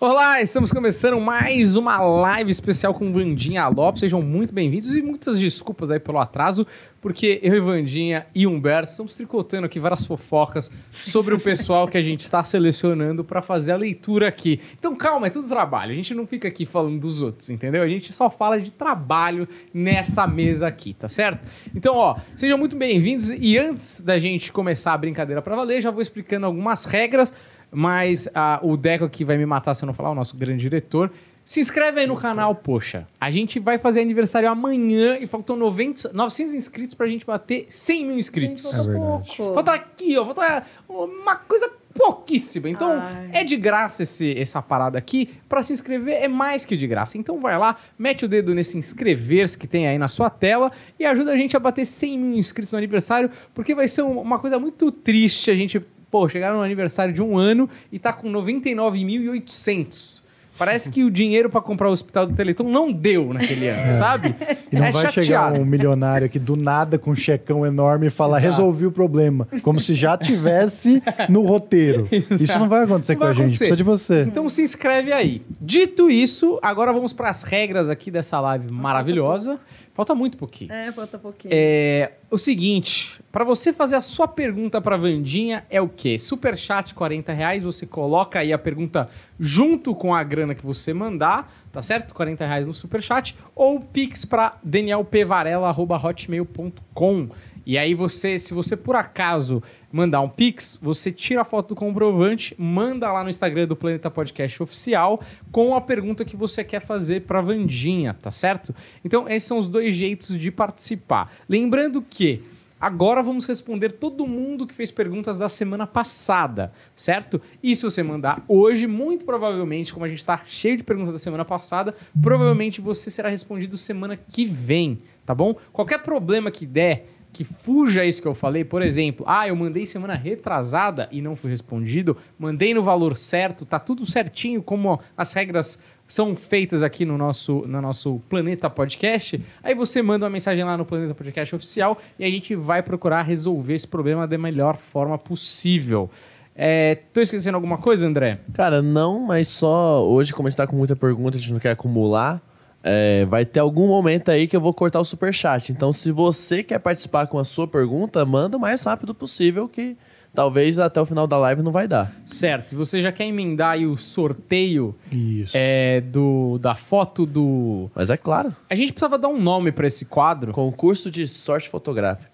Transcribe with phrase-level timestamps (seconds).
[0.00, 3.98] Olá, estamos começando mais uma live especial com Vandinha Lopes.
[3.98, 6.64] Sejam muito bem-vindos e muitas desculpas aí pelo atraso,
[7.00, 10.70] porque eu e Vandinha e Humberto estamos tricotando aqui várias fofocas
[11.02, 14.60] sobre o pessoal que a gente está selecionando para fazer a leitura aqui.
[14.78, 15.90] Então calma, é tudo trabalho.
[15.90, 17.82] A gente não fica aqui falando dos outros, entendeu?
[17.82, 21.44] A gente só fala de trabalho nessa mesa aqui, tá certo?
[21.74, 25.90] Então, ó, sejam muito bem-vindos e antes da gente começar a brincadeira para valer, já
[25.90, 27.34] vou explicando algumas regras
[27.70, 30.60] mas ah, o Deco aqui vai me matar se eu não falar, o nosso grande
[30.62, 31.10] diretor.
[31.44, 33.06] Se inscreve aí no canal, poxa.
[33.18, 38.04] A gente vai fazer aniversário amanhã e faltam 90, 900 inscritos pra gente bater 100
[38.06, 38.64] mil inscritos.
[38.64, 39.54] Gente, falta É pouco.
[39.54, 42.68] Falta aqui, ó, falta uma coisa pouquíssima.
[42.68, 43.30] Então, Ai.
[43.32, 45.30] é de graça esse, essa parada aqui.
[45.48, 47.16] Pra se inscrever é mais que de graça.
[47.16, 51.06] Então, vai lá, mete o dedo nesse inscrever-se que tem aí na sua tela e
[51.06, 54.38] ajuda a gente a bater 100 mil inscritos no aniversário, porque vai ser um- uma
[54.38, 58.30] coisa muito triste a gente, pô, chegar no aniversário de um ano e tá com
[58.30, 60.18] 99.800.
[60.58, 64.34] Parece que o dinheiro pra comprar o hospital do Teleton não deu naquele ano, sabe?
[64.72, 65.60] E não é vai chegar chateado.
[65.60, 68.50] um milionário aqui do nada com um checão enorme e falar, Exato.
[68.56, 69.46] resolvi o problema.
[69.62, 72.08] Como se já tivesse no roteiro.
[72.28, 73.42] Isso não vai acontecer Não com vai a gente.
[73.44, 73.58] acontecer.
[73.66, 74.22] Precisa de você.
[74.22, 75.42] Então se inscreve aí.
[75.60, 79.60] Dito isso, agora vamos para as regras aqui dessa live maravilhosa.
[79.98, 80.72] Falta muito pouquinho.
[80.72, 81.50] É, falta pouquinho.
[81.52, 86.20] É, o seguinte, para você fazer a sua pergunta para Vandinha é o quê?
[86.20, 89.10] Superchat 40 reais, você coloca aí a pergunta
[89.40, 92.14] junto com a grana que você mandar, tá certo?
[92.14, 97.28] 40 reais no Superchat, ou pix para danielpvarela.hotmail.com.
[97.66, 99.60] E aí você, se você por acaso
[99.92, 104.10] mandar um pix, você tira a foto do comprovante, manda lá no Instagram do Planeta
[104.10, 108.74] Podcast Oficial com a pergunta que você quer fazer para Vandinha, tá certo?
[109.04, 111.32] Então esses são os dois jeitos de participar.
[111.48, 112.42] Lembrando que
[112.80, 117.40] Agora vamos responder todo mundo que fez perguntas da semana passada, certo?
[117.60, 121.18] E se você mandar hoje, muito provavelmente, como a gente está cheio de perguntas da
[121.18, 125.56] semana passada, provavelmente você será respondido semana que vem, tá bom?
[125.72, 127.06] Qualquer problema que der,
[127.38, 131.36] que fuja isso que eu falei, por exemplo, ah, eu mandei semana retrasada e não
[131.36, 137.04] fui respondido, mandei no valor certo, tá tudo certinho como as regras são feitas aqui
[137.04, 139.40] no nosso, no nosso Planeta Podcast.
[139.62, 143.22] Aí você manda uma mensagem lá no Planeta Podcast Oficial e a gente vai procurar
[143.22, 146.10] resolver esse problema da melhor forma possível.
[146.56, 148.40] É, tô esquecendo alguma coisa, André?
[148.52, 151.60] Cara, não, mas só hoje, como a gente tá com muita pergunta, a gente não
[151.60, 152.42] quer acumular.
[152.82, 155.72] É, vai ter algum momento aí que eu vou cortar o superchat.
[155.72, 159.96] Então, se você quer participar com a sua pergunta, manda o mais rápido possível, que
[160.34, 162.12] talvez até o final da live não vai dar.
[162.24, 162.72] Certo.
[162.72, 165.52] E você já quer emendar aí o sorteio Isso.
[165.54, 167.90] é, do, da foto do.
[167.94, 170.52] Mas é claro, A gente precisava dar um nome pra esse quadro.
[170.52, 172.27] concurso de sorte fotográfica.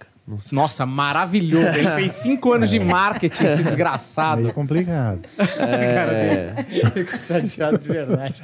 [0.50, 1.76] Nossa, maravilhoso.
[1.76, 4.40] Ele fez cinco anos de marketing, esse desgraçado.
[4.40, 5.20] Meio complicado.
[5.38, 8.42] É, Fico chateado de verdade.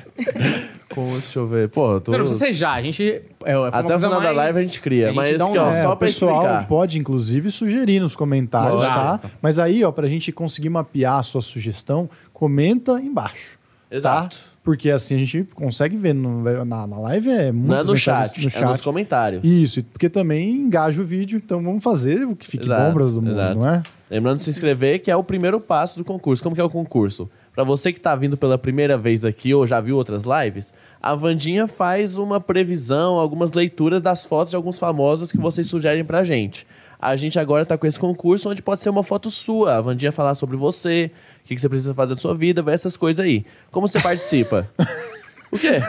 [0.95, 1.69] com, deixa eu ver.
[1.71, 2.13] Pô, eu tô...
[2.13, 2.73] Não, precisa ser já.
[2.73, 3.23] A gente.
[3.45, 5.59] é, uma Até o final da mais- live a gente cria, mas dá um que,
[5.59, 5.69] ó.
[5.71, 6.67] É, só o pra pessoal explicar.
[6.69, 9.23] pode, inclusive, sugerir nos comentários, Exato.
[9.23, 9.31] tá?
[9.41, 13.59] Mas aí, ó, pra gente conseguir mapear a sua sugestão, comenta embaixo.
[13.91, 14.37] Exato.
[14.37, 14.50] Tá?
[14.71, 18.53] Porque assim a gente consegue ver no- na, na live é Não é no mensagens
[18.53, 19.43] chat, é nos comentários.
[19.43, 22.95] Isso, e porque também engaja o vídeo, então vamos fazer o que fique Exato, bom
[22.95, 23.59] pra todo mundo, exato.
[23.59, 23.83] não é?
[24.09, 26.41] Lembrando de se inscrever, que é o primeiro passo do concurso.
[26.41, 27.29] Como que é o concurso?
[27.53, 30.73] Para você que está vindo pela primeira vez aqui ou já viu outras lives,
[31.03, 36.05] a Vandinha faz uma previsão, algumas leituras das fotos de alguns famosos que vocês sugerem
[36.05, 36.65] pra gente.
[37.03, 40.13] A gente agora tá com esse concurso onde pode ser uma foto sua, a Vandinha
[40.13, 41.11] falar sobre você,
[41.45, 43.45] o que, que você precisa fazer da sua vida, ver essas coisas aí.
[43.71, 44.69] Como você participa?
[45.51, 45.81] o quê?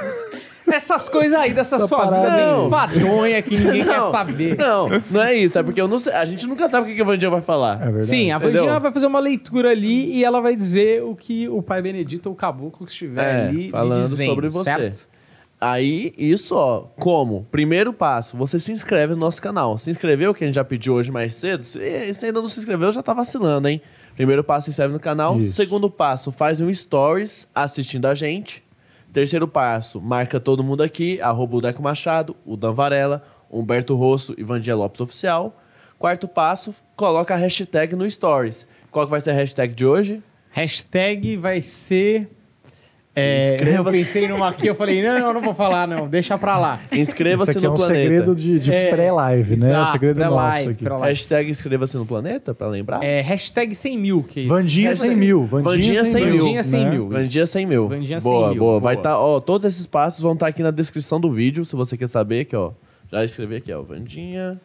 [0.71, 2.69] Essas coisas aí, dessas Essa sua vida parada bem aí.
[2.69, 4.57] fadonha que ninguém quer Não, saber.
[4.57, 5.59] Não, não é isso.
[5.59, 7.41] É porque eu não sei- a gente nunca sabe o que que a Vandinha vai
[7.41, 7.75] falar.
[7.81, 8.05] É verdade.
[8.05, 8.61] Sim, a Entendeu?
[8.61, 12.27] Vandinha vai fazer uma leitura ali e ela vai dizer o que o pai Benedito
[12.27, 14.63] ou o caboclo que estiver É, ali falando dizendo, sobre você.
[14.69, 15.07] certo?
[15.59, 17.45] Aí, isso, ó, como?
[17.51, 19.77] Primeiro passo, você se inscreve no nosso canal.
[19.77, 21.63] Se inscreveu, que a gente já pediu hoje mais cedo.
[21.63, 23.81] Se, se ainda não se inscreveu, já tá vacilando, hein?
[24.15, 25.37] Primeiro passo, se inscreve no canal.
[25.37, 25.53] Isso.
[25.53, 28.63] Segundo passo, faz um stories assistindo a gente.
[29.11, 34.33] Terceiro passo, marca todo mundo aqui, arroba o Deco Machado, o Dan Varela, Humberto Rosso
[34.37, 35.61] e Vandia Lopes Oficial.
[35.99, 38.65] Quarto passo, coloca a hashtag no stories.
[38.89, 40.23] Qual que vai ser a hashtag de hoje?
[40.49, 42.29] Hashtag vai ser.
[43.13, 43.97] É, eu Inscreva-se.
[43.99, 46.79] pensei numa aqui, eu falei, não, não, não vou falar, não, deixa pra lá.
[46.93, 48.01] Inscreva-se aqui é no um planeta.
[48.01, 49.65] segredo de, de É, pré-live, né?
[49.65, 50.85] É o exato, segredo nosso aqui.
[51.01, 53.03] Hashtag inscreva-se no planeta, pra lembrar.
[53.03, 54.53] É, hashtag 100 mil, que é isso.
[54.53, 55.43] Vandinha Hashtag- 100 mil.
[55.43, 56.37] Vandinha, Vandinha 100 100 mil.
[56.39, 56.89] Vandinha 100 né?
[56.89, 57.09] mil.
[57.09, 57.87] Vandinha 100 mil.
[57.89, 58.79] Vandinha 100 boa, mil, boa.
[58.79, 59.01] Vai boa.
[59.01, 62.07] estar, ó, todos esses passos vão estar aqui na descrição do vídeo, se você quer
[62.07, 62.71] saber, que ó,
[63.11, 64.57] já escrevi aqui, ó, Vandinha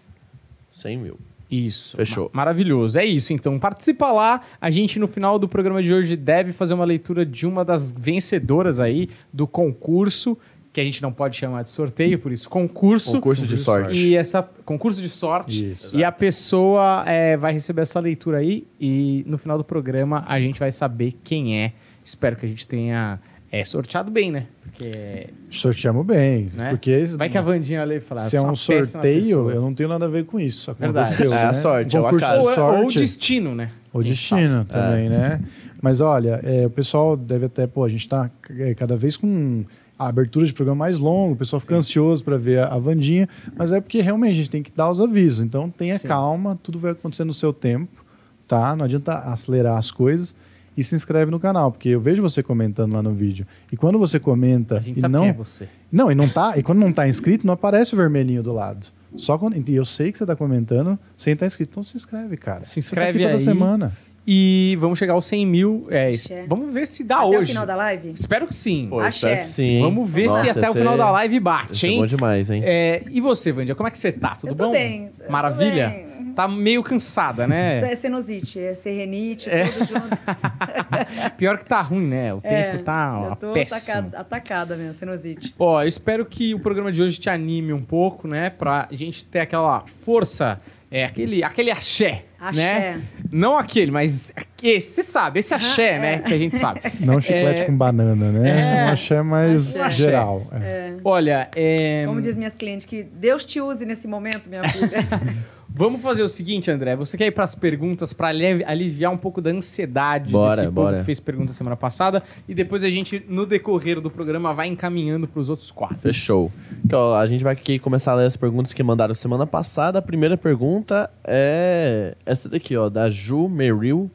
[0.72, 1.19] 100 mil.
[1.50, 1.96] Isso.
[1.96, 2.31] Fechou.
[2.32, 2.98] Ma- Maravilhoso.
[2.98, 3.32] É isso.
[3.32, 4.40] Então, participa lá.
[4.60, 7.93] A gente, no final do programa de hoje, deve fazer uma leitura de uma das
[7.93, 10.37] vencedoras aí do concurso,
[10.72, 13.12] que a gente não pode chamar de sorteio, por isso, concurso.
[13.12, 13.96] Concurso de sorte.
[14.08, 15.72] E essa concurso de sorte.
[15.72, 15.96] Isso.
[15.96, 20.38] E a pessoa é, vai receber essa leitura aí e no final do programa a
[20.38, 21.72] gente vai saber quem é.
[22.04, 23.19] Espero que a gente tenha
[23.50, 24.46] é, sorteado bem, né?
[24.62, 26.48] Porque Sorteamos bem.
[26.54, 26.70] Né?
[26.70, 28.20] Porque vai que a Vandinha ali fala.
[28.20, 30.75] se é "Sou um sorteio, pessoa." eu não tenho nada a ver com isso.
[30.78, 31.14] Verdade.
[31.14, 31.52] Aconteceu, É a né?
[31.54, 32.32] sorte, é o acaso.
[32.43, 32.82] de ou, sorte.
[32.98, 33.70] ou destino, né?
[33.93, 35.40] O destino também, né?
[35.81, 39.64] Mas olha, é, o pessoal deve até, pô, a gente tá é, cada vez com
[39.98, 43.26] a abertura de programa mais longo, o pessoal fica ansioso para ver a, a Vandinha,
[43.56, 45.43] mas é porque realmente a gente tem que dar os avisos.
[45.43, 46.08] Então tenha Sim.
[46.08, 48.04] calma, tudo vai acontecer no seu tempo,
[48.46, 48.76] tá?
[48.76, 50.34] Não adianta acelerar as coisas.
[50.76, 53.46] E se inscreve no canal, porque eu vejo você comentando lá no vídeo.
[53.73, 55.69] E quando você comenta A gente e sabe não é você.
[55.90, 58.87] não, e não tá, e quando não tá inscrito, não aparece o vermelhinho do lado.
[59.17, 61.70] Só quando, e eu sei que você tá comentando sem estar inscrito.
[61.70, 62.64] Então se inscreve, cara.
[62.64, 63.40] Se Você inscreve tá aqui toda aí.
[63.40, 63.93] semana.
[64.26, 65.87] E vamos chegar aos 100 mil.
[65.90, 66.11] É,
[66.49, 67.43] vamos ver se dá Até hoje.
[67.44, 68.11] o final da live?
[68.11, 68.88] Espero que sim.
[68.90, 69.81] Pô, espero que sim.
[69.81, 72.00] Vamos ver Nossa, se até o final é- da live bate, é hein?
[72.00, 72.62] bom demais, hein?
[72.64, 74.34] É, e você, Vandia, como é que você tá?
[74.34, 74.73] Tudo Eu tô bom?
[74.73, 75.88] bem, Maravilha?
[75.90, 76.06] bem.
[76.34, 77.78] Tá meio cansada, né?
[77.90, 79.64] É senusite, é serrenite, É.
[79.69, 80.20] tudo junto.
[81.38, 82.34] Pior que tá ruim, né?
[82.34, 83.99] O tempo É, tá ó, eu tô péssimo.
[83.99, 85.55] atacada, atacada mesmo, senusite.
[85.58, 88.50] Ó, eu espero que o programa de hoje te anime um pouco, né?
[88.50, 90.61] Pra gente ter aquela força,
[90.91, 92.62] é, aquele, aquele axé, Axé.
[92.62, 93.03] né?
[93.33, 95.99] Não aquele, mas esse, você sabe, esse axé, é.
[95.99, 96.19] né?
[96.21, 96.81] Que a gente sabe.
[97.00, 97.65] Não chiclete É.
[97.65, 98.85] com banana, né?
[98.85, 98.85] É.
[98.87, 99.91] Um axé mais axé.
[99.97, 100.47] geral.
[100.53, 100.93] é.
[101.05, 104.99] Olha, é, Como diz minhas clientes, que Deus te use nesse momento, minha filha.
[105.78, 106.96] vamos fazer o seguinte, André.
[106.96, 110.99] Você quer ir pras perguntas pra ali- aliviar um pouco da ansiedade Bora, desse bora.
[110.99, 115.28] que fez pergunta semana passada e depois a gente, no decorrer do programa, vai encaminhando
[115.28, 115.99] pros outros quatro.
[115.99, 116.50] Fechou.
[116.84, 119.99] Então, a gente vai aqui começar a ler as perguntas que mandaram semana passada.
[119.99, 124.11] A primeira pergunta é essa daqui, ó, da Ju Merrill.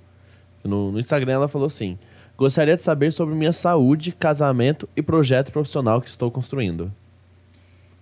[0.64, 1.98] No, no Instagram ela falou assim:
[2.38, 6.92] Gostaria de saber sobre minha saúde, casamento e projeto profissional que estou construindo.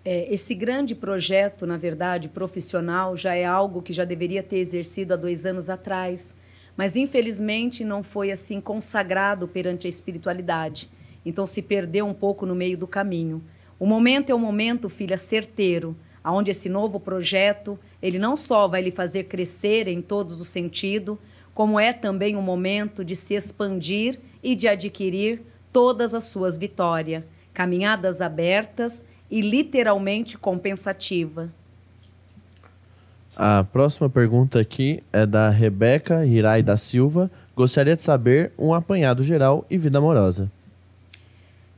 [0.04, 5.14] É, esse grande projeto, na verdade, profissional, já é algo que já deveria ter exercido
[5.14, 6.34] há dois anos atrás,
[6.78, 10.90] mas infelizmente não foi assim consagrado perante a espiritualidade.
[11.26, 13.44] Então se perdeu um pouco no meio do caminho.
[13.78, 18.82] O momento é um momento, filha, certeiro, aonde esse novo projeto ele não só vai
[18.82, 21.18] lhe fazer crescer em todos os sentidos,
[21.54, 25.42] como é também um momento de se expandir e de adquirir
[25.74, 27.24] todas as suas vitórias,
[27.54, 31.50] caminhadas abertas e literalmente compensativa.
[33.36, 37.32] A próxima pergunta aqui é da Rebeca Hirai da Silva.
[37.56, 40.52] Gostaria de saber um apanhado geral e vida amorosa.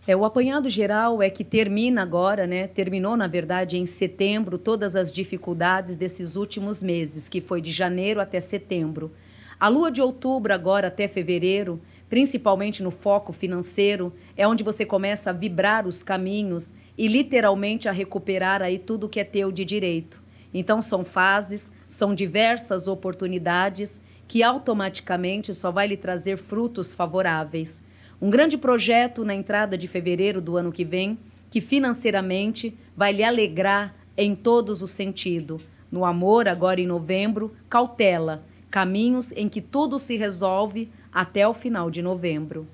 [0.08, 2.66] É, o apanhado geral é que termina agora, né?
[2.66, 8.20] Terminou, na verdade, em setembro, todas as dificuldades desses últimos meses, que foi de janeiro
[8.20, 9.12] até setembro.
[9.60, 15.30] A lua de outubro, agora até fevereiro, principalmente no foco financeiro, é onde você começa
[15.30, 20.22] a vibrar os caminhos e literalmente a recuperar aí tudo que é teu de direito.
[20.54, 27.82] Então são fases, são diversas oportunidades que automaticamente só vai lhe trazer frutos favoráveis.
[28.22, 31.18] Um grande projeto na entrada de fevereiro do ano que vem,
[31.50, 35.62] que financeiramente vai lhe alegrar em todos os sentidos.
[35.92, 41.92] No amor, agora em novembro, cautela, caminhos em que tudo se resolve até o final
[41.92, 42.68] de novembro.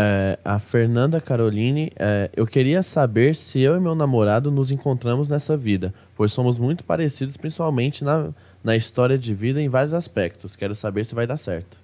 [0.00, 5.28] É, a Fernanda Caroline, é, eu queria saber se eu e meu namorado nos encontramos
[5.28, 10.54] nessa vida, pois somos muito parecidos, principalmente na, na história de vida em vários aspectos.
[10.54, 11.76] Quero saber se vai dar certo.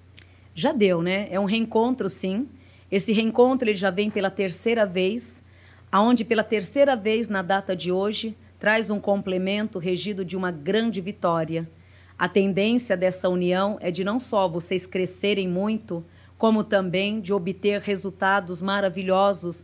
[0.53, 1.27] Já deu, né?
[1.29, 2.47] É um reencontro, sim.
[2.89, 5.43] Esse reencontro ele já vem pela terceira vez,
[5.91, 11.01] aonde pela terceira vez na data de hoje traz um complemento regido de uma grande
[11.01, 11.69] vitória.
[12.17, 16.01] A tendência dessa união é de não só vocês crescerem muito,
[16.37, 19.63] como também de obter resultados maravilhosos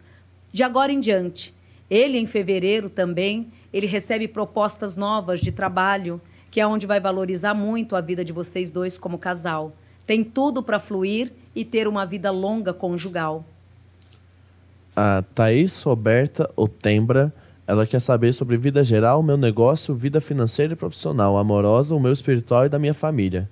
[0.51, 1.53] de agora em diante.
[1.89, 7.53] Ele em fevereiro também, ele recebe propostas novas de trabalho, que é onde vai valorizar
[7.53, 9.73] muito a vida de vocês dois como casal.
[10.05, 13.45] Tem tudo para fluir e ter uma vida longa conjugal.
[14.95, 17.33] A Thaís Roberta Otembra,
[17.65, 22.11] ela quer saber sobre vida geral, meu negócio, vida financeira e profissional, amorosa, o meu
[22.11, 23.49] espiritual e da minha família.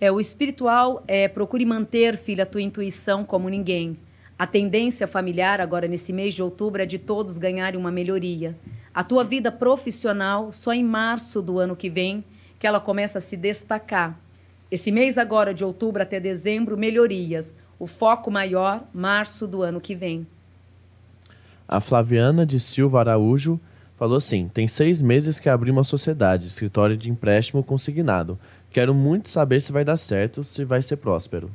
[0.00, 3.98] É, o espiritual é procure manter, filha, a tua intuição como ninguém.
[4.38, 8.56] A tendência familiar agora nesse mês de outubro é de todos ganharem uma melhoria.
[8.94, 12.24] A tua vida profissional só em março do ano que vem
[12.58, 14.18] que ela começa a se destacar.
[14.70, 17.54] Esse mês agora de outubro até dezembro melhorias.
[17.78, 20.26] O foco maior março do ano que vem.
[21.68, 23.60] A Flaviana de Silva Araújo
[23.96, 28.38] falou assim: tem seis meses que abri uma sociedade, escritório de empréstimo consignado.
[28.70, 31.50] Quero muito saber se vai dar certo, se vai ser próspero.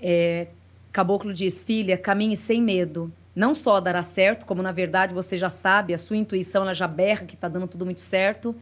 [0.00, 0.48] É,
[0.92, 3.12] Caboclo diz: Filha, caminhe sem medo.
[3.36, 6.88] Não só dará certo, como na verdade você já sabe, a sua intuição ela já
[6.88, 8.54] berra que está dando tudo muito certo.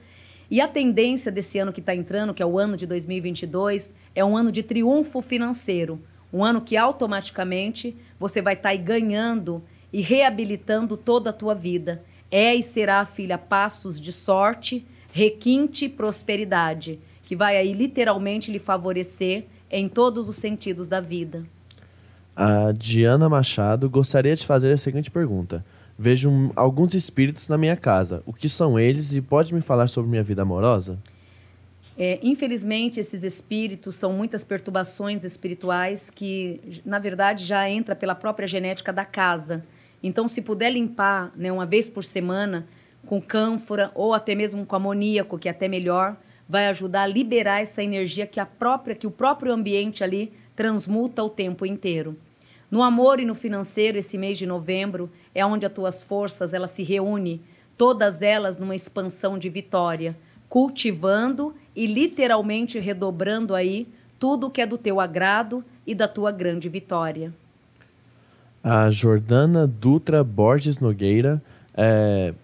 [0.50, 4.24] E a tendência desse ano que está entrando, que é o ano de 2022, é
[4.24, 6.00] um ano de triunfo financeiro.
[6.32, 12.04] Um ano que automaticamente você vai estar tá ganhando e reabilitando toda a tua vida.
[12.30, 14.84] É e será, filha, passos de sorte,
[15.16, 21.42] requinte prosperidade, que vai aí literalmente lhe favorecer em todos os sentidos da vida.
[22.36, 25.64] A Diana Machado gostaria de fazer a seguinte pergunta.
[25.98, 28.22] Vejo um, alguns espíritos na minha casa.
[28.26, 30.98] O que são eles e pode me falar sobre minha vida amorosa?
[31.96, 38.46] É, infelizmente, esses espíritos são muitas perturbações espirituais que, na verdade, já entra pela própria
[38.46, 39.64] genética da casa.
[40.02, 42.66] Então, se puder limpar né, uma vez por semana
[43.06, 46.16] com cânfora ou até mesmo com amoníaco, que é até melhor,
[46.48, 51.22] vai ajudar a liberar essa energia que a própria, que o próprio ambiente ali transmuta
[51.22, 52.16] o tempo inteiro.
[52.70, 56.72] No amor e no financeiro, esse mês de novembro é onde as tuas forças elas
[56.72, 57.40] se reúnem,
[57.76, 60.16] todas elas numa expansão de vitória,
[60.48, 63.86] cultivando e literalmente redobrando aí
[64.18, 67.32] tudo que é do teu agrado e da tua grande vitória.
[68.64, 71.40] A Jordana Dutra Borges Nogueira
[71.72, 72.34] é,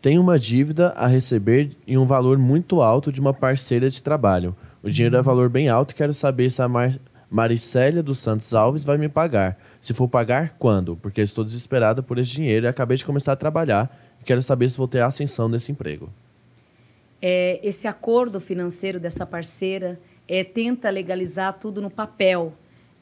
[0.00, 4.54] tem uma dívida a receber em um valor muito alto de uma parceira de trabalho.
[4.82, 6.98] O dinheiro é valor bem alto e quero saber se a Mar
[7.30, 9.58] Maricélia dos Santos Alves vai me pagar.
[9.80, 10.96] Se for pagar, quando?
[10.96, 13.90] Porque estou desesperada por esse dinheiro e acabei de começar a trabalhar
[14.28, 16.12] quero saber se vou ter ascensão nesse emprego.
[17.20, 22.52] É, esse acordo financeiro dessa parceira é, tenta legalizar tudo no papel.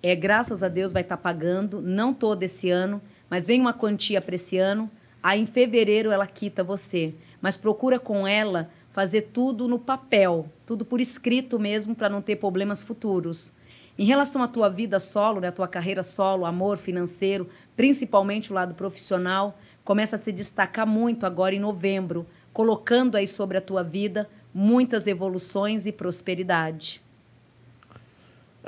[0.00, 3.72] É, graças a Deus vai estar tá pagando, não todo esse ano, mas vem uma
[3.72, 4.88] quantia para esse ano.
[5.26, 7.12] Aí em fevereiro ela quita você.
[7.40, 12.36] Mas procura com ela fazer tudo no papel, tudo por escrito mesmo, para não ter
[12.36, 13.52] problemas futuros.
[13.98, 18.76] Em relação à tua vida solo, né, tua carreira solo, amor financeiro, principalmente o lado
[18.76, 24.30] profissional, começa a se destacar muito agora em novembro, colocando aí sobre a tua vida
[24.54, 27.02] muitas evoluções e prosperidade.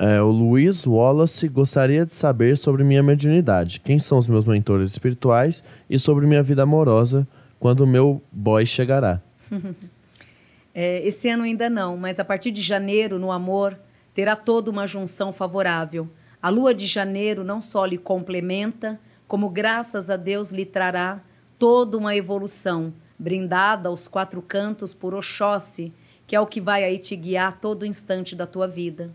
[0.00, 4.92] É, o Luiz Wallace gostaria de saber sobre minha mediunidade, quem são os meus mentores
[4.92, 7.26] espirituais e sobre minha vida amorosa
[7.58, 9.20] quando o meu boy chegará.
[10.72, 13.76] é, esse ano ainda não, mas a partir de janeiro, no amor,
[14.14, 16.08] terá toda uma junção favorável.
[16.40, 21.20] A lua de janeiro não só lhe complementa, como graças a Deus lhe trará
[21.58, 25.92] toda uma evolução, brindada aos quatro cantos por Oxóssi,
[26.24, 29.10] que é o que vai aí te guiar todo instante da tua vida.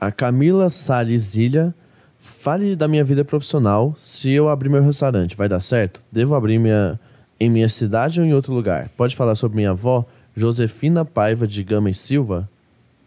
[0.00, 1.74] A Camila Salles Ilha,
[2.18, 3.96] fale da minha vida profissional.
[4.00, 6.02] Se eu abrir meu restaurante, vai dar certo?
[6.12, 7.00] Devo abrir minha,
[7.40, 8.88] em minha cidade ou em outro lugar?
[8.96, 12.48] Pode falar sobre minha avó, Josefina Paiva de Gama e Silva?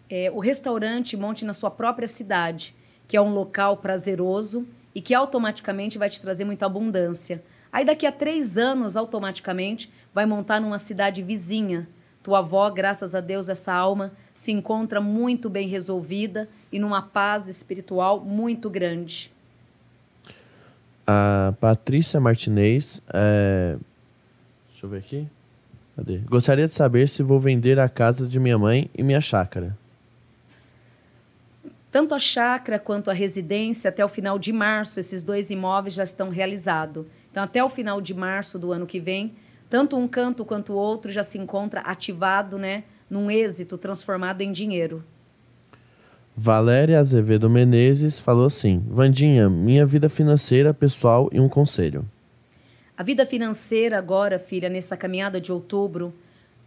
[0.10, 2.75] é, o restaurante monte na sua própria cidade,
[3.08, 7.43] que é um local prazeroso e que automaticamente vai te trazer muita abundância.
[7.72, 11.88] Aí daqui a três anos, automaticamente, vai montar numa cidade vizinha.
[12.29, 17.48] Tua avó, graças a Deus, essa alma se encontra muito bem resolvida e numa paz
[17.48, 19.31] espiritual muito grande.
[21.07, 23.77] A Patrícia Martinez, é...
[24.69, 25.27] deixa eu ver aqui.
[25.95, 26.19] Cadê?
[26.19, 29.75] Gostaria de saber se vou vender a casa de minha mãe e minha chácara.
[31.91, 36.03] Tanto a chácara quanto a residência, até o final de março, esses dois imóveis já
[36.03, 37.07] estão realizados.
[37.31, 39.33] Então, até o final de março do ano que vem,
[39.69, 44.51] tanto um canto quanto o outro já se encontra ativado, né, num êxito transformado em
[44.51, 45.03] dinheiro.
[46.35, 52.05] Valéria Azevedo Menezes falou assim: Vandinha, minha vida financeira, pessoal e um conselho.
[52.97, 56.13] A vida financeira agora, filha, nessa caminhada de outubro,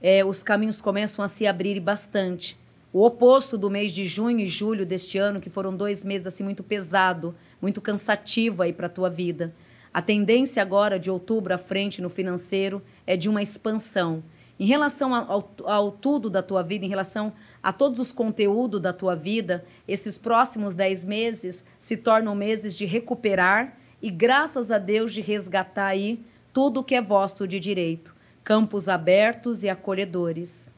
[0.00, 2.58] é, os caminhos começam a se abrir bastante.
[2.92, 6.44] O oposto do mês de junho e julho deste ano, que foram dois meses assim
[6.44, 9.54] muito pesado, muito cansativo aí para a tua vida.
[9.92, 14.22] A tendência agora de outubro à frente no financeiro é de uma expansão.
[14.58, 17.32] Em relação ao, ao, tudo da tua vida, em relação
[17.62, 22.86] a todos os conteúdos da tua vida, esses próximos dez meses se tornam meses de
[22.86, 28.14] recuperar e, graças a Deus, de resgatar aí tudo que é vosso de direito.
[28.44, 30.70] Campos abertos e acolhedores.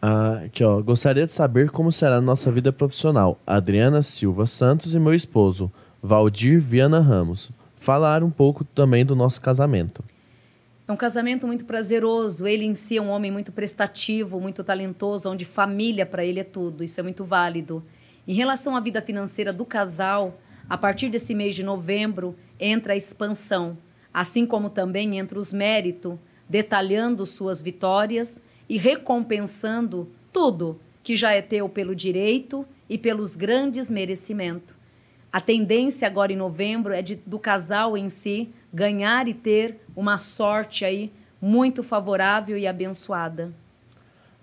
[0.00, 0.80] Ah, aqui, ó.
[0.82, 3.38] Gostaria de saber como será a nossa vida profissional.
[3.46, 5.70] Adriana Silva Santos e meu esposo,
[6.02, 7.52] Valdir Viana Ramos.
[7.82, 10.04] Falar um pouco também do nosso casamento.
[10.86, 12.46] É um casamento muito prazeroso.
[12.46, 16.44] Ele em si é um homem muito prestativo, muito talentoso, onde família para ele é
[16.44, 16.84] tudo.
[16.84, 17.82] Isso é muito válido.
[18.26, 20.38] Em relação à vida financeira do casal,
[20.70, 23.76] a partir desse mês de novembro entra a expansão.
[24.14, 31.42] assim como também entra os méritos, detalhando suas vitórias e recompensando tudo que já é
[31.42, 34.81] teu pelo direito e pelos grandes merecimentos.
[35.32, 40.18] A tendência agora em novembro é de, do casal em si ganhar e ter uma
[40.18, 41.10] sorte aí
[41.40, 43.50] muito favorável e abençoada.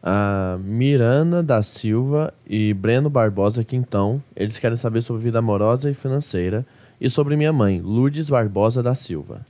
[0.01, 5.93] A Mirana da Silva e Breno Barbosa Quintão, eles querem saber sobre vida amorosa e
[5.93, 6.65] financeira
[6.99, 9.45] e sobre minha mãe, Lourdes Barbosa da Silva.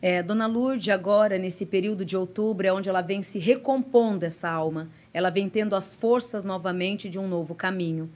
[0.00, 4.48] É, Dona Lourdes, agora, nesse período de outubro, é onde ela vem se recompondo essa
[4.48, 4.88] alma.
[5.12, 8.08] Ela vem tendo as forças novamente de um novo caminho.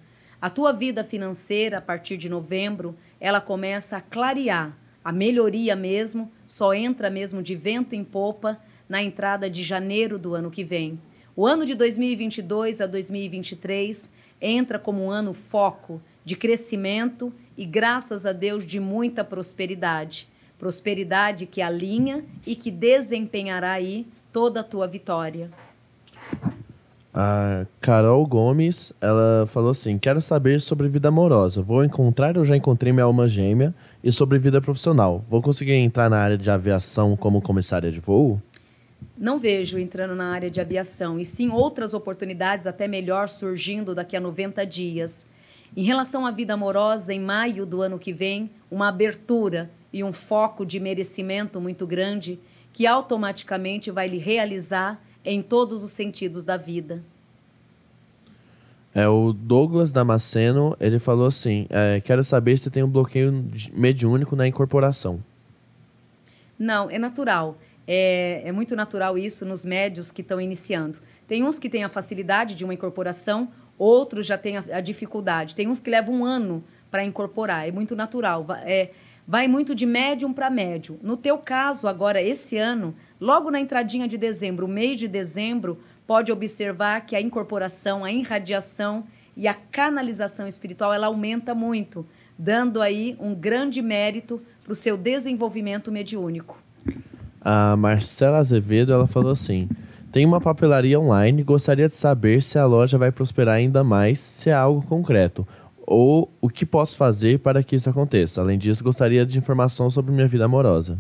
[0.44, 4.76] A tua vida financeira, a partir de novembro, ela começa a clarear.
[5.02, 10.34] A melhoria mesmo só entra mesmo de vento em popa na entrada de janeiro do
[10.34, 11.00] ano que vem.
[11.34, 18.26] O ano de 2022 a 2023 entra como um ano foco de crescimento e, graças
[18.26, 20.28] a Deus, de muita prosperidade.
[20.58, 25.50] Prosperidade que alinha e que desempenhará aí toda a tua vitória.
[27.16, 31.62] A Carol Gomes, ela falou assim: Quero saber sobre vida amorosa.
[31.62, 33.72] Vou encontrar ou já encontrei minha alma gêmea?
[34.02, 35.24] E sobre vida profissional.
[35.30, 38.42] Vou conseguir entrar na área de aviação como comissária de voo?
[39.16, 44.16] Não vejo entrando na área de aviação, e sim outras oportunidades até melhor surgindo daqui
[44.16, 45.24] a 90 dias.
[45.76, 50.12] Em relação à vida amorosa, em maio do ano que vem, uma abertura e um
[50.12, 52.40] foco de merecimento muito grande
[52.72, 57.02] que automaticamente vai lhe realizar em todos os sentidos da vida.
[58.94, 64.36] É o Douglas Damasceno, ele falou assim: é, quero saber se tem um bloqueio mediúnico
[64.36, 65.20] na incorporação.
[66.56, 67.58] Não, é natural.
[67.86, 70.98] É, é muito natural isso nos médios que estão iniciando.
[71.26, 75.56] Tem uns que têm a facilidade de uma incorporação, outros já têm a, a dificuldade.
[75.56, 77.68] Tem uns que levam um ano para incorporar.
[77.68, 78.46] É muito natural.
[78.62, 78.90] É,
[79.26, 80.98] vai muito de médium para médium.
[81.02, 86.30] No teu caso, agora, esse ano, Logo na entradinha de dezembro, mês de dezembro, pode
[86.30, 89.04] observar que a incorporação, a irradiação
[89.34, 92.06] e a canalização espiritual ela aumenta muito,
[92.38, 96.58] dando aí um grande mérito para o seu desenvolvimento mediúnico.
[97.40, 99.70] A Marcela Azevedo ela falou assim:
[100.12, 104.50] tem uma papelaria online, gostaria de saber se a loja vai prosperar ainda mais, se
[104.50, 105.48] é algo concreto,
[105.86, 108.42] ou o que posso fazer para que isso aconteça.
[108.42, 110.98] Além disso, gostaria de informação sobre minha vida amorosa.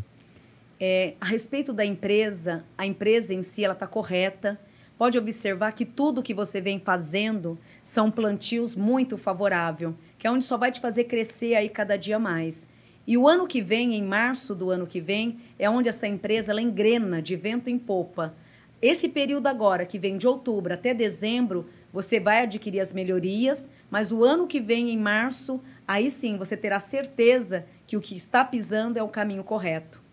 [0.86, 4.60] É, a respeito da empresa, a empresa em si ela está correta.
[4.98, 10.44] Pode observar que tudo que você vem fazendo são plantios muito favorável, que é onde
[10.44, 12.68] só vai te fazer crescer aí cada dia mais.
[13.06, 16.52] E o ano que vem, em março do ano que vem, é onde essa empresa
[16.52, 18.34] ela engrena de vento em popa.
[18.82, 24.12] Esse período agora, que vem de outubro até dezembro, você vai adquirir as melhorias, mas
[24.12, 28.44] o ano que vem, em março, aí sim você terá certeza que o que está
[28.44, 30.03] pisando é o caminho correto.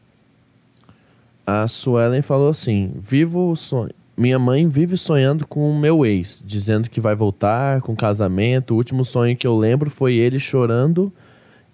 [1.45, 3.91] A Suelen falou assim: Vivo sonho.
[4.17, 8.71] Minha mãe vive sonhando com o meu ex, dizendo que vai voltar com casamento.
[8.71, 11.11] O último sonho que eu lembro foi ele chorando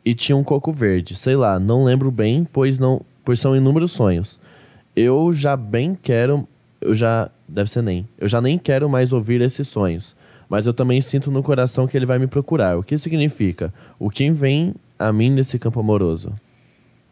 [0.05, 1.15] e tinha um coco verde.
[1.15, 4.39] Sei lá, não lembro bem, pois não, pois são inúmeros sonhos.
[4.95, 6.47] Eu já bem quero,
[6.79, 8.07] eu já deve ser nem.
[8.17, 10.15] Eu já nem quero mais ouvir esses sonhos,
[10.47, 12.77] mas eu também sinto no coração que ele vai me procurar.
[12.77, 13.73] O que significa?
[13.99, 16.33] O que vem a mim nesse campo amoroso?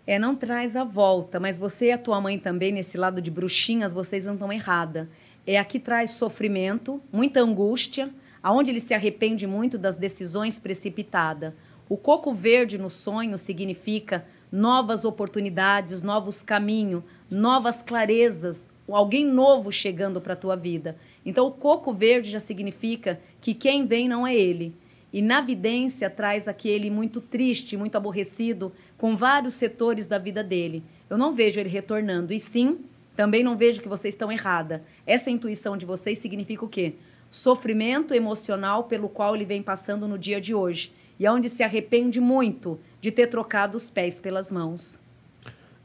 [0.07, 3.31] É, não traz a volta, mas você e a tua mãe também, nesse lado de
[3.31, 5.09] bruxinhas, vocês não estão errada.
[5.47, 11.53] É aqui traz sofrimento, muita angústia, aonde ele se arrepende muito das decisões precipitadas.
[11.89, 20.21] O coco verde no sonho significa novas oportunidades, novos caminhos, novas clarezas, alguém novo chegando
[20.21, 20.95] para a tua vida.
[21.25, 24.75] Então, o coco verde já significa que quem vem não é ele.
[25.11, 30.83] E na vidência traz aquele muito triste, muito aborrecido, com vários setores da vida dele.
[31.09, 32.33] Eu não vejo ele retornando.
[32.33, 32.79] E sim,
[33.15, 34.83] também não vejo que vocês estão errada.
[35.05, 36.95] Essa intuição de vocês significa o quê?
[37.29, 40.93] Sofrimento emocional pelo qual ele vem passando no dia de hoje.
[41.19, 45.01] E é onde se arrepende muito de ter trocado os pés pelas mãos.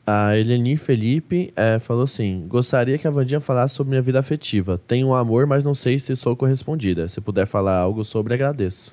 [0.06, 4.76] A Eleni Felipe é, falou assim: Gostaria que a Vandinha falasse sobre minha vida afetiva.
[4.76, 7.08] Tenho um amor, mas não sei se sou correspondida.
[7.08, 8.92] Se puder falar algo sobre, agradeço.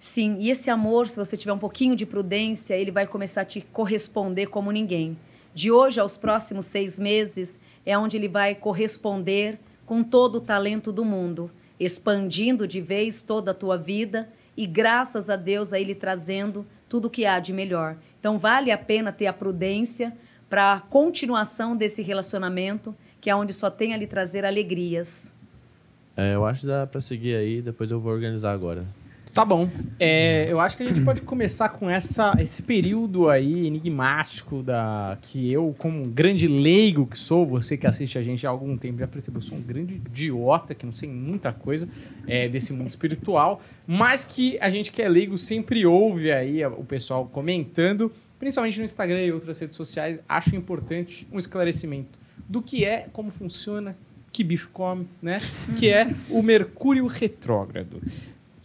[0.00, 3.44] Sim, e esse amor, se você tiver um pouquinho de prudência, ele vai começar a
[3.44, 5.18] te corresponder como ninguém.
[5.52, 10.92] De hoje aos próximos seis meses é onde ele vai corresponder com todo o talento
[10.92, 15.94] do mundo, expandindo de vez toda a tua vida e graças a Deus a ele
[15.94, 17.96] trazendo tudo o que há de melhor.
[18.20, 20.16] Então vale a pena ter a prudência
[20.48, 25.32] para a continuação desse relacionamento, que é onde só tem a lhe trazer alegrias.
[26.16, 28.84] É, eu acho que dá para seguir aí, depois eu vou organizar agora.
[29.32, 29.68] Tá bom.
[30.00, 35.18] É, eu acho que a gente pode começar com essa, esse período aí enigmático da
[35.22, 38.76] que eu, como um grande leigo que sou, você que assiste a gente há algum
[38.76, 41.88] tempo já percebeu, eu sou um grande idiota que não sei muita coisa
[42.26, 46.84] é, desse mundo espiritual, mas que a gente que é leigo sempre ouve aí o
[46.84, 50.18] pessoal comentando, principalmente no Instagram e outras redes sociais.
[50.28, 53.96] Acho importante um esclarecimento do que é, como funciona,
[54.32, 55.40] que bicho come, né?
[55.78, 58.00] Que é o Mercúrio retrógrado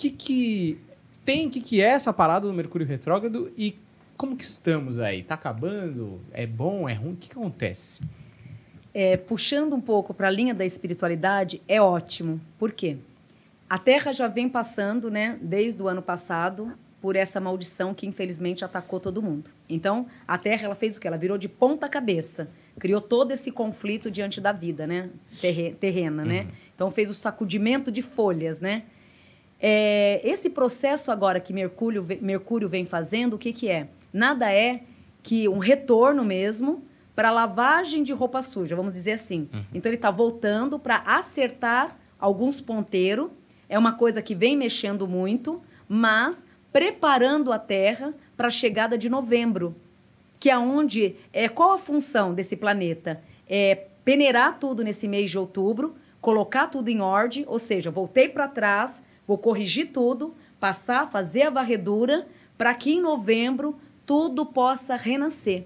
[0.04, 0.80] que, que
[1.24, 3.78] tem, o que, que é essa parada do Mercúrio retrógrado e
[4.18, 5.24] como que estamos aí?
[5.24, 6.22] Tá acabando?
[6.32, 6.88] É bom?
[6.88, 7.14] É ruim?
[7.14, 8.02] O que, que acontece?
[8.94, 12.40] É, puxando um pouco para a linha da espiritualidade, é ótimo.
[12.60, 12.98] Por quê?
[13.70, 18.64] A Terra já vem passando, né, desde o ano passado, por essa maldição que infelizmente
[18.64, 19.50] atacou todo mundo.
[19.68, 21.08] Então, a Terra ela fez o que?
[21.08, 25.10] Ela virou de ponta cabeça, criou todo esse conflito diante da vida, né,
[25.42, 26.42] terrena, né?
[26.42, 26.46] uhum.
[26.46, 26.54] né?
[26.76, 28.84] Então fez o sacudimento de folhas, né?
[29.66, 33.88] É, esse processo agora que Mercúrio, Mercúrio vem fazendo, o que, que é?
[34.12, 34.82] Nada é
[35.24, 36.84] que um retorno mesmo
[37.16, 39.48] para lavagem de roupa suja, vamos dizer assim.
[39.54, 39.64] Uhum.
[39.74, 43.30] Então ele está voltando para acertar alguns ponteiros.
[43.70, 49.08] É uma coisa que vem mexendo muito, mas preparando a Terra para a chegada de
[49.08, 49.74] novembro,
[50.42, 53.24] que é onde é qual a função desse planeta?
[53.48, 58.50] É peneirar tudo nesse mês de outubro, colocar tudo em ordem, ou seja, voltei para
[58.50, 65.66] trás Vou corrigir tudo, passar, fazer a varredura, para que em novembro tudo possa renascer.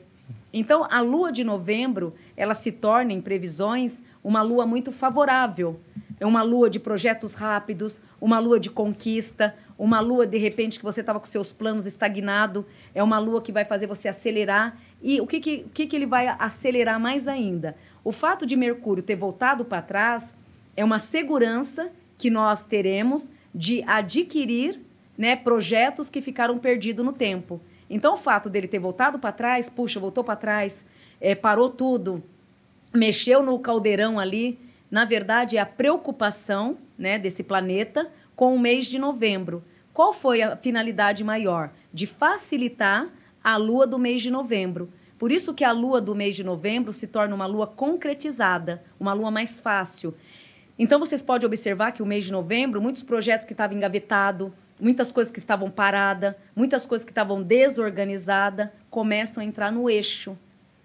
[0.54, 5.80] Então, a lua de novembro, ela se torna, em previsões, uma lua muito favorável.
[6.20, 10.86] É uma lua de projetos rápidos, uma lua de conquista, uma lua, de repente, que
[10.86, 12.66] você estava com seus planos estagnado.
[12.96, 14.78] É uma lua que vai fazer você acelerar.
[15.02, 17.76] E o que, que, o que, que ele vai acelerar mais ainda?
[18.04, 20.34] O fato de Mercúrio ter voltado para trás
[20.76, 24.82] é uma segurança que nós teremos de adquirir
[25.18, 27.60] né, projetos que ficaram perdidos no tempo.
[27.90, 30.86] Então, o fato dele ter voltado para trás, puxa, voltou para trás,
[31.20, 32.24] é, parou tudo,
[32.94, 38.86] mexeu no caldeirão ali, na verdade, é a preocupação né, desse planeta com o mês
[38.88, 39.64] de novembro.
[39.94, 41.72] Qual foi a finalidade maior?
[41.94, 43.10] De facilitar
[43.44, 44.92] a lua do mês de novembro.
[45.18, 49.14] Por isso que a lua do mês de novembro se torna uma lua concretizada, uma
[49.14, 50.14] lua mais fácil.
[50.78, 55.12] Então vocês podem observar que o mês de novembro, muitos projetos que estavam engavetados, muitas
[55.12, 60.38] coisas que estavam paradas, muitas coisas que estavam desorganizadas, começam a entrar no eixo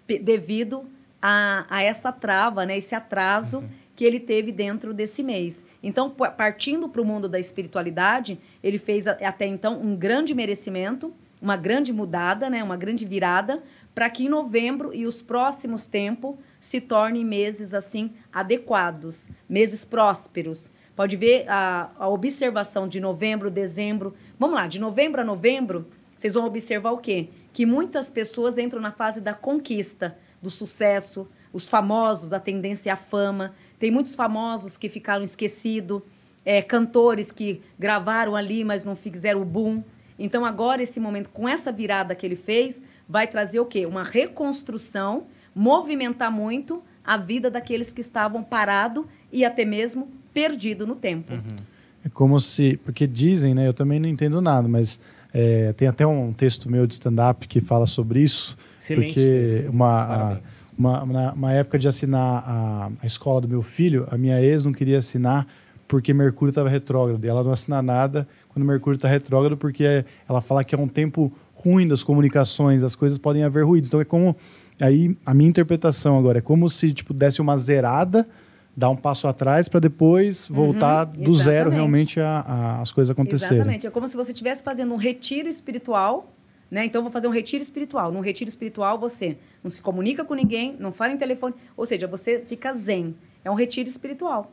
[0.07, 0.85] devido
[1.21, 3.69] a, a essa trava, né, esse atraso uhum.
[3.95, 5.63] que ele teve dentro desse mês.
[5.81, 11.55] Então, partindo para o mundo da espiritualidade, ele fez até então um grande merecimento, uma
[11.55, 16.79] grande mudada, né, uma grande virada, para que em novembro e os próximos tempos se
[16.79, 20.71] tornem meses assim adequados, meses prósperos.
[20.95, 24.13] Pode ver a, a observação de novembro, dezembro.
[24.39, 27.27] Vamos lá, de novembro a novembro, vocês vão observar o quê?
[27.51, 32.95] Que muitas pessoas entram na fase da conquista, do sucesso, os famosos, a tendência à
[32.95, 33.53] fama.
[33.77, 36.01] Tem muitos famosos que ficaram esquecidos,
[36.45, 39.83] é, cantores que gravaram ali, mas não fizeram o boom.
[40.17, 43.85] Então, agora, esse momento, com essa virada que ele fez, vai trazer o quê?
[43.85, 50.95] Uma reconstrução movimentar muito a vida daqueles que estavam parados e até mesmo perdido no
[50.95, 51.33] tempo.
[51.33, 51.57] Uhum.
[52.05, 53.67] É como se, porque dizem, né?
[53.67, 54.99] Eu também não entendo nada, mas
[55.33, 58.57] é, tem até um texto meu de stand-up que fala sobre isso.
[58.81, 59.13] Excelente.
[59.13, 60.37] Porque uma, a,
[60.77, 64.65] uma, na, uma época de assinar a, a escola do meu filho, a minha ex
[64.65, 65.47] não queria assinar
[65.87, 67.23] porque Mercúrio estava retrógrado.
[67.23, 70.87] E ela não assina nada quando Mercúrio está retrógrado, porque ela fala que é um
[70.87, 73.89] tempo ruim das comunicações, as coisas podem haver ruídos.
[73.89, 74.35] Então é como
[74.79, 78.27] Aí a minha interpretação agora é como se tipo desse uma zerada,
[78.75, 81.43] dar um passo atrás para depois uhum, voltar do exatamente.
[81.43, 83.57] zero realmente a, a, as coisas acontecerem.
[83.57, 83.87] Exatamente.
[83.87, 86.33] É como se você estivesse fazendo um retiro espiritual,
[86.69, 86.85] né?
[86.85, 88.11] Então vou fazer um retiro espiritual.
[88.11, 92.07] Num retiro espiritual você não se comunica com ninguém, não fala em telefone, ou seja,
[92.07, 93.15] você fica zen.
[93.45, 94.51] É um retiro espiritual.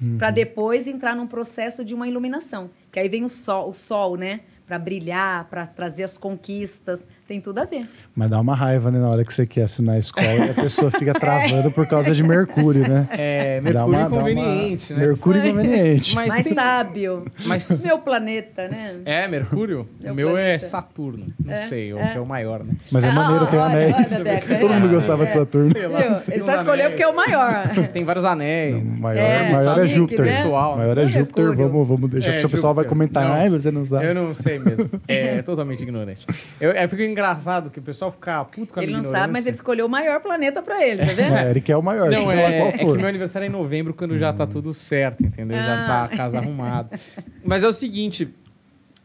[0.00, 0.18] Uhum.
[0.18, 4.16] Para depois entrar num processo de uma iluminação, que aí vem o sol, o sol,
[4.16, 4.40] né?
[4.66, 7.88] Para brilhar, para trazer as conquistas, tem tudo a ver.
[8.14, 8.98] Mas dá uma raiva, né?
[8.98, 12.14] Na hora que você quer assinar a escola e a pessoa fica travando por causa
[12.14, 13.08] de Mercúrio, né?
[13.10, 15.00] É, Mercúrio uma, inconveniente, uma...
[15.00, 15.06] né?
[15.06, 16.14] Mercúrio inconveniente.
[16.14, 16.54] Mas Mais tem...
[16.54, 17.24] sábio.
[17.46, 17.82] Mas...
[17.86, 18.96] Meu planeta, né?
[19.06, 19.88] É, Mercúrio?
[19.98, 20.54] Meu o meu é planeta.
[20.54, 21.26] é Saturno.
[21.42, 21.56] Não é?
[21.56, 22.12] sei, o é.
[22.12, 22.74] que é o maior, né?
[22.90, 24.24] Mas é ah, maneiro, tem anéis.
[24.60, 25.34] Todo mundo gostava de é.
[25.34, 25.72] Saturno.
[25.72, 27.68] Sei lá, Ele só escolheu porque é o maior.
[27.92, 28.74] Tem vários anéis.
[28.74, 30.26] Não, maior é, maior é Júpiter.
[30.26, 30.32] Né?
[30.32, 31.56] Pessoal, maior é Júpiter.
[31.56, 33.24] Vamos, vamos deixar, porque o pessoal vai comentar.
[33.24, 34.06] Ah, você não sabe.
[34.06, 34.90] Eu não sei mesmo.
[35.08, 36.26] É totalmente ignorante.
[36.60, 37.21] Eu, eu fico engraçado
[37.70, 40.20] que o pessoal ficar puto com a Ele não sabe, mas ele escolheu o maior
[40.20, 41.34] planeta para ele, tá vendo?
[41.34, 42.10] É, ele quer o maior.
[42.10, 44.18] Não, é, é, que meu aniversário é em novembro, quando hum.
[44.18, 45.56] já tá tudo certo, entendeu?
[45.58, 45.62] Ah.
[45.62, 46.98] Já tá a casa arrumada.
[47.44, 48.28] Mas é o seguinte,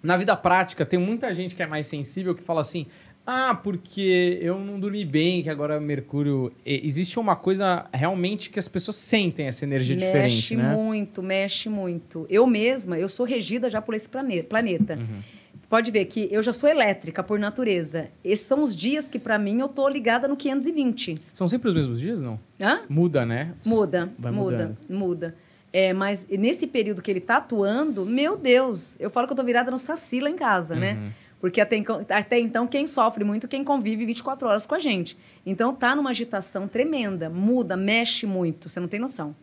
[0.01, 2.85] Na vida prática, tem muita gente que é mais sensível que fala assim:
[3.29, 6.49] ah, porque eu não dormi bem, que agora Mercúrio.
[6.65, 10.63] Existe uma coisa realmente que as pessoas sentem essa energia mexe diferente, né?
[10.63, 12.25] Mexe muito, mexe muito.
[12.29, 14.95] Eu mesma, eu sou regida já por esse planeta.
[14.95, 15.21] Uhum.
[15.69, 18.07] Pode ver que eu já sou elétrica por natureza.
[18.23, 21.17] Esses são os dias que, para mim, eu tô ligada no 520.
[21.33, 22.39] São sempre os mesmos dias, não?
[22.61, 22.81] Hã?
[22.87, 23.53] Muda, né?
[23.65, 24.77] Muda, Vai muda, mudando.
[24.89, 25.35] muda.
[25.73, 29.43] É, mas nesse período que ele tá atuando, meu Deus, eu falo que eu tô
[29.43, 30.93] virada no saci lá em casa, né?
[30.93, 31.01] uhum.
[31.01, 31.11] né?
[31.39, 35.17] Porque até, até então, quem sofre muito, quem convive 24 horas com a gente.
[35.45, 39.35] Então, tá numa agitação tremenda, muda, mexe muito, você não tem noção.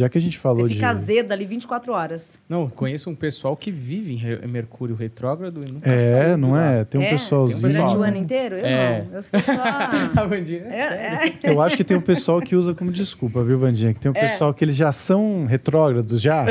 [0.00, 0.84] Já que a gente falou Você fica de...
[0.84, 2.38] azeda ali 24 horas.
[2.48, 6.84] Não, conheço um pessoal que vive em Mercúrio retrógrado e nunca É, não é?
[6.84, 7.60] Tem um é, pessoalzinho.
[7.60, 8.56] Tem um Durante o ano inteiro?
[8.56, 9.04] Eu é.
[9.04, 9.16] não.
[9.16, 9.52] Eu sou só...
[10.16, 13.42] a Vandinha é, é, é, Eu acho que tem um pessoal que usa como desculpa,
[13.42, 13.92] viu, Vandinha?
[13.92, 14.20] Que tem um é.
[14.22, 16.46] pessoal que eles já são retrógrados, já,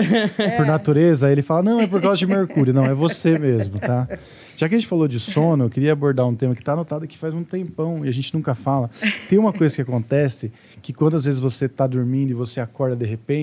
[0.55, 1.25] por natureza.
[1.25, 2.71] Aí ele fala, não, é por causa de Mercúrio.
[2.71, 4.07] Não, é você mesmo, tá?
[4.59, 7.05] Já que a gente falou de sono, eu queria abordar um tema que está anotado
[7.05, 8.89] aqui faz um tempão e a gente nunca fala.
[9.29, 12.93] Tem uma coisa que acontece que quando às vezes você está dormindo e você acorda
[12.93, 13.38] de repente,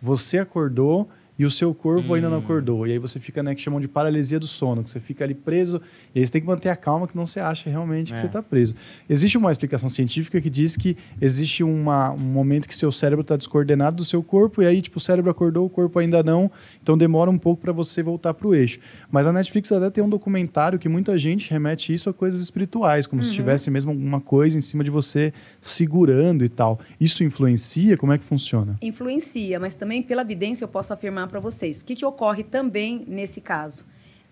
[0.00, 2.14] você acordou e o seu corpo hum.
[2.14, 2.40] ainda não hum.
[2.40, 2.86] acordou.
[2.86, 5.34] E aí você fica, né, que chamam de paralisia do sono, que você fica ali
[5.34, 5.80] preso,
[6.14, 8.14] e aí você tem que manter a calma, que não você acha realmente é.
[8.14, 8.74] que você está preso.
[9.08, 13.36] Existe uma explicação científica que diz que existe uma, um momento que seu cérebro está
[13.36, 16.50] descoordenado do seu corpo, e aí, tipo, o cérebro acordou, o corpo ainda não,
[16.82, 18.78] então demora um pouco para você voltar para o eixo.
[19.10, 23.06] Mas a Netflix até tem um documentário que muita gente remete isso a coisas espirituais,
[23.06, 23.28] como uhum.
[23.28, 26.78] se tivesse mesmo alguma coisa em cima de você segurando e tal.
[27.00, 27.96] Isso influencia?
[27.96, 28.76] Como é que funciona?
[28.80, 31.80] Influencia, mas também pela evidência eu posso afirmar para vocês.
[31.80, 33.84] O que, que ocorre também nesse caso?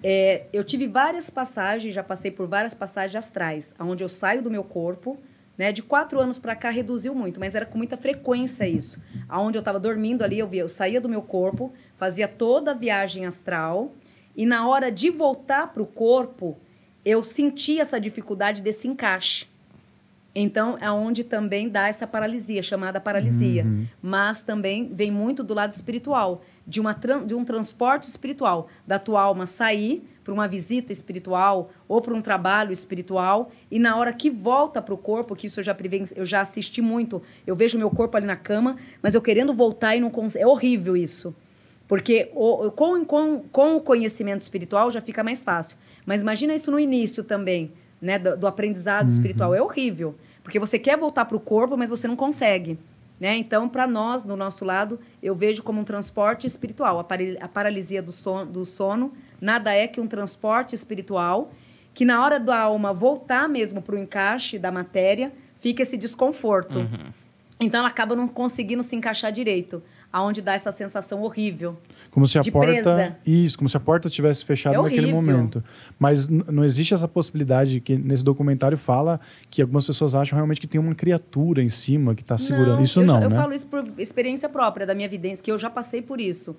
[0.02, 4.50] É, eu tive várias passagens, já passei por várias passagens astrais, onde eu saio do
[4.50, 5.18] meu corpo,
[5.56, 5.70] né?
[5.70, 9.00] De quatro anos para cá reduziu muito, mas era com muita frequência isso.
[9.28, 12.74] Aonde eu estava dormindo ali, eu via, eu saía do meu corpo, fazia toda a
[12.74, 13.92] viagem astral
[14.36, 16.56] e na hora de voltar para o corpo,
[17.04, 19.46] eu sentia essa dificuldade desse encaixe.
[20.34, 23.64] Então, é onde também dá essa paralisia, chamada paralisia.
[23.64, 23.86] Uhum.
[24.00, 29.22] Mas também vem muito do lado espiritual de, uma, de um transporte espiritual, da tua
[29.22, 34.30] alma sair para uma visita espiritual ou para um trabalho espiritual e na hora que
[34.30, 35.76] volta para o corpo, que isso eu já,
[36.14, 39.96] eu já assisti muito, eu vejo meu corpo ali na cama, mas eu querendo voltar
[39.96, 40.44] e não consigo.
[40.44, 41.34] É horrível isso.
[41.88, 45.76] Porque o, com, com, com o conhecimento espiritual já fica mais fácil.
[46.06, 49.12] Mas imagina isso no início também, né, do, do aprendizado uhum.
[49.12, 49.54] espiritual.
[49.54, 50.14] É horrível.
[50.42, 52.78] Porque você quer voltar para o corpo, mas você não consegue.
[53.22, 53.36] Né?
[53.36, 56.98] Então, para nós, do nosso lado, eu vejo como um transporte espiritual.
[56.98, 61.52] A, paralisia do sono, do sono nada é que um transporte espiritual
[61.94, 66.80] que, na hora da alma voltar mesmo para o encaixe da matéria, fica esse desconforto.
[66.80, 67.12] Uhum.
[67.60, 69.80] Então, ela acaba não conseguindo se encaixar direito
[70.12, 71.78] aonde dá essa sensação horrível.
[72.12, 72.70] Como se a porta.
[72.70, 73.16] Presa.
[73.26, 75.64] Isso, como se a porta estivesse fechada é naquele momento.
[75.98, 79.18] Mas não existe essa possibilidade que nesse documentário fala
[79.50, 82.76] que algumas pessoas acham realmente que tem uma criatura em cima que está segurando.
[82.76, 83.14] Não, isso eu não.
[83.14, 83.26] Já, né?
[83.26, 86.54] Eu falo isso por experiência própria da minha evidência, que eu já passei por isso.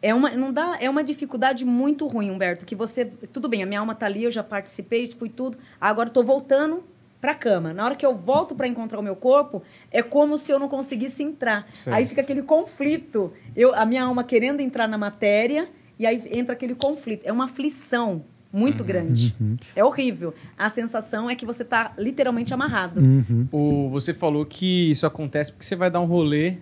[0.00, 3.04] É uma, não dá, é uma dificuldade muito ruim, Humberto, que você.
[3.04, 5.58] Tudo bem, a minha alma está ali, eu já participei, fui tudo.
[5.78, 6.82] Agora estou voltando
[7.26, 7.74] para a cama.
[7.74, 9.60] Na hora que eu volto para encontrar o meu corpo,
[9.90, 11.66] é como se eu não conseguisse entrar.
[11.74, 11.90] Sim.
[11.90, 13.32] Aí fica aquele conflito.
[13.56, 17.26] Eu, a minha alma querendo entrar na matéria e aí entra aquele conflito.
[17.26, 18.86] É uma aflição muito uhum.
[18.86, 19.34] grande.
[19.40, 19.56] Uhum.
[19.74, 20.34] É horrível.
[20.56, 23.00] A sensação é que você está literalmente amarrado.
[23.00, 23.48] Uhum.
[23.50, 26.58] O, você falou que isso acontece porque você vai dar um rolê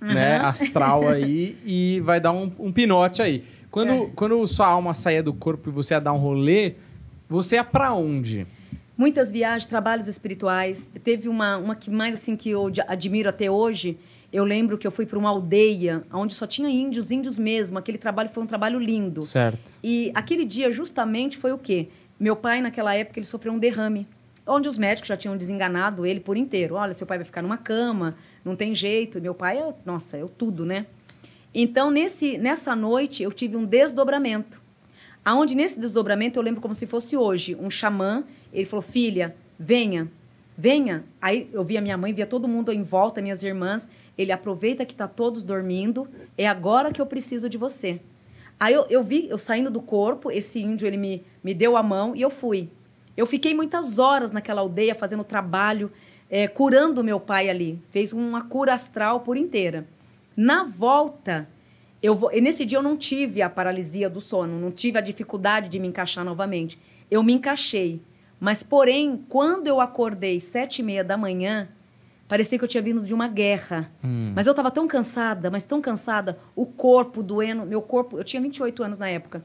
[0.00, 3.44] né, astral aí e vai dar um, um pinote aí.
[3.70, 4.10] Quando, é.
[4.16, 6.74] quando sua alma saia do corpo e você ia dar um rolê,
[7.28, 8.44] você ia para onde?
[8.98, 10.90] Muitas viagens, trabalhos espirituais.
[11.04, 13.96] Teve uma, uma que mais assim que eu admiro até hoje.
[14.32, 17.78] Eu lembro que eu fui para uma aldeia onde só tinha índios, índios mesmo.
[17.78, 19.22] Aquele trabalho foi um trabalho lindo.
[19.22, 19.78] Certo.
[19.84, 21.86] E aquele dia justamente foi o quê?
[22.18, 24.04] Meu pai naquela época ele sofreu um derrame,
[24.44, 26.74] onde os médicos já tinham desenganado ele por inteiro.
[26.74, 29.18] Olha, seu pai vai ficar numa cama, não tem jeito.
[29.18, 30.86] E meu pai, é, nossa, eu tudo, né?
[31.54, 34.60] Então nesse nessa noite eu tive um desdobramento.
[35.24, 40.10] Aonde nesse desdobramento eu lembro como se fosse hoje, um xamã ele falou: Filha, venha,
[40.56, 41.04] venha.
[41.20, 43.88] Aí eu via minha mãe, via todo mundo em volta, minhas irmãs.
[44.16, 48.00] Ele aproveita que está todos dormindo, é agora que eu preciso de você.
[48.58, 51.82] Aí eu, eu vi, eu saindo do corpo, esse índio ele me, me deu a
[51.82, 52.68] mão e eu fui.
[53.16, 55.90] Eu fiquei muitas horas naquela aldeia fazendo trabalho,
[56.30, 57.80] é, curando meu pai ali.
[57.90, 59.86] Fez uma cura astral por inteira.
[60.36, 61.48] Na volta,
[62.02, 65.68] eu vou, nesse dia eu não tive a paralisia do sono, não tive a dificuldade
[65.68, 66.78] de me encaixar novamente.
[67.10, 68.00] Eu me encaixei.
[68.40, 71.68] Mas, porém, quando eu acordei sete e meia da manhã,
[72.28, 73.90] parecia que eu tinha vindo de uma guerra.
[74.04, 74.32] Hum.
[74.34, 78.18] Mas eu estava tão cansada, mas tão cansada, o corpo doendo, meu corpo...
[78.18, 79.42] Eu tinha 28 anos na época.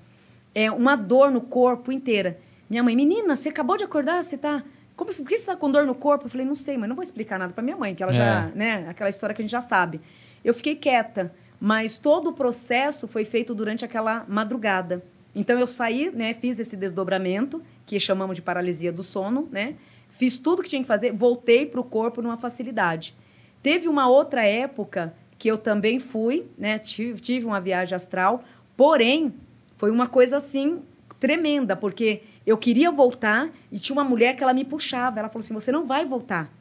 [0.55, 2.37] é, uma dor no corpo inteira.
[2.69, 4.63] Minha mãe, menina, você acabou de acordar, você tá.
[4.95, 6.25] Como, por que você tá com dor no corpo?
[6.25, 8.15] Eu falei, não sei, mas não vou explicar nada para minha mãe, que ela É.
[8.15, 9.99] já, né, aquela história que a gente já sabe.
[10.45, 15.03] Eu fiquei quieta, mas todo o processo foi feito durante aquela madrugada.
[15.33, 19.75] Então eu saí, né, fiz esse desdobramento, que chamamos de paralisia do sono, né?
[20.09, 23.15] Fiz tudo que tinha que fazer, voltei para o corpo numa facilidade.
[23.61, 26.77] Teve uma outra época que eu também fui, né?
[26.79, 28.43] Tive, tive uma viagem astral,
[28.77, 29.33] porém
[29.77, 30.81] foi uma coisa assim
[31.19, 35.19] tremenda, porque eu queria voltar e tinha uma mulher que ela me puxava.
[35.19, 36.51] Ela falou assim: "Você não vai voltar.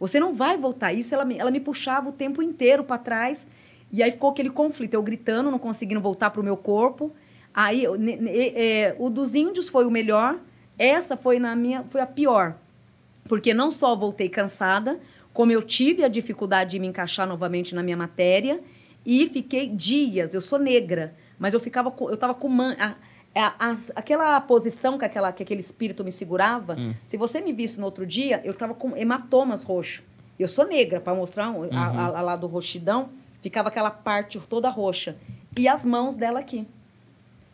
[0.00, 0.92] Você não vai voltar".
[0.92, 3.46] Isso ela me, ela me puxava o tempo inteiro para trás.
[3.90, 7.12] E aí ficou aquele conflito, eu gritando, não conseguindo voltar para o meu corpo.
[7.52, 10.38] Aí eu- ne- ne- é, o dos índios foi o melhor.
[10.82, 12.54] Essa foi na minha foi a pior
[13.28, 14.98] porque não só voltei cansada,
[15.32, 18.60] como eu tive a dificuldade de me encaixar novamente na minha matéria
[19.06, 20.34] e fiquei dias.
[20.34, 22.94] Eu sou negra, mas eu ficava, com- eu estava com man, a-
[23.34, 26.76] a- as- aquela posição que, aquela, que aquele espírito me segurava.
[27.04, 30.02] Se você me visse no outro dia, eu estava com hematomas roxos.
[30.38, 34.38] Eu sou negra para mostrar um- a, a, a lá do roxidão, ficava aquela parte
[34.48, 35.16] toda roxa
[35.56, 36.66] e as mãos dela aqui.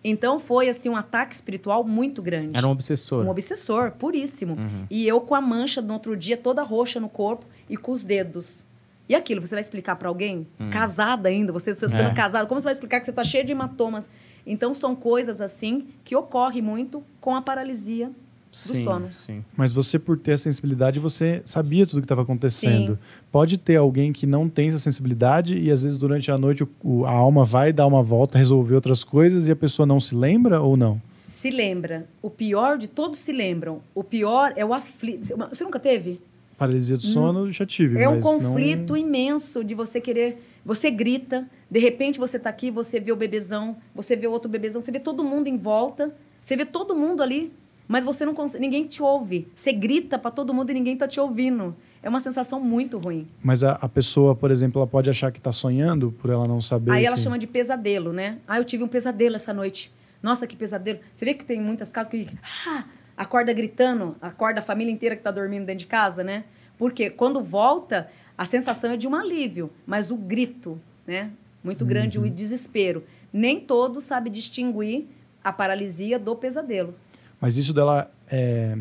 [0.03, 2.57] Então foi assim um ataque espiritual muito grande.
[2.57, 3.25] Era um obsessor.
[3.25, 4.55] Um obsessor, puríssimo.
[4.55, 4.87] Uhum.
[4.89, 8.05] E eu com a mancha no outro dia toda roxa no corpo e com os
[8.05, 8.65] dedos.
[9.09, 10.47] E aquilo, você vai explicar para alguém?
[10.71, 11.99] Casada ainda, você estando Hum.
[11.99, 12.15] É.
[12.15, 14.09] casado, como você vai explicar que você está cheio de hematomas?
[14.47, 18.11] Então são coisas assim que ocorrem muito com a paralisia
[18.51, 19.13] do sim, sono.
[19.13, 19.45] Sim.
[19.57, 22.93] Mas você, por ter a sensibilidade, você sabia tudo que estava acontecendo.
[22.95, 22.99] Sim.
[23.31, 26.69] Pode ter alguém que não tem essa sensibilidade e às vezes durante a noite o-
[26.83, 30.15] o- a alma vai dar uma volta, resolver outras coisas e a pessoa não se
[30.15, 31.01] lembra ou não?
[31.29, 32.07] Se lembra.
[32.23, 33.81] O pior de todos se lembram.
[33.95, 35.27] O pior é o aflito.
[35.53, 36.21] Você nunca teve?
[36.57, 38.01] Paralisia do sono já tive.
[38.03, 38.97] É um conflito Não...
[38.97, 40.37] imenso de você querer.
[40.65, 44.51] Você grita, de repente você tá aqui, você vê o bebezão, você vê o outro
[44.51, 47.53] bebezão, você vê todo mundo em volta, você vê todo mundo ali,
[47.88, 49.48] mas você não consegue, ninguém te ouve.
[49.55, 51.74] Você grita para todo mundo e ninguém tá te ouvindo.
[52.03, 53.27] É uma sensação muito ruim.
[53.42, 56.61] Mas a, a pessoa, por exemplo, ela pode achar que está sonhando por ela não
[56.61, 56.92] saber.
[56.92, 57.22] Aí ela que...
[57.22, 58.38] chama de pesadelo, né?
[58.46, 59.90] Ah, eu tive um pesadelo essa noite.
[60.22, 61.01] Nossa, que pesadelo.
[61.14, 62.29] Você vê que tem muitas casas que
[62.66, 62.85] ah,
[63.16, 66.44] acorda gritando, acorda a família inteira que está dormindo dentro de casa, né?
[66.77, 71.31] Porque quando volta, a sensação é de um alívio, mas o grito, né?
[71.64, 73.03] Muito grande, o desespero.
[73.33, 75.07] Nem todo sabe distinguir
[75.42, 76.94] a paralisia do pesadelo.
[77.40, 78.77] Mas isso dela é,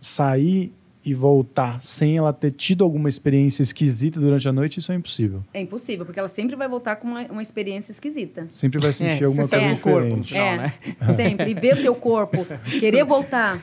[0.00, 0.72] sair
[1.04, 5.42] e voltar sem ela ter tido alguma experiência esquisita durante a noite, isso é impossível.
[5.54, 8.46] É impossível, porque ela sempre vai voltar com uma, uma experiência esquisita.
[8.50, 10.74] Sempre vai sentir É, alguma coisa do corpo, no final, é, né?
[11.16, 11.50] sempre.
[11.50, 12.46] E ver o teu corpo,
[12.78, 13.60] querer voltar,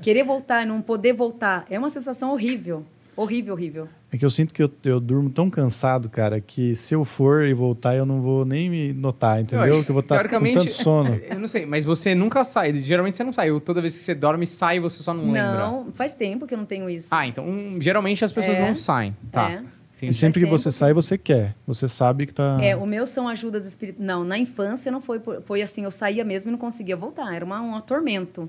[0.00, 2.84] querer voltar e não poder voltar, é uma sensação horrível.
[3.22, 3.88] Horrível, horrível.
[4.10, 7.44] É que eu sinto que eu, eu durmo tão cansado, cara, que se eu for
[7.44, 9.74] e voltar, eu não vou nem me notar, entendeu?
[9.74, 11.20] acho- que eu vou estar com teoricamente- tanto sono.
[11.28, 12.72] Eu não sei, mas você nunca sai.
[12.74, 13.48] Geralmente você não sai.
[13.60, 15.58] Toda vez que você dorme, sai e você só não, lembra.
[15.58, 17.14] Não, faz tempo que eu não tenho isso.
[17.14, 18.66] Ah, então hum, geralmente as pessoas É.
[18.66, 19.14] não saem.
[19.30, 19.50] Tá.
[19.50, 19.54] É.
[19.96, 20.12] Entendi.
[20.12, 21.54] E sempre que você que- sai, você quer.
[21.66, 22.58] Você sabe que tá.
[22.62, 24.02] É, o meu são ajudas espirituais.
[24.06, 27.44] Não, na infância não foi, foi assim, eu saía mesmo e não conseguia voltar, era
[27.44, 28.48] uma, um tormento.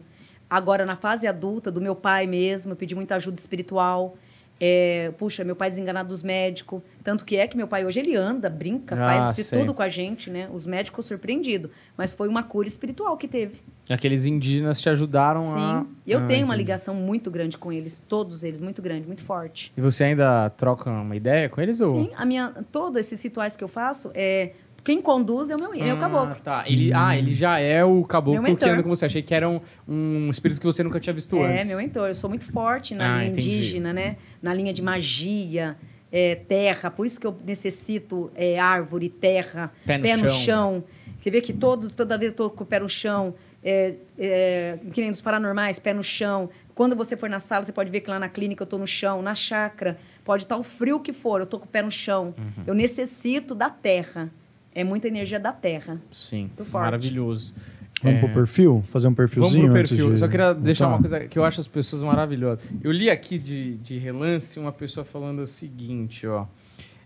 [0.50, 4.16] Agora, na fase adulta, do meu pai mesmo, eu pedi muita ajuda espiritual.
[4.64, 6.84] É, puxa, meu pai desenganado dos médicos.
[7.04, 9.58] Tanto que é que meu pai hoje ele anda, brinca, Ah, faz de sei.
[9.60, 10.48] tudo com a gente, né?
[10.54, 11.72] Os médicos surpreendidos.
[11.98, 13.60] Mas foi uma cura espiritual que teve.
[13.90, 15.50] Aqueles indígenas te ajudaram Sim.
[15.60, 15.86] a.
[16.06, 16.58] E eu Ah, tenho uma entendi.
[16.60, 19.74] ligação muito grande com eles, todos eles, muito grande, muito forte.
[19.76, 21.82] E você ainda troca uma ideia com eles?
[21.82, 21.90] Ou...
[22.04, 24.52] Sim, a minha, todos esses rituais que eu faço, é,
[24.84, 26.32] quem conduz é o meu, é o caboclo.
[26.32, 26.64] Ah, tá.
[26.68, 29.06] Ele, ah, ele já é o caboclo que anda com você.
[29.06, 31.68] Achei que era um, um espírito que você nunca tinha visto É, antes.
[31.68, 32.08] meu mentor.
[32.10, 33.50] Eu sou muito forte na Ah, linha entendi.
[33.52, 34.18] indígena, né?
[34.42, 35.78] Na linha de magia,
[36.12, 36.90] é, terra.
[36.90, 40.30] Por isso que eu necessito é, árvore, terra, Pé no no chão.
[40.30, 40.84] chão.
[41.20, 44.80] Você vê que todo, toda vez eu tô com o pé no chão, é, é,
[44.92, 46.50] que nem dos paranormais, pé no chão.
[46.74, 48.88] Quando você for na sala, você pode ver que lá na clínica eu tô no
[48.88, 50.00] chão, na chácara.
[50.26, 52.34] Pode estar o frio que for, eu tô com o pé no chão.
[52.38, 52.64] Uhum.
[52.66, 54.32] Eu necessito da terra.
[54.74, 56.02] É muita energia da terra.
[56.12, 56.44] Sim.
[56.44, 56.86] Muito forte.
[56.86, 57.54] Maravilhoso.
[58.02, 58.22] Vamos É.
[58.22, 58.84] pro perfil?
[58.90, 59.70] Fazer um Vamos perfilzinho?
[59.70, 60.14] pro antes perfil.
[60.14, 60.96] de só queria deixar voltar?
[60.98, 62.68] uma coisa que eu acho as pessoas maravilhosas.
[62.84, 66.46] Eu li aqui de, de relance uma pessoa falando o seguinte, ó.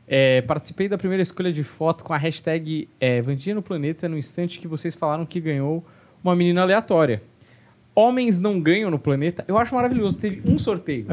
[0.07, 4.17] É, participei da primeira escolha de foto com a hashtag é, Vandinha no Planeta no
[4.17, 5.83] instante que vocês falaram que ganhou
[6.23, 7.21] uma menina aleatória.
[7.93, 9.43] Homens não ganham no planeta.
[9.47, 10.19] Eu acho maravilhoso.
[10.19, 11.05] Teve um sorteio.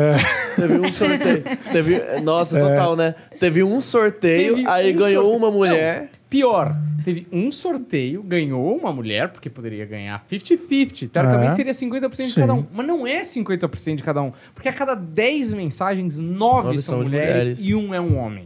[0.57, 1.43] Teve um sorteio.
[1.71, 3.15] Teve, nossa, total, né?
[3.39, 5.37] Teve um sorteio, Teve aí um ganhou sorteio.
[5.39, 6.11] uma mulher.
[6.33, 6.75] Pior,
[7.05, 11.11] teve um sorteio, ganhou uma mulher, porque poderia ganhar 50-50.
[11.11, 11.53] Teoricamente É.
[11.53, 12.41] seria 50% de Sim.
[12.41, 12.65] cada um.
[12.73, 14.33] Mas não é 50% de cada um.
[14.55, 17.67] Porque a cada 10 mensagens, 9 Nove são, são mulheres, mulheres.
[17.69, 18.45] e um é um homem.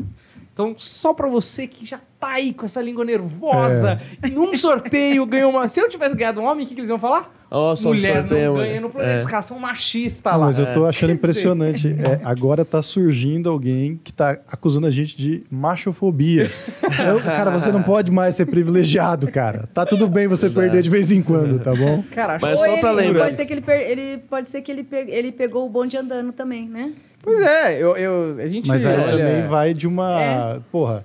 [0.52, 5.24] Então, só pra você que já tá aí com essa língua nervosa, e num sorteio
[5.26, 5.68] ganhou uma.
[5.68, 7.32] Se eu tivesse ganhado um homem, o que, que eles iam falar?
[7.48, 9.24] Ó, só Mulher não ganha no planeta.
[9.24, 9.60] É.
[9.60, 10.46] Machistas Não, lá.
[10.46, 11.88] mas eu tô achando Quer dizer- impressionante.
[11.88, 16.50] É, agora tá surgindo alguém que tá acusando a gente de machofobia.
[17.06, 19.64] Eu- cara, você não pode mais ser privilegiado, cara.
[19.72, 22.02] Tá tudo bem você perder de vez em quando, tá bom?
[22.10, 23.24] Cara, Mas só pra ele- lembrar.
[23.26, 25.96] Pode ser que ele, per- ele, pode ser que ele, pe- ele pegou o bonde
[25.96, 26.92] andando também, né?
[27.22, 29.10] Pois é, eu, eu- a gente Mas aí olha...
[29.24, 30.20] também vai de uma.
[30.20, 30.60] É.
[30.72, 31.04] Porra.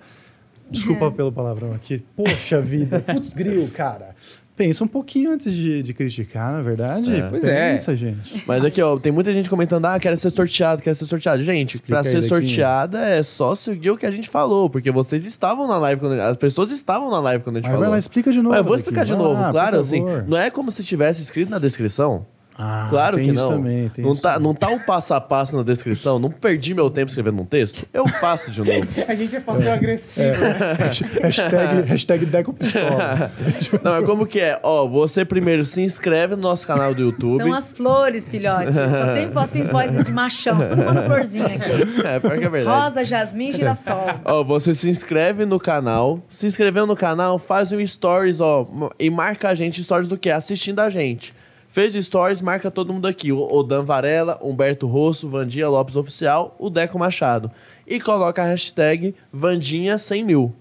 [0.70, 2.02] Desculpa pelo palavrão aqui.
[2.16, 3.02] Poxa vida.
[3.02, 4.16] Putz, gril, cara.
[4.62, 7.16] Pensa um pouquinho antes de, de criticar, na verdade.
[7.16, 7.28] É.
[7.28, 7.72] Pois é.
[7.72, 8.44] Pensa, gente.
[8.46, 11.42] Mas aqui, ó, tem muita gente comentando, ah, quero ser sorteado, quero ser sorteado.
[11.44, 15.26] Gente, Explica pra ser sorteada é só seguir o que a gente falou, porque vocês
[15.26, 17.86] estavam na live quando as pessoas estavam na live quando a gente Mas falou.
[17.86, 18.50] vai lá, explica de novo.
[18.50, 21.24] Mas eu vou explicar de Vai novo, lá, claro, assim, não é como se tivesse
[21.24, 22.28] escrito na descrição.
[22.64, 23.52] Ah, Claro tem que isso não.
[23.54, 24.48] Também, tem não, isso tá, também.
[24.48, 27.88] não tá o passo a passo na descrição, não perdi meu tempo escrevendo um texto,
[27.92, 28.88] eu faço de novo.
[29.08, 30.40] A gente é passeio agressivo.
[30.40, 30.78] né?
[31.24, 33.32] hashtag, hashtag Deco Pistola.
[33.84, 34.60] Não, é como que é?
[34.62, 37.42] Ó, você primeiro se inscreve no nosso canal do YouTube.
[37.42, 38.74] São as flores, filhote.
[38.76, 40.58] Só tem assim, vozes de machão.
[40.60, 42.06] Tudo umas florzinhas aqui.
[42.06, 42.84] É, pior que é verdade.
[42.84, 44.06] Rosa, jasmim, girassol.
[44.24, 46.20] Ó, você se inscreve no canal.
[46.30, 48.68] Se inscreveu no canal, faz um stories, ó.
[49.00, 50.30] E marca a gente, stories do quê?
[50.30, 51.34] Assistindo a gente.
[51.72, 53.32] Fez stories, marca todo mundo aqui.
[53.32, 57.50] O o Dan Varela, Humberto Rosso, Vandinha Lopes Oficial, o Deco Machado.
[57.88, 60.54] E coloca a hashtag Vandinha 100 mil.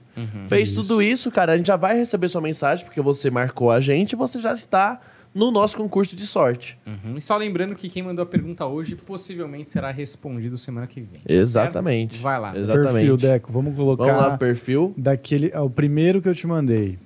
[0.45, 3.81] Fez tudo isso, cara, a gente já vai receber sua mensagem, porque você marcou a
[3.81, 5.01] gente e você já está
[5.35, 6.77] no nosso concurso de sorte.
[6.87, 7.17] Uhum.
[7.17, 11.23] E só lembrando que quem mandou a pergunta hoje possivelmente será respondido semana que vem.
[11.27, 12.15] Exatamente.
[12.15, 12.23] Certo?
[12.23, 12.57] Vai lá.
[12.57, 12.93] Exatamente.
[12.93, 13.53] Perfil, Deco.
[13.53, 14.93] Vamos colocar Vamos lá, perfil.
[14.97, 15.51] daquele.
[15.55, 16.99] É o primeiro que eu te mandei,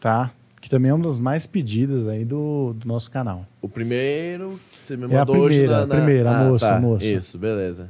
[0.00, 0.32] tá?
[0.60, 3.46] Que também é uma das mais pedidas aí do, do nosso canal.
[3.62, 6.40] O primeiro que você me É a mandou hoje primeira, na, a na- primeira, a
[6.40, 6.76] Ah, moça, tá.
[6.76, 7.04] a moça.
[7.06, 7.88] Isso, beleza.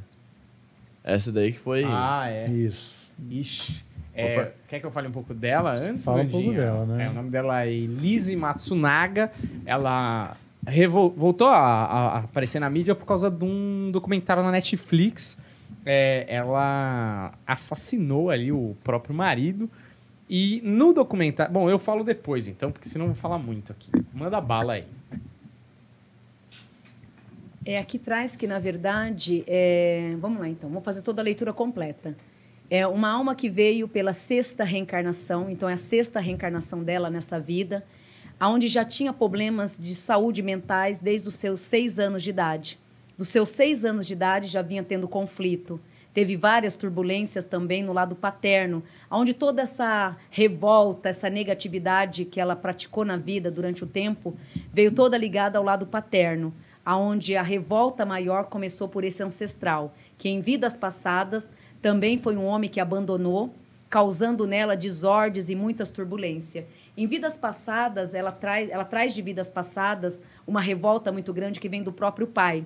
[1.03, 1.83] Essa daí que foi.
[1.85, 2.45] Ah, é.
[2.51, 2.93] Isso.
[3.29, 3.83] Ixi.
[4.13, 6.03] É, quer que eu fale um pouco dela antes?
[6.05, 7.05] Fala um pouco dela, né?
[7.05, 9.31] É, o nome dela é Elise Matsunaga.
[9.65, 10.35] Ela
[10.67, 15.39] revol- voltou a, a- a aparecer na mídia por causa de um documentário na Netflix.
[15.85, 19.69] É, ela assassinou ali o próprio marido.
[20.29, 21.51] E no documentário.
[21.51, 23.89] Bom, eu falo depois então, porque senão eu vou falar muito aqui.
[24.13, 24.85] Manda bala aí.
[27.65, 30.15] É, aqui traz que, na verdade, é...
[30.19, 32.15] vamos lá então, vamos fazer toda a leitura completa.
[32.69, 37.39] É uma alma que veio pela sexta reencarnação, então é a sexta reencarnação dela nessa
[37.39, 37.83] vida,
[38.39, 42.79] aonde já tinha problemas de saúde mentais desde os seus seis anos de idade.
[43.17, 45.81] Dos seus seis anos de idade já vinha tendo conflito.
[46.19, 52.57] Teve várias turbulências também no lado paterno, onde toda essa revolta, essa negatividade que ela
[52.57, 54.35] praticou na vida durante o tempo,
[54.73, 56.53] veio toda ligada ao lado paterno,
[56.83, 61.49] aonde a revolta maior começou por esse ancestral, que em vidas passadas
[61.81, 63.55] também foi um homem que abandonou,
[63.89, 66.65] causando nela desordens e muitas turbulências.
[66.97, 71.69] Em vidas passadas, ela traz, ela traz de vidas passadas uma revolta muito grande que
[71.69, 72.65] vem do próprio pai.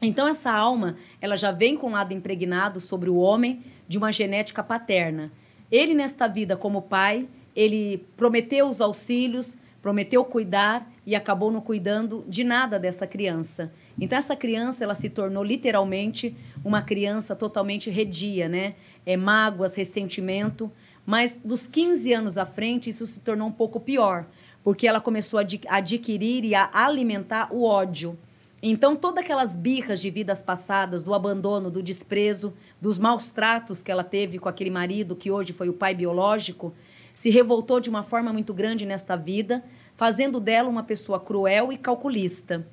[0.00, 4.12] Então essa alma, ela já vem com um lado impregnado sobre o homem de uma
[4.12, 5.32] genética paterna.
[5.70, 12.24] Ele nesta vida como pai, ele prometeu os auxílios, prometeu cuidar e acabou não cuidando
[12.28, 13.72] de nada dessa criança.
[13.98, 18.74] Então essa criança, ela se tornou literalmente uma criança totalmente redia, né?
[19.04, 20.70] É mágoas, ressentimento,
[21.04, 24.26] mas dos 15 anos à frente isso se tornou um pouco pior,
[24.62, 28.16] porque ela começou a adqui- adquirir e a alimentar o ódio.
[28.62, 33.90] Então, todas aquelas birras de vidas passadas, do abandono, do desprezo, dos maus tratos que
[33.90, 36.74] ela teve com aquele marido que hoje foi o pai biológico,
[37.14, 41.78] se revoltou de uma forma muito grande nesta vida, fazendo dela uma pessoa cruel e
[41.78, 42.66] calculista.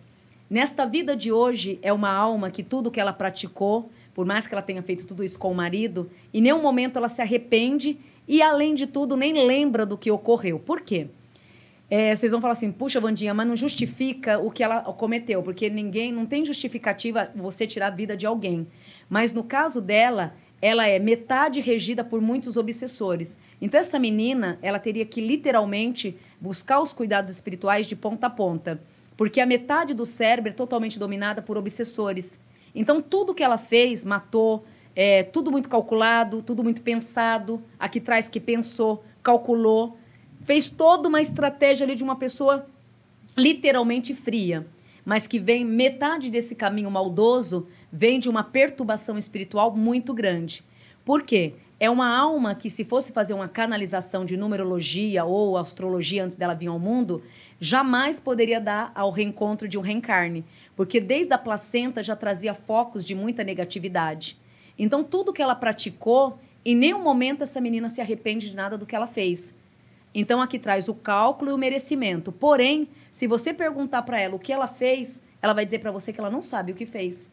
[0.49, 4.55] Nesta vida de hoje, é uma alma que tudo que ela praticou, por mais que
[4.55, 8.41] ela tenha feito tudo isso com o marido, em nenhum momento ela se arrepende e,
[8.41, 10.57] além de tudo, nem lembra do que ocorreu.
[10.59, 11.07] Por quê?
[11.89, 15.69] É, vocês vão falar assim, puxa, Vandinha, mas não justifica o que ela cometeu, porque
[15.69, 18.67] ninguém, não tem justificativa você tirar a vida de alguém.
[19.07, 23.37] Mas no caso dela, ela é metade regida por muitos obsessores.
[23.61, 28.81] Então essa menina, ela teria que literalmente buscar os cuidados espirituais de ponta a ponta,
[29.15, 32.39] porque a metade do cérebro é totalmente dominada por obsessores.
[32.73, 34.65] Então tudo que ela fez, matou,
[34.95, 37.61] é tudo muito calculado, tudo muito pensado.
[37.77, 39.97] Aqui traz que pensou, calculou
[40.45, 42.65] fez toda uma estratégia ali de uma pessoa
[43.37, 44.65] literalmente fria,
[45.03, 50.63] mas que vem metade desse caminho maldoso vem de uma perturbação espiritual muito grande.
[51.03, 51.55] Por quê?
[51.77, 56.53] É uma alma que se fosse fazer uma canalização de numerologia ou astrologia antes dela
[56.53, 57.21] vir ao mundo,
[57.59, 63.03] jamais poderia dar ao reencontro de um reencarne, porque desde a placenta já trazia focos
[63.03, 64.37] de muita negatividade.
[64.79, 68.87] Então tudo que ela praticou Em nenhum momento essa menina se arrepende de nada do
[68.87, 69.53] que ela fez.
[70.15, 72.31] Então aqui traz o cálculo e o merecimento.
[72.31, 76.13] Porém, se você perguntar para ela o que ela fez, ela vai dizer para você
[76.13, 77.29] que ela não sabe o que fez.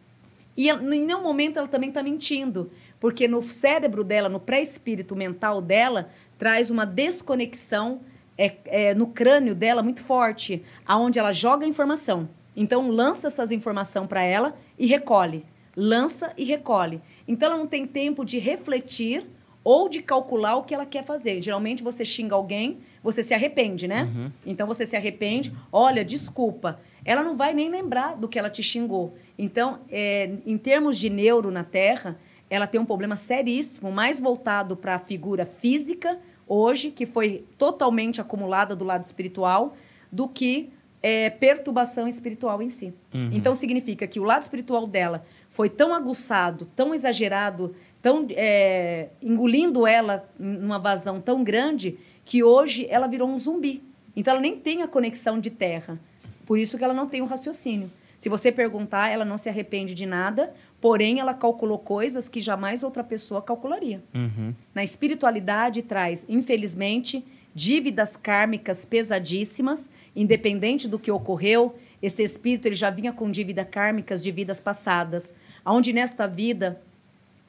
[0.57, 5.63] E em nenhum momento ela também está mentindo, porque no cérebro dela, no pré-espírito mental
[5.63, 8.01] dela, traz uma desconexão
[8.37, 12.29] é, é, no crânio dela muito forte, aonde ela joga a informação.
[12.55, 15.45] Então lança essas informações para ela e recolhe,
[15.77, 17.01] lança e recolhe.
[17.27, 19.25] Então ela não tem tempo de refletir
[19.65, 21.41] ou de calcular o que ela quer fazer.
[21.41, 24.05] Geralmente você xinga alguém, você se arrepende, né?
[24.05, 24.33] Uhum.
[24.45, 26.81] Então você se arrepende, olha, desculpa.
[27.05, 29.15] Ela não vai nem lembrar do que ela te xingou.
[29.37, 34.77] Então, é, em termos de neuro na Terra, ela tem um problema seríssimo, mais voltado
[34.77, 39.75] para a figura física, hoje, que foi totalmente acumulada do lado espiritual,
[40.13, 40.71] do que
[41.03, 42.95] é, perturbação espiritual em si.
[43.13, 43.31] Uhum.
[43.33, 49.87] Então, significa que o lado espiritual dela foi tão aguçado, tão exagerado, tão é, engolindo
[49.87, 53.83] ela numa vazão tão grande, que hoje ela virou um zumbi.
[54.15, 55.99] Então, ela nem tem a conexão de terra.
[56.45, 57.91] Por isso que ela não tem o um raciocínio.
[58.17, 62.83] Se você perguntar, ela não se arrepende de nada, porém ela calculou coisas que jamais
[62.83, 64.03] outra pessoa calcularia.
[64.15, 64.55] Uhum.
[64.75, 67.25] Na espiritualidade traz, infelizmente,
[67.55, 71.75] dívidas kármicas pesadíssimas, independente do que ocorreu.
[72.01, 75.33] Esse espírito ele já vinha com dívidas kármicas de vidas passadas,
[75.65, 76.81] onde nesta vida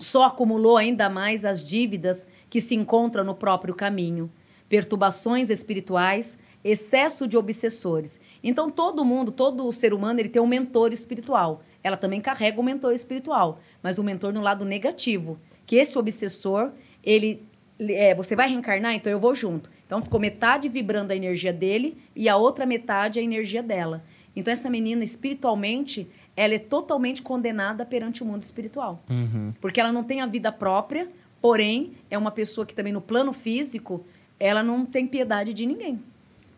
[0.03, 4.31] só acumulou ainda mais as dívidas que se encontram no próprio caminho.
[4.69, 8.19] Perturbações espirituais, excesso de obsessores.
[8.43, 11.63] Então todo mundo, todo ser humano, ele tem um mentor espiritual.
[11.83, 15.97] Ela também carrega um mentor espiritual, mas o um mentor no lado negativo, que esse
[15.97, 16.71] obsessor,
[17.03, 17.45] ele
[17.79, 19.69] é, você vai reencarnar, então eu vou junto.
[19.85, 24.03] Então ficou metade vibrando a energia dele e a outra metade a energia dela.
[24.35, 29.03] Então essa menina espiritualmente, ela é totalmente condenada perante o mundo espiritual.
[29.09, 29.51] Uhum.
[29.61, 31.07] Porque ela não tem a vida própria,
[31.41, 34.05] porém é uma pessoa que também no plano físico,
[34.39, 35.99] ela não tem piedade de ninguém.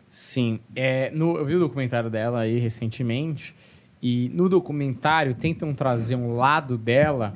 [0.08, 0.60] Sim.
[0.74, 3.54] É, no, eu vi o documentário dela aí recentemente,
[4.02, 7.34] e no documentário tentam trazer um lado dela,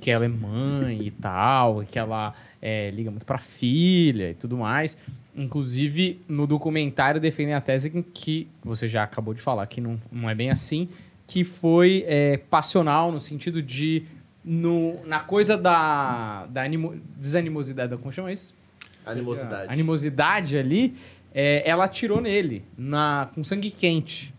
[0.00, 2.32] que ela é mãe e tal, que ela
[2.62, 4.96] é, liga muito pra filha e tudo mais.
[5.36, 10.30] Inclusive, no documentário defendem a tese que você já acabou de falar, que não, não
[10.30, 10.88] é bem assim,
[11.26, 14.04] que foi é, passional no sentido de.
[14.44, 18.54] No, na coisa da, da animo, desanimosidade, como chama isso?
[19.04, 19.72] Animosidade.
[19.72, 20.94] Animosidade ali,
[21.34, 24.32] é, ela atirou nele, na, com sangue quente.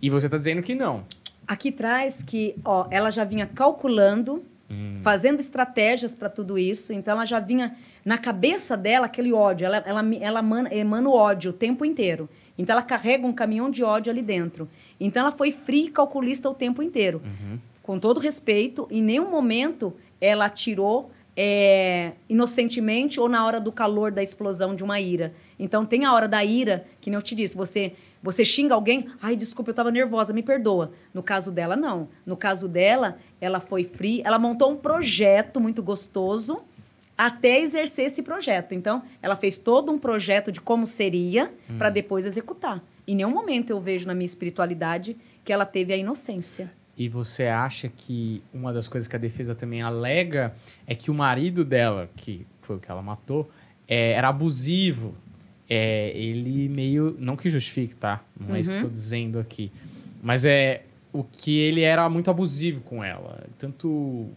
[0.00, 1.04] E você está dizendo que não.
[1.46, 4.98] Aqui traz que ó, ela já vinha calculando, hum.
[5.02, 6.92] fazendo estratégias para tudo isso.
[6.92, 9.64] Então ela já vinha na cabeça dela aquele ódio.
[9.66, 12.28] Ela, ela, ela emana, emana o ódio o tempo inteiro.
[12.58, 14.68] Então ela carrega um caminhão de ódio ali dentro.
[15.04, 17.20] Então ela foi fria e calculista o tempo inteiro.
[17.24, 17.58] Uhum.
[17.82, 24.12] Com todo respeito, em nenhum momento ela atirou é, inocentemente ou na hora do calor
[24.12, 25.34] da explosão de uma ira.
[25.58, 27.92] Então tem a hora da ira, que nem eu te disse, você
[28.22, 30.92] você xinga alguém, ai, desculpa, eu estava nervosa, me perdoa.
[31.12, 32.08] No caso dela, não.
[32.24, 36.62] No caso dela, ela foi free, ela montou um projeto muito gostoso
[37.18, 38.74] até exercer esse projeto.
[38.74, 41.78] Então, ela fez todo um projeto de como seria hum.
[41.78, 42.80] para depois executar.
[43.12, 46.72] Em nenhum momento eu vejo na minha espiritualidade que ela teve a inocência.
[46.96, 50.54] E você acha que uma das coisas que a defesa também alega
[50.86, 53.50] é que o marido dela, que foi o que ela matou,
[53.86, 55.14] é, era abusivo
[55.68, 57.14] é, ele meio.
[57.18, 58.24] Não que justifique, tá?
[58.38, 58.56] Não uhum.
[58.56, 58.92] é isso que eu tô uhum.
[58.92, 59.70] dizendo aqui.
[60.22, 64.30] Mas é o que ele era muito abusivo com ela, tanto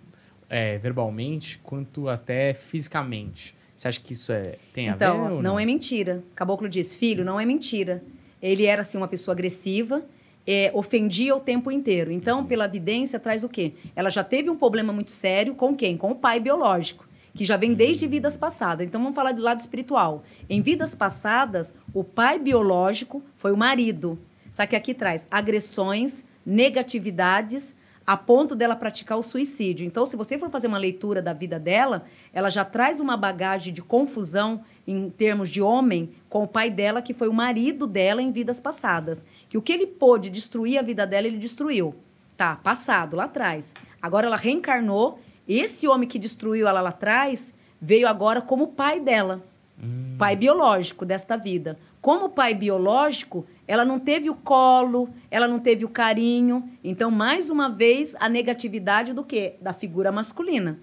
[0.50, 3.56] é, verbalmente quanto até fisicamente.
[3.78, 5.20] Você acha que isso é, tem então, a ver?
[5.20, 5.42] Então, não?
[5.42, 6.22] não é mentira.
[6.36, 8.04] Caboclo diz: filho, não é mentira.
[8.48, 10.04] Ele era assim uma pessoa agressiva,
[10.46, 12.12] é, ofendia o tempo inteiro.
[12.12, 12.46] Então, uhum.
[12.46, 13.74] pela evidência, traz o quê?
[13.96, 15.98] Ela já teve um problema muito sério com quem?
[15.98, 18.88] Com o pai biológico que já vem desde vidas passadas.
[18.88, 20.24] Então vamos falar do lado espiritual.
[20.50, 24.18] Em vidas passadas, o pai biológico foi o marido.
[24.54, 27.76] Só que aqui traz agressões, negatividades,
[28.08, 29.86] a ponto dela praticar o suicídio.
[29.86, 33.74] Então, se você for fazer uma leitura da vida dela, ela já traz uma bagagem
[33.74, 38.22] de confusão em termos de homem com o pai dela, que foi o marido dela
[38.22, 39.26] em vidas passadas.
[39.50, 41.96] Que o que ele pôde destruir a vida dela, ele destruiu.
[42.38, 43.74] Tá, passado, lá atrás.
[44.02, 49.44] Agora ela reencarnou esse homem que destruiu ela lá atrás veio agora como pai dela,
[49.82, 50.16] hum.
[50.18, 51.78] pai biológico desta vida.
[52.02, 56.70] Como pai biológico, ela não teve o colo, ela não teve o carinho.
[56.84, 59.56] Então, mais uma vez, a negatividade do quê?
[59.62, 60.80] Da figura masculina.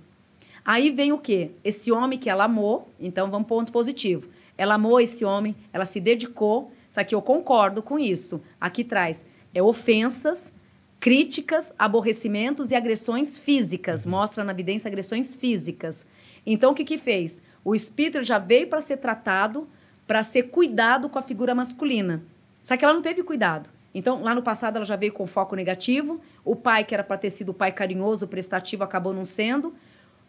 [0.65, 1.51] Aí vem o quê?
[1.65, 4.29] Esse homem que ela amou, então vamos ponto positivo.
[4.57, 8.41] Ela amou esse homem, ela se dedicou, só que eu concordo com isso.
[8.61, 10.53] Aqui traz é ofensas,
[11.01, 14.07] críticas, aborrecimentos e agressões físicas.
[14.07, 16.07] Mostra na evidência agressões físicas.
[16.47, 17.43] Então, o que que fez?
[17.65, 19.69] O espírito já veio para ser tratado,
[20.07, 22.23] para ser cuidado com a figura masculina.
[22.63, 23.69] Só que ela não teve cuidado.
[23.95, 26.21] Então, lá no passado, ela já veio com foco negativo.
[26.45, 29.75] O pai, que era para ter sido o pai carinhoso, prestativo, acabou não sendo.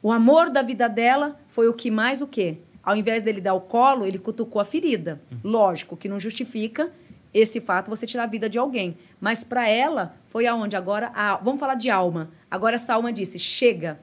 [0.03, 2.57] O amor da vida dela foi o que mais o quê?
[2.83, 5.21] Ao invés dele dar o colo, ele cutucou a ferida.
[5.41, 6.91] Lógico que não justifica
[7.33, 8.97] esse fato você tirar a vida de alguém.
[9.21, 11.09] Mas para ela, foi aonde agora.
[11.15, 12.31] A, vamos falar de alma.
[12.51, 13.97] Agora essa alma disse: chega.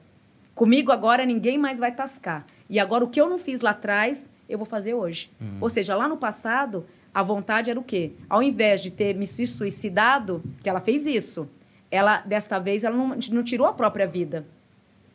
[0.55, 2.47] Comigo agora ninguém mais vai tascar.
[2.67, 5.29] E agora o que eu não fiz lá atrás, eu vou fazer hoje.
[5.61, 6.83] Ou seja, lá no passado,
[7.13, 8.13] a vontade era o quê?
[8.27, 11.47] Ao invés de ter me suicidado, que ela fez isso.
[11.91, 14.47] Ela, desta vez, ela não, não tirou a própria vida.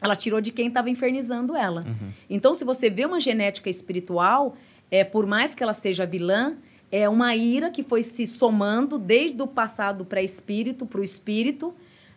[0.06, 1.84] Ela tirou de quem estava infernizando ela.
[2.30, 4.56] Então, se você vê uma genética espiritual,
[4.90, 6.56] é, por mais que ela seja vilã,
[6.90, 11.74] é uma ira que foi se somando desde o passado para espírito, para o espírito,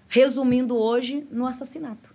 [0.07, 2.13] resumindo hoje no assassinato.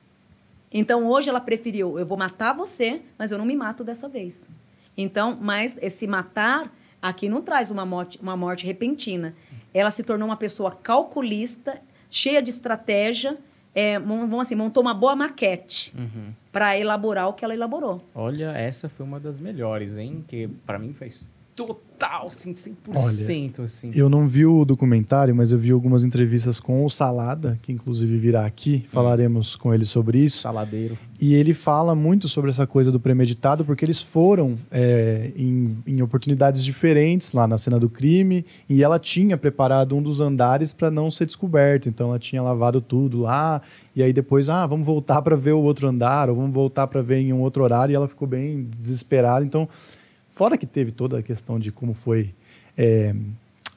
[0.72, 4.48] Então, hoje ela preferiu, eu vou matar você, mas eu não me mato dessa vez.
[4.96, 6.72] Então, mas esse matar
[7.02, 9.34] aqui não traz uma morte, uma morte repentina.
[9.72, 13.38] Ela se tornou uma pessoa calculista, cheia de estratégia,
[13.74, 15.92] é, vamos assim, montou uma boa maquete
[16.52, 18.02] para elaborar o que ela elaborou.
[18.14, 20.24] Olha, essa foi uma das melhores, hein?
[20.26, 23.90] Que pra mim faz total, assim, 100%, assim.
[23.94, 28.16] Eu não vi o documentário, mas eu vi algumas entrevistas com o Salada, que inclusive
[28.18, 30.38] virá aqui, falaremos com ele sobre isso.
[30.38, 30.98] Saladeiro.
[31.20, 36.02] E ele fala muito sobre essa coisa do premeditado, porque eles foram é, em, em
[36.02, 40.90] oportunidades diferentes lá na cena do crime, e ela tinha preparado um dos andares para
[40.90, 41.88] não ser descoberto.
[41.88, 43.62] Então ela tinha lavado tudo lá,
[43.94, 47.00] e aí depois, ah, vamos voltar para ver o outro andar, ou vamos voltar para
[47.00, 49.44] ver em um outro horário, e ela ficou bem desesperada.
[49.44, 49.68] Então,
[50.34, 52.34] fora que teve toda a questão de como foi.
[52.76, 53.14] é,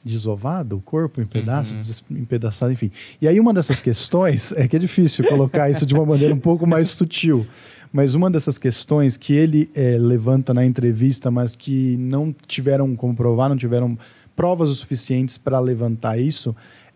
[0.04, 2.90] desovado o corpo em pedaços, des- empedaçado, enfim.
[3.20, 6.38] E aí uma dessas questões é que é difícil colocar isso de uma maneira um
[6.38, 7.46] pouco mais sutil.
[7.92, 13.14] Mas uma dessas questões que ele eh, levanta na entrevista, mas que não tiveram como
[13.14, 13.98] provar, não tiveram
[14.36, 16.54] provas o suficientes para levantar isso,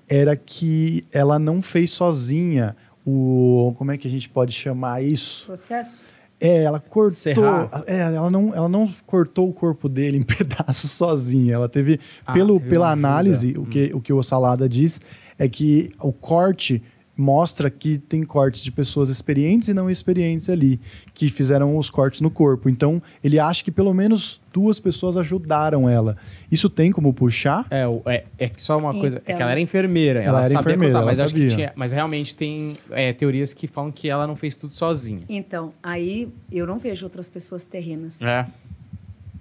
[0.08, 3.74] era que ela não fez sozinha o.
[3.76, 5.46] Como é que a gente pode chamar isso?
[5.46, 6.06] Processo?
[6.44, 7.12] É, ela cortou.
[7.12, 7.84] Serrar.
[7.86, 11.54] É, ela não, ela não cortou o corpo dele em pedaços sozinha.
[11.54, 13.08] Ela teve, Ah, pelo, teve pela ajuda.
[13.08, 13.64] análise, o, Hum.
[13.66, 15.00] que, o que o Salada diz
[15.38, 16.82] é que o corte
[17.16, 20.80] mostra que tem cortes de pessoas experientes e não experientes ali,
[21.12, 22.68] que fizeram os cortes no corpo.
[22.68, 26.16] Então, ele acha que pelo menos duas pessoas ajudaram ela.
[26.50, 27.66] Isso tem como puxar?
[27.70, 29.16] É, é, é que só uma coisa.
[29.16, 29.36] É Então.
[29.36, 30.20] que ela era enfermeira.
[30.22, 31.54] Ela era sabia enfermeira, cortar, ela mas acho que sabia.
[31.56, 31.72] tinha.
[31.76, 35.22] Mas realmente tem é, teorias que falam que ela não fez tudo sozinha.
[35.28, 38.20] Então, aí eu não vejo outras pessoas terrenas.
[38.22, 38.46] É.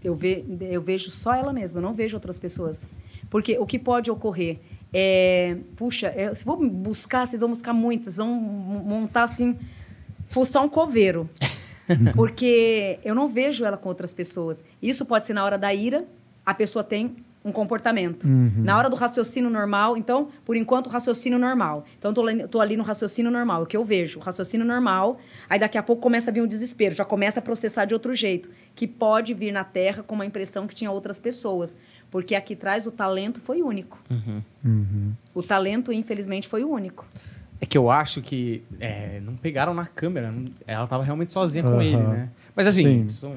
[0.03, 2.85] Eu, ve, eu vejo só ela mesma, eu não vejo outras pessoas.
[3.29, 4.59] Porque o que pode ocorrer
[4.93, 5.57] é.
[5.75, 9.57] Puxa, é, se for buscar, vocês vão buscar muitas, vão montar assim,
[10.27, 11.29] fuçar um coveiro.
[12.15, 14.63] Porque eu não vejo ela com outras pessoas.
[14.81, 16.05] Isso pode ser na hora da ira,
[16.45, 18.27] a pessoa tem um comportamento.
[18.27, 21.85] Na hora do raciocínio normal, então, por enquanto, raciocínio normal.
[21.97, 25.17] Então, tô, tô ali no raciocínio normal, o que eu vejo, o raciocínio normal,
[25.49, 28.13] aí daqui a pouco começa a vir um desespero, já começa a processar de outro
[28.13, 31.75] jeito, que pode vir na Terra com uma impressão que tinha outras pessoas.
[32.11, 33.97] Porque aqui atrás o talento foi único.
[35.33, 37.05] O talento, infelizmente, foi o único.
[37.59, 40.31] É que eu acho que é, não pegaram na câmera.
[40.31, 42.29] não- ela tava realmente sozinha com ele, né?
[42.55, 43.09] Mas assim, Sim.
[43.09, 43.35] são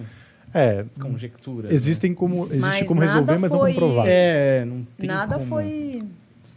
[0.52, 1.70] É, conjecturas.
[1.70, 4.04] existem como, existe Mas como nada resolver, mas não como foi- provar.
[4.06, 4.10] Né?
[4.12, 5.46] É, não tem Nada como.
[5.46, 6.02] foi.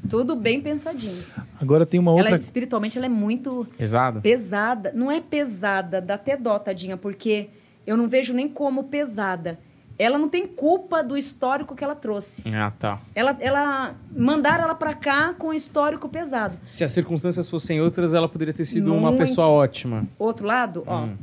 [0.09, 1.23] Tudo bem pensadinho.
[1.59, 4.21] Agora tem uma outra Ela, espiritualmente, ela é muito Pesado?
[4.21, 4.91] pesada.
[4.95, 7.49] Não é pesada, dá até dó, tadinha, porque
[7.85, 9.59] eu não vejo nem como pesada.
[9.99, 12.43] Ela não tem culpa do histórico que ela trouxe.
[12.53, 12.99] Ah, tá.
[13.15, 16.55] Ela, ela mandaram ela pra cá com um histórico pesado.
[16.63, 19.17] Se as circunstâncias fossem outras, ela poderia ter sido uma Muito.
[19.21, 20.05] pessoa ótima.
[20.19, 21.15] Outro lado, ó, Hum.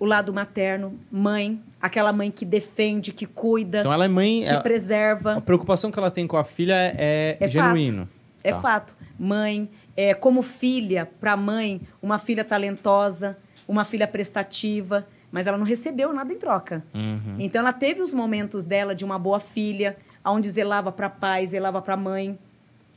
[0.00, 4.42] o lado materno, mãe, aquela mãe que defende, que cuida, Então ela é mãe.
[4.42, 5.34] que ela- preserva.
[5.36, 8.08] A preocupação que ela tem com a filha é, É genuíno.
[8.42, 8.60] É Tá.
[8.60, 8.94] fato.
[9.18, 13.36] Mãe, é, como filha para mãe, uma filha talentosa,
[13.66, 16.82] uma filha prestativa, mas ela não recebeu nada em troca.
[16.94, 17.36] Uhum.
[17.38, 21.80] Então ela teve os momentos dela de uma boa filha, onde zelava para pai, zelava
[21.80, 22.38] para mãe,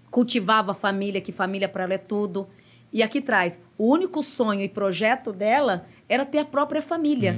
[0.09, 2.47] cultivava a família, que família para ela é tudo.
[2.91, 7.37] E aqui traz, o único sonho e projeto dela era ter a própria família.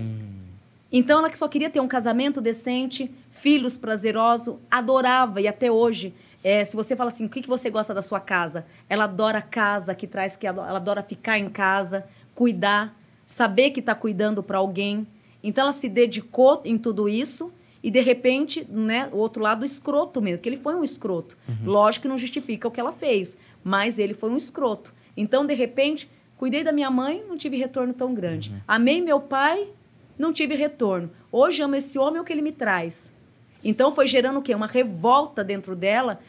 [0.92, 6.14] Então ela que só queria ter um casamento decente, filhos prazerosos, adorava e até hoje.
[6.44, 8.66] é, se você fala assim, o que, que você gosta da sua casa?
[8.90, 12.94] Ela adora a casa, que traz que ela adora ficar em casa, cuidar,
[13.34, 15.08] saber que está cuidando para alguém.
[15.44, 20.22] Então ela se dedicou em tudo isso e de repente, né, o outro lado escroto
[20.22, 21.36] mesmo, que ele foi um escroto.
[21.66, 24.94] Lógico que não justifica o que ela fez, mas ele foi um escroto.
[25.18, 26.08] Então de repente,
[26.38, 28.54] cuidei da minha mãe, não tive retorno tão grande.
[28.68, 29.68] Amei meu pai,
[30.18, 31.10] não tive retorno.
[31.32, 33.12] Hoje amo esse homem, é o que ele me traz.
[33.64, 34.54] Então foi gerando o quê?
[34.54, 36.20] Uma revolta dentro dela.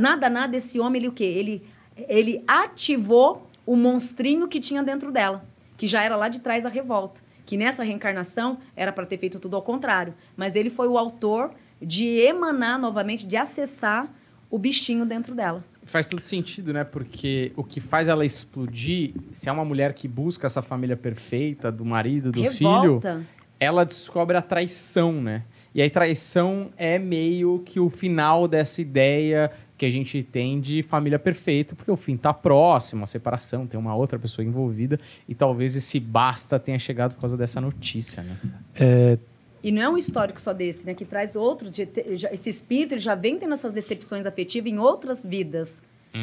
[0.00, 1.24] Nada, nada, esse homem, ele o quê?
[1.24, 1.62] Ele,
[2.08, 5.44] ele ativou o monstrinho que tinha dentro dela,
[5.82, 7.20] que já era lá de trás a revolta.
[7.44, 10.14] Que nessa reencarnação era para ter feito tudo ao contrário.
[10.36, 14.08] Mas ele foi o autor de emanar novamente, de acessar
[14.48, 15.64] o bichinho dentro dela.
[15.82, 16.84] Faz todo sentido, né?
[16.84, 21.72] Porque o que faz ela explodir, se é uma mulher que busca essa família perfeita,
[21.72, 23.14] do marido, do Revolta.
[23.14, 23.26] filho,
[23.58, 25.42] ela descobre a traição, né?
[25.74, 29.50] E aí traição é meio que o final dessa ideia
[29.82, 33.80] que a gente tem de família perfeita, porque o fim tá próximo, a separação, tem
[33.80, 38.36] uma outra pessoa envolvida, e talvez esse basta tenha chegado por causa dessa notícia, né?
[38.76, 39.18] É,
[39.60, 40.94] E não é um histórico só desse, né?
[40.94, 41.68] Que traz outro.
[41.68, 45.82] de já- esse espírito ele já vem tendo essas decepções afetivas em outras vidas.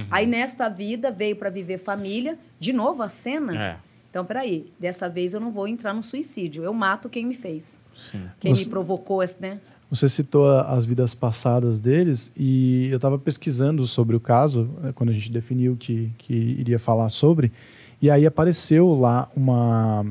[0.09, 2.37] Aí, nesta vida, veio para viver família.
[2.59, 3.61] De novo, a cena.
[3.61, 3.77] É.
[4.09, 4.71] Então, peraí.
[4.79, 6.63] Dessa vez eu não vou entrar no suicídio.
[6.63, 7.77] Eu mato quem me fez.
[7.93, 8.21] Sim.
[8.39, 9.59] Quem Você- me provocou, esse, né?
[9.89, 15.09] Você citou as vidas passadas deles e eu estava pesquisando sobre o caso, eh, quando
[15.09, 17.51] a gente definiu que, que iria falar sobre,
[17.99, 20.05] e aí apareceu lá uma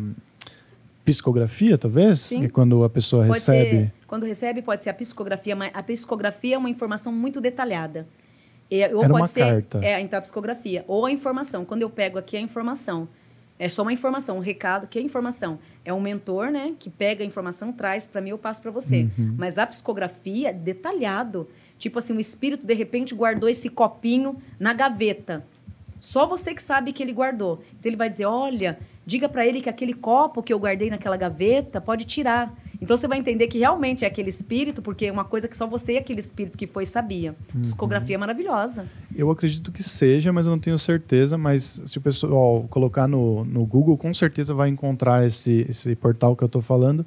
[1.04, 2.20] psicografia, talvez?
[2.20, 2.40] Sim.
[2.40, 3.70] Que quando a pessoa Pode recebe.
[3.70, 8.06] ser, quando recebe, pode ser a psicografia, mas a psicografia é uma informação muito detalhada.
[8.70, 9.84] E, ou Era pode uma ser, carta.
[9.84, 10.84] É, então a psicografia.
[10.86, 11.64] Ou a informação.
[11.64, 13.08] Quando eu pego aqui a informação,
[13.58, 15.58] é só uma informação, um recado, que é informação.
[15.84, 19.08] É um mentor, né, que pega a informação, traz para mim, eu passo para você.
[19.18, 19.34] Uhum.
[19.36, 21.48] Mas a psicografia é detalhado.
[21.78, 25.44] Tipo assim, o espírito de repente guardou esse copinho na gaveta.
[26.00, 27.62] Só você que sabe que ele guardou.
[27.78, 31.16] Então ele vai dizer: "Olha, diga para ele que aquele copo que eu guardei naquela
[31.16, 32.54] gaveta pode tirar".
[32.80, 35.66] Então você vai entender que realmente é aquele espírito, porque é uma coisa que só
[35.66, 37.34] você e aquele espírito que foi sabia.
[37.60, 38.86] Psicografia é maravilhosa.
[39.14, 41.36] Eu acredito que seja, mas eu não tenho certeza.
[41.36, 46.36] Mas se o pessoal colocar no, no Google, com certeza vai encontrar esse, esse portal
[46.36, 47.04] que eu estou falando.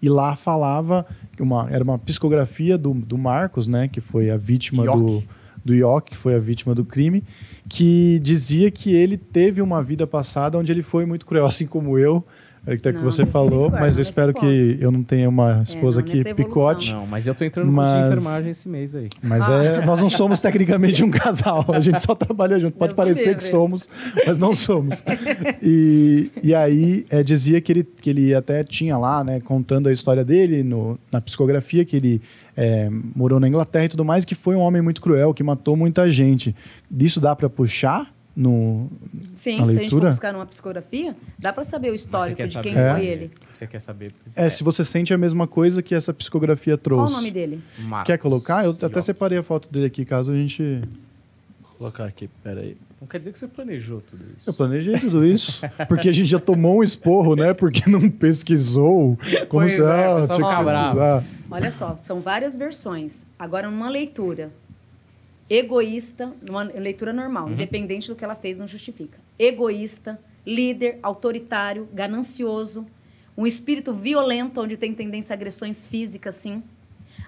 [0.00, 1.04] E lá falava
[1.36, 3.88] que uma, era uma psicografia do, do Marcos, né?
[3.88, 5.00] Que foi a vítima Ioki.
[5.00, 5.24] do,
[5.64, 7.24] do Ioki, que foi a vítima do crime,
[7.68, 11.98] que dizia que ele teve uma vida passada onde ele foi muito cruel, assim como
[11.98, 12.24] eu,
[12.66, 15.62] é que tá que você falou, é, mas eu espero que eu não tenha uma
[15.62, 16.48] esposa não, aqui nessa evolução.
[16.54, 16.92] picote.
[16.92, 19.08] Não, mas eu tô entrando no curso de enfermagem esse mês aí.
[19.22, 19.64] Mas Ah.
[19.64, 22.76] é, nós não somos tecnicamente um casal, a gente só trabalha junto.
[22.76, 23.88] Pode Deus parecer que somos,
[24.26, 25.02] mas não somos.
[25.62, 29.92] E, e aí é, dizia que ele, que ele até tinha lá, né, contando a
[29.92, 32.20] história dele no, na psicografia, que ele
[32.56, 35.76] é, morou na Inglaterra e tudo mais, que foi um homem muito cruel, que matou
[35.76, 36.54] muita gente.
[36.90, 38.88] Disso dá para puxar no,
[39.34, 40.08] Sim, na se a gente for leitura?
[40.10, 42.94] buscar numa psicografia, dá para saber o histórico de quem É.
[42.94, 43.30] foi ele.
[43.52, 44.14] Você quer saber?
[44.36, 47.14] É, se você sente a mesma coisa que essa psicografia Qual trouxe.
[47.14, 47.60] o nome dele?
[47.80, 48.64] Marcos Quer colocar?
[48.64, 50.62] Eu até separei a foto dele aqui, caso a gente.
[51.60, 52.76] Vou colocar aqui, peraí.
[53.00, 54.48] Não quer dizer que você planejou tudo isso.
[54.50, 57.52] Eu planejei tudo isso, porque a gente já tomou um esporro, né?
[57.54, 59.16] Porque não pesquisou.
[59.48, 61.24] Como Pois se é, ah, tinha que pesquisar.
[61.50, 63.24] Olha só, são várias versões.
[63.36, 64.50] Agora, numa leitura
[65.48, 67.52] egoísta, numa leitura normal, Uhum.
[67.52, 69.18] independente do que ela fez, não justifica.
[69.38, 72.86] Egoísta, líder, autoritário, ganancioso,
[73.36, 76.62] um espírito violento, onde tem tendência a agressões físicas, sim,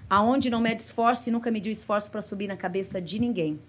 [0.09, 3.61] aonde não mede esforço e nunca mediu esforço para subir na cabeça de ninguém.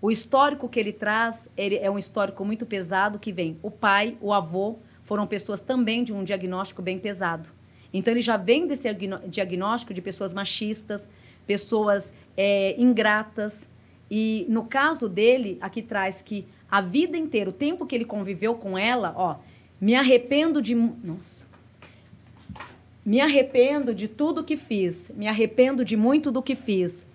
[0.00, 3.58] O histórico que ele traz ele é um histórico muito pesado que vem.
[3.62, 7.48] O pai, o avô foram pessoas também de um diagnóstico bem pesado.
[7.92, 8.88] Então ele já vem desse
[9.26, 11.08] diagnóstico de pessoas machistas,
[11.46, 13.66] pessoas é, ingratas.
[14.10, 18.54] E no caso dele, aqui traz que a vida inteira, o tempo que ele conviveu
[18.54, 19.36] com ela, ó,
[19.80, 20.74] me arrependo de.
[20.74, 21.46] Nossa.
[23.04, 25.10] Me arrependo de tudo que fiz.
[25.14, 27.06] Me arrependo de muito do que fiz.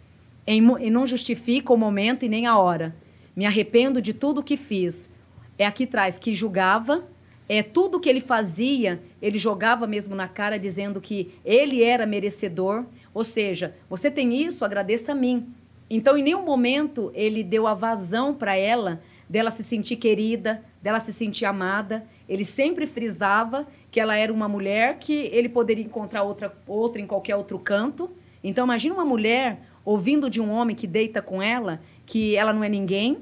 [0.46, 2.96] Em e não justifica o momento e nem a hora.
[3.36, 5.10] Me arrependo de tudo que fiz.
[5.58, 7.08] É aqui traz que julgava,
[7.48, 12.86] é tudo que ele fazia, ele jogava mesmo na cara dizendo que ele era merecedor.
[13.14, 15.54] Ou seja, você tem isso, agradeça a mim.
[15.90, 21.00] Então, em nenhum momento ele deu a vazão para ela dela se sentir querida, dela
[21.00, 22.06] se sentir amada.
[22.30, 27.08] Ele sempre frisava que ela era uma mulher que ele poderia encontrar outra, outra em
[27.08, 28.12] qualquer outro canto.
[28.44, 32.64] Então, imagina uma mulher ouvindo de um homem que deita com ela que ela não
[32.64, 33.20] é ninguém,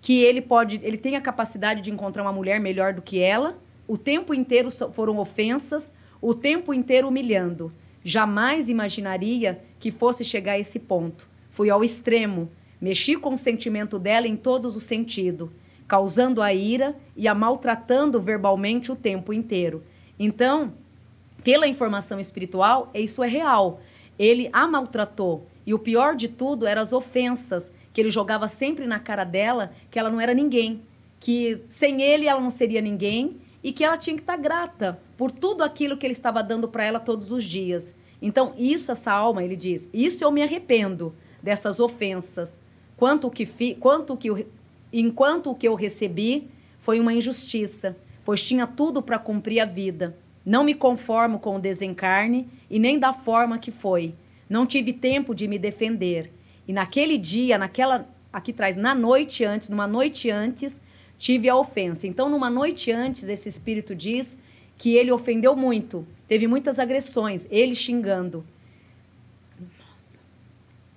[0.00, 3.58] que ele pode, ele tem a capacidade de encontrar uma mulher melhor do que ela.
[3.88, 7.72] O tempo inteiro foram ofensas, o tempo inteiro humilhando.
[8.04, 11.26] Jamais imaginaria que fosse chegar a esse ponto.
[11.54, 12.50] Fui ao extremo,
[12.80, 15.50] mexi com o sentimento dela em todos os sentidos,
[15.86, 19.84] causando a ira e a maltratando verbalmente o tempo inteiro.
[20.18, 20.72] Então,
[21.44, 23.80] pela informação espiritual, isso é real.
[24.18, 25.46] Ele a maltratou.
[25.64, 29.70] E o pior de tudo eram as ofensas que ele jogava sempre na cara dela,
[29.92, 30.82] que ela não era ninguém.
[31.20, 35.30] Que sem ele ela não seria ninguém e que ela tinha que estar grata por
[35.30, 37.94] tudo aquilo que ele estava dando para ela todos os dias.
[38.20, 41.14] Então, isso, essa alma, ele diz, isso eu me arrependo
[41.44, 42.56] dessas ofensas.
[42.96, 44.46] Quanto que fi, quanto que eu,
[44.90, 50.16] enquanto o que eu recebi foi uma injustiça, pois tinha tudo para cumprir a vida.
[50.44, 54.14] Não me conformo com o desencarne e nem da forma que foi.
[54.48, 56.32] Não tive tempo de me defender.
[56.66, 60.80] E naquele dia, naquela aqui traz na noite antes, numa noite antes,
[61.18, 62.06] tive a ofensa.
[62.06, 64.36] Então, numa noite antes, esse espírito diz
[64.76, 68.44] que ele ofendeu muito, teve muitas agressões, ele xingando.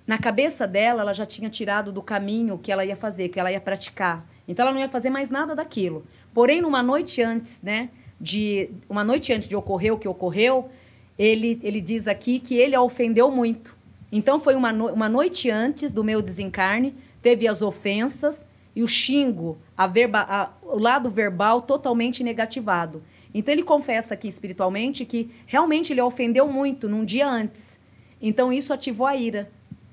[0.08, 3.52] Na cabeça dela, ela já tinha tirado do caminho que ela ia fazer, que ela
[3.52, 4.26] ia praticar.
[4.48, 6.06] Então, ela não ia fazer mais nada daquilo.
[6.32, 10.70] Porém, numa noite antes, né, de uma noite antes de ocorrer o que ocorreu,
[11.18, 13.76] ele, ele diz aqui que ele a ofendeu muito.
[14.10, 18.88] Então, foi uma, no, uma noite antes do meu desencarne, teve as ofensas e o
[18.88, 23.02] xingo, a verba, a, o lado verbal totalmente negativado.
[23.34, 27.78] Então ele confessa aqui espiritualmente que realmente ele a ofendeu muito num dia antes.
[28.22, 29.50] Então isso ativou a ira.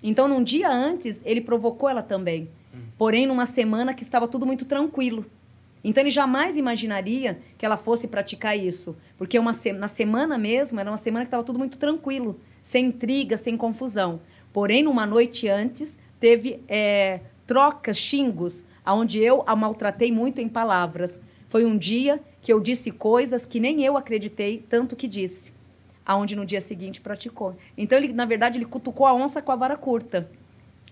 [0.08, 2.48] Então num dia antes ele provocou ela também.
[2.96, 5.26] Porém numa semana que estava tudo muito tranquilo.
[5.84, 10.80] Então ele jamais imaginaria que ela fosse praticar isso, porque uma se na semana mesmo
[10.80, 14.22] era uma semana que estava tudo muito tranquilo, sem intriga, sem confusão.
[14.54, 21.20] Porém numa noite antes teve é, trocas, xingos, aonde eu a maltratei muito em palavras.
[21.50, 25.52] Foi um dia que eu disse coisas que nem eu acreditei tanto que disse,
[26.06, 27.56] aonde no dia seguinte praticou.
[27.78, 30.30] Então ele, na verdade, ele cutucou a onça com a vara curta.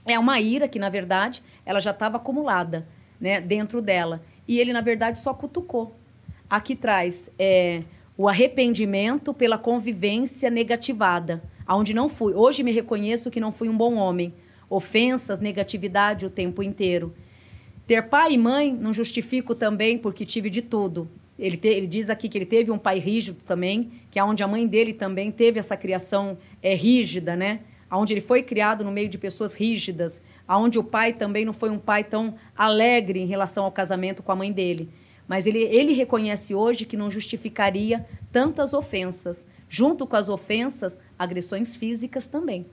[0.05, 2.87] É uma ira que, na verdade, ela já estava acumulada,
[3.19, 4.21] né, dentro dela.
[4.47, 5.95] E ele, na verdade, só cutucou.
[6.49, 7.83] Aqui traz é,
[8.17, 12.33] o arrependimento pela convivência negativada, aonde não fui.
[12.33, 14.33] Hoje me reconheço que não fui um bom homem
[14.69, 17.13] ofensas, negatividade o tempo inteiro.
[17.85, 21.09] Ter pai e mãe não justifico também porque tive de tudo.
[21.37, 24.43] Ele, te, ele diz aqui que ele teve um pai rígido também, que é onde
[24.43, 27.61] a mãe dele também teve essa criação é, rígida, né?
[27.91, 31.69] Onde ele foi criado no meio de pessoas rígidas, aonde o pai também não foi
[31.69, 34.89] um pai tão alegre em relação ao casamento com a mãe dele.
[35.27, 39.45] Mas ele, ele reconhece hoje que não justificaria tantas ofensas.
[39.69, 42.67] Junto com as ofensas, agressões físicas também.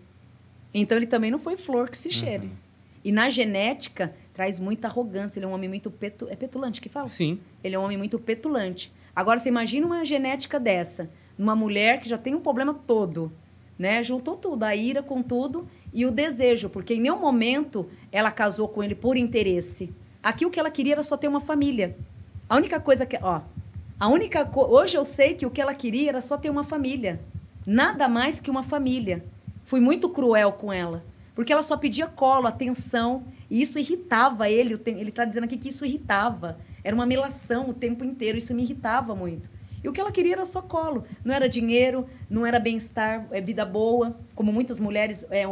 [0.75, 2.47] Então ele também não foi flor que se cheire.
[2.47, 2.70] Uhum.
[3.05, 5.39] E na genética traz muita arrogância.
[5.39, 6.29] Ele é um homem muito petu...
[6.31, 7.09] é petulante que fala.
[7.09, 7.39] Sim.
[7.63, 8.93] Ele é um homem muito petulante.
[9.15, 13.33] Agora você imagina uma genética dessa, numa mulher que já tem um problema todo,
[13.79, 14.03] né?
[14.03, 18.69] Juntou tudo, a ira com tudo e o desejo, porque em nenhum momento ela casou
[18.69, 19.93] com ele por interesse.
[20.23, 21.97] Aqui o que ela queria era só ter uma família.
[22.49, 23.41] A única coisa que, ó,
[23.99, 24.63] a única co...
[24.63, 27.21] hoje eu sei que o que ela queria era só ter uma família.
[27.67, 29.25] Nada mais que uma família.
[29.65, 34.79] Fui muito cruel com ela, porque ela só pedia colo, atenção, e isso irritava ele.
[34.87, 36.59] Ele está dizendo aqui que isso irritava.
[36.83, 39.49] Era uma melação o tempo inteiro, isso me irritava muito.
[39.83, 41.05] E o que ela queria era só colo.
[41.25, 45.45] Não era dinheiro, não era bem-estar, é vida boa, como muitas mulheres é,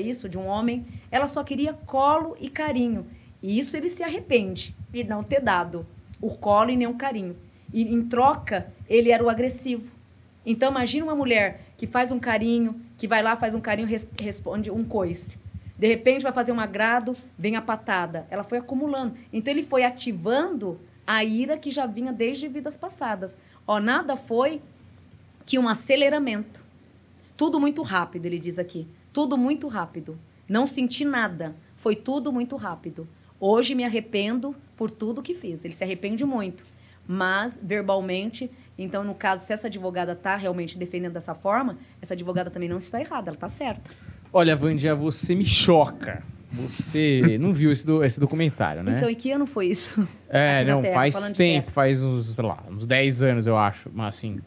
[0.00, 0.86] isso de um homem.
[1.10, 3.06] Ela só queria colo e carinho.
[3.42, 5.84] E isso ele se arrepende de não ter dado
[6.20, 7.36] o colo e nem o carinho.
[7.72, 9.90] E em troca, ele era o agressivo.
[10.46, 14.08] Então imagina uma mulher que faz um carinho, que vai lá, faz um carinho, res,
[14.20, 15.36] responde um coice.
[15.76, 18.28] De repente vai fazer um agrado, vem a patada.
[18.30, 19.16] Ela foi acumulando.
[19.32, 23.36] Então ele foi ativando a ira que já vinha desde vidas passadas.
[23.66, 24.62] Ó, nada foi
[25.44, 26.62] que um aceleramento.
[27.36, 28.86] Tudo muito rápido, ele diz aqui.
[29.12, 30.16] Tudo muito rápido.
[30.48, 31.56] Não senti nada.
[31.74, 33.08] Foi tudo muito rápido.
[33.40, 35.64] Hoje me arrependo por tudo que fiz.
[35.64, 36.64] Ele se arrepende muito.
[37.04, 38.48] Mas, verbalmente,
[38.82, 42.78] então, no caso, se essa advogada está realmente defendendo dessa forma, essa advogada também não
[42.78, 43.90] está errada, ela está certa.
[44.32, 46.22] Olha, Vandia, você me choca.
[46.52, 48.98] Você não viu esse, do, esse documentário, né?
[48.98, 50.06] Então, e que ano foi isso?
[50.28, 53.90] É, não, terra, faz tempo, faz uns, sei lá, uns 10 anos, eu acho.
[53.92, 54.38] Mas assim,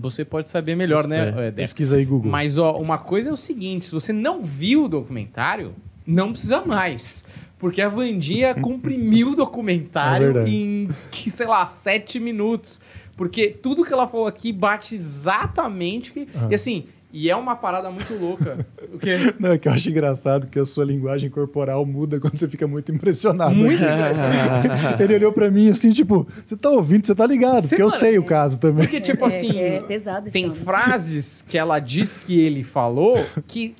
[0.00, 1.48] você pode saber melhor, né?
[1.48, 2.30] É, pesquisa aí, Google.
[2.30, 5.74] Mas, ó, uma coisa é o seguinte: se você não viu o documentário,
[6.06, 7.24] não precisa mais.
[7.58, 12.80] Porque a Vandinha comprimiu o documentário é em, sei lá, sete minutos.
[13.20, 16.10] Porque tudo que ela falou aqui bate exatamente.
[16.10, 18.66] Que, E assim, e é uma parada muito louca.
[18.90, 19.12] O quê?
[19.38, 22.66] Não, é que eu acho engraçado que a sua linguagem corporal muda quando você fica
[22.66, 23.54] muito impressionado.
[23.54, 24.96] Muito impressionado.
[25.04, 27.90] Ele olhou para mim assim, tipo, você tá ouvindo, você tá ligado, você porque eu
[27.90, 28.86] sei o caso também.
[28.86, 33.74] Porque, tipo assim, é, é pesado tem frases que ela diz que ele falou que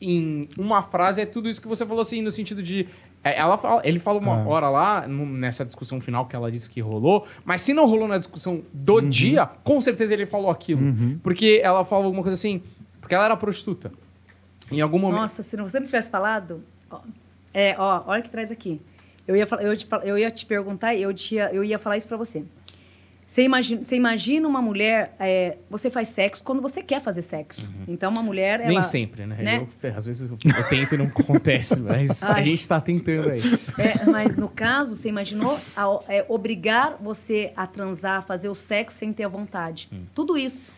[0.00, 2.86] em uma frase é tudo isso que você falou assim, no sentido de é,
[3.34, 4.48] ela fala, ele fala uma ah.
[4.48, 8.18] hora lá, nessa discussão final que ela disse que rolou, mas se não rolou na
[8.18, 9.08] discussão do uhum.
[9.08, 10.82] dia, com certeza ele falou aquilo.
[10.82, 11.18] Uhum.
[11.22, 12.62] Porque ela falou alguma coisa assim,
[13.00, 13.92] porque ela era prostituta.
[14.70, 15.20] Em algum momento.
[15.20, 16.62] Nossa, se você não tivesse falado.
[16.90, 17.00] Ó,
[17.54, 18.80] é, ó, olha que traz aqui.
[19.26, 22.16] Eu ia, eu, te, eu ia te perguntar, eu, te, eu ia falar isso para
[22.16, 22.44] você.
[23.26, 27.68] Você imagina, você imagina uma mulher, é, você faz sexo quando você quer fazer sexo.
[27.88, 28.60] Então, uma mulher.
[28.60, 29.36] Nem ela- sempre, né?
[29.42, 29.66] né?
[29.82, 32.44] Eu, às vezes eu, eu tento e não acontece, mas a Ai.
[32.44, 33.40] gente tá tentando aí.
[33.78, 38.54] É, mas no caso, você imaginou a- é, obrigar você a transar, a fazer o
[38.54, 39.90] sexo sem ter a vontade.
[40.14, 40.72] Tudo isso.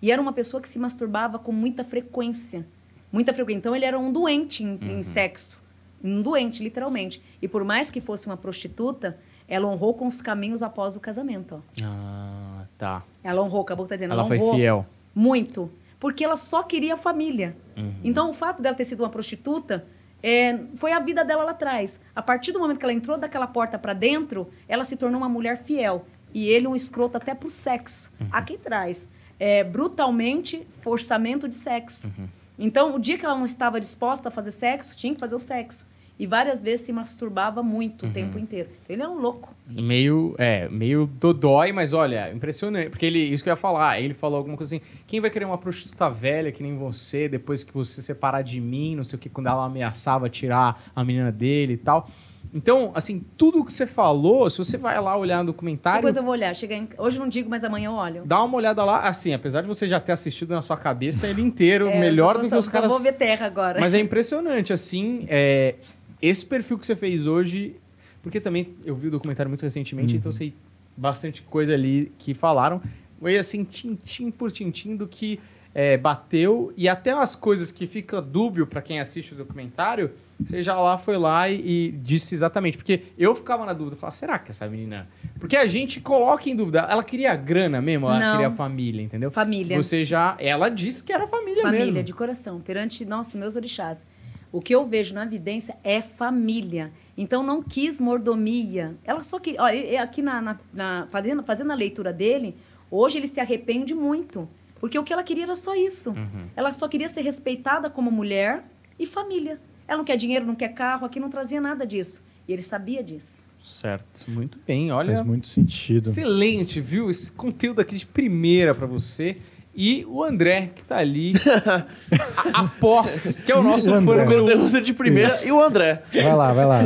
[0.00, 2.66] E era uma pessoa que se masturbava com muita frequência.
[3.12, 3.58] Muita frequência.
[3.58, 5.60] Então ele era um doente em, em sexo.
[6.02, 7.20] Um doente, literalmente.
[7.42, 9.18] E por mais que fosse uma prostituta,
[9.50, 11.60] ela honrou com os caminhos após o casamento.
[11.82, 13.02] Ah, tá.
[13.22, 14.12] Ela honrou, acabou tá dizendo.
[14.12, 14.86] Ela foi honrou fiel.
[15.12, 15.68] Muito.
[15.98, 17.56] Porque ela só queria a família.
[18.04, 19.84] Então, o fato dela ter sido uma prostituta
[20.22, 21.98] é, foi a vida dela lá atrás.
[22.14, 25.28] A partir do momento que ela entrou daquela porta para dentro, ela se tornou uma
[25.28, 26.04] mulher fiel.
[26.32, 28.10] E ele um escroto até pro sexo.
[28.30, 29.08] Aqui traz.
[29.38, 32.10] É, brutalmente, forçamento de sexo.
[32.56, 35.40] Então, o dia que ela não estava disposta a fazer sexo, tinha que fazer o
[35.40, 35.88] sexo.
[36.20, 38.68] E várias vezes se masturbava muito o tempo inteiro.
[38.84, 39.54] Então, ele é um louco.
[39.66, 42.90] Meio, é, meio dodói, mas olha, impressionante.
[42.90, 45.46] Porque ele, isso que eu ia falar, ele falou alguma coisa assim: quem vai querer
[45.46, 49.20] uma prostituta velha que nem você, depois que você separar de mim, não sei o
[49.20, 52.06] que, quando ela ameaçava tirar a menina dele e tal.
[52.52, 56.22] Então, assim, tudo que você falou, se você vai lá olhar no documentário, Depois eu
[56.22, 56.52] vou olhar.
[56.54, 58.22] Chega em- Hoje eu não digo, mas amanhã eu olho.
[58.26, 59.06] dá uma olhada lá.
[59.08, 62.42] Assim, apesar de você já ter assistido na sua cabeça ele inteiro, É, melhor eu
[62.42, 62.90] do que os caras.
[62.90, 63.80] vou ver terra agora.
[63.80, 65.76] Mas é impressionante, assim, é,
[66.20, 67.76] esse perfil que você fez hoje,
[68.22, 70.54] porque também eu vi o documentário muito recentemente, então eu sei
[70.96, 72.80] bastante coisa ali que falaram.
[73.18, 75.40] Foi assim, tintim por tintim do que
[75.74, 80.10] é, bateu, e até as coisas que fica dúbio para quem assiste o documentário,
[80.44, 82.76] você já lá foi lá e, e disse exatamente.
[82.76, 85.06] Porque eu ficava na dúvida, falava, será que essa menina.
[85.38, 88.32] Porque a gente coloca em dúvida, ela queria grana mesmo, ela Não.
[88.32, 89.30] queria família, entendeu?
[89.30, 89.76] Família.
[89.76, 90.36] Você já.
[90.38, 92.04] Ela disse que era família, Família, mesmo.
[92.04, 94.04] de coração, perante, nossa, meus orixás.
[94.52, 96.90] O que eu vejo na evidência é família.
[97.16, 98.94] Então, não quis mordomia.
[99.04, 99.62] Ela só queria...
[99.62, 102.56] Olha, aqui na, na- na- fazendo, fazendo a leitura dele,
[102.90, 104.48] hoje ele se arrepende muito.
[104.80, 106.14] Porque o que ela queria era só isso.
[106.56, 108.64] Ela só queria ser respeitada como mulher
[108.98, 109.60] e família.
[109.86, 112.22] Ela não quer dinheiro, não quer carro, aqui não trazia nada disso.
[112.48, 113.44] E ele sabia disso.
[113.62, 114.90] Certo, muito bem.
[114.90, 116.08] Olha, Faz muito sentido.
[116.08, 117.10] Excelente, viu?
[117.10, 119.36] Esse conteúdo aqui de primeira pra você.
[119.74, 121.32] E o André, que tá ali.
[121.66, 124.24] a- Apostos, que é o nosso O fã André.
[124.24, 124.46] número um.
[124.46, 126.02] Conteúdo de primeira e o André.
[126.12, 126.80] Vai lá, vai lá.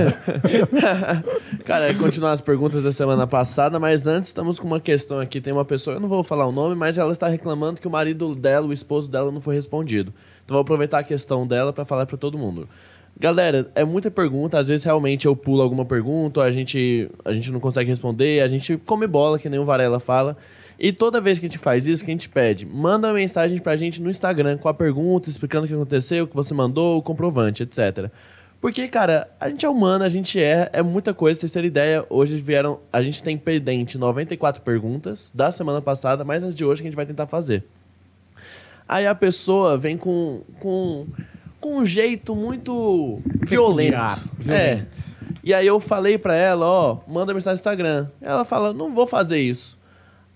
[1.64, 5.41] Cara, é continuar as perguntas da semana passada, mas antes estamos com uma questão aqui.
[5.41, 7.91] Tem uma pessoa, eu não vou falar o nome, mas ela está reclamando que o
[7.91, 10.12] marido dela, o esposo dela, não foi respondido.
[10.45, 12.68] Então vou aproveitar a questão dela para falar para todo mundo.
[13.18, 17.51] Galera, é muita pergunta, às vezes realmente eu pulo alguma pergunta, a gente, a gente
[17.53, 20.37] não consegue responder, a gente come bola, que nem o Varela fala.
[20.79, 23.59] E toda vez que a gente faz isso, que a gente pede, manda uma mensagem
[23.59, 26.99] pra gente no Instagram com a pergunta, explicando o que aconteceu, o que você mandou,
[26.99, 28.11] o comprovante, etc.
[28.61, 31.39] Porque, cara, a gente é humano, a gente é, é muita coisa.
[31.39, 32.81] Vocês terem ideia, hoje vieram.
[32.91, 36.91] A gente tem pendente 94 perguntas da semana passada, mais as de hoje que a
[36.91, 37.64] gente vai tentar fazer.
[38.89, 41.07] Aí a pessoa vem com, com,
[41.61, 44.31] com um jeito muito violento.
[44.39, 44.49] violento.
[44.51, 44.87] É.
[45.43, 48.09] E aí eu falei pra ela, ó, manda mensagem no Instagram.
[48.18, 49.79] Ela fala, não vou fazer isso.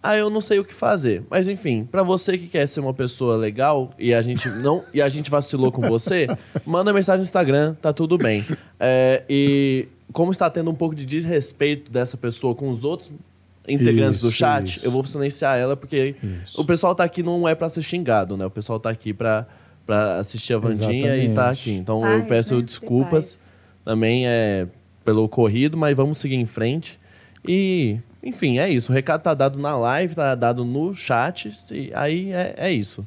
[0.03, 1.23] Aí eu não sei o que fazer.
[1.29, 5.03] Mas enfim, pra você que quer ser uma pessoa legal e a gente não e
[5.03, 6.29] a gente vacilou com você,
[6.65, 8.45] manda mensagem no Instagram, tá tudo bem.
[8.79, 13.13] É, e como está tendo um pouco de desrespeito dessa pessoa com os outros
[13.69, 14.87] integrantes do Isso, chat, isso.
[14.87, 16.59] eu vou silenciar ela porque Isso.
[16.59, 18.47] o pessoal tá aqui não é pra ser xingado, né?
[18.47, 19.47] O pessoal tá aqui pra,
[19.85, 21.61] pra assistir a Vandinha e tá Exatamente.
[21.61, 21.73] aqui.
[21.73, 22.63] Então Paz, eu peço né?
[22.63, 23.51] Desculpas paz.
[23.85, 24.67] também é
[25.05, 26.99] pelo ocorrido, mas vamos seguir em frente.
[27.47, 28.91] E, enfim, é isso.
[28.93, 31.53] O recado tá dado na live, tá dado no chat.
[31.59, 33.07] Se, aí é, é isso.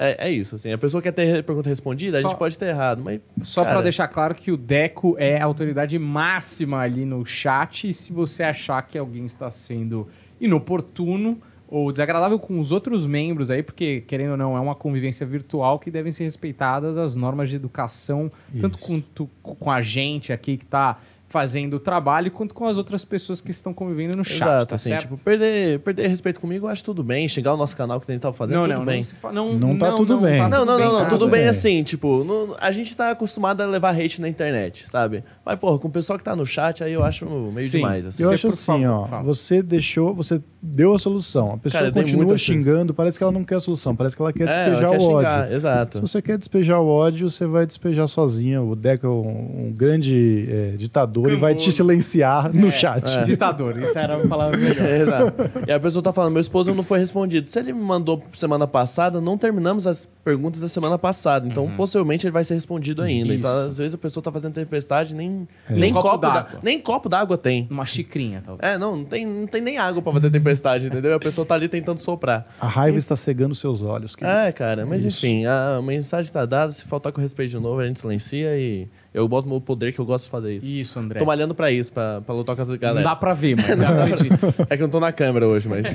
[0.00, 0.72] É, é isso, assim.
[0.72, 3.20] A pessoa quer ter pergunta respondida, a Só- gente pode ter errado, mas.
[3.42, 7.88] Só pra deixar claro que o Deco é a autoridade máxima ali no chat.
[7.88, 10.06] E se você achar que alguém está sendo
[10.40, 11.38] inoportuno
[11.70, 15.78] ou desagradável com os outros membros aí, porque, querendo ou não, é uma convivência virtual
[15.78, 20.56] que devem ser respeitadas as normas de educação, tanto com, tu- com a gente aqui
[20.56, 20.98] que tá
[21.28, 24.74] fazendo o trabalho, quanto com as outras pessoas que estão convivendo no chat, Exato, tá
[24.76, 25.02] assim, certo?
[25.02, 27.28] tipo, perder, perder respeito comigo, eu acho tudo bem.
[27.28, 29.00] Xingar o nosso canal que a gente tava fazendo, não, tudo não, bem.
[29.24, 30.38] não, não, Não tá tudo bem.
[30.38, 31.04] tá Não, tudo não, não, não, tá?
[31.04, 31.48] tudo tudo bem bem.
[31.50, 35.22] assim, tipo, não- a gente tá acostumado a levar hate na internet, sabe?
[35.44, 37.76] Mas, porra, com o pessoal que tá no chat, aí eu acho meio Sim.
[37.78, 38.22] demais, assim.
[38.22, 39.04] Eu Você, acho assim, ó.
[39.04, 39.22] fala.
[39.24, 41.52] Você deixou, você deu a solução.
[41.52, 44.32] A pessoa Cara, continua xingando, parece que ela não quer a solução, parece que ela
[44.32, 45.48] quer É, despejar ela quer o xingar, ódio.
[45.50, 46.00] Se Exato.
[46.00, 48.60] você quer despejar o ódio, você vai despejar sozinha.
[48.60, 53.24] O Deco é um, um grande é, ditador e vai te silenciar no É, chat.
[53.24, 54.86] Ditador, isso era uma palavra melhor.
[54.86, 55.34] É, exato.
[55.66, 57.46] E a pessoa tá falando, meu esposo não foi respondido.
[57.48, 61.46] Se ele me mandou semana passada, não terminamos as perguntas da semana passada.
[61.46, 63.28] Então, possivelmente, ele vai ser respondido ainda.
[63.28, 63.38] Isso.
[63.38, 66.40] Então, às vezes, a pessoa tá fazendo tempestade, nem, Um nem, copo copo, d'água.
[66.42, 66.60] d'água.
[66.62, 67.66] nem copo d'água tem.
[67.70, 68.72] Uma xicrinha, talvez.
[68.72, 70.47] É, não, não tem, não tem nem água pra fazer tempestade.
[70.48, 71.14] Tempestade, entendeu?
[71.14, 72.44] A pessoa tá ali tentando soprar.
[72.60, 74.16] A raiva está cegando seus olhos.
[74.16, 74.36] querido.
[74.36, 75.18] É, cara, mas Isso.
[75.24, 76.72] enfim, a mensagem tá dada.
[76.72, 79.98] Se faltar com respeito de novo, a gente silencia e eu boto meu poder que
[79.98, 80.66] eu gosto de fazer isso.
[80.66, 81.18] Isso, André.
[81.18, 83.04] Tô malhando pra isso, pra, pra lutar com as Não galera.
[83.04, 84.54] dá pra ver, mas eu acredito.
[84.68, 85.86] É que eu não tô na câmera hoje, mas.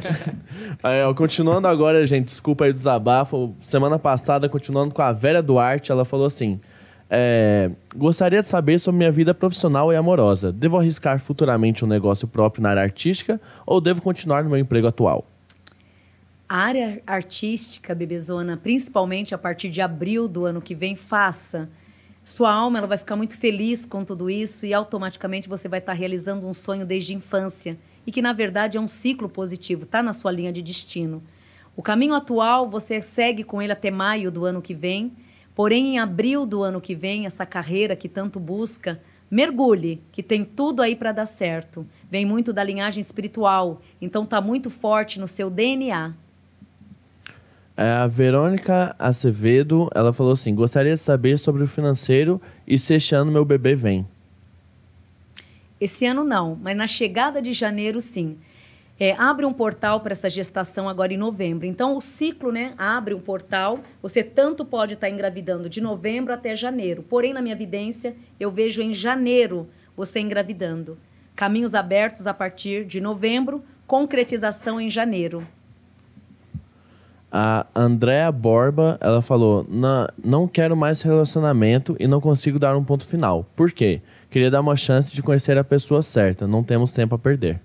[0.83, 3.55] Aí, ó, continuando agora, gente, desculpa aí o desabafo.
[3.59, 6.59] Semana passada, continuando com a Vera Duarte, ela falou assim:
[7.15, 10.51] é, Gostaria de saber sobre minha vida profissional e amorosa.
[10.51, 14.87] Devo arriscar futuramente um negócio próprio na área artística ou devo continuar no meu emprego
[14.87, 15.23] atual?
[16.49, 21.69] A área artística, Bebezona, principalmente a partir de abril do ano que vem, faça.
[22.23, 25.93] Sua alma ela vai ficar muito feliz com tudo isso e automaticamente você vai estar
[25.93, 30.01] realizando um sonho desde a infância e que na verdade é um ciclo positivo, está
[30.01, 31.21] na sua linha de destino.
[31.75, 35.11] O caminho atual você segue com ele até maio do ano que vem,
[35.55, 38.99] porém em abril do ano que vem essa carreira que tanto busca
[39.33, 41.87] mergulhe, que tem tudo aí para dar certo.
[42.09, 46.13] Vem muito da linhagem espiritual, então está muito forte no seu DNA.
[47.75, 52.93] É, a Verônica Acevedo, ela falou assim: Gostaria de saber sobre o financeiro e se
[52.93, 54.07] este ano meu bebê vem.
[55.81, 58.37] Esse ano não, mas na chegada de janeiro sim.
[58.99, 61.65] É, abre um portal para essa gestação agora em novembro.
[61.65, 63.79] Então o ciclo, né, abre um portal.
[64.01, 67.03] Você tanto pode estar engravidando de novembro até janeiro.
[67.03, 69.67] Porém, na minha vidência, eu vejo em janeiro
[69.97, 70.97] você engravidando.
[71.35, 75.45] Caminhos abertos a partir de novembro, concretização em janeiro.
[77.31, 82.83] A Andrea Borba, ela falou: "Na- Não quero mais relacionamento e não consigo dar um
[82.83, 83.43] ponto final.
[83.55, 84.01] Por quê?
[84.29, 86.47] Queria dar uma chance de conhecer a pessoa certa.
[86.47, 87.59] Não temos tempo a perder.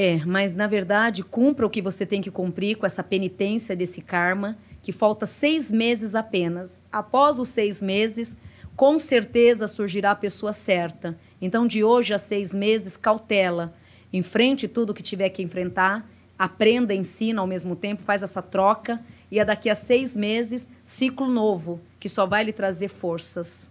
[0.00, 4.00] É, mas na verdade, cumpra o que você tem que cumprir com essa penitência desse
[4.00, 6.80] karma, que falta seis meses apenas.
[6.92, 8.36] Após os seis meses,
[8.76, 11.18] com certeza surgirá a pessoa certa.
[11.42, 13.74] Então, de hoje a seis meses, cautela.
[14.12, 19.00] Enfrente tudo que tiver que enfrentar, aprenda, ensina ao mesmo tempo, faz essa troca,
[19.32, 23.68] e é daqui a seis meses, ciclo novo, que só vai lhe trazer forças.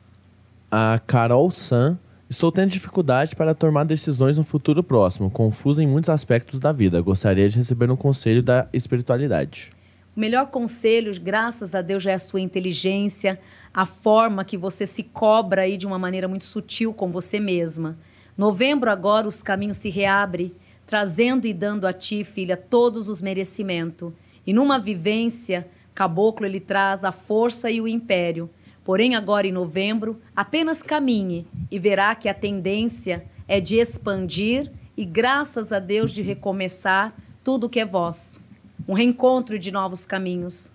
[0.70, 1.98] A Carol San,
[2.30, 7.02] estou tendo dificuldade para tomar decisões no futuro próximo, confusa em muitos aspectos da vida.
[7.02, 9.70] Gostaria de receber um conselho da espiritualidade.
[10.16, 13.40] O melhor conselho, graças a Deus, já é a sua inteligência,
[13.74, 17.98] a forma que você se cobra aí de uma maneira muito sutil com você mesma.
[18.36, 20.54] Novembro agora os caminhos se reabrem,
[20.86, 24.12] trazendo e dando a ti, filha, todos os merecimentos.
[24.46, 28.50] E numa vivência, Caboclo ele traz a força e o império.
[28.88, 35.04] Porém, agora em novembro, apenas caminhe e verá que a tendência é de expandir e,
[35.04, 37.14] graças a Deus, de recomeçar
[37.44, 38.40] tudo que é vosso.
[38.88, 40.72] Um reencontro de novos caminhos.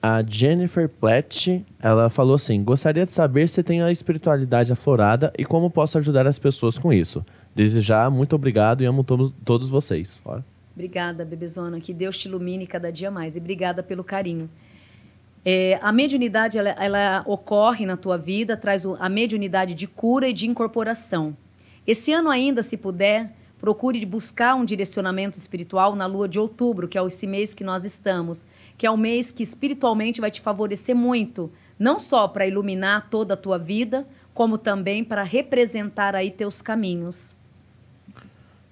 [0.00, 5.44] A Jennifer Platt, ela falou assim: Gostaria de saber se tem a espiritualidade aflorada e
[5.44, 7.26] como posso ajudar as pessoas com isso.
[7.56, 10.20] Desde já, muito obrigado e amo to todos vocês.
[10.76, 11.80] Obrigada, bebezona.
[11.80, 13.34] Que Deus te ilumine cada dia mais.
[13.34, 14.48] E obrigada pelo carinho.
[15.44, 20.28] É, a mediunidade, ela, ela ocorre na tua vida, traz o- a mediunidade de cura
[20.28, 21.36] e de incorporação.
[21.86, 26.98] Esse ano ainda, se puder, procure buscar um direcionamento espiritual na lua de outubro, que
[26.98, 30.94] é esse mês que nós estamos, que é um mês que espiritualmente vai te favorecer
[30.94, 36.62] muito, não só para iluminar toda a tua vida, como também para representar aí teus
[36.62, 37.34] caminhos.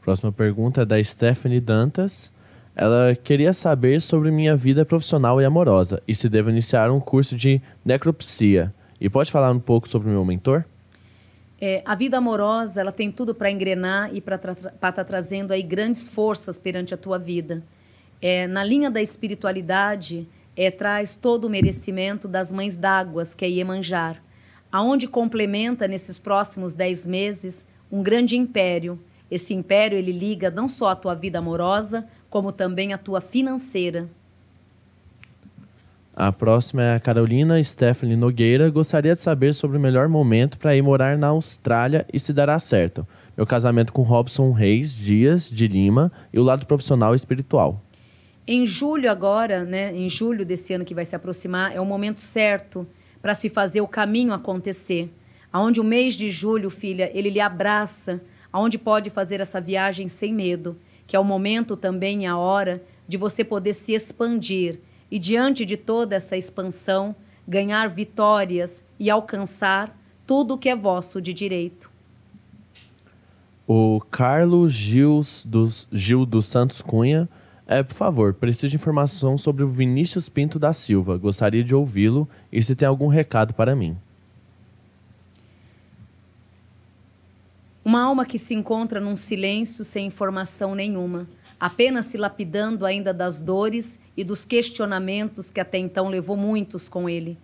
[0.02, 2.32] Próxima pergunta é da Stephanie Dantas.
[2.76, 7.34] Ela queria saber sobre minha vida profissional e amorosa e se devo iniciar um curso
[7.34, 8.74] de necropsia.
[9.00, 10.62] E pode falar um pouco sobre meu mentor?
[11.58, 16.06] É, a vida amorosa, ela tem tudo para engrenar e para estar trazendo aí grandes
[16.06, 17.62] forças perante a tua vida.
[18.20, 23.48] É, na linha da espiritualidade, é, traz todo o merecimento das mães d'águas, que é
[23.48, 24.22] Iemanjar,
[24.70, 29.00] aonde complementa nesses próximos dez meses um grande império.
[29.30, 32.06] Esse império ele liga não só a tua vida amorosa,
[32.36, 34.10] como também a tua financeira.
[36.14, 38.68] A próxima é a Carolina Stephanie Nogueira.
[38.68, 42.58] Gostaria de saber sobre o melhor momento para ir morar na Austrália e se dará
[42.58, 43.08] certo.
[43.38, 47.80] Meu casamento com Robson Reis Dias de Lima e o lado profissional e espiritual.
[48.46, 52.20] Em julho agora, né, em julho desse ano que vai se aproximar, é o momento
[52.20, 52.86] certo
[53.22, 55.10] para se fazer o caminho acontecer.
[55.50, 58.20] Aonde o mês de julho, filha, ele lhe abraça,
[58.52, 60.76] aonde pode fazer essa viagem sem medo,
[61.06, 64.80] que é o momento também a hora de você poder se expandir
[65.10, 67.14] e diante de toda essa expansão,
[67.46, 69.96] ganhar vitórias e alcançar
[70.26, 71.90] tudo o que é vosso de direito.
[73.66, 77.28] O Carlos Gils dos, Gil dos Santos Cunha.
[77.66, 81.16] É, por favor, preciso de informação sobre o Vinícius Pinto da Silva.
[81.16, 83.96] Gostaria de ouvi-lo e se tem algum recado para mim.
[87.86, 91.28] Uma alma que se encontra num silêncio sem informação nenhuma,
[91.60, 97.08] apenas se lapidando ainda das dores e dos questionamentos que até então levou muitos com
[97.08, 97.38] ele.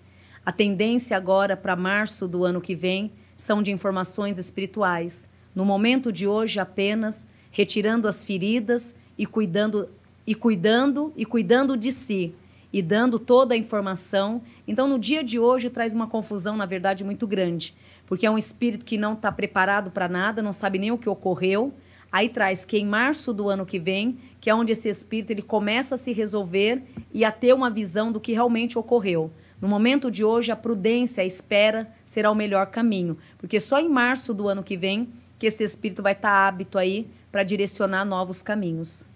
[0.44, 5.28] A tendência agora para março do ano que vem são de informações espirituais.
[5.55, 9.90] No momento de hoje apenas retirando as feridas e cuidando
[10.27, 12.35] e cuidando e cuidando de si
[12.73, 14.43] e dando toda a informação.
[14.66, 17.77] Então, no dia de hoje traz uma confusão, na verdade, muito grande,
[18.12, 21.09] porque é um espírito que não está preparado para nada, não sabe nem o que
[21.09, 21.72] ocorreu.
[22.12, 25.40] Aí traz que em março do ano que vem, que é onde esse espírito ele
[25.40, 29.30] começa a se resolver e a ter uma visão do que realmente ocorreu.
[29.59, 33.89] No momento de hoje, a prudência, a espera será o melhor caminho, porque só em
[33.89, 35.09] março do ano que vem
[35.39, 39.06] que esse espírito vai estar tá hábito aí para direcionar novos caminhos.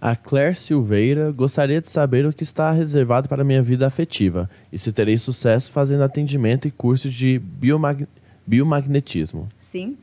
[0.00, 4.78] A Claire Silveira gostaria de saber o que está reservado para minha vida afetiva e
[4.78, 8.08] se terei sucesso fazendo atendimento e curso de biomag
[8.46, 9.48] biomagnetismo.
[9.58, 9.96] Sim.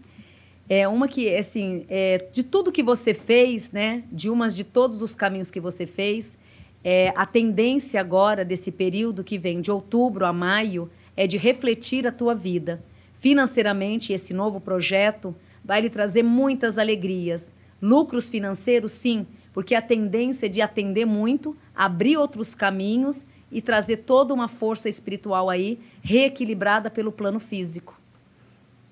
[0.70, 5.02] É uma que, assim, é, de tudo que você fez, né, de umas de todos
[5.02, 6.38] os caminhos que você fez,
[6.84, 12.06] é, a tendência agora desse período que vem de outubro a maio é de refletir
[12.06, 12.84] a tua vida.
[13.16, 15.36] Financeiramente, esse novo projeto
[15.66, 17.56] vai lhe trazer muitas alegrias.
[17.82, 23.98] Lucros financeiros, sim, porque a tendência é de atender muito, abrir outros caminhos e trazer
[23.98, 27.97] toda uma força espiritual aí, reequilibrada pelo plano físico.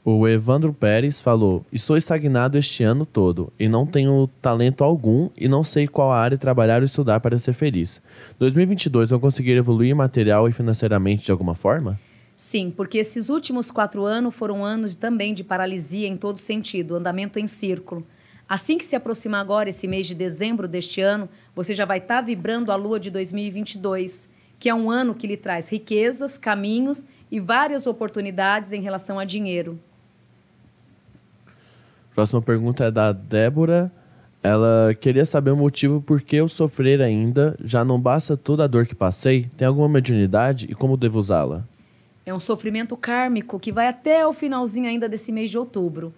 [0.07, 5.47] O Evandro Pérez falou: Estou estagnado este ano todo e não tenho talento algum e
[5.47, 7.99] não sei qual área trabalhar ou estudar para ser feliz.
[8.37, 11.99] 2022 vou conseguir evoluir material e financeiramente de alguma forma?
[12.37, 17.39] Sim, porque esses últimos quatro anos foram anos também de paralisia em todo sentido, andamento
[17.39, 18.05] em círculo.
[18.47, 22.17] Assim que se aproximar agora esse mês de dezembro deste ano, você já vai estar
[22.17, 24.29] tá vibrando a lua de 2022,
[24.59, 29.25] que é um ano que lhe traz riquezas, caminhos e várias oportunidades em relação a
[29.25, 29.79] dinheiro.
[32.15, 33.91] Próxima pergunta é da Débora.
[34.41, 38.67] Ela queria saber o motivo por que eu sofrer ainda, já não basta toda a
[38.67, 41.67] dor que passei, tem alguma mediunidade e como devo usá-la?
[42.25, 46.13] É um sofrimento kármico que vai até o finalzinho ainda desse mês de outubro.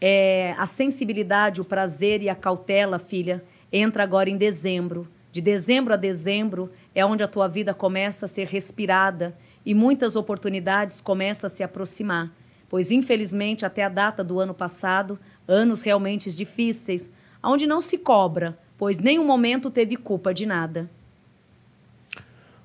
[0.00, 3.42] É, a sensibilidade, o prazer e a cautela, filha,
[3.72, 5.08] entra agora em dezembro.
[5.32, 9.34] De dezembro a dezembro é onde a tua vida começa a ser respirada
[9.64, 12.32] e muitas oportunidades começam a se aproximar.
[12.68, 15.18] Pois, infelizmente, até a data do ano passado,
[15.48, 17.10] anos realmente difíceis,
[17.42, 20.88] onde não se cobra, pois nenhum momento teve culpa de nada.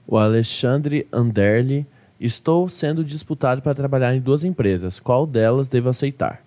[0.05, 1.87] O Alexandre Anderli
[2.23, 4.97] Estou sendo disputado para trabalhar em duas empresas.
[4.97, 6.41] Qual delas devo aceitar?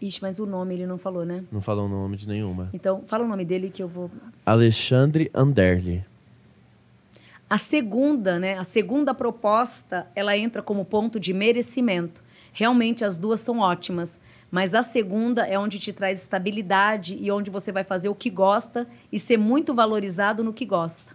[0.00, 1.44] Ixi, mas o nome ele não falou, né?
[1.52, 2.70] Não falou o nome de nenhuma.
[2.72, 4.10] Então, fala o nome dele que eu vou.
[4.46, 6.02] Alexandre Anderli.
[7.50, 8.56] A segunda, né?
[8.56, 12.22] A segunda proposta, ela entra como ponto de merecimento.
[12.50, 14.18] Realmente as duas são ótimas,
[14.54, 18.30] mas a segunda é onde te traz estabilidade e onde você vai fazer o que
[18.30, 21.14] gosta e ser muito valorizado no que gosta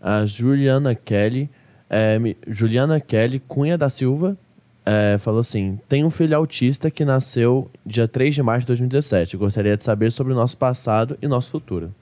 [0.00, 1.50] a Juliana Kelly,
[1.90, 4.36] é, Juliana Kelly Cunha da Silva,
[4.84, 9.36] é, falou assim: tem um filho autista que nasceu dia 3 de março de 2017.
[9.36, 11.94] Gostaria de saber sobre o nosso passado e nosso futuro.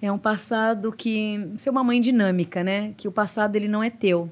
[0.00, 1.50] É um passado que.
[1.56, 2.92] Você é uma mãe dinâmica, né?
[2.96, 4.30] Que o passado ele não é teu.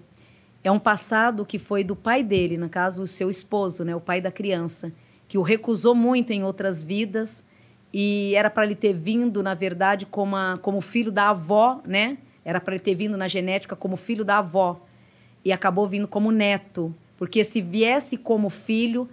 [0.64, 3.94] É um passado que foi do pai dele, no caso, o seu esposo, né?
[3.94, 4.90] O pai da criança,
[5.28, 7.44] que o recusou muito em outras vidas
[7.92, 12.16] e era para ele ter vindo, na verdade, como, a, como filho da avó, né?
[12.42, 14.80] Era para ele ter vindo na genética como filho da avó
[15.44, 19.06] e acabou vindo como neto, porque se viesse como filho,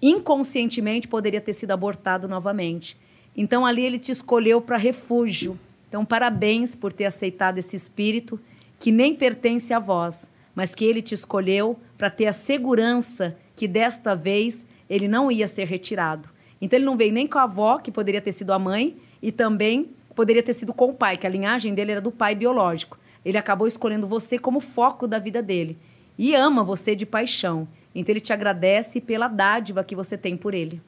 [0.00, 2.96] inconscientemente poderia ter sido abortado novamente.
[3.36, 5.58] Então ali ele te escolheu para refúgio.
[5.88, 8.40] Então parabéns por ter aceitado esse espírito
[8.78, 13.68] que nem pertence a vós, mas que ele te escolheu para ter a segurança que
[13.68, 16.28] desta vez ele não ia ser retirado.
[16.60, 19.30] Então ele não veio nem com a avó, que poderia ter sido a mãe, e
[19.30, 22.98] também poderia ter sido com o pai, que a linhagem dele era do pai biológico.
[23.24, 25.78] Ele acabou escolhendo você como foco da vida dele
[26.18, 27.68] e ama você de paixão.
[27.94, 30.82] Então ele te agradece pela dádiva que você tem por ele.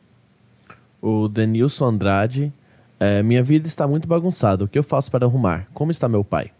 [1.00, 2.52] O Denilson Andrade,
[2.98, 4.64] é, minha vida está muito bagunçada.
[4.64, 5.68] O que eu faço para arrumar?
[5.72, 6.50] Como está meu pai?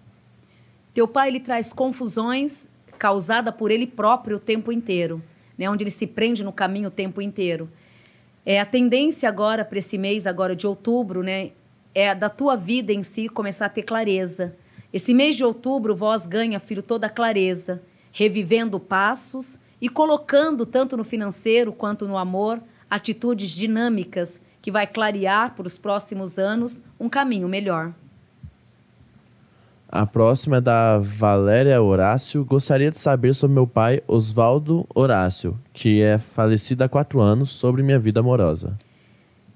[0.95, 2.69] Teu pai ele traz confusões
[3.01, 5.21] causada por ele próprio o tempo inteiro,
[5.59, 5.69] né?
[5.69, 7.69] Onde ele se prende no caminho o tempo inteiro.
[8.47, 11.51] É a tendência agora para esse mês agora de outubro, né?
[11.95, 14.57] é da tua vida em si começar a ter clareza.
[14.93, 17.83] Esse mês de outubro, vós ganha, filho, toda a clareza,
[18.13, 25.55] revivendo passos e colocando, tanto no financeiro quanto no amor, atitudes dinâmicas que vai clarear
[25.55, 27.95] para os próximos anos um caminho melhor.
[29.93, 32.45] A próxima é da Valéria Horácio.
[32.45, 37.83] Gostaria de saber sobre meu pai, Oswaldo Horácio, que é falecido há quatro anos, sobre
[37.83, 38.79] minha vida amorosa.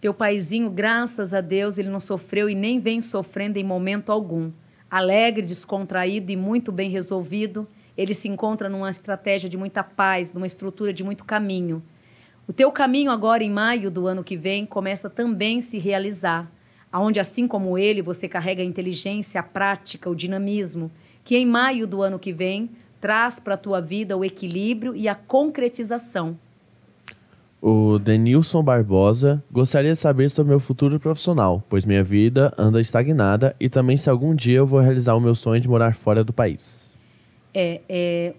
[0.00, 4.50] Teu paizinho, graças a Deus, ele não sofreu e nem vem sofrendo em momento algum.
[4.90, 7.64] Alegre, descontraído e muito bem resolvido,
[7.96, 11.80] ele se encontra numa estratégia de muita paz, numa estrutura de muito caminho.
[12.48, 16.50] O teu caminho agora em maio do ano que vem começa também a se realizar
[16.94, 20.92] aonde assim como ele você carrega a inteligência, a prática, o dinamismo,
[21.24, 25.08] que em maio do ano que vem traz para a tua vida o equilíbrio e
[25.08, 26.38] a concretização.
[27.60, 33.56] O Denilson Barbosa gostaria de saber sobre meu futuro profissional, pois minha vida anda estagnada
[33.58, 36.32] e também se algum dia eu vou realizar o meu sonho de morar fora do
[36.32, 36.94] país.
[37.52, 38.34] É, é,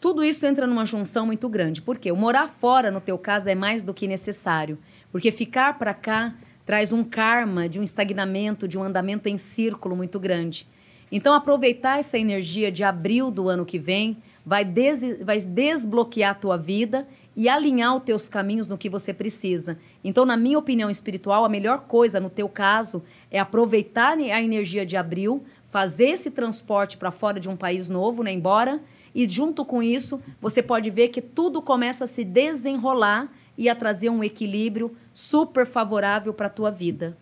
[0.00, 1.80] tudo isso entra numa junção muito grande.
[1.80, 4.78] Porque o morar fora, no teu caso, é mais do que necessário.
[5.12, 6.34] Porque ficar para cá
[6.70, 10.68] traz um karma de um estagnamento, de um andamento em círculo muito grande.
[11.10, 16.34] Então, aproveitar essa energia de abril do ano que vem vai, des vai desbloquear a
[16.34, 19.80] tua vida e alinhar os teus caminhos no que você precisa.
[20.04, 23.02] Então, na minha opinião espiritual, a melhor coisa no teu caso
[23.32, 28.22] é aproveitar a energia de abril, fazer esse transporte para fora de um país novo,
[28.22, 28.80] né, embora,
[29.12, 33.28] e junto com isso, você pode ver que tudo começa a se desenrolar
[33.60, 37.14] e a trazer um equilíbrio super favorável para a tua vida.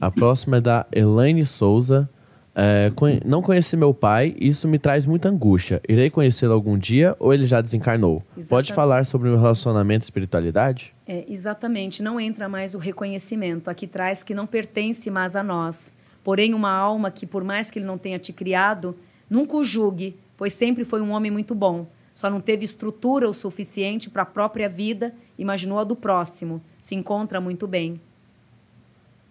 [0.00, 2.10] A próxima é da Elaine Souza.
[2.52, 2.90] É,
[3.24, 5.80] não conheci meu pai, isso me traz muita angústia.
[5.88, 8.24] Irei conhecê-lo algum dia ou ele já desencarnou?
[8.36, 8.48] Exatamente.
[8.48, 10.92] Pode falar sobre o meu relacionamento e espiritualidade?
[11.06, 13.70] É, exatamente, não entra mais o reconhecimento.
[13.70, 15.92] Aqui traz que não pertence mais a nós.
[16.24, 18.96] Porém, uma alma que, por mais que ele não tenha te criado,
[19.30, 21.86] nunca o julgue, pois sempre foi um homem muito bom.
[22.14, 26.62] Só não teve estrutura o suficiente para a própria vida, imaginou a do próximo.
[26.80, 28.00] Se encontra muito bem.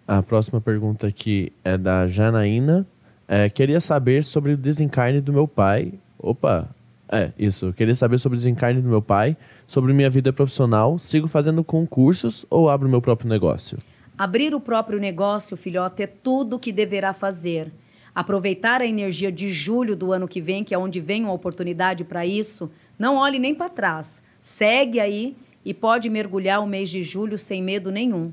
[0.06, 2.86] A próxima pergunta aqui é da Janaína.
[3.26, 5.94] É, queria saber sobre o desencarne do meu pai.
[6.18, 6.68] Opa,
[7.08, 7.72] é, isso.
[7.72, 9.34] Queria saber sobre o desencarne do meu pai,
[9.66, 10.98] sobre minha vida profissional.
[10.98, 13.78] Sigo fazendo concursos ou abro meu próprio negócio?
[14.16, 17.72] Abrir o próprio negócio, filhote, é tudo o que deverá fazer
[18.14, 22.04] aproveitar a energia de julho do ano que vem, que é onde vem uma oportunidade
[22.04, 24.22] para isso, não olhe nem para trás.
[24.40, 28.32] Segue aí e pode mergulhar o mês de julho sem medo nenhum.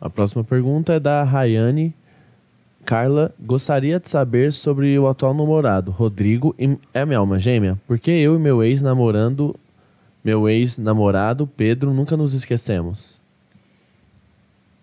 [0.00, 1.94] A próxima pergunta é da Rayane.
[2.84, 6.54] Carla, gostaria de saber sobre o atual namorado, Rodrigo,
[6.92, 7.80] é minha alma gêmea?
[7.86, 9.56] Porque eu e meu ex-namorando,
[10.22, 13.18] meu ex-namorado, Pedro, nunca nos esquecemos.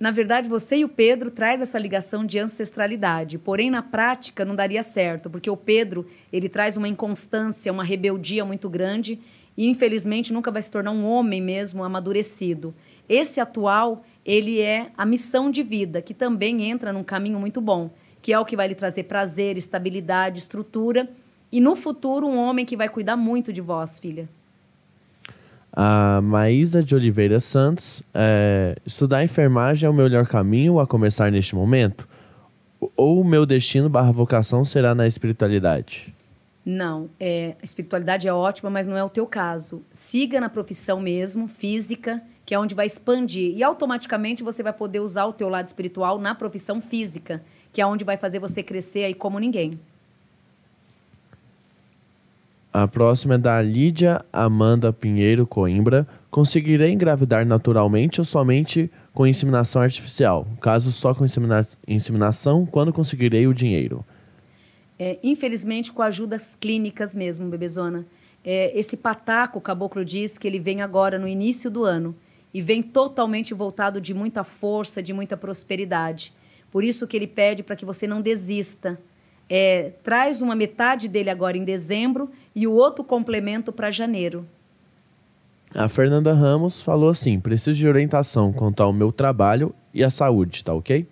[0.01, 4.55] Na verdade, você e o Pedro traz essa ligação de ancestralidade, porém na prática não
[4.55, 9.19] daria certo, porque o Pedro, ele traz uma inconstância, uma rebeldia muito grande
[9.55, 12.73] e infelizmente nunca vai se tornar um homem mesmo amadurecido.
[13.07, 17.91] Esse atual, ele é a missão de vida, que também entra num caminho muito bom,
[18.23, 21.11] que é o que vai lhe trazer prazer, estabilidade, estrutura
[21.51, 24.27] e no futuro um homem que vai cuidar muito de vós, filha.
[25.73, 31.55] A Maísa de Oliveira Santos, é, estudar enfermagem é o melhor caminho a começar neste
[31.55, 32.07] momento?
[32.95, 36.13] Ou o meu destino barra vocação será na espiritualidade?
[36.65, 39.81] Não, é, a espiritualidade é ótima, mas não é o teu caso.
[39.91, 43.55] Siga na profissão mesmo, física, que é onde vai expandir.
[43.55, 47.41] E automaticamente você vai poder usar o teu lado espiritual na profissão física,
[47.71, 49.79] que é onde vai fazer você crescer aí como ninguém.
[52.73, 56.07] A próxima é da Lídia Amanda Pinheiro Coimbra.
[56.29, 60.47] Conseguirei engravidar naturalmente ou somente com inseminação artificial?
[60.61, 64.05] Caso só com insemina inseminação, quando conseguirei o dinheiro?
[64.97, 68.05] É, infelizmente, com ajudas clínicas mesmo, bebezona.
[68.41, 72.15] É, esse pataco, o caboclo diz que ele vem agora no início do ano
[72.53, 76.33] e vem totalmente voltado de muita força, de muita prosperidade.
[76.71, 78.97] Por isso que ele pede para que você não desista.
[79.49, 84.45] É, traz uma metade dele agora em dezembro e o outro complemento para janeiro.
[85.73, 90.63] A Fernanda Ramos falou assim: preciso de orientação quanto ao meu trabalho e a saúde,
[90.63, 91.07] tá ok?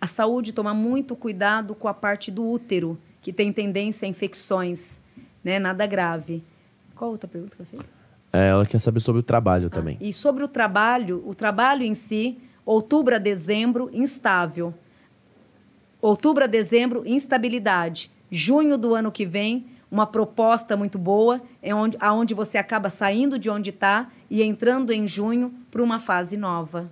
[0.00, 4.98] A saúde toma muito cuidado com a parte do útero, que tem tendência a infecções,
[5.42, 5.58] né?
[5.58, 6.42] Nada grave.
[6.94, 7.96] Qual outra pergunta que ela fez?
[8.32, 9.96] É, ela quer saber sobre o trabalho ah, também.
[10.00, 14.74] E sobre o trabalho, o trabalho em si, outubro a dezembro, instável.
[16.00, 18.10] Outubro a dezembro, instabilidade.
[18.30, 23.38] Junho do ano que vem, uma proposta muito boa, é onde, aonde você acaba saindo
[23.38, 26.90] de onde está e entrando em junho para uma fase nova.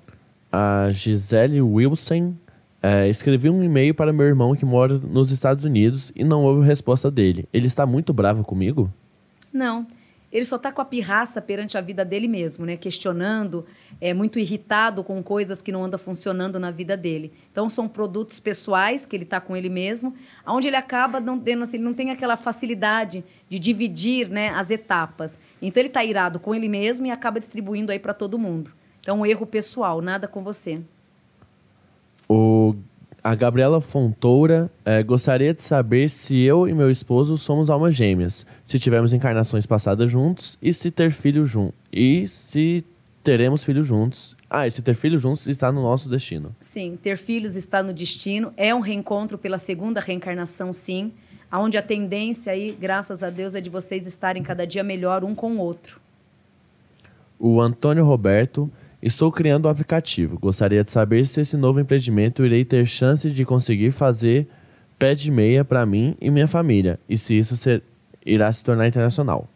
[0.50, 2.34] A Gisele Wilson
[2.82, 6.66] é, escrevi um e-mail para meu irmão que mora nos Estados Unidos e não houve
[6.66, 7.48] resposta dele.
[7.52, 8.92] Ele está muito bravo comigo?
[9.52, 9.86] Não.
[10.32, 12.76] Ele só está com a pirraça perante a vida dele mesmo, né?
[12.76, 13.64] Questionando,
[14.00, 17.32] é muito irritado com coisas que não andam funcionando na vida dele.
[17.50, 20.14] Então são produtos pessoais que ele está com ele mesmo,
[20.46, 24.70] onde ele acaba não tendo, assim, ele não tem aquela facilidade de dividir, né, as
[24.70, 25.38] etapas.
[25.62, 28.72] Então ele está irado com ele mesmo e acaba distribuindo aí para todo mundo.
[29.00, 30.80] Então um erro pessoal, nada com você.
[32.28, 32.74] O
[33.26, 38.46] a Gabriela Fontoura é, gostaria de saber se eu e meu esposo somos almas gêmeas,
[38.64, 41.74] se tivemos encarnações passadas juntos e se ter filho junto.
[41.92, 42.84] E se
[43.24, 44.36] teremos filhos juntos.
[44.48, 46.54] Ah, e se ter filhos juntos está no nosso destino.
[46.60, 48.52] Sim, ter filhos está no destino.
[48.56, 51.12] É um reencontro pela segunda reencarnação, sim.
[51.52, 55.34] Onde a tendência aí, graças a Deus, é de vocês estarem cada dia melhor um
[55.34, 56.00] com o outro.
[57.40, 58.70] O Antônio Roberto
[59.02, 60.38] Estou criando um aplicativo.
[60.38, 64.48] Gostaria de saber se esse novo empreendimento irei ter chance de conseguir fazer
[64.98, 67.82] pé de meia para mim e minha família e se isso ser,
[68.24, 69.48] irá se tornar internacional.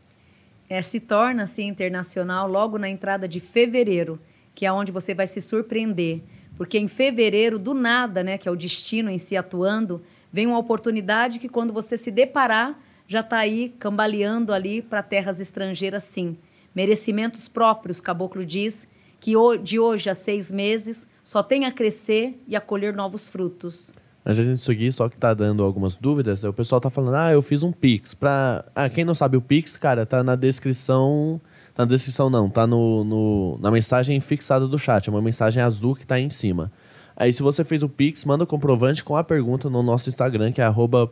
[0.68, 4.20] É, se torna assim internacional logo na entrada de fevereiro,
[4.54, 6.20] que é onde você vai se surpreender,
[6.56, 10.02] porque em fevereiro do nada, né, que é o destino em si atuando,
[10.32, 15.40] vem uma oportunidade que quando você se deparar já está aí cambaleando ali para terras
[15.40, 16.36] estrangeiras, sim.
[16.72, 18.86] Merecimentos próprios, Caboclo diz,
[19.20, 23.92] que de hoje a seis meses só tem a crescer e a colher novos frutos.
[24.24, 27.42] Antes de seguir, só que tá dando algumas dúvidas, o pessoal tá falando, ah, eu
[27.42, 28.14] fiz um Pix.
[28.14, 28.64] Pra...
[28.74, 31.40] Ah, quem não sabe o Pix, cara, tá na descrição.
[31.74, 35.08] Tá na descrição não, tá no, no, na mensagem fixada do chat.
[35.08, 36.70] É uma mensagem azul que tá aí em cima.
[37.16, 40.52] Aí, se você fez o Pix, manda o comprovante com a pergunta no nosso Instagram,
[40.52, 41.10] que é arroba.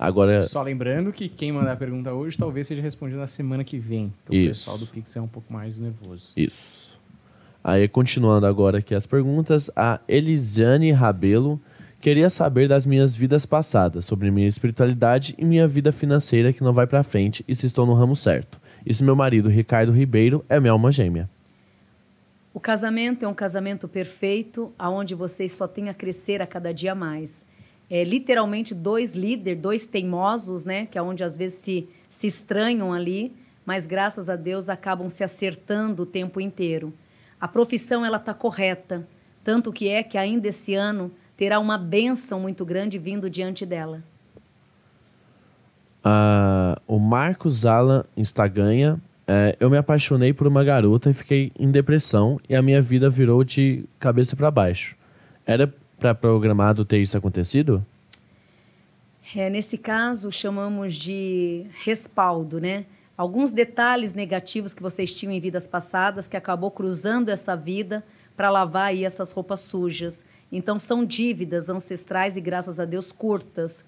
[0.00, 0.42] Agora...
[0.42, 4.10] Só lembrando que quem mandar a pergunta hoje talvez seja respondida na semana que vem.
[4.24, 6.32] Então o pessoal do Pix é um pouco mais nervoso.
[6.34, 6.98] Isso.
[7.62, 11.60] Aí, continuando agora aqui as perguntas, a Elisiane Rabelo
[12.00, 16.72] queria saber das minhas vidas passadas, sobre minha espiritualidade e minha vida financeira que não
[16.72, 18.58] vai para frente e se estou no ramo certo.
[18.86, 21.28] E se meu marido, Ricardo Ribeiro, é minha alma gêmea.
[22.54, 26.94] O casamento é um casamento perfeito, aonde vocês só têm a crescer a cada dia
[26.94, 27.44] mais
[27.90, 30.86] é, literalmente dois líderes, dois teimosos, né?
[30.86, 33.34] Que é onde às vezes se, se estranham ali,
[33.66, 36.94] mas graças a Deus acabam se acertando o tempo inteiro.
[37.40, 39.06] A profissão ela está correta,
[39.42, 44.04] tanto que é que ainda esse ano terá uma benção muito grande vindo diante dela.
[46.04, 49.00] Uh, o Marcos Alan Instaganha.
[49.32, 53.08] É, eu me apaixonei por uma garota e fiquei em depressão e a minha vida
[53.08, 54.96] virou de cabeça para baixo.
[55.46, 57.84] Era para programado ter isso acontecido?
[59.36, 62.86] É, nesse caso, chamamos de respaldo, né?
[63.16, 68.02] Alguns detalhes negativos que vocês tinham em vidas passadas que acabou cruzando essa vida
[68.34, 70.24] para lavar aí essas roupas sujas.
[70.50, 73.84] Então, são dívidas ancestrais e, graças a Deus, curtas.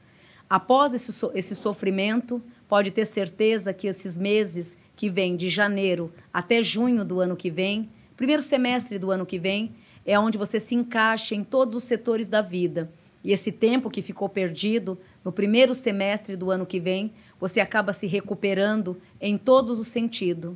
[0.48, 6.12] Após esse, so esse sofrimento, pode ter certeza que esses meses que vêm de janeiro
[6.32, 9.74] até junho do ano que vem, primeiro semestre do ano que vem,
[10.04, 12.90] é onde você se encaixa em todos os setores da vida.
[13.24, 17.92] E esse tempo que ficou perdido no primeiro semestre do ano que vem, você acaba
[17.92, 20.54] se recuperando em todos os sentidos.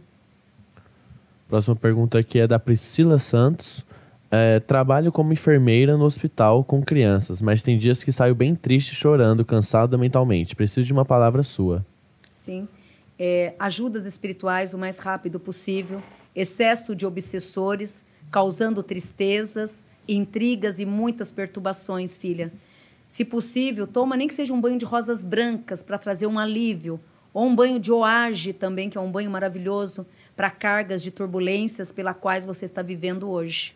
[1.48, 3.85] Próxima pergunta aqui é da Priscila Santos.
[4.28, 8.93] É, trabalho como enfermeira no hospital com crianças, mas tem dias que saio bem triste,
[8.93, 10.56] chorando, cansada mentalmente.
[10.56, 11.86] Preciso de uma palavra sua.
[12.35, 12.66] Sim.
[13.16, 16.02] É, ajudas espirituais o mais rápido possível.
[16.35, 22.52] Excesso de obsessores causando tristezas, intrigas e muitas perturbações, filha.
[23.08, 27.00] Se possível, toma nem que seja um banho de rosas brancas para trazer um alívio,
[27.32, 31.92] ou um banho de oage também, que é um banho maravilhoso para cargas de turbulências
[31.92, 33.74] pela quais você está vivendo hoje.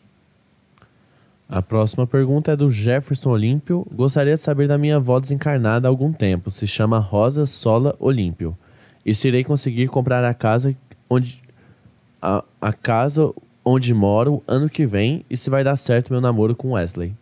[1.49, 3.87] A próxima pergunta é do Jefferson Olímpio.
[3.93, 6.51] Gostaria de saber da minha avó desencarnada há algum tempo.
[6.51, 8.57] Se chama Rosa Sola Olímpio.
[9.05, 10.77] E se irei conseguir comprar a casa
[11.09, 11.43] onde
[12.23, 13.33] a, a casa
[13.73, 17.15] onde moro ano que vem e se vai dar certo meu namoro com Wesley.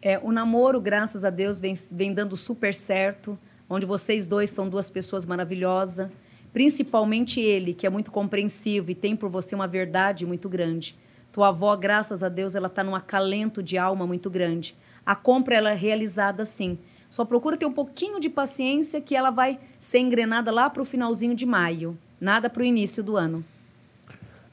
[0.00, 3.38] É, o namoro, graças a Deus, vem, vem dando super certo,
[3.68, 6.08] onde vocês dois são duas pessoas maravilhosas,
[6.50, 10.96] principalmente ele, que é muito compreensivo e tem por você uma verdade muito grande.
[11.30, 14.74] Tua avó, graças a Deus, ela está num acalento de alma muito grande.
[15.04, 16.78] A compra ela é realizada sim.
[17.10, 20.86] Só procura ter um pouquinho de paciência que ela vai ser engrenada lá para o
[20.86, 23.44] finalzinho de maio, nada para o início do ano.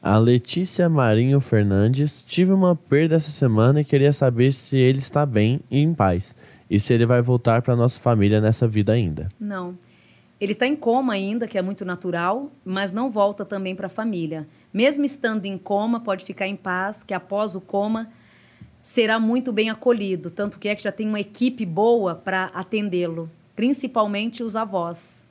[0.05, 2.25] A Letícia Marinho Fernandes.
[2.25, 6.35] Tive uma perda essa semana e queria saber se ele está bem e em paz.
[6.69, 9.29] E se ele vai voltar para nossa família nessa vida ainda.
[9.39, 9.77] Não.
[10.41, 13.89] Ele está em coma ainda, que é muito natural, mas não volta também para a
[13.89, 14.45] família.
[14.73, 18.11] Mesmo estando em coma, pode ficar em paz, que após o coma
[18.81, 20.29] será muito bem acolhido.
[20.29, 25.23] Tanto que é que já tem uma equipe boa para atendê-lo, principalmente os avós.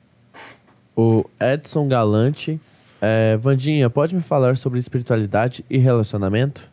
[0.95, 2.59] O Edson Galante.
[3.05, 6.71] É, Vandinha, pode me falar sobre espiritualidade e relacionamento?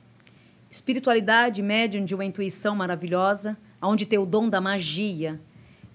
[0.70, 5.40] Espiritualidade, médium de uma intuição maravilhosa, onde tem o dom da magia.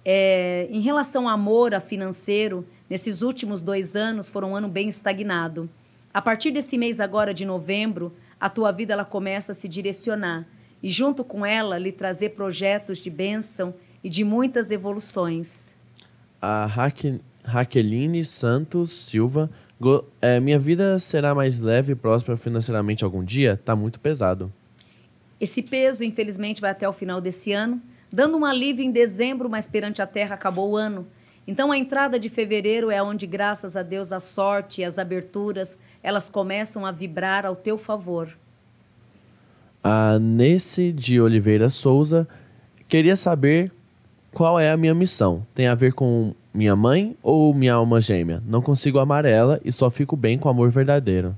[0.03, 4.89] É, em relação ao amor, a financeiro, nesses últimos dois anos foram um ano bem
[4.89, 5.69] estagnado.
[6.13, 10.45] A partir desse mês agora de novembro, a tua vida ela começa a se direcionar
[10.83, 15.73] e junto com ela lhe trazer projetos de bênção e de muitas evoluções.
[16.41, 19.49] A Raque, Raqueline Santos Silva.
[19.79, 23.59] Go, é, minha vida será mais leve e próspera financeiramente algum dia?
[23.63, 24.51] Tá muito pesado.
[25.39, 27.81] Esse peso, infelizmente, vai até o final desse ano,
[28.11, 31.05] dando um alívio em dezembro, mas perante a Terra acabou o ano.
[31.47, 35.77] Então, a entrada de fevereiro é onde, graças a Deus, a sorte e as aberturas,
[36.01, 38.29] elas começam a vibrar ao teu favor.
[39.83, 42.27] A Nesse de Oliveira Souza
[42.87, 43.71] queria saber
[44.33, 45.45] qual é a minha missão.
[45.53, 48.41] Tem a ver com minha mãe ou minha alma gêmea?
[48.47, 51.35] Não consigo amar ela e só fico bem com amor verdadeiro.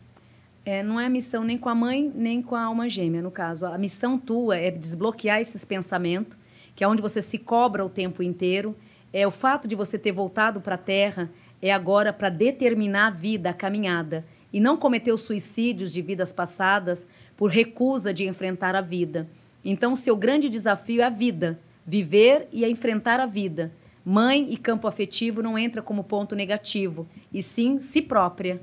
[0.64, 3.32] É, não é a missão nem com a mãe, nem com a alma gêmea, no
[3.32, 3.66] caso.
[3.66, 6.38] A missão tua é desbloquear esses pensamentos,
[6.76, 8.76] que é onde você se cobra o tempo inteiro.
[9.12, 11.30] É o fato de você ter voltado para a Terra
[11.62, 16.32] é agora para determinar a vida, a caminhada, e não cometer os suicídios de vidas
[16.32, 19.28] passadas por recusa de enfrentar a vida.
[19.64, 23.72] Então, o seu grande desafio é a vida, viver e enfrentar a vida.
[24.10, 28.62] Mãe e campo afetivo não entra como ponto negativo, e sim si própria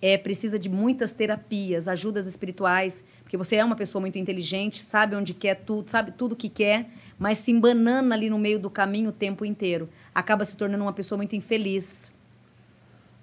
[0.00, 5.14] é, precisa de muitas terapias, ajudas espirituais, porque você é uma pessoa muito inteligente, sabe
[5.14, 8.70] onde quer tudo, sabe tudo o que quer, mas se embanana ali no meio do
[8.70, 9.86] caminho o tempo inteiro.
[10.14, 12.10] Acaba se tornando uma pessoa muito infeliz.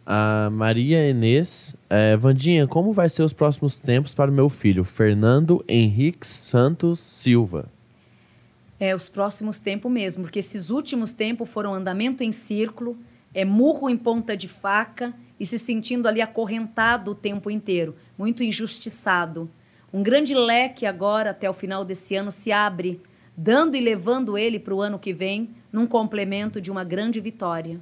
[0.06, 4.84] A Maria Enes, é, Vandinha, como vai ser os próximos tempos para o meu filho,
[4.84, 7.73] Fernando Henrique Santos Silva?
[8.86, 12.98] É, os próximos tempos mesmo, porque esses últimos tempos foram andamento em círculo,
[13.34, 18.44] é murro em ponta de faca e se sentindo ali acorrentado o tempo inteiro, muito
[18.44, 19.50] injustiçado.
[19.94, 23.00] Um grande leque agora, até o final desse ano, se abre,
[23.38, 27.80] dando e levando ele para o ano que vem, num complemento de uma grande vitória.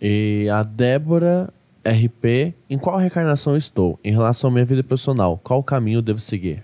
[0.00, 1.52] E a Débora
[1.84, 3.98] RP, em qual reencarnação estou?
[4.04, 6.62] Em relação à minha vida profissional, qual caminho devo seguir?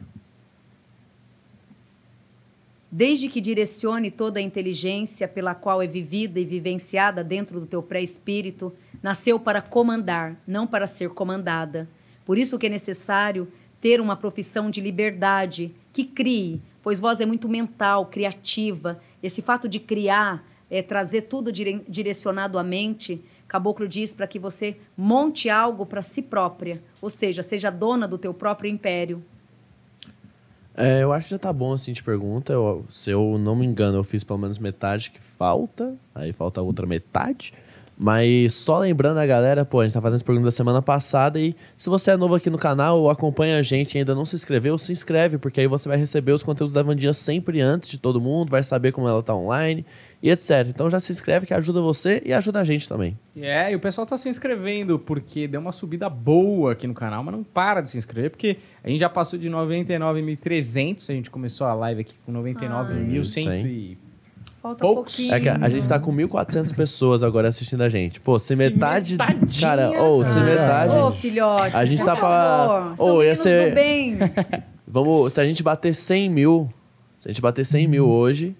[2.93, 7.81] Desde que direcione toda a inteligência pela qual é vivida e vivenciada dentro do teu
[7.81, 11.89] pré-espírito, nasceu para comandar, não para ser comandada.
[12.25, 13.47] Por isso que é necessário
[13.81, 19.01] ter uma profissão de liberdade, que crie, pois voz é muito mental, criativa.
[19.23, 24.39] Esse fato de criar, é, trazer tudo dire direcionado à mente, Caboclo diz para que
[24.39, 29.25] você monte algo para si própria, ou seja, seja dona do teu próprio império.
[30.75, 32.53] É, eu acho que já tá bom assim de pergunta.
[32.53, 35.95] Eu, se eu não me engano, eu fiz pelo menos metade que falta.
[36.15, 37.53] Aí falta outra metade.
[38.03, 41.39] Mas só lembrando a galera, pô, a gente tá fazendo essa pergunta da semana passada
[41.39, 44.25] e se você é novo aqui no canal ou acompanha a gente e ainda não
[44.25, 47.91] se inscreveu, se inscreve, porque aí você vai receber os conteúdos da Vandinha sempre antes
[47.91, 49.85] de todo mundo, vai saber como ela tá online
[50.23, 50.67] e etc.
[50.69, 53.17] Então já se inscreve que ajuda você e ajuda a gente também.
[53.37, 57.23] É, e o pessoal tá se inscrevendo porque deu uma subida boa aqui no canal,
[57.25, 61.31] mas não para de se inscrever, porque a gente já passou de 99.300, a gente
[61.31, 63.99] começou a live aqui com 99.100 e
[64.63, 65.33] Falta um pouquinho.
[65.35, 68.21] É que a, a gente tá com 1.400 pessoas agora assistindo a gente.
[68.21, 69.13] Pô, se, Se metade.
[69.13, 70.45] metadinha, Cara, ou se cara.
[70.45, 70.97] metade.
[70.99, 74.19] Ô, filhote, A gente tá pra- Ô, ia meninos ser- do bem.
[74.87, 75.33] Vamos.
[75.33, 76.69] Se a gente bater 100 mil.
[77.19, 78.55] Se a gente bater 100 mil hoje.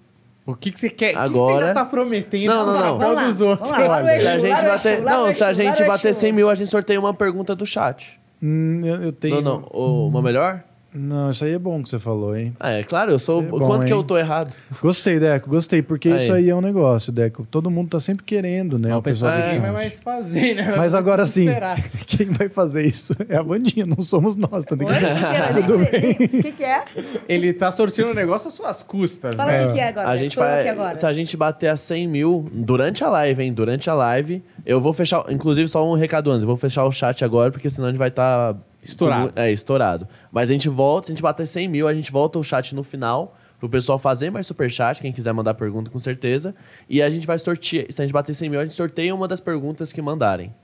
[0.53, 1.11] O que, que você quer?
[1.11, 2.99] O que Agora- você já tá prometendo Não, não, não.
[2.99, 3.71] Vamos lá, dos outros?
[3.71, 5.03] vamos lá, Se a gente bater.
[5.03, 6.21] Não, se a gente bater Exu.
[6.21, 8.19] 100 mil, a gente sorteia uma pergunta do chat.
[8.43, 9.41] Hum, eu, eu tenho.
[9.43, 9.69] Não, não.
[9.73, 10.63] o- Uma melhor?
[10.93, 12.53] Não, isso aí é bom que você falou, hein?
[12.59, 13.41] Ah, é claro, eu sou.
[13.43, 13.99] É bom, Quanto que hein?
[13.99, 14.55] eu tô errado?
[14.83, 16.17] Gostei, Deco, gostei, porque Aí.
[16.17, 17.47] isso aí é um negócio, Deco.
[17.49, 18.89] Todo mundo tá sempre querendo, né?
[18.89, 19.61] Não, o pessoal ninguém chat.
[19.61, 20.75] vai mais fazer, né?
[20.77, 21.47] Mas agora sim,
[22.07, 24.99] quem vai fazer isso é a Vandinha, não somos nós, tá ligado?
[24.99, 25.53] que que era?
[25.55, 26.11] Tudo sei.
[26.11, 26.85] O que, que é?
[27.29, 29.65] Ele tá sorteando o negócio às suas custas, Fala né?
[29.65, 30.09] o que, que é agora.
[30.09, 30.69] A gente vai.
[30.69, 30.97] agora.
[30.97, 33.53] Se a gente bater a 100 mil durante a live, hein?
[33.53, 35.25] Durante a live, eu vou fechar.
[35.29, 36.43] Inclusive, só um recado antes.
[36.43, 38.57] Eu vou fechar o chat agora, porque senão a gente vai estar.
[38.83, 39.33] Estourado.
[39.37, 40.09] É, estourado.
[40.33, 42.75] Mas a gente volta, se a gente bater 100 mil, a gente volta o chat
[42.75, 43.37] no final.
[43.59, 46.55] Pro pessoal fazer mais superchat, quem quiser mandar pergunta, com certeza.
[46.89, 47.85] E a gente vai sortear.
[47.91, 50.55] Se a gente bater 100 mil, a gente sorteia uma das perguntas que mandarem.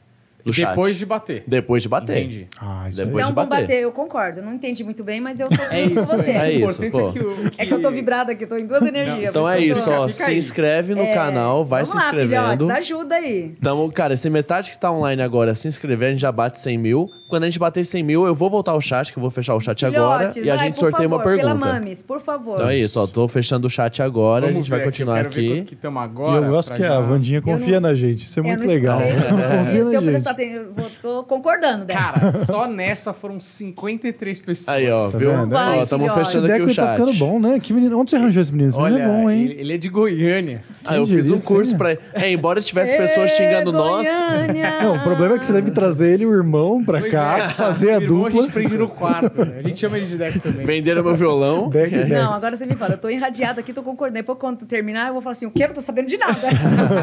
[0.47, 0.69] Do chat.
[0.71, 1.45] Depois de bater.
[1.47, 2.17] Depois de bater.
[2.19, 2.47] Entendi.
[2.61, 3.23] Ah, isso Depois.
[3.25, 3.61] Não, de bater.
[3.61, 4.41] bater, eu concordo.
[4.43, 6.31] Não entendi muito bem, mas eu tô É junto com isso, você.
[6.31, 7.09] é, É isso, importante pô.
[7.09, 7.51] é que o...
[7.59, 9.31] É que eu tô vibrada aqui, tô em duas energias.
[9.31, 10.09] Então por é isso isso, eu tô- ó.
[10.09, 10.39] Fica Se aí.
[10.39, 12.67] inscreve no É, canal, vai vamos se lá, inscrevendo.
[12.67, 13.55] filhotes, ajuda aí.
[13.59, 16.79] Então, cara, se metade que tá online agora se inscrever, a gente já bate 100
[16.79, 17.11] mil.
[17.29, 19.55] Quando a gente bater 100 mil, eu vou voltar ao chat, que eu vou fechar
[19.57, 20.31] o chat agora.
[20.31, 21.47] Filhotes, E a gente sorteia favor, uma pergunta.
[21.57, 22.55] Pela Mames, por favor.
[22.55, 23.07] Então é isso, ó.
[23.09, 25.49] Tô fechando o chat agora, a Vamos gente vai aqui, eu continuar quero ver aqui.
[25.57, 26.47] quanto que estamos agora.
[26.47, 28.19] eu gosto que a Vandinha Eu confia não- na gente.
[28.25, 29.01] Isso é Eu muito não legal.
[29.03, 30.03] confia eu na gente.
[30.75, 31.95] Vou- tô concordando, né?
[31.95, 34.77] Cara, só nessa foram 53 pessoas.
[34.77, 35.31] Aí, ó, Tá viu?
[35.83, 36.99] Esse fechando aqui o Deco tá chat.
[37.01, 37.59] ficando bom, né?
[37.61, 37.99] Que menino...
[37.99, 38.71] Onde você arranjou esse menino?
[38.71, 39.41] Esse menino Olha, é bom, hein?
[39.43, 40.63] ele, ele é de Goiânia.
[40.89, 41.77] Ah, eu fiz um curso sim.
[41.79, 41.97] pra.
[42.13, 44.07] É, embora tivesse pessoas xingando nós.
[44.09, 44.83] Goiânia.
[44.83, 47.39] Não, o problema é que você deve trazer ele e o irmão pra Pois cá,
[47.39, 47.43] é.
[47.45, 48.41] desfazer a Irmão, dupla.
[48.41, 49.45] A gente prende no quarto.
[49.45, 49.57] né?
[49.59, 50.65] A gente chama ele de deck também.
[50.67, 51.69] Venderam meu violão.
[51.77, 52.11] Deck, deck.
[52.11, 54.17] Não, agora você me fala, eu tô irradiada aqui, tô concordando.
[54.19, 55.63] Depois quando terminar, eu vou falar assim, o que?
[55.63, 56.49] Eu não tô sabendo de nada.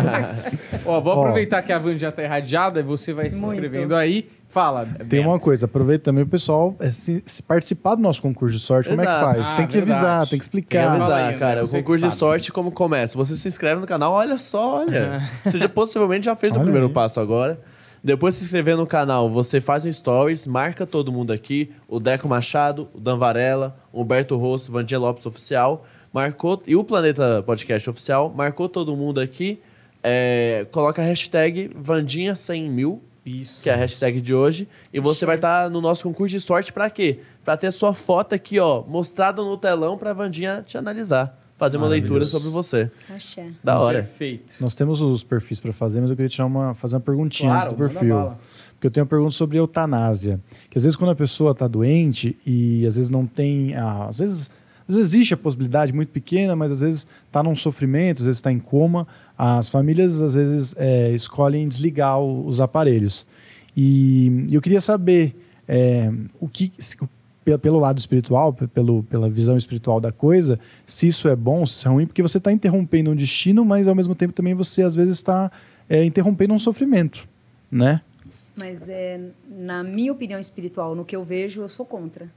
[0.85, 1.19] Ó, vou Ó.
[1.21, 3.53] aproveitar que a Van já tá irradiada e você vai se Muito.
[3.55, 4.27] inscrevendo aí.
[4.53, 4.85] Fala.
[5.09, 8.61] Tem uma coisa, aproveita também o pessoal é, se, se participar do nosso concurso de
[8.61, 9.25] sorte, como é que Exato.
[9.25, 9.49] faz?
[9.49, 10.19] Ah, tem que avisar, verdade.
[10.19, 10.83] tem que Tem que explicar.
[10.83, 11.63] Fala avisar, aí, cara.
[11.63, 13.17] O você que concurso de sorte, como começa?
[13.17, 15.27] Você se inscreve no canal, olha só, olha.
[15.43, 16.93] Você já, possivelmente já fez o Olha primeiro aí.
[16.93, 17.59] passo agora.
[18.03, 21.71] Depois de se inscrever no canal, você faz um stories, marca todo mundo aqui.
[21.87, 25.85] O Deco Machado, o Dan Varela, o Humberto Rosso, Vandinha Lopes Oficial.
[26.13, 28.31] Marcou, e o Planeta Podcast Oficial.
[28.35, 29.59] Marcou todo mundo aqui.
[30.03, 33.61] é, coloca a hashtag Vandinha 100 mil, Isso.
[33.61, 34.67] que é a hashtag de hoje.
[34.93, 37.19] E você vai estar no nosso concurso de sorte pra quê?
[37.43, 41.39] Pra ter sua foto aqui, ó, mostrada no telão pra Vandinha te analisar.
[41.57, 42.91] Fazer uma leitura sobre você.
[43.09, 43.47] Axé.
[43.63, 43.99] Da hora.
[43.99, 44.55] Perfeito.
[44.59, 47.65] Nós temos os perfis para fazer, mas eu queria tirar uma, fazer uma perguntinha Claro,
[47.67, 48.15] antes do manda perfil.
[48.15, 48.39] bala.
[48.73, 50.41] Porque eu tenho uma pergunta sobre eutanásia.
[50.69, 53.75] Que às vezes quando a pessoa está doente e às vezes não tem.
[53.75, 54.51] ah, às, vezes,
[54.93, 58.37] às vezes existe a possibilidade muito pequena, mas às vezes está num sofrimento, às vezes
[58.39, 59.07] está em coma.
[59.37, 63.25] As famílias às vezes é, escolhem desligar o- os aparelhos.
[63.75, 65.35] E eu queria saber
[65.67, 66.71] é, o que.
[67.61, 71.77] pelo lado espiritual, pe- pelo, pela visão espiritual da coisa, se isso é bom, se
[71.77, 74.81] isso é ruim, porque você está interrompendo um destino, mas ao mesmo tempo também você
[74.83, 75.51] às vezes está
[75.89, 77.27] é, interrompendo um sofrimento,
[77.71, 78.01] né?
[78.55, 82.27] Mas é, na minha opinião espiritual, no que eu vejo, eu sou contra.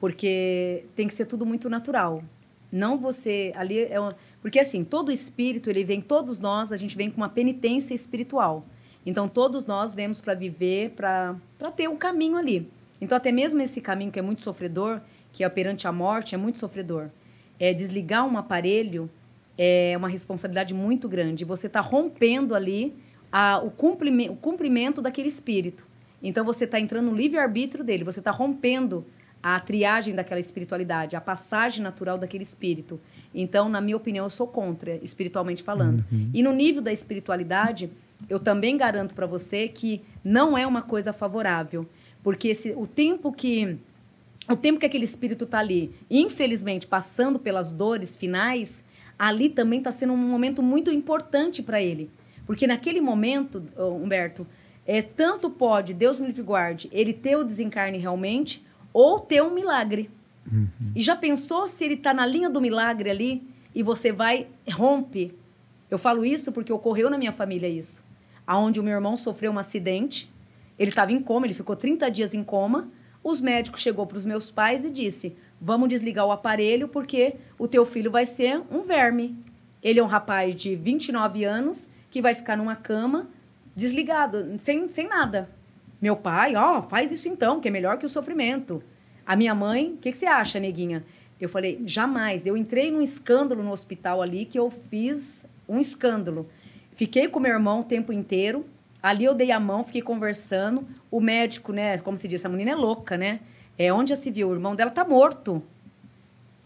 [0.00, 2.24] Porque tem que ser tudo muito natural.
[2.72, 6.96] Não você ali é uma, porque assim, todo espírito, ele vem todos nós, a gente
[6.96, 8.64] vem com uma penitência espiritual.
[9.06, 12.68] Então todos nós vemos para viver, para para ter um caminho ali.
[13.00, 15.00] Então até mesmo esse caminho que é muito sofredor,
[15.32, 17.10] que é perante a morte, é muito sofredor.
[17.58, 19.08] É desligar um aparelho
[19.62, 21.44] é uma responsabilidade muito grande.
[21.44, 22.94] Você está rompendo ali
[23.30, 25.86] a- o, o cumprimento daquele espírito.
[26.22, 29.04] Então você está entrando no livre-arbítrio dele, você está rompendo
[29.42, 33.00] a triagem daquela espiritualidade, a passagem natural daquele espírito.
[33.34, 36.04] Então, na minha opinião, eu sou contra, espiritualmente falando.
[36.34, 37.90] E no nível da espiritualidade,
[38.28, 41.88] eu também garanto para você que não é uma coisa favorável,
[42.22, 43.78] porque esse, o tempo que
[44.48, 48.82] o tempo que aquele espírito está ali, infelizmente, passando pelas dores finais,
[49.16, 52.10] ali também está sendo um momento muito importante para ele.
[52.46, 54.44] Porque naquele momento, Humberto,
[54.84, 59.52] é, tanto pode, Deus me livre guarde, ele ter o desencarne realmente ou ter um
[59.52, 60.10] milagre.
[60.94, 63.42] E já pensou se ele está na linha do milagre ali
[63.74, 65.34] e você vai, rompe?
[65.90, 68.02] Eu falo isso porque ocorreu na minha família isso.
[68.46, 70.30] Aonde o meu irmão sofreu um acidente,
[70.78, 72.88] ele estava em coma, ele ficou 30 dias em coma.
[73.22, 77.68] Os médicos chegou para os meus pais e disse: "Vamos desligar o aparelho porque o
[77.68, 79.36] teu filho vai ser um verme.
[79.82, 83.28] Ele é um rapaz de 29 anos que vai ficar numa cama
[83.74, 85.48] desligado, sem, sem nada.
[86.00, 88.82] Meu pai, ó, faz isso então, que é melhor que o sofrimento.
[89.26, 91.04] A minha mãe, o que, que você acha, neguinha?
[91.40, 92.46] Eu falei, jamais.
[92.46, 96.48] Eu entrei num escândalo no hospital ali que eu fiz um escândalo.
[96.92, 98.66] Fiquei com meu irmão o tempo inteiro.
[99.02, 100.86] Ali eu dei a mão, fiquei conversando.
[101.10, 103.40] O médico, né, como se diz, essa menina é louca, né?
[103.78, 105.62] É onde já se viu, o irmão dela tá morto.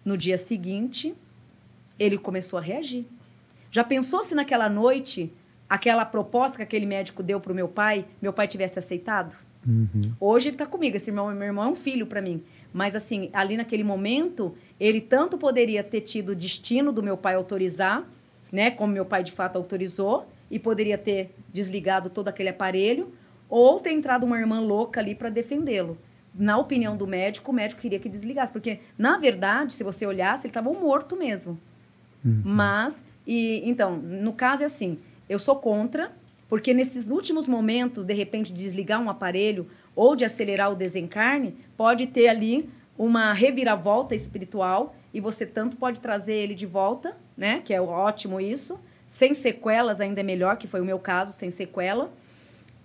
[0.04, 1.14] No dia seguinte,
[1.98, 3.06] ele começou a reagir.
[3.70, 5.32] Já pensou se naquela noite,
[5.74, 9.36] aquela proposta que aquele médico deu para o meu pai, meu pai tivesse aceitado?
[10.20, 12.42] Hoje ele está comigo, esse irmão, meu irmão é um filho para mim.
[12.72, 17.34] Mas assim, ali naquele momento, ele tanto poderia ter tido o destino do meu pai
[17.34, 18.04] autorizar,
[18.52, 23.12] né, como meu pai de fato autorizou, e poderia ter desligado todo aquele aparelho,
[23.48, 25.98] ou ter entrado uma irmã louca ali para defendê-lo.
[26.32, 30.46] Na opinião do médico, o médico queria que desligasse, porque na verdade, se você olhasse,
[30.46, 31.58] ele estava morto mesmo.
[32.44, 34.98] Mas, e então, no caso é assim,
[35.34, 36.12] eu sou contra,
[36.48, 41.56] porque nesses últimos momentos, de repente, de desligar um aparelho ou de acelerar o desencarne,
[41.76, 47.60] pode ter ali uma reviravolta espiritual e você tanto pode trazer ele de volta, né?
[47.64, 48.78] Que é ótimo isso.
[49.06, 52.12] Sem sequelas ainda é melhor, que foi o meu caso, sem sequela.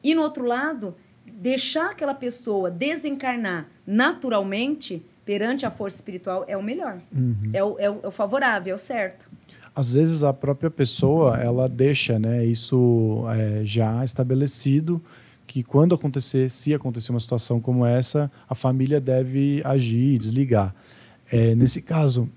[0.03, 0.95] E no outro lado,
[1.25, 6.99] deixar aquela pessoa desencarnar naturalmente perante a força espiritual é o melhor.
[7.11, 7.51] Uhum.
[7.53, 9.28] É, o, é, o, é o favorável, é o certo.
[9.75, 15.01] Às vezes a própria pessoa ela deixa, né, isso é, já estabelecido
[15.47, 20.75] que quando acontecer, se acontecer uma situação como essa, a família deve agir, desligar.
[21.31, 22.29] É, nesse caso,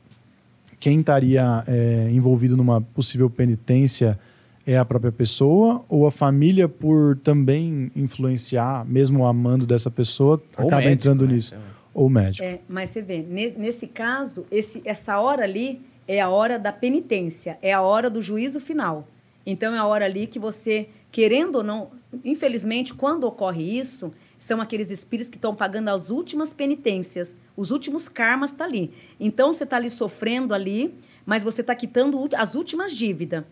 [0.80, 4.18] quem estaria é, envolvido numa possível penitência
[4.66, 10.66] é a própria pessoa ou a família por também influenciar, mesmo amando dessa pessoa, Ou
[10.66, 11.34] acaba médico, entrando né?
[11.34, 11.54] nisso?
[11.92, 12.44] Ou médico.
[12.44, 15.82] É, mas você vê, ne- nesse caso, esse, essa hora ali
[16.12, 19.09] é a hora da penitência, é a hora do juízo final.
[19.47, 21.90] Então é a hora ali que você, querendo ou não,
[22.22, 28.10] infelizmente, quando ocorre isso, são aqueles espíritos que estão pagando as últimas penitências, os últimos
[28.10, 28.93] karmas tá ali.
[29.18, 30.94] Então você está ali sofrendo ali,
[31.24, 33.44] mas você está quitando as últimas dívidas.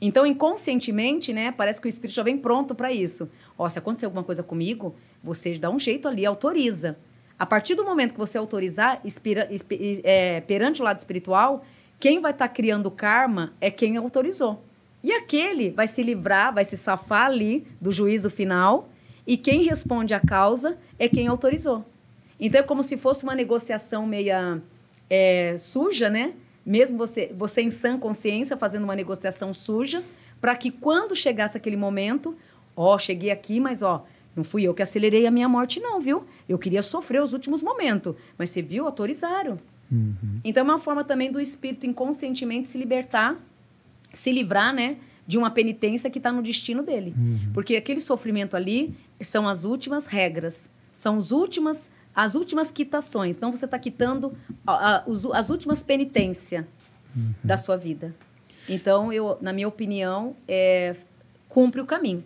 [0.00, 3.30] Então, inconscientemente, né, parece que o espírito já vem pronto para isso.
[3.58, 6.96] Ó, se acontecer alguma coisa comigo, você dá um jeito ali, autoriza.
[7.38, 9.02] A partir do momento que você autorizar,
[10.02, 11.64] é, perante o lado espiritual,
[11.98, 14.62] quem vai estar criando o karma é quem autorizou.
[15.02, 18.88] E aquele vai se livrar, vai se safar ali do juízo final,
[19.26, 21.84] e quem responde à causa é quem autorizou.
[22.38, 24.60] Então é como se fosse uma negociação meia
[25.08, 26.34] é, suja, né?
[26.64, 30.02] Mesmo você, você em sã consciência fazendo uma negociação suja,
[30.40, 32.36] para que quando chegasse aquele momento,
[32.76, 34.04] ó, cheguei aqui, mas ó,
[34.34, 36.24] não fui eu que acelerei a minha morte, não, viu?
[36.48, 39.58] Eu queria sofrer os últimos momentos, mas você viu, autorizaram.
[40.44, 43.36] Então é uma forma também do espírito inconscientemente se libertar,
[44.12, 44.96] se livrar, né,
[45.26, 47.14] de uma penitência que está no destino dele.
[47.52, 53.36] Porque aquele sofrimento ali são as últimas regras, são as últimas, as últimas quitações.
[53.36, 54.32] Então você está quitando
[54.66, 56.64] a- a- os- as últimas penitências
[57.44, 58.14] da sua vida.
[58.68, 60.94] Então, eu, na minha opinião, é,
[61.48, 62.22] cumpre o caminho.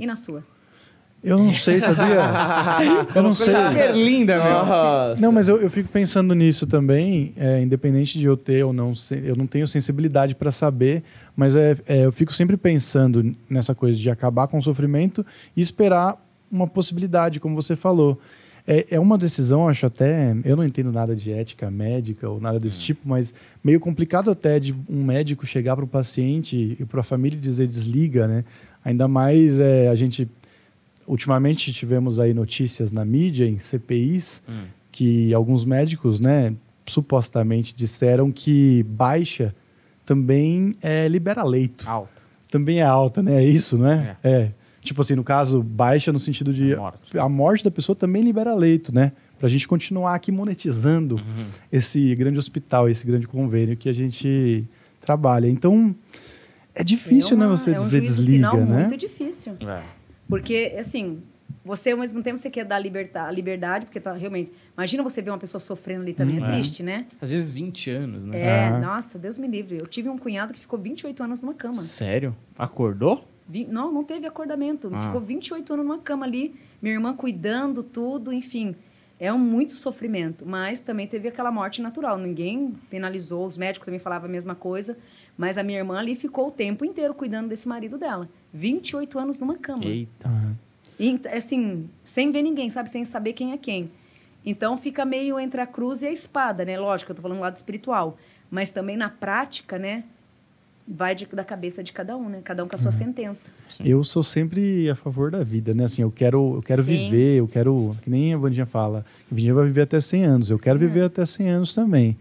[0.00, 0.44] E na sua?
[1.22, 2.18] Eu não sei, sabia?
[3.14, 3.54] eu não sei.
[3.54, 4.52] Super linda, meu.
[4.52, 5.20] Nossa.
[5.20, 8.92] Não, mas eu, eu fico pensando nisso também, é, independente de eu ter ou não,
[9.22, 11.04] eu não tenho sensibilidade para saber,
[11.36, 15.24] mas é, é, eu fico sempre pensando nessa coisa de acabar com o sofrimento
[15.56, 16.20] e esperar
[16.50, 18.18] uma possibilidade, como você falou.
[18.66, 22.58] É, é uma decisão, acho até, eu não entendo nada de ética médica ou nada
[22.58, 27.00] desse tipo, mas meio complicado até de um médico chegar para o paciente e para
[27.00, 28.44] a família dizer desliga, né?
[28.84, 30.28] Ainda mais é, a gente
[31.12, 34.42] ultimamente tivemos aí notícias na mídia, em CPIs,
[34.90, 36.54] que alguns médicos, né,
[36.86, 39.54] supostamente disseram que baixa
[40.04, 41.88] também é, libera leito.
[41.88, 42.22] Alto.
[42.50, 43.42] Também é alta, né?
[43.42, 44.16] É isso, né?
[44.22, 44.50] É.
[44.80, 47.18] Tipo assim, no caso, baixa no sentido de A morte.
[47.18, 49.12] a morte da pessoa também libera leito, né?
[49.38, 51.44] Pra gente continuar aqui monetizando Uhum.
[51.70, 54.64] esse grande hospital, esse grande convênio que a gente
[55.00, 55.46] trabalha.
[55.48, 55.94] Então,
[56.74, 58.78] é difícil, É uma- né, você é um dizer desliga, final né?
[58.80, 59.52] muito difícil.
[59.60, 59.82] É.
[60.32, 61.22] Porque, assim,
[61.64, 64.50] você ao mesmo tempo você quer dar liberta- a liberdade, porque tá realmente.
[64.76, 66.52] Imagina você ver uma pessoa sofrendo ali também, é, Hum, é.
[66.52, 67.06] triste, né?
[67.20, 68.40] Às vezes 20 anos, né?
[68.40, 68.78] É, Ah.
[68.80, 69.76] nossa, Deus me livre.
[69.76, 71.76] Eu tive um cunhado que ficou 28 anos numa cama.
[71.76, 72.34] Sério?
[72.58, 73.24] Acordou?
[73.46, 74.90] Vi- não, não teve acordamento.
[74.94, 75.02] Ah.
[75.02, 78.74] Ficou 28 anos numa cama ali, minha irmã cuidando, tudo, enfim.
[79.20, 82.18] É um muito sofrimento, mas também teve aquela morte natural.
[82.18, 84.96] Ninguém penalizou, os médicos também falavam a mesma coisa,
[85.38, 88.28] mas a minha irmã ali ficou o tempo inteiro cuidando desse marido dela.
[88.52, 89.84] 28 anos numa cama.
[89.84, 90.30] Eita.
[90.98, 92.90] E, assim, sem ver ninguém, sabe?
[92.90, 93.90] Sem saber quem é quem.
[94.44, 96.78] Então fica meio entre a cruz e a espada, né?
[96.78, 98.18] Lógico, eu tô falando do lado espiritual.
[98.50, 100.04] Mas também na prática, né?
[100.86, 102.40] Vai de- da cabeça de cada um, né?
[102.42, 103.50] Cada um com a sua sentença.
[103.84, 105.84] Eu sou sempre a favor da vida, né?
[105.84, 106.90] Assim, eu quero, eu quero Sim.
[107.08, 110.50] viver, eu quero, que nem a Vandinha fala, a Vandinha vai viver até 100 anos,
[110.50, 112.16] eu quero 100 viver até 100 anos também.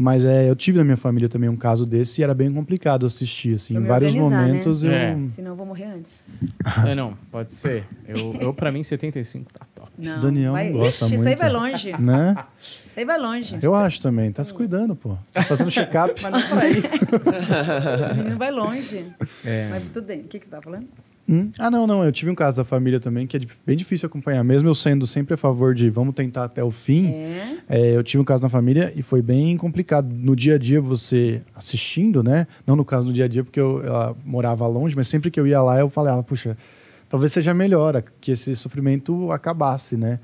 [0.00, 3.04] Mas é, eu tive na minha família também um caso desse e era bem complicado
[3.04, 4.20] assistir, assim, em vários né?
[4.20, 4.92] momentos eu...
[4.92, 5.18] É.
[5.26, 6.22] Senão eu vou morrer antes.
[6.86, 7.84] É, não, pode ser.
[8.06, 9.90] Eu, eu pra mim, 75 tá top.
[9.98, 11.38] Não, Daniel vai, não gosta Ixi, Isso aí muito.
[11.40, 11.92] vai longe.
[11.98, 12.36] Né?
[12.60, 13.58] Isso aí vai longe.
[13.60, 15.16] Eu acho também, tá se cuidando, pô.
[15.32, 16.22] Tá fazendo check-up.
[16.22, 17.04] Mas não isso.
[18.04, 19.04] Esse menino vai longe.
[19.44, 19.66] É.
[19.68, 20.20] Mas tudo bem.
[20.20, 20.86] O que, que você tá falando?
[21.28, 21.50] Hum?
[21.58, 22.02] Ah, não, não.
[22.04, 24.42] Eu tive um caso da família também que é bem difícil acompanhar.
[24.42, 27.56] Mesmo eu sendo sempre a favor de vamos tentar até o fim, É.
[27.68, 30.08] é, eu tive um caso na família e foi bem complicado.
[30.10, 32.46] No dia a dia, você assistindo, né?
[32.66, 35.38] Não no caso do dia a dia, porque eu ela morava longe, mas sempre que
[35.38, 36.56] eu ia lá, eu falava, puxa,
[37.10, 40.18] talvez seja melhor que esse sofrimento acabasse, né?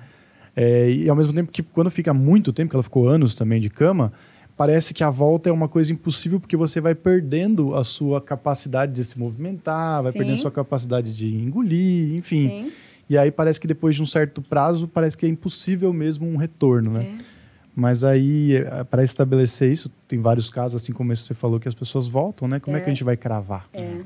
[0.56, 3.60] É, e ao mesmo tempo que quando fica muito tempo, que ela ficou anos também
[3.60, 4.12] de cama,
[4.56, 8.92] parece que a volta é uma coisa impossível porque você vai perdendo a sua capacidade
[8.92, 10.18] de se movimentar, vai Sim.
[10.18, 12.48] perdendo a sua capacidade de engolir, enfim.
[12.48, 12.72] Sim.
[13.08, 16.36] E aí parece que depois de um certo prazo, parece que é impossível mesmo um
[16.36, 17.16] retorno, né?
[17.20, 17.24] É.
[17.76, 18.54] Mas aí,
[18.88, 22.06] para estabelecer isso, tem vários casos, assim como esse que você falou, que as pessoas
[22.06, 22.60] voltam, né?
[22.60, 22.94] Como é, que a É.
[22.94, 23.66] gente vai cravar?
[23.72, 23.96] É.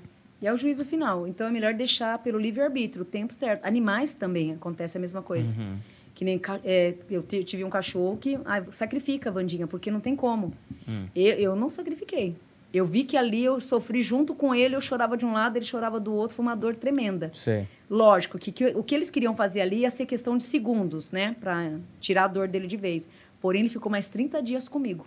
[0.41, 1.27] E é o juízo final.
[1.29, 3.65] Então é melhor deixar pelo livre-arbítrio, o tempo certo.
[3.67, 5.55] Animais também acontece a mesma coisa.
[5.57, 5.77] Uhum.
[6.19, 10.01] Que nem é, eu ti- tive um cachorro que ah, sacrifica a Vandinha, porque não
[10.01, 10.53] tem como.
[10.89, 11.07] Hum.
[11.15, 12.35] Eu, eu não sacrifiquei.
[12.75, 15.65] Eu vi que ali eu sofri junto com ele, eu chorava de um lado, ele
[15.65, 17.31] chorava do outro, foi uma dor tremenda.
[17.33, 17.69] Sei.
[17.89, 21.37] Lógico que, que o que eles queriam fazer ali ia ser questão de segundos, né?
[21.41, 21.71] Pra
[22.01, 23.07] tirar a dor dele de vez.
[23.41, 25.07] Porém, ele ficou mais 30 dias comigo.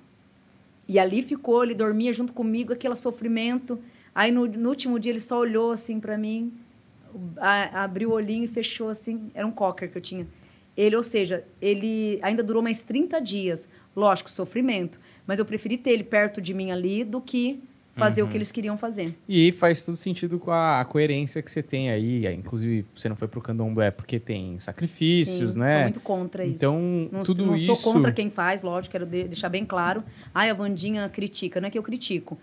[0.87, 3.77] E ali ficou, ele dormia junto comigo, aquele sofrimento.
[4.15, 6.53] Aí no, no último dia ele só olhou assim para mim,
[7.37, 9.29] a- abriu o olhinho e fechou assim.
[9.33, 10.25] Era um cocker que eu tinha.
[10.75, 13.67] Ele, ou seja, ele ainda durou mais 30 dias.
[13.95, 14.99] Lógico, sofrimento.
[15.27, 17.59] Mas eu preferi ter ele perto de mim ali do que
[17.93, 19.13] fazer o que eles queriam fazer.
[19.27, 22.25] E faz todo sentido com a, a coerência que você tem aí.
[22.25, 25.71] É, Inclusive, você não foi pro candomblé porque tem sacrifícios, Sim, né?
[25.73, 26.55] Sou muito contra isso.
[26.55, 30.03] Então, não, tudo não isso- sou contra quem faz, lógico, quero de- deixar bem claro.
[30.33, 32.39] Ai, a Vandinha critica, não é que eu critico.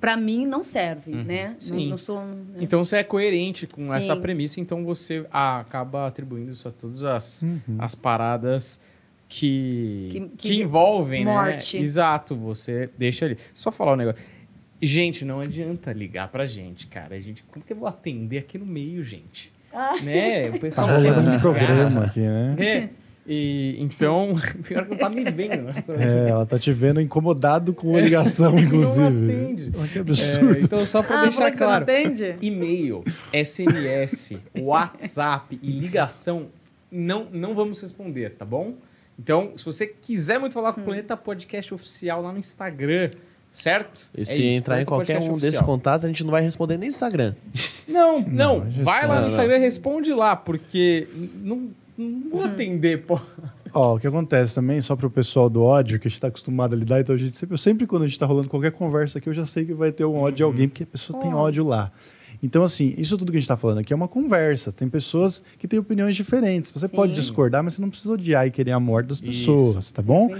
[0.00, 1.44] Pra mim não serve, né?
[1.44, 1.60] Não, Uhum.
[1.60, 1.90] Sim.
[1.90, 2.24] não sou.
[2.24, 2.36] né?
[2.60, 3.94] Então você é coerente com Sim.
[3.94, 7.44] essa premissa, então você ah, acaba atribuindo isso a todas as,
[7.78, 8.80] as paradas
[9.28, 11.76] que, Que- que, que- envolvem, morte.
[11.78, 11.82] né?
[11.84, 13.36] Exato, você deixa ali.
[13.54, 14.20] Só falar um negócio.
[14.82, 17.14] Gente, não adianta ligar pra gente, cara.
[17.14, 19.52] A gente, como que eu vou atender aqui no meio, gente?
[20.02, 20.48] Né?
[20.48, 22.56] O Tá pessoal quer rolando um programa aqui, né?
[22.58, 22.88] É.
[23.26, 24.34] E, então,
[24.66, 25.84] pior que não tá me vendo, né?
[25.88, 29.08] É, ela tá te vendo incomodado com a ligação, inclusive.
[29.08, 29.70] Não atende.
[29.78, 30.58] Olha que É, absurdo.
[30.58, 31.84] então, só pra Ah, deixar claro.
[31.84, 32.36] não?
[32.40, 36.46] E-mail, SMS, WhatsApp e ligação,
[36.90, 38.74] não, não vamos responder, tá bom?
[39.18, 43.10] Então, se você quiser muito falar com o Planeta Podcast Oficial lá no Instagram,
[43.52, 44.08] certo?
[44.16, 45.64] E É se isso, entrar em qualquer um desses Oficial.
[45.66, 47.34] contatos, a gente não vai responder nem no Instagram.
[47.86, 51.06] Não, não, gente vai lá no Instagram e responde lá, porque
[51.42, 51.68] não,
[52.00, 53.20] não vou atender, pô.
[53.72, 56.74] Ó, o que acontece também, só pro pessoal do ódio, que a gente tá acostumado
[56.74, 59.18] a lidar, então a gente sempre, eu sempre quando a gente tá rolando qualquer conversa
[59.18, 61.32] aqui, eu já sei que vai ter um ódio de alguém, porque a pessoa tem
[61.32, 61.92] ódio lá.
[62.42, 64.72] Então, assim, isso tudo que a gente tá falando aqui é uma conversa.
[64.72, 66.70] Tem pessoas que têm opiniões diferentes.
[66.70, 66.96] Você Sim.
[66.96, 69.28] pode discordar, mas você não precisa odiar e querer a morte das Isso.
[69.28, 70.30] pessoas, tá bom?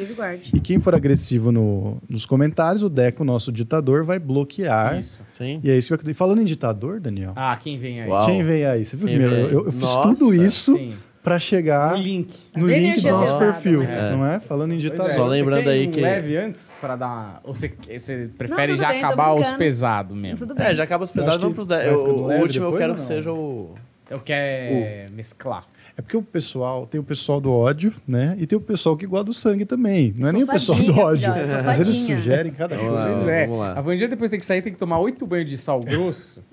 [0.55, 4.99] E quem for agressivo no- nos comentários, o Deco, nosso ditador, vai bloquear.
[4.99, 5.21] Isso.
[5.31, 5.61] Sim.
[5.63, 6.17] E é isso que eu acredito.
[6.17, 8.09] Falando em ditador, Daniel, Ah, quem vem aí?
[8.09, 8.25] Uau.
[8.25, 8.83] quem vem aí?
[8.83, 10.95] Você viu meu- eu, eu fiz Nossa, tudo isso Sim.
[11.23, 12.35] Pra chegar No link.
[12.57, 14.11] no Bem link do nosso perfil, né?
[14.13, 14.41] não é?
[14.41, 15.13] Falando em Pois é.
[15.15, 17.41] Só lembrando você quer aí um que- leve antes para dar.
[17.45, 20.39] Ou você, você prefere tudo já bem, acabar os pesados mesmo?
[20.39, 20.67] Tudo bem.
[20.67, 21.85] É, já acaba os Eu pesados, vamos pros 10.
[21.85, 23.07] vai O, o último eu quero que não?
[23.07, 23.75] seja o.
[24.09, 25.67] Eu quero mesclar.
[25.97, 28.35] É porque o pessoal, tem o pessoal do ódio, né?
[28.39, 30.15] E tem o pessoal que gosta do sangue também.
[30.19, 31.29] Não é nem o pessoal do ódio.
[31.65, 33.07] Mas eles sugerem cada coisa.
[33.13, 33.45] Pois é.
[33.45, 33.73] vamos lá.
[33.79, 36.43] A Vandinha depois tem que sair, tem que tomar oito banhos de sal grosso.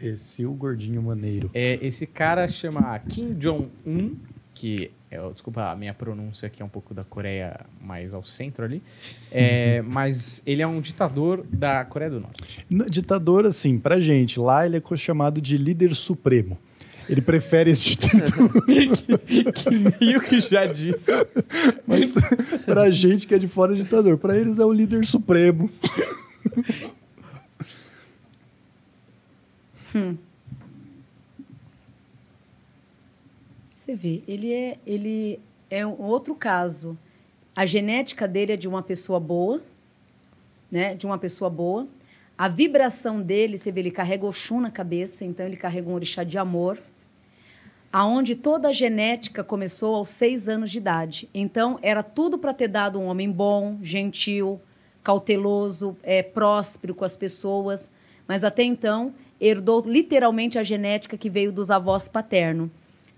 [0.00, 1.50] Esse o gordinho maneiro.
[1.54, 4.14] É, esse cara chama Kim Jong-un,
[4.54, 8.64] que é, desculpa a minha pronúncia aqui é um pouco da Coreia mais ao centro
[8.64, 8.82] ali,
[9.30, 12.64] É, mas ele é um ditador da Coreia do Norte.
[12.68, 16.58] No- Ditador, assim, pra gente, lá ele é chamado de líder supremo.
[17.08, 18.50] Ele prefere esse título.
[19.54, 19.70] que
[20.04, 21.10] meio que já disse.
[21.86, 22.14] Mas
[22.66, 24.18] pra gente que é de fora é ditador.
[24.18, 25.70] Pra eles é o líder supremo.
[33.74, 36.98] Você vê, ele é, ele é um outro caso.
[37.56, 39.62] A genética dele é de uma pessoa boa,
[40.70, 40.94] né?
[40.94, 41.88] De uma pessoa boa.
[42.36, 46.22] A vibração dele, você vê, ele carrega Oxum na cabeça, então ele carrega um orixá
[46.22, 46.78] de amor.
[47.90, 51.28] Aonde toda a genética começou aos seis anos de idade.
[51.32, 54.60] Então, era tudo para ter dado um homem bom, gentil,
[55.02, 57.90] cauteloso, é, próspero com as pessoas.
[58.26, 62.70] Mas até então, herdou literalmente a genética que veio dos avós paternos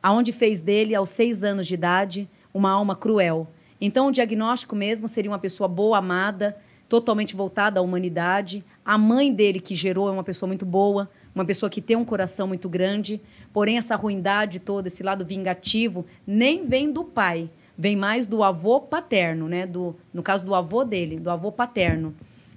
[0.03, 3.49] aonde fez dele, aos seis anos de idade, uma alma cruel.
[3.81, 6.57] Então, o diagnóstico mesmo seria uma pessoa boa, amada,
[6.89, 8.65] totalmente voltada à humanidade.
[8.85, 12.05] A mãe dele, que gerou, é uma pessoa muito boa, uma pessoa que tem um
[12.05, 13.21] coração muito grande.
[13.53, 18.81] Porém, essa ruindade toda, esse lado vingativo, nem vem do pai, vem mais do avô
[18.81, 19.67] paterno, né?
[19.67, 22.15] Do, no caso do avô dele, do avô paterno.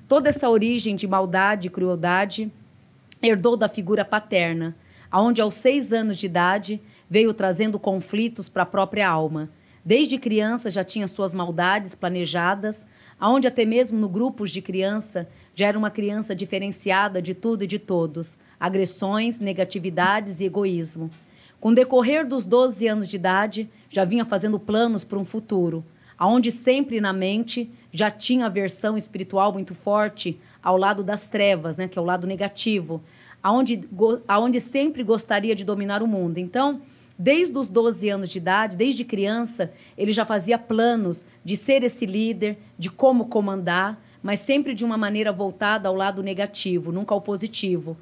[0.08, 2.52] Toda essa origem de maldade crueldade
[3.24, 4.76] herdou da figura paterna,
[5.10, 9.50] aonde aos seis anos de idade veio trazendo conflitos para a própria alma.
[9.86, 12.86] Desde criança já tinha suas maldades planejadas,
[13.18, 17.68] aonde até mesmo no grupos de criança já era uma criança diferenciada de tudo e
[17.68, 21.10] de todos, agressões, negatividades e egoísmo.
[21.62, 25.86] Com o decorrer dos 12 anos de idade, já vinha fazendo planos para um futuro,
[26.18, 31.76] aonde sempre na mente já tinha a versão espiritual muito forte ao lado das trevas,
[31.78, 33.04] né, que é o lado negativo,
[33.42, 36.38] aonde, go- aonde sempre gostaria de dominar o mundo.
[36.38, 36.82] Então,
[37.20, 42.06] desde os 12 anos de idade, desde criança, ele já fazia planos de ser esse
[42.06, 47.20] líder, de como comandar, mas sempre de uma maneira voltada ao lado negativo, nunca ao
[47.22, 47.98] positivo.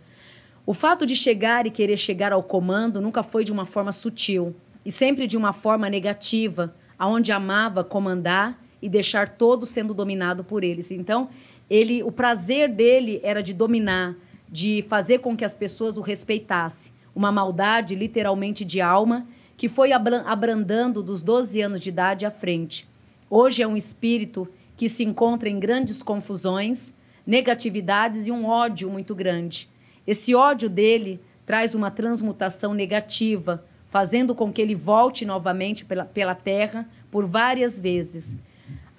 [0.65, 4.55] O fato de chegar e querer chegar ao comando nunca foi de uma forma sutil
[4.85, 10.63] e sempre de uma forma negativa, aonde amava comandar e deixar todo sendo dominado por
[10.63, 10.91] eles.
[10.91, 11.29] Então,
[11.71, 14.17] ele, o prazer dele era de dominar,
[14.51, 16.91] de fazer com que as pessoas o respeitassem.
[17.15, 19.25] Uma maldade, literalmente, de alma,
[19.55, 22.85] que foi abrandando dos 12 anos de idade à frente.
[23.29, 26.91] Hoje é um espírito que se encontra em grandes confusões,
[27.25, 29.69] negatividades e um ódio muito grande.
[30.05, 36.35] Esse ódio dele traz uma transmutação negativa, fazendo com que ele volte novamente pela, pela
[36.35, 38.35] terra por várias vezes.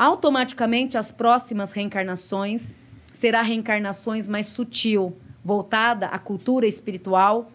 [0.02, 2.74] Automaticamente, as próximas reencarnações
[3.12, 7.52] será reencarnações mais sutil, voltada à cultura espiritual,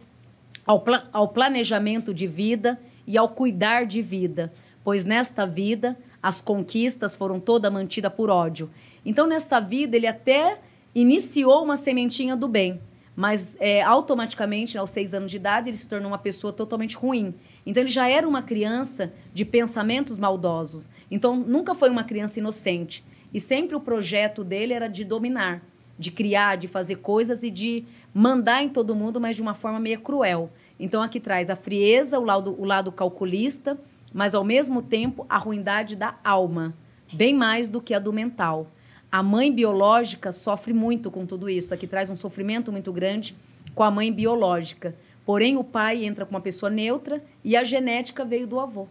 [0.65, 6.39] ao, pla ao planejamento de vida e ao cuidar de vida, pois nesta vida as
[6.39, 8.69] conquistas foram toda mantida por ódio.
[9.05, 10.61] Então, nesta vida, ele até
[10.95, 12.79] iniciou uma sementinha do bem,
[13.13, 17.35] mas é, automaticamente, aos seis anos de idade, ele se tornou uma pessoa totalmente ruim.
[17.67, 20.89] Então, ele já era uma criança de pensamentos maldosos.
[21.11, 23.03] Então, nunca foi uma criança inocente.
[23.33, 25.61] E sempre o projeto dele era de dominar,
[25.99, 27.83] de criar, de fazer coisas e de
[28.13, 30.49] mandar em todo mundo, mas de uma forma meio cruel.
[30.79, 33.77] Então, aqui traz a frieza, o lado, o lado calculista,
[34.13, 36.73] mas ao mesmo tempo a ruindade da alma,
[37.11, 38.71] bem mais do que a do mental.
[39.11, 41.73] A mãe biológica sofre muito com tudo isso.
[41.73, 43.35] Aqui traz um sofrimento muito grande
[43.75, 44.95] com a mãe biológica.
[45.27, 48.87] Porém, o pai entra com uma pessoa neutra e a genética veio do avô.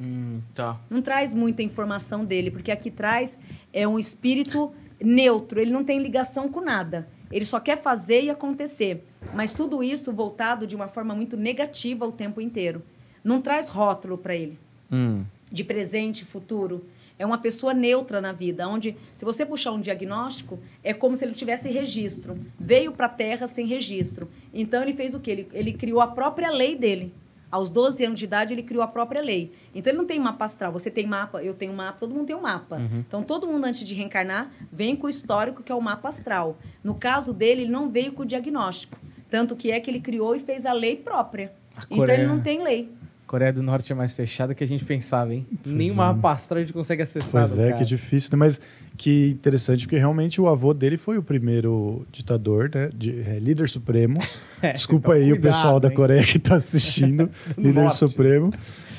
[0.00, 0.80] Hum, tá.
[0.88, 3.36] Não traz muita informação dele, porque aqui traz
[3.72, 4.72] é um espírito
[5.02, 7.08] neutro, ele não tem ligação com nada.
[7.28, 9.04] Ele só quer fazer e acontecer.
[9.34, 12.84] Mas tudo isso voltado de uma forma muito negativa o tempo inteiro.
[13.24, 14.60] Não traz rótulo para ele.
[14.92, 15.24] Hum.
[15.50, 16.84] De presente, futuro.
[17.20, 21.22] É uma pessoa neutra na vida, onde, se você puxar um diagnóstico, é como se
[21.22, 22.38] ele tivesse registro.
[22.58, 24.26] Veio para a Terra sem registro.
[24.54, 25.30] Então, ele fez o quê?
[25.32, 27.12] Ele, ele criou a própria lei dele.
[27.50, 29.52] Aos 12 anos de idade, ele criou a própria lei.
[29.74, 30.72] Então, ele não tem mapa astral.
[30.72, 32.76] Você tem mapa, eu tenho mapa, todo mundo tem um mapa.
[32.76, 33.04] Uhum.
[33.06, 36.56] Então, todo mundo, antes de reencarnar, vem com o histórico, que é o mapa astral.
[36.82, 38.96] No caso dele, ele não veio com o diagnóstico.
[39.28, 41.52] Tanto que é que ele criou e fez a lei própria.
[41.76, 42.90] A Então, Coreia- ele não tem lei.
[43.30, 45.46] Coreia do Norte é mais fechada que a gente pensava, hein?
[45.62, 46.58] Pois Nenhuma é.
[46.58, 47.46] gente consegue acessar.
[47.46, 47.78] Pois do é, cara.
[47.78, 48.36] que difícil, né?
[48.36, 48.60] Mas
[48.96, 52.90] que interessante, porque realmente o avô dele foi o primeiro ditador, né?
[52.92, 54.16] De, é, líder supremo.
[54.62, 55.94] É, Desculpa então aí o cuidado, pessoal da hein?
[55.94, 57.30] Coreia que está assistindo.
[57.56, 57.96] Líder norte.
[57.96, 58.52] supremo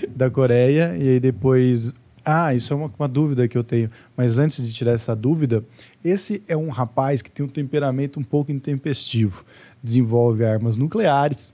[0.10, 0.98] da Coreia.
[0.98, 1.94] E aí depois.
[2.26, 3.91] Ah, isso é uma, uma dúvida que eu tenho.
[4.18, 5.64] Mas antes de tirar essa dúvida,
[6.03, 9.45] esse é um rapaz que tem um temperamento um pouco intempestivo.
[9.84, 11.53] Desenvolve armas nucleares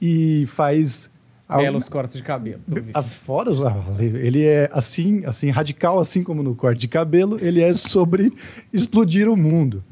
[0.00, 1.10] e faz.
[1.48, 2.60] Algum- Belos cortes de cabelo.
[2.68, 3.02] pelo visto.
[3.20, 3.60] Fora os
[4.00, 8.32] ele é assim, assim radical, assim como no corte de cabelo, ele é sobre
[8.72, 9.82] explodir o mundo.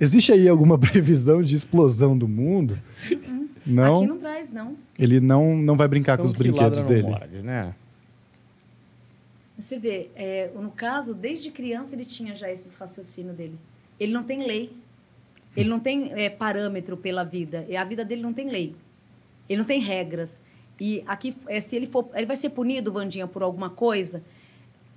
[0.00, 2.78] Existe aí alguma previsão de explosão do mundo?
[3.66, 4.74] Não, Aqui não traz, não.
[4.98, 7.02] ele não, não vai brincar com Então, os que brinquedos dele.
[7.08, 7.74] morde, né?
[9.58, 13.56] Você vê, é, no caso, desde criança ele tinha já esses raciocínios dele.
[13.98, 14.72] Ele não tem lei.
[15.54, 17.66] Ele não tem é, parâmetro pela vida.
[17.68, 18.74] E a vida dele não tem lei.
[19.48, 20.40] Ele não tem regras.
[20.80, 24.24] E aqui, é, se ele for, ele vai ser punido, Vandinha, por alguma coisa.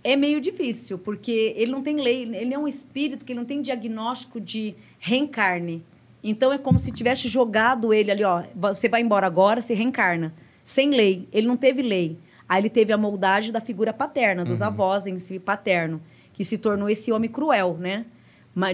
[0.01, 2.23] É meio difícil, porque ele não tem lei.
[2.23, 5.84] Ele é um espírito que não tem diagnóstico de reencarne.
[6.23, 8.43] Então é como se tivesse jogado ele ali, ó.
[8.55, 10.34] Você vai embora agora, você reencarna.
[10.64, 11.27] Sem lei.
[11.34, 12.18] Ele não teve lei.
[12.47, 16.01] Aí ele teve a moldagem da figura paterna, dos avós em si paterno,
[16.34, 18.05] que se tornou esse homem cruel, né?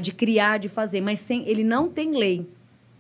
[0.02, 1.02] De criar, de fazer.
[1.02, 2.48] Mas sem, ele não tem lei.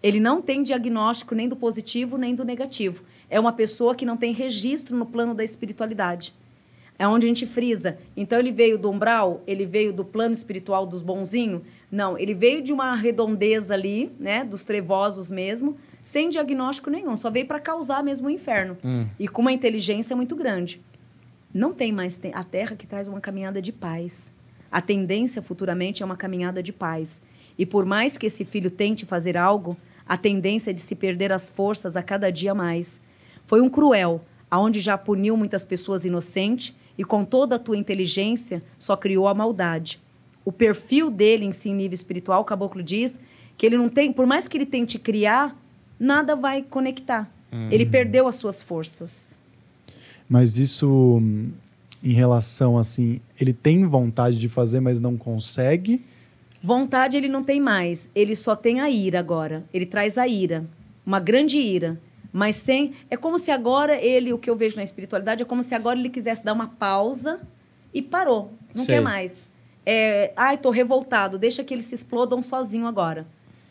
[0.01, 3.03] Ele não tem diagnóstico nem do positivo nem do negativo.
[3.29, 6.33] É uma pessoa que não tem registro no plano da espiritualidade.
[6.97, 7.97] É onde a gente frisa.
[8.17, 11.61] Então ele veio do umbral, ele veio do plano espiritual dos bonzinhos.
[11.91, 17.29] Não, ele veio de uma redondeza ali, né, dos trevosos mesmo, sem diagnóstico nenhum, só
[17.29, 18.77] veio para causar mesmo o inferno.
[18.83, 19.05] Hum.
[19.17, 20.81] E com uma inteligência muito grande.
[21.53, 24.33] Não tem mais te- a terra que traz uma caminhada de paz.
[24.71, 27.21] A tendência futuramente é uma caminhada de paz.
[27.57, 29.75] E por mais que esse filho tente fazer algo,
[30.05, 33.01] a tendência é de se perder as forças a cada dia mais.
[33.49, 38.61] Foi um cruel, aonde já puniu muitas pessoas inocentes e com toda a tua inteligência
[38.77, 39.99] só criou a maldade.
[40.45, 43.19] O perfil dele em si, em nível espiritual, o caboclo diz
[43.57, 45.59] que ele não tem, por mais que ele tente criar,
[45.99, 47.27] nada vai conectar.
[47.71, 49.35] Ele perdeu as suas forças.
[50.29, 51.49] Mas isso, hum,
[52.03, 56.05] em relação assim, ele tem vontade de fazer, mas não consegue.
[56.61, 59.63] Vontade ele não tem mais, ele só tem a ira agora.
[59.73, 60.69] Ele traz a ira,
[61.03, 61.99] uma grande ira.
[62.31, 62.93] Mas sem.
[63.09, 65.97] É como se agora ele, o que eu vejo na espiritualidade, é como se agora
[65.97, 67.41] ele quisesse dar uma pausa
[67.93, 68.53] e parou.
[68.73, 68.95] Não Sei.
[68.95, 69.45] quer mais.
[69.85, 73.25] É, Ai, tô revoltado, deixa que eles se explodam sozinho agora.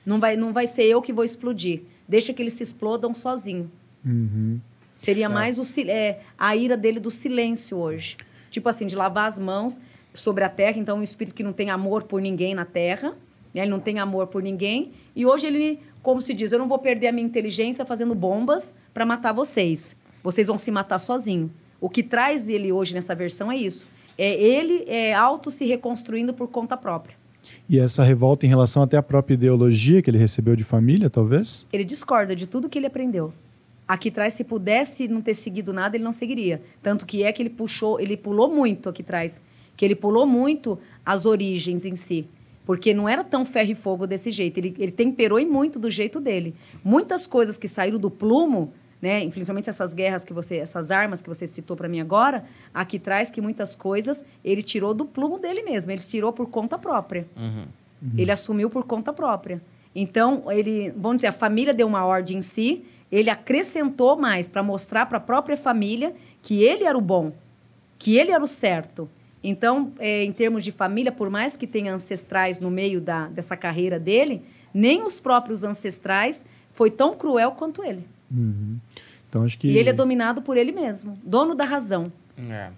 [0.04, 1.82] Não vai, não vai ser eu que vou explodir.
[2.08, 3.70] deixa que eles se explodam sozinho.
[4.04, 4.58] Uhum.
[4.96, 8.16] Seria mais o, é, a ira dele do silêncio hoje.
[8.50, 9.80] Tipo assim, de lavar as mãos
[10.12, 10.78] sobre a terra.
[10.78, 13.10] Então, um espírito que não tem amor por ninguém na terra,
[13.54, 13.62] né?
[13.62, 14.92] ele não tem amor por ninguém.
[15.14, 15.78] E hoje ele,
[16.08, 19.94] como se diz, eu não vou perder a minha inteligência fazendo bombas para matar vocês.
[20.22, 21.50] Vocês vão se matar sozinho.
[21.78, 23.86] O que traz ele hoje nessa versão é isso.
[24.16, 27.14] É ele é auto se reconstruindo por conta própria.
[27.68, 31.66] E essa revolta em relação até à própria ideologia que ele recebeu de família, talvez?
[31.70, 33.30] Ele discorda de tudo que ele aprendeu.
[33.86, 36.62] Aqui atrás, se pudesse não ter seguido nada, ele não seguiria.
[36.82, 39.42] Tanto que é que ele puxou, ele pulou muito aqui atrás.
[39.76, 42.26] Que ele pulou muito as origens em si.
[42.68, 44.58] Porque não era tão ferro e fogo desse jeito.
[44.58, 46.54] Ele, ele temperou e muito do jeito dele.
[46.84, 49.26] Muitas coisas que saíram do plumo, né?
[49.30, 53.30] Principalmente essas guerras que você, essas armas que você citou para mim agora, aqui traz
[53.30, 55.90] que muitas coisas ele tirou do plumo dele mesmo.
[55.90, 57.26] Ele tirou por conta própria.
[58.18, 59.62] Ele assumiu por conta própria.
[59.94, 64.62] Então, ele, vamos dizer, a família deu uma ordem em si, ele acrescentou mais para
[64.62, 67.32] mostrar para a própria família que ele era o bom,
[67.98, 69.08] que ele era o certo.
[69.42, 73.56] Então, eh, em termos de família, por mais que tenha ancestrais no meio da, dessa
[73.56, 74.42] carreira dele,
[74.74, 78.04] nem os próprios ancestrais foi tão cruel quanto ele.
[78.30, 78.78] Uhum.
[79.28, 82.10] Então acho que E ele é dominado por ele mesmo, dono da razão.
[82.38, 82.70] É.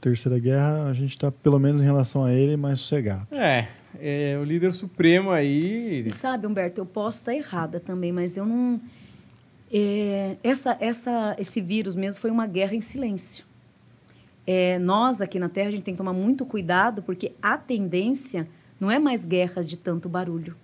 [0.00, 3.26] Terceira Guerra a gente está pelo menos em relação a ele mais sossegado.
[3.30, 3.68] É,
[4.00, 6.04] é, o líder supremo aí.
[6.06, 8.80] E sabe, Humberto, eu posso estar errada também, mas eu não.
[9.72, 13.44] é, essa, essa, esse vírus mesmo foi uma guerra em silêncio.
[14.46, 18.48] É, nós aqui na Terra a gente tem que tomar muito cuidado porque a tendência
[18.80, 20.56] não é mais guerras de tanto barulho,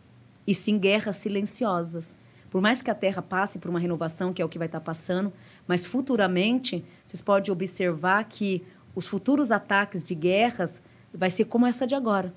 [0.47, 2.15] e sim guerras silenciosas.
[2.51, 4.81] Por mais que a Terra passe por uma renovação, que é o que vai estar
[4.81, 5.33] passando,
[5.67, 8.65] mas futuramente vocês podem observar que
[8.95, 10.83] os futuros ataques de guerras
[11.13, 12.35] vai ser como essa de agora,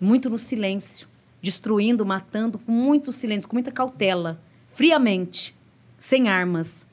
[0.00, 1.08] muito no silêncio,
[1.42, 5.56] destruindo, matando com muito silêncio, com muita cautela, friamente,
[5.98, 6.86] sem armas.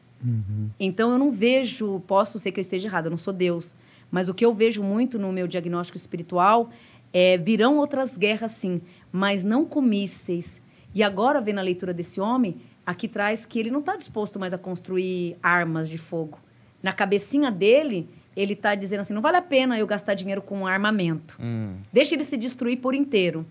[0.80, 3.76] Então eu não vejo, posso ser que eu esteja errada, eu não sou Deus,
[4.12, 6.70] mas o que eu vejo muito no meu diagnóstico espiritual
[7.14, 8.82] é virão outras guerras sim,
[9.12, 10.62] mas não com mísseis.
[10.94, 14.54] E agora vendo a leitura desse homem, aqui traz que ele não está disposto mais
[14.54, 16.38] a construir armas de fogo.
[16.84, 20.66] Na cabecinha dele, ele está dizendo assim, não vale a pena eu gastar dinheiro com
[20.66, 21.38] armamento.
[21.40, 21.78] Hum.
[21.92, 23.46] Deixa ele se destruir por inteiro.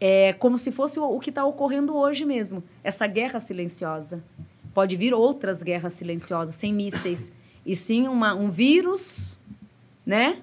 [0.00, 2.62] É como se fosse o, o que está ocorrendo hoje mesmo.
[2.82, 4.22] Essa guerra silenciosa.
[4.72, 7.30] Pode vir outras guerras silenciosas, sem mísseis.
[7.64, 9.33] E sim uma, um vírus,
[10.04, 10.38] né?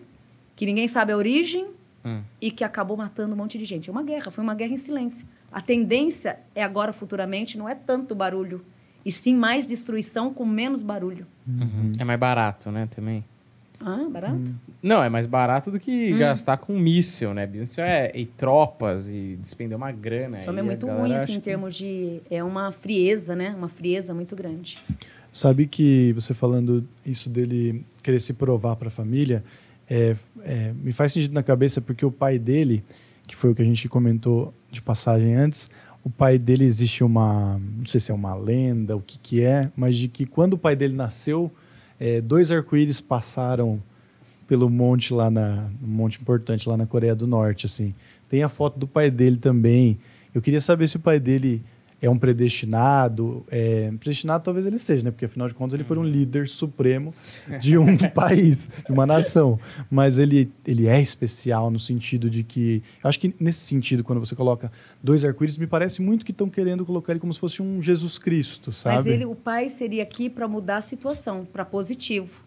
[0.56, 1.68] Que ninguém sabe a origem
[2.04, 2.22] Hum.
[2.42, 3.90] e que acabou matando um monte de gente.
[3.90, 5.28] É uma guerra, foi uma guerra em silêncio.
[5.52, 8.66] A tendência é agora, futuramente, não é tanto barulho,
[9.06, 11.28] e sim mais destruição com menos barulho.
[11.48, 11.92] Uhum.
[12.00, 13.24] É mais barato, né, também.
[13.84, 14.54] Ah, barato?
[14.82, 15.80] Não, é mais barato do Hum.
[15.80, 17.48] que gastar com míssil, né?
[17.48, 20.36] Míssil é e tropas e despender uma grana.
[20.38, 22.22] Isso é muito ruim, assim, em que- termos de...
[22.30, 23.54] É uma frieza, né?
[23.58, 24.78] Uma frieza muito grande.
[25.32, 29.44] Sabe que você falando isso dele querer se provar para a família,
[29.90, 32.84] é, é, me faz sentido na cabeça porque o pai dele,
[33.28, 35.70] que foi o que a gente comentou de passagem antes,
[36.04, 39.72] o pai dele existe uma, não sei se é uma lenda, o que que é,
[39.76, 41.52] mas de que quando o pai dele nasceu,
[42.00, 43.82] é, dois arco-íris passaram
[44.48, 47.94] pelo monte lá na, um monte importante lá na Coreia do Norte, assim.
[48.28, 49.98] Tem a foto do pai dele também.
[50.34, 51.64] Eu queria saber se o pai dele
[52.02, 53.46] é um predestinado.
[53.50, 55.12] É, predestinado talvez ele seja, né?
[55.12, 57.14] Porque afinal de contas ele foi um líder supremo
[57.60, 59.60] de um país, de uma nação.
[59.90, 62.82] Mas ele, ele é especial no sentido de que.
[63.04, 64.72] Acho que nesse sentido, quando você coloca
[65.02, 68.18] dois arco-íris, me parece muito que estão querendo colocar ele como se fosse um Jesus
[68.18, 68.96] Cristo, sabe?
[68.96, 72.42] Mas ele, o pai seria aqui para mudar a situação, para positivo.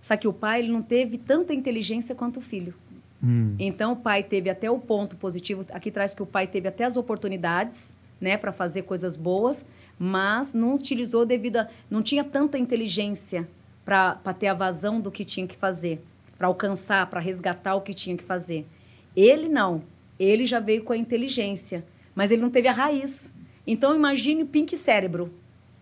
[0.00, 2.74] Só que o pai ele não teve tanta inteligência quanto o filho.
[3.22, 5.64] Hum, Então o pai teve até o ponto positivo.
[5.72, 9.64] Aqui traz que o pai teve até as oportunidades, né, para fazer coisas boas,
[9.98, 13.48] mas não utilizou devido a não tinha tanta inteligência
[13.84, 16.02] para ter a vazão do que tinha que fazer,
[16.38, 18.66] para alcançar, para resgatar o que tinha que fazer.
[19.14, 19.82] Ele não.
[20.18, 21.84] Ele já veio com a inteligência,
[22.14, 23.32] mas ele não teve a raiz.
[23.66, 25.32] Então imagine o Pink cérebro,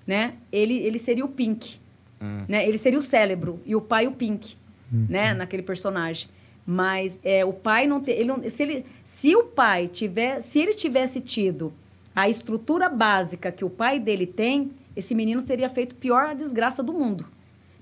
[0.06, 0.34] né?
[0.50, 1.80] Ele ele seria o Pink,
[2.48, 2.66] né?
[2.66, 4.56] Ele seria o cérebro e o pai o Pink,
[4.90, 5.34] né?
[5.34, 6.28] Naquele personagem.
[6.64, 8.14] Mas é, o pai não tem.
[8.14, 10.40] Ele não, se, ele, se o pai tiver.
[10.40, 11.72] Se ele tivesse tido
[12.14, 16.82] a estrutura básica que o pai dele tem, esse menino teria feito pior a desgraça
[16.82, 17.26] do mundo.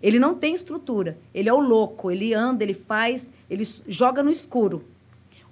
[0.02, 1.18] Ele não tem estrutura.
[1.34, 2.10] Ele é o louco.
[2.10, 4.84] Ele anda, ele faz, ele joga no escuro.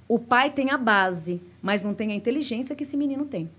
[0.09, 3.51] O pai tem a base, mas não tem a inteligência que esse menino tem.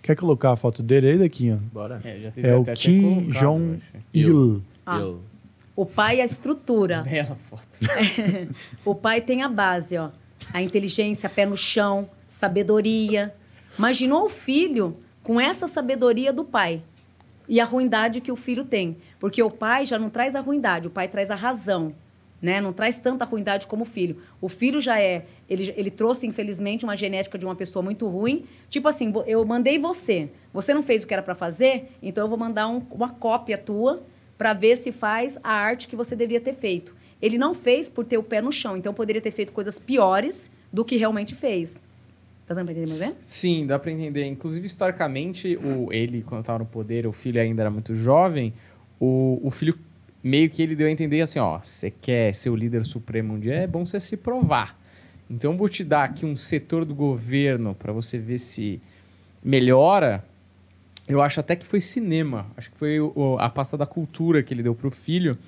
[0.00, 1.62] Quer colocar a foto dele aí, Dequinho?
[1.72, 2.00] Bora.
[2.02, 4.04] É, É o Kim colocado, Jong eu acho.
[4.14, 4.62] Il.
[4.86, 5.14] Ah.
[5.76, 7.02] O pai é a estrutura.
[7.08, 7.68] Bela foto.
[8.84, 10.10] o pai tem a base, ó.
[10.52, 13.34] A inteligência, pé no chão, sabedoria.
[13.78, 16.82] Imaginou o filho com essa sabedoria do pai
[17.48, 18.96] e a ruindade que o filho tem.
[19.18, 21.94] Porque o pai já não traz a ruindade, o pai traz a razão.
[22.40, 22.60] Né?
[22.60, 24.20] Não traz tanta ruindade como o filho.
[24.40, 25.24] O filho já é.
[25.48, 28.44] Ele, ele trouxe, infelizmente, uma genética de uma pessoa muito ruim.
[28.68, 30.28] Tipo assim, eu mandei você.
[30.52, 33.56] Você não fez o que era para fazer, então eu vou mandar um, uma cópia
[33.56, 34.02] tua
[34.36, 36.94] para ver se faz a arte que você deveria ter feito.
[37.20, 40.50] Ele não fez por ter o pé no chão, então poderia ter feito coisas piores
[40.70, 41.80] do que realmente fez.
[42.46, 43.14] Tá dando pra entender, ver?
[43.20, 44.26] Sim, dá pra entender.
[44.26, 48.52] Inclusive, historicamente, o, ele, quando estava no poder, o filho ainda era muito jovem,
[49.00, 49.78] o, o filho
[50.22, 53.40] meio que ele deu a entender assim, ó, você quer ser o líder supremo um
[53.40, 54.78] dia, é bom você se provar.
[55.28, 58.80] Então, vou te dar aqui um setor do governo para você ver se
[59.42, 60.22] melhora.
[61.08, 62.46] Eu acho até que foi cinema.
[62.56, 65.38] Acho que foi o, a pasta da cultura que ele deu pro filho.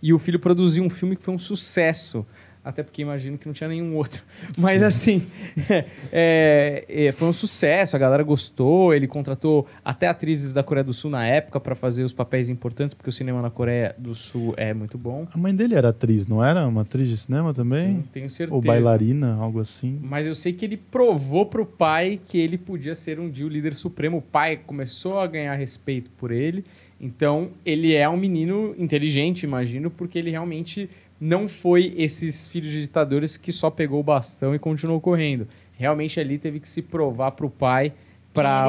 [0.00, 2.24] E o filho produziu um filme que foi um sucesso
[2.64, 4.22] até porque imagino que não tinha nenhum outro.
[4.56, 5.26] Mas assim,
[6.10, 10.92] é, é, foi um sucesso, a galera gostou, ele contratou até atrizes da Coreia do
[10.92, 14.54] Sul na época para fazer os papéis importantes, porque o cinema na Coreia do Sul
[14.56, 15.28] é muito bom.
[15.32, 16.66] A mãe dele era atriz, não era?
[16.66, 17.96] Uma atriz de cinema também?
[17.96, 18.54] Sim, tenho certeza.
[18.54, 20.00] Ou bailarina, algo assim.
[20.02, 23.48] Mas eu sei que ele provou pro pai que ele podia ser um dia o
[23.48, 24.18] líder supremo.
[24.18, 26.64] O pai começou a ganhar respeito por ele.
[27.00, 30.88] Então, ele é um menino inteligente, imagino, porque ele realmente
[31.24, 35.48] não foi esses filhos de ditadores que só pegou o bastão e continuou correndo.
[35.72, 37.94] Realmente ali teve que se provar para o pai
[38.30, 38.68] para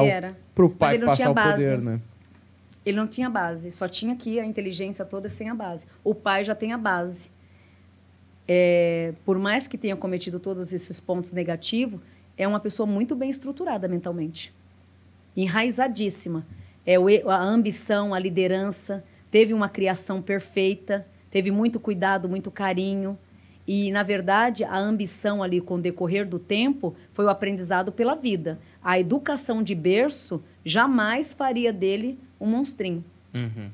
[0.56, 2.00] o pai passar o poder, né?
[2.84, 5.86] Ele não tinha base, só tinha aqui a inteligência toda sem a base.
[6.02, 7.30] O pai já tem a base.
[8.48, 12.00] É, por mais que tenha cometido todos esses pontos negativos,
[12.38, 14.54] é uma pessoa muito bem estruturada mentalmente,
[15.36, 16.46] enraizadíssima.
[16.86, 21.04] É a ambição, a liderança, teve uma criação perfeita
[21.36, 23.18] teve muito cuidado, muito carinho.
[23.68, 28.14] E, na verdade, a ambição ali com o decorrer do tempo foi o aprendizado pela
[28.14, 28.58] vida.
[28.82, 33.04] A educação de berço jamais faria dele um monstrinho.
[33.34, 33.68] Uhum.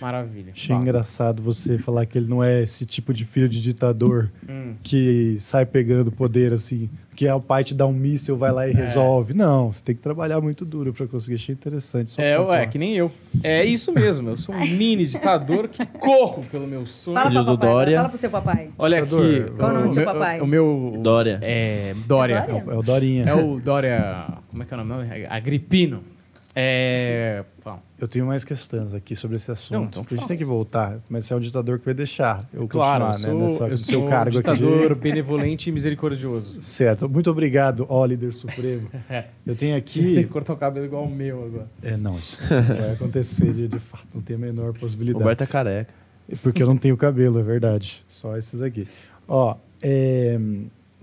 [0.00, 0.52] Maravilha.
[0.52, 4.74] Achei engraçado você falar que ele não é esse tipo de filho de ditador hum.
[4.82, 8.66] que sai pegando poder assim, que é o pai te dá um míssil, vai lá
[8.66, 8.74] e é.
[8.74, 9.34] resolve.
[9.34, 11.34] Não, você tem que trabalhar muito duro para conseguir.
[11.34, 12.20] Achei interessante.
[12.20, 13.10] é, ué, que nem eu.
[13.42, 14.30] É isso mesmo.
[14.30, 17.16] Eu sou um mini ditador que corro pelo meu sonho.
[17.16, 17.96] Fala do papai, Dória.
[17.96, 18.70] Fala pro seu papai.
[18.78, 19.50] Olha ditador, aqui.
[19.52, 20.40] Qual o nome do seu papai?
[20.40, 20.98] O meu.
[21.02, 21.38] Dória.
[21.42, 21.94] É.
[22.06, 22.34] Dória.
[22.34, 22.72] É, Dória?
[22.72, 23.24] é o Dorinha.
[23.24, 24.26] É o Dória.
[24.50, 25.26] Como é que é o nome?
[25.28, 26.13] Agripino.
[26.54, 27.44] É.
[27.64, 27.80] Bom.
[27.98, 29.72] Eu tenho mais questões aqui sobre esse assunto.
[29.72, 32.40] Não, então a gente tem que voltar, mas você é um ditador que vai deixar
[32.52, 33.52] eu claro, continuar, eu sou, né?
[33.52, 35.00] Nessa, eu seu cargo ditador aqui.
[35.00, 36.60] benevolente e misericordioso.
[36.60, 37.08] Certo.
[37.08, 38.90] Muito obrigado, ó líder supremo.
[39.08, 39.26] É.
[39.46, 39.90] Eu tenho aqui...
[39.90, 41.68] Você tem que cortar o cabelo igual o meu agora.
[41.82, 42.16] É, não.
[42.16, 44.06] Isso não vai acontecer de, de fato.
[44.14, 45.22] Não tem a menor possibilidade.
[45.22, 45.94] Roberto é careca.
[46.42, 48.04] Porque eu não tenho cabelo, é verdade.
[48.08, 48.88] Só esses aqui.
[49.28, 50.38] Ó, é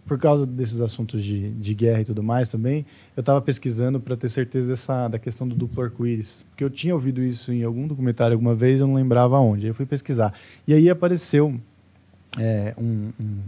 [0.05, 4.17] por causa desses assuntos de, de guerra e tudo mais também, eu estava pesquisando para
[4.17, 6.45] ter certeza dessa, da questão do duplo arco-íris.
[6.49, 9.63] Porque eu tinha ouvido isso em algum documentário alguma vez, eu não lembrava onde.
[9.63, 10.33] Aí eu fui pesquisar.
[10.67, 11.59] E aí apareceu
[12.37, 13.39] é, um, um,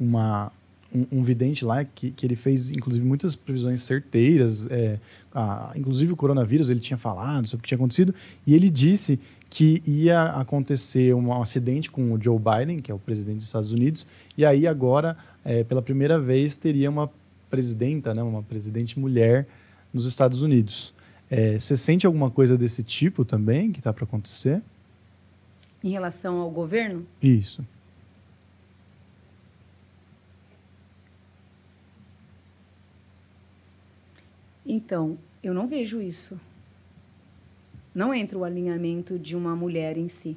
[0.00, 0.52] uma,
[0.92, 4.66] um, um, vidente lá que, que ele fez, inclusive, muitas previsões certeiras.
[4.70, 4.98] É,
[5.34, 8.14] a, inclusive o coronavírus, ele tinha falado sobre o que tinha acontecido.
[8.46, 9.18] E ele disse
[9.50, 13.72] que ia acontecer um acidente com o Joe Biden, que é o presidente dos Estados
[13.72, 14.06] Unidos,
[14.38, 17.10] e aí agora é, pela primeira vez, teria uma
[17.48, 19.46] presidenta, né, uma presidente mulher
[19.92, 20.94] nos Estados Unidos.
[21.30, 24.62] É, você sente alguma coisa desse tipo também que está para acontecer?
[25.82, 27.06] Em relação ao governo?
[27.22, 27.64] Isso.
[34.66, 36.38] Então, eu não vejo isso.
[37.94, 40.36] Não entra o alinhamento de uma mulher em si.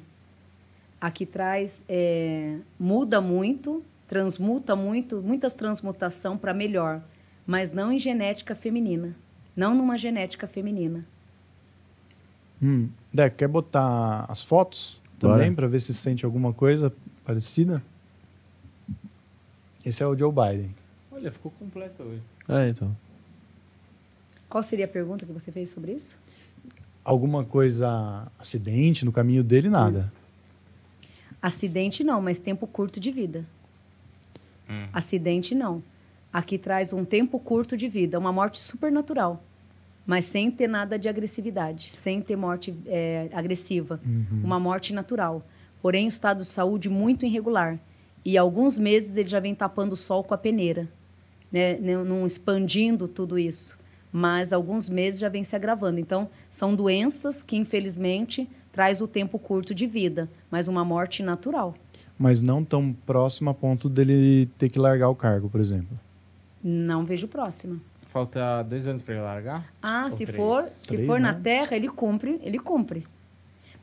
[1.00, 7.02] Aqui traz, é, muda muito transmuta muito, muitas transmutação para melhor,
[7.46, 9.16] mas não em genética feminina,
[9.56, 11.04] não numa genética feminina.
[12.62, 12.88] Hum.
[13.12, 16.92] Deco, quer botar as fotos também para ver se sente alguma coisa
[17.24, 17.82] parecida?
[19.84, 20.74] Esse é o Joe Biden.
[21.10, 22.22] Olha, ficou completo hoje.
[22.48, 22.96] É, então.
[24.48, 26.16] Qual seria a pergunta que você fez sobre isso?
[27.04, 30.12] Alguma coisa, acidente no caminho dele, nada.
[31.42, 33.44] Acidente não, mas tempo curto de vida.
[34.68, 34.86] Hum.
[34.92, 35.82] Acidente, não.
[36.32, 39.44] Aqui traz um tempo curto de vida, uma morte supernatural,
[40.04, 44.00] mas sem ter nada de agressividade, sem ter morte é, agressiva.
[44.04, 44.40] Uhum.
[44.42, 45.46] Uma morte natural.
[45.80, 47.78] Porém, estado de saúde muito irregular.
[48.24, 50.88] E alguns meses ele já vem tapando o sol com a peneira,
[51.52, 51.76] né?
[51.78, 53.78] não expandindo tudo isso.
[54.10, 56.00] Mas alguns meses já vem se agravando.
[56.00, 61.74] Então, são doenças que, infelizmente, traz o tempo curto de vida, mas uma morte natural
[62.18, 65.98] mas não tão próximo a ponto dele ter que largar o cargo, por exemplo.
[66.62, 67.78] Não vejo próxima.
[68.10, 69.72] falta dois anos para ele largar?
[69.82, 70.36] Ah, Ou se três?
[70.36, 71.40] for, se Três, for na né?
[71.42, 73.06] terra, ele cumpre, ele cumpre.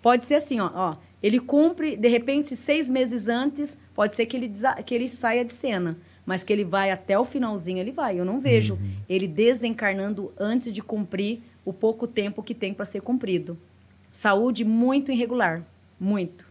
[0.01, 4.35] Pode ser assim, ó, ó, ele cumpre, de repente, seis meses antes, pode ser que
[4.37, 4.51] ele,
[4.85, 5.97] que ele saia de cena.
[6.25, 8.19] Mas que ele vai até o finalzinho, ele vai.
[8.19, 8.91] Eu não vejo Uhum.
[9.09, 13.57] ele desencarnando antes de cumprir o pouco tempo que tem para ser cumprido.
[14.11, 15.63] Saúde muito irregular.
[15.99, 16.47] Muito.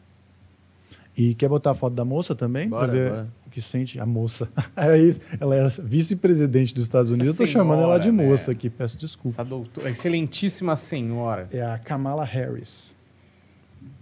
[1.21, 2.67] E quer botar a foto da moça também?
[2.67, 3.29] Bora, pra ver bora.
[3.47, 4.49] o que sente a moça.
[4.75, 7.39] É isso, ela é vice-presidente dos Estados Unidos.
[7.39, 8.57] Eu tô chamando ela de senhora, moça né?
[8.57, 9.29] aqui, peço desculpa.
[9.29, 11.47] Essa doutora, excelentíssima senhora.
[11.53, 12.95] É a Kamala Harris.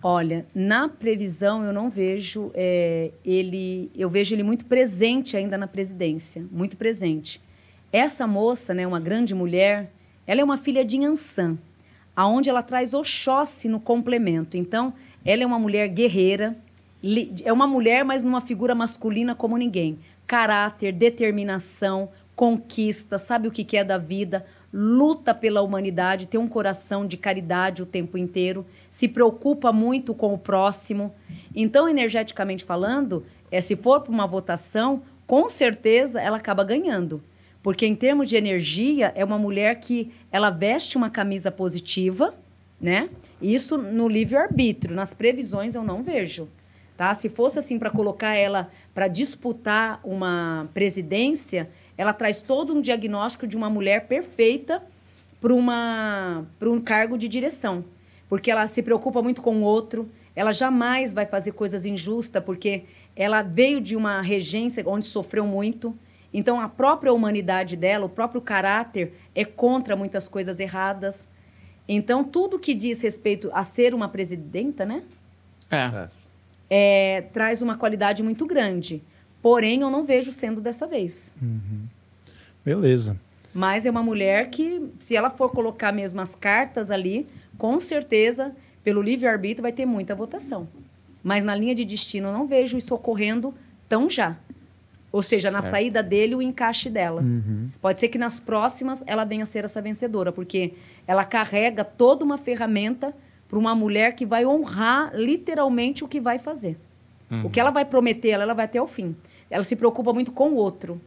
[0.01, 5.67] Olha, na previsão eu não vejo é, ele, eu vejo ele muito presente ainda na
[5.67, 7.43] presidência, muito presente.
[7.93, 9.91] Essa moça, né, uma grande mulher,
[10.25, 11.59] ela é uma filha de Ansan,
[12.15, 14.57] aonde ela traz Oxóssi no complemento.
[14.57, 16.57] Então, ela é uma mulher guerreira,
[17.45, 19.99] é uma mulher, mas numa figura masculina como ninguém.
[20.27, 27.07] Caráter, determinação, conquista, sabe o que é da vida, luta pela humanidade, tem um coração
[27.07, 31.15] de caridade o tempo inteiro, se preocupa muito com o próximo.
[31.55, 37.23] Então, energeticamente falando, é, se for para uma votação, com certeza ela acaba ganhando.
[37.63, 42.35] Porque em termos de energia, é uma mulher que ela veste uma camisa positiva,
[42.81, 43.09] né?
[43.43, 46.49] Isso no livre-arbítrio, nas previsões eu não vejo.
[46.99, 47.15] Tá?
[47.15, 53.47] Se fosse assim para colocar ela para disputar uma presidência, ela traz todo um diagnóstico
[53.47, 54.83] de uma mulher perfeita
[55.41, 57.85] para uma para um cargo de direção,
[58.29, 62.83] porque ela se preocupa muito com o outro, ela jamais vai fazer coisas injustas, porque
[63.15, 65.97] ela veio de uma regência onde sofreu muito.
[66.35, 71.29] Então a própria humanidade dela, o próprio caráter é contra muitas coisas erradas.
[71.89, 75.05] Então tudo que diz respeito a ser uma presidenta, né?
[75.71, 75.77] É.
[75.77, 76.18] é,
[77.33, 79.03] traz uma qualidade muito grande.
[79.41, 81.33] Porém, eu não vejo sendo dessa vez.
[82.65, 83.17] Beleza.
[83.55, 87.27] Mas é uma mulher que, se ela for colocar mesmo as cartas ali,
[87.57, 88.55] com certeza,
[88.85, 90.69] pelo livre-arbítrio, vai ter muita votação.
[91.23, 93.55] Mas na linha de destino, eu não vejo isso ocorrendo
[93.89, 94.37] tão já.
[95.11, 95.73] Ou seja, na Certo.
[95.73, 97.23] saída dele, o encaixe dela.
[97.23, 97.71] Uhum.
[97.81, 100.75] Pode ser que nas próximas ela venha a ser essa vencedora, porque
[101.07, 103.15] ela carrega toda uma ferramenta
[103.49, 106.77] para uma mulher que vai honrar literalmente o que vai fazer.
[107.45, 109.15] O que ela vai prometer, ela, ela vai até o fim.
[109.51, 111.01] Ela se preocupa muito com o outro.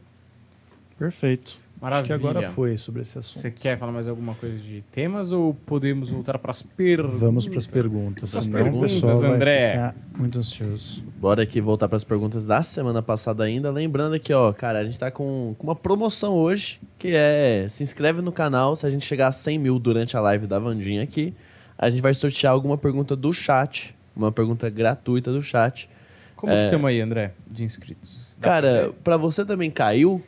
[0.98, 1.58] Perfeito.
[1.80, 2.14] Maravilha.
[2.14, 3.40] Acho que agora foi sobre esse assunto.
[3.40, 7.20] Você quer falar mais alguma coisa de temas ou podemos voltar para as perguntas?
[7.20, 8.30] Vamos para as perguntas.
[8.30, 9.70] Pras senão perguntas, o pessoal vai André.
[9.72, 11.02] ficar muito ansioso.
[11.20, 13.68] Bora aqui voltar para as perguntas da semana passada ainda.
[13.72, 17.82] Lembrando aqui, ó, cara, a gente tá com, com uma promoção hoje, que é se
[17.82, 18.76] inscreve no canal.
[18.76, 21.34] Se a gente chegar a 100 mil durante a live da Vandinha aqui,
[21.82, 23.92] a gente vai sortear alguma pergunta do chat.
[24.14, 25.88] Uma pergunta gratuita do chat.
[26.36, 28.36] Como que estamos aí, André, de inscritos?
[28.38, 30.22] Dá Cara, pra você também caiu?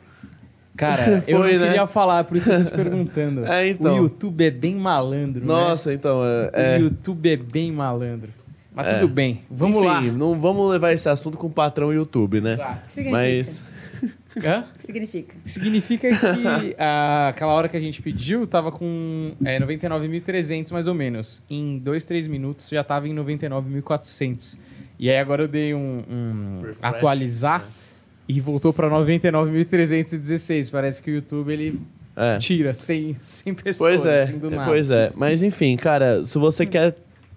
[0.75, 1.67] Cara, eu Foi, não né?
[1.67, 3.45] queria falar, por isso que eu tô te perguntando.
[3.47, 3.93] É, então.
[3.93, 5.47] O YouTube é bem malandro, né?
[5.47, 6.49] Nossa, então, é...
[6.75, 8.33] é- O YouTube é bem malandro.
[8.73, 8.99] Mas É.
[8.99, 10.01] tudo bem, vamos Enfim, lá.
[10.01, 12.53] não vamos levar esse assunto com o patrão YouTube, né?
[12.53, 12.81] Exato.
[12.91, 13.17] Significa.
[13.17, 13.63] Mas...
[14.43, 14.65] Hã?
[14.73, 15.35] O que significa?
[15.45, 16.75] Significa que
[17.29, 21.41] aquela hora que a gente pediu tava com é, 99.300 mais ou menos.
[21.49, 24.57] Em 2, 3 minutos já tava em 99.400.
[24.99, 27.67] E aí agora eu dei um, um Refresh, atualizar né?
[28.27, 30.71] e voltou para 99.316.
[30.71, 31.79] Parece que o YouTube ele
[32.15, 32.37] É.
[32.37, 34.69] tira 100, 100 pessoas Pois é, assim do nada.
[34.69, 35.11] pois é.
[35.15, 36.95] Mas enfim, cara, se você quer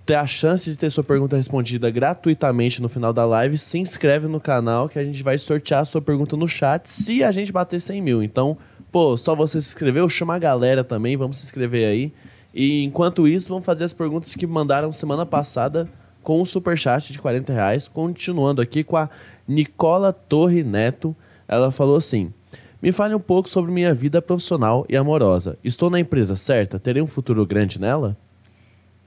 [0.08, 4.26] ter a chance de ter sua pergunta respondida gratuitamente no final da live, se inscreve
[4.26, 7.52] no canal que a gente vai sortear a sua pergunta no chat se a gente
[7.52, 8.22] bater 100 mil.
[8.22, 8.56] Então,
[8.90, 12.10] pô, só você se inscreveu, chama a galera também, vamos se inscrever aí.
[12.54, 15.86] E enquanto isso, vamos fazer as perguntas que mandaram semana passada
[16.22, 17.86] com o superchat de 40 reais.
[17.86, 19.10] Continuando aqui com a
[19.46, 21.14] Nicola Torre Neto.
[21.46, 22.32] Ela falou assim:
[22.80, 25.58] Me fale um pouco sobre minha vida profissional e amorosa.
[25.62, 26.78] Estou na empresa certa?
[26.78, 28.16] Terei um futuro grande nela?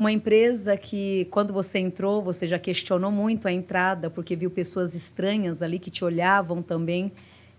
[0.02, 4.96] Uma empresa que, quando você entrou, você já questionou muito a entrada, porque viu pessoas
[4.96, 7.12] estranhas ali que te olhavam também,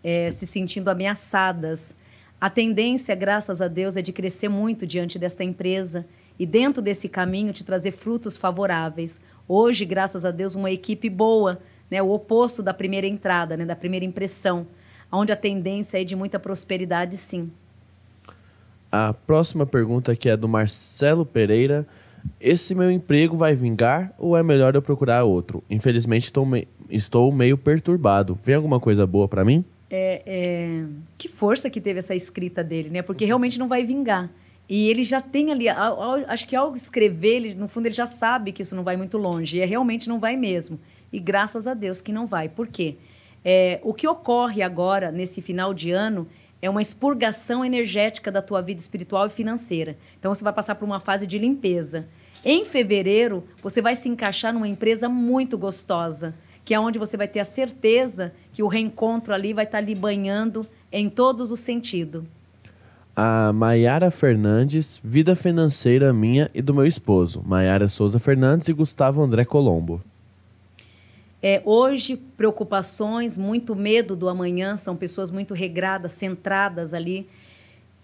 [0.03, 1.95] eh, se sentindo ameaçadas.
[2.41, 6.05] A tendência, graças a Deus, é de crescer muito diante dessa empresa
[6.37, 9.21] e, dentro desse caminho, te trazer frutos favoráveis.
[9.47, 12.03] Hoje, graças a Deus, uma equipe boa, né?
[12.03, 13.65] o oposto da primeira entrada, né?
[13.65, 14.67] da primeira impressão,
[15.13, 17.53] onde a tendência é de muita prosperidade, sim.
[18.91, 21.87] A próxima pergunta aqui é do Marcelo Pereira.
[22.41, 25.63] Esse meu emprego vai vingar ou é melhor eu procurar outro?
[25.71, 28.39] Infelizmente estou, me- estou meio perturbado.
[28.45, 29.65] Vem alguma coisa boa pra mim?
[29.95, 30.85] é, é,
[31.19, 33.03] que força que teve essa escrita dele, né?
[33.03, 34.31] Porque realmente não vai vingar.
[34.67, 37.95] E ele já tem ali, ao- ao- acho que ao escrever, ele, no fundo ele
[37.95, 39.59] já sabe que isso não vai muito longe.
[39.59, 40.81] E é, realmente não vai mesmo.
[41.13, 42.49] E graças a Deus que não vai.
[42.49, 42.97] Por quê?
[43.45, 46.27] É, o que ocorre agora, nesse final de ano,
[46.63, 49.97] é uma expurgação energética da tua vida espiritual e financeira.
[50.19, 52.07] Então você vai passar por uma fase de limpeza.
[52.45, 56.35] Em fevereiro, você vai se encaixar numa empresa muito gostosa,
[56.65, 59.95] que é onde você vai ter a certeza que o reencontro ali vai estar lhe
[59.95, 62.23] banhando em todos os sentidos.
[63.15, 69.21] A Maiara Fernandes, vida financeira minha e do meu esposo, Maiara Souza Fernandes e Gustavo
[69.21, 70.01] André Colombo.
[71.43, 77.29] É, hoje, preocupações, muito medo do amanhã, são pessoas muito regradas, centradas ali,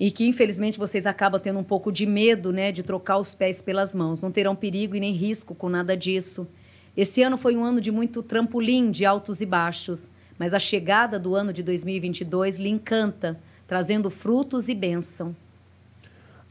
[0.01, 3.63] e que infelizmente vocês acabam tendo um pouco de medo né, de trocar os pés
[3.63, 4.21] pelas mãos.
[4.21, 6.49] Não terão perigo e nem risco com nada disso.
[6.97, 11.17] Esse ano foi um ano de muito trampolim, de altos e baixos, mas a chegada
[11.17, 13.39] do ano de 2022 lhe encanta,
[13.69, 15.35] trazendo frutos e bênção.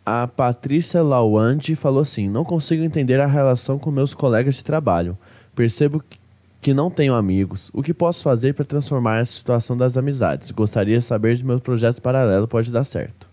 [0.05, 5.17] A Patrícia Lawande falou assim: Não consigo entender a relação com meus colegas de trabalho.
[5.53, 6.17] Percebo que
[6.61, 7.69] que não tenho amigos.
[7.73, 10.51] O que posso fazer para transformar essa situação das amizades?
[10.51, 13.27] Gostaria de saber de meus projetos paralelos pode dar certo.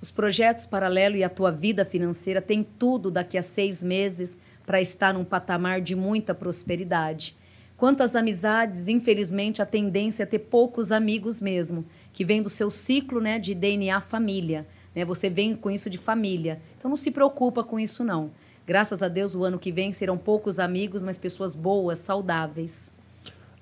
[0.00, 4.80] Os projetos paralelos e a tua vida financeira têm tudo daqui a seis meses para
[4.80, 7.36] estar num patamar de muita prosperidade.
[7.76, 12.70] Quanto às amizades, infelizmente a tendência é ter poucos amigos mesmo, que vem do seu
[12.70, 14.66] ciclo né, de DNA família.
[14.94, 15.04] Né?
[15.04, 16.60] Você vem com isso de família.
[16.76, 18.30] Então não se preocupa com isso não.
[18.68, 22.92] Graças a Deus, o ano que vem serão poucos amigos, mas pessoas boas, saudáveis.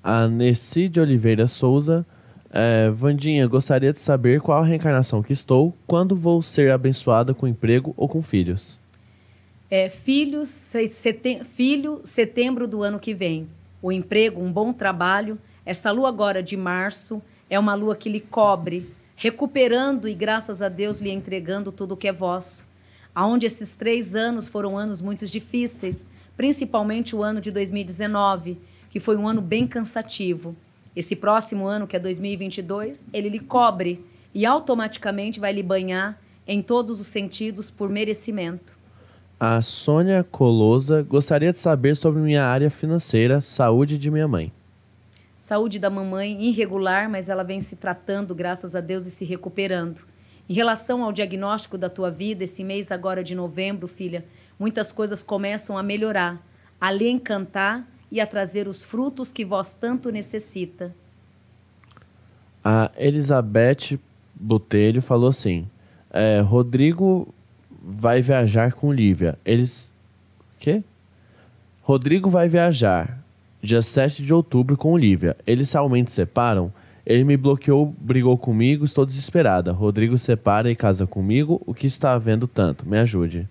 [0.02, 2.04] A Nessi de Oliveira Souza.
[2.50, 7.46] É, Vandinha, gostaria de saber qual a reencarnação que estou, quando vou ser abençoada com
[7.46, 8.80] emprego ou com filhos.
[9.70, 13.46] É, filhos, setem filho, setembro do ano que vem.
[13.80, 15.38] O emprego, um bom trabalho.
[15.64, 20.68] Essa lua agora de março é uma lua que lhe cobre, recuperando e, graças a
[20.68, 22.65] Deus, lhe entregando tudo o que é vosso
[23.16, 26.04] aonde esses três anos foram anos muito difíceis,
[26.36, 28.58] principalmente o ano de 2019,
[28.90, 30.54] que foi um ano bem cansativo.
[30.94, 36.60] Esse próximo ano, que é 2022, ele lhe cobre e automaticamente vai lhe banhar em
[36.60, 38.76] todos os sentidos por merecimento.
[39.40, 44.52] A Sônia Colosa gostaria de saber sobre minha área financeira, saúde de minha mãe.
[45.38, 50.02] Saúde da mamãe irregular, mas ela vem se tratando, graças a Deus, e se recuperando.
[50.48, 54.24] Em relação ao diagnóstico da tua vida, esse mês agora de novembro, filha,
[54.58, 56.40] muitas coisas começam a melhorar,
[56.80, 60.94] a lhe encantar e a trazer os frutos que vós tanto necessita.
[62.64, 63.98] A Elizabeth
[64.34, 65.66] Botelho falou assim:
[66.10, 67.34] é, Rodrigo
[67.82, 69.38] vai viajar com Lívia.
[69.44, 69.90] Eles.
[70.58, 70.82] Quê?
[71.82, 73.18] Rodrigo vai viajar
[73.62, 75.36] dia 7 de outubro com Lívia.
[75.46, 76.72] Eles realmente separam?
[77.06, 79.70] Ele me bloqueou, brigou comigo, estou desesperada.
[79.70, 81.62] Rodrigo separa e casa comigo.
[81.64, 82.84] O que está havendo tanto?
[82.86, 83.48] Me ajude.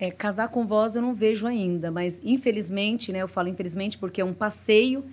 [0.00, 4.20] É, casar com vós eu não vejo ainda, mas infelizmente, né, eu falo infelizmente porque
[4.20, 5.04] é um passeio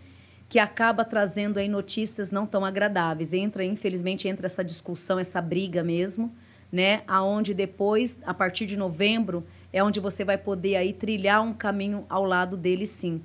[0.49, 3.33] que acaba trazendo aí notícias não tão agradáveis.
[3.33, 6.33] Entra, infelizmente, entra essa discussão, essa briga mesmo,
[6.71, 11.53] né, aonde depois, a partir de novembro, é onde você vai poder aí trilhar um
[11.53, 13.21] caminho ao lado dele sim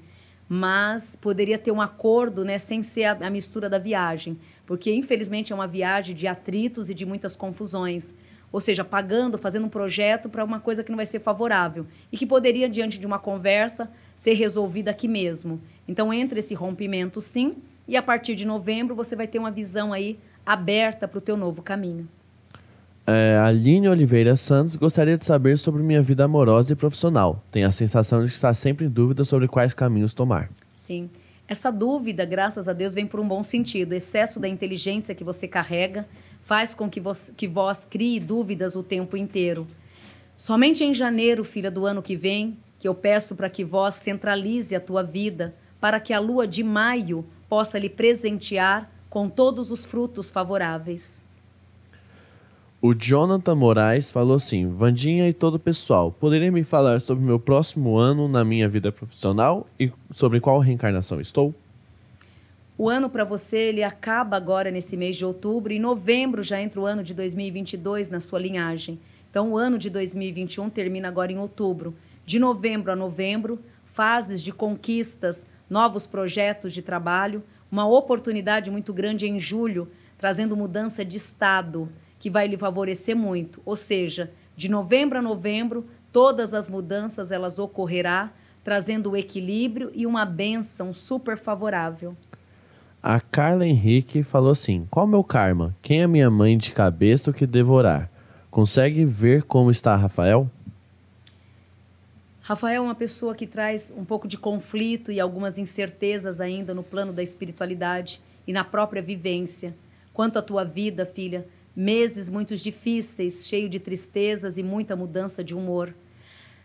[0.48, 5.52] mas poderia ter um acordo, né, sem ser a, a, mistura da viagem, porque infelizmente
[5.52, 8.14] é uma viagem de atritos e de muitas confusões,
[8.50, 12.16] ou seja, pagando, fazendo um projeto para uma coisa que não vai ser favorável e
[12.16, 15.60] que poderia diante de uma conversa ser resolvida aqui mesmo.
[15.86, 17.56] Então entre esse rompimento, sim,
[17.86, 21.36] e a partir de novembro você vai ter uma visão aí aberta para o teu
[21.36, 22.08] novo caminho.
[23.10, 27.42] É, Aline Oliveira Santos gostaria de saber sobre minha vida amorosa e profissional.
[27.50, 30.50] Tem a sensação de está sempre em dúvida sobre quais caminhos tomar.
[30.74, 31.08] Sim.
[31.48, 33.92] Essa dúvida, graças a Deus, vem por um bom sentido.
[33.92, 36.06] O excesso da inteligência que você carrega
[36.42, 39.66] faz com que, você, que vós crie dúvidas o tempo inteiro.
[40.36, 44.76] Somente em janeiro, filha, do ano que vem, que eu peço para que vós centralize
[44.76, 49.86] a tua vida, para que a lua de maio possa lhe presentear com todos os
[49.86, 51.26] frutos favoráveis.
[52.80, 57.40] O Jonathan Moraes falou assim: Vandinha e todo o pessoal, poderia me falar sobre meu
[57.40, 61.52] próximo ano na minha vida profissional e sobre qual reencarnação estou?
[62.76, 66.80] O ano para você ele acaba agora nesse mês de outubro e novembro já entra
[66.80, 69.00] o ano de 2022 na sua linhagem.
[69.28, 71.96] Então o ano de 2021 termina agora em outubro.
[72.24, 77.42] De novembro a novembro, fases de conquistas, novos projetos de trabalho,
[77.72, 81.88] uma oportunidade muito grande em julho, trazendo mudança de estado
[82.18, 83.60] que vai lhe favorecer muito.
[83.64, 88.32] Ou seja, de novembro a novembro, todas as mudanças elas ocorrerá,
[88.64, 92.16] trazendo o equilíbrio e uma benção super favorável.
[93.02, 95.76] A Carla Henrique falou assim: Qual meu karma?
[95.80, 98.10] Quem é minha mãe de cabeça o que devorar?
[98.50, 100.50] Consegue ver como está Rafael?
[102.40, 106.82] Rafael é uma pessoa que traz um pouco de conflito e algumas incertezas ainda no
[106.82, 109.76] plano da espiritualidade e na própria vivência.
[110.14, 111.46] Quanto à tua vida, filha,
[111.78, 115.94] meses muito difíceis, cheio de tristezas e muita mudança de humor.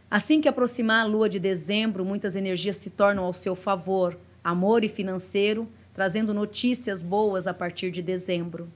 [0.09, 4.83] Assim que aproximar a lua de dezembro, muitas energias se tornam ao seu favor, amor
[4.83, 8.67] e financeiro, trazendo notícias boas a partir de dezembro.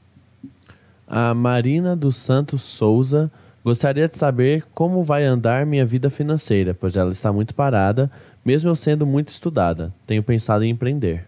[1.08, 3.32] A Marina dos Santos Souza
[3.64, 8.12] gostaria de saber como vai andar minha vida financeira, pois ela está muito parada,
[8.46, 9.92] mesmo eu sendo muito estudada.
[10.06, 11.26] Tenho pensado em empreender.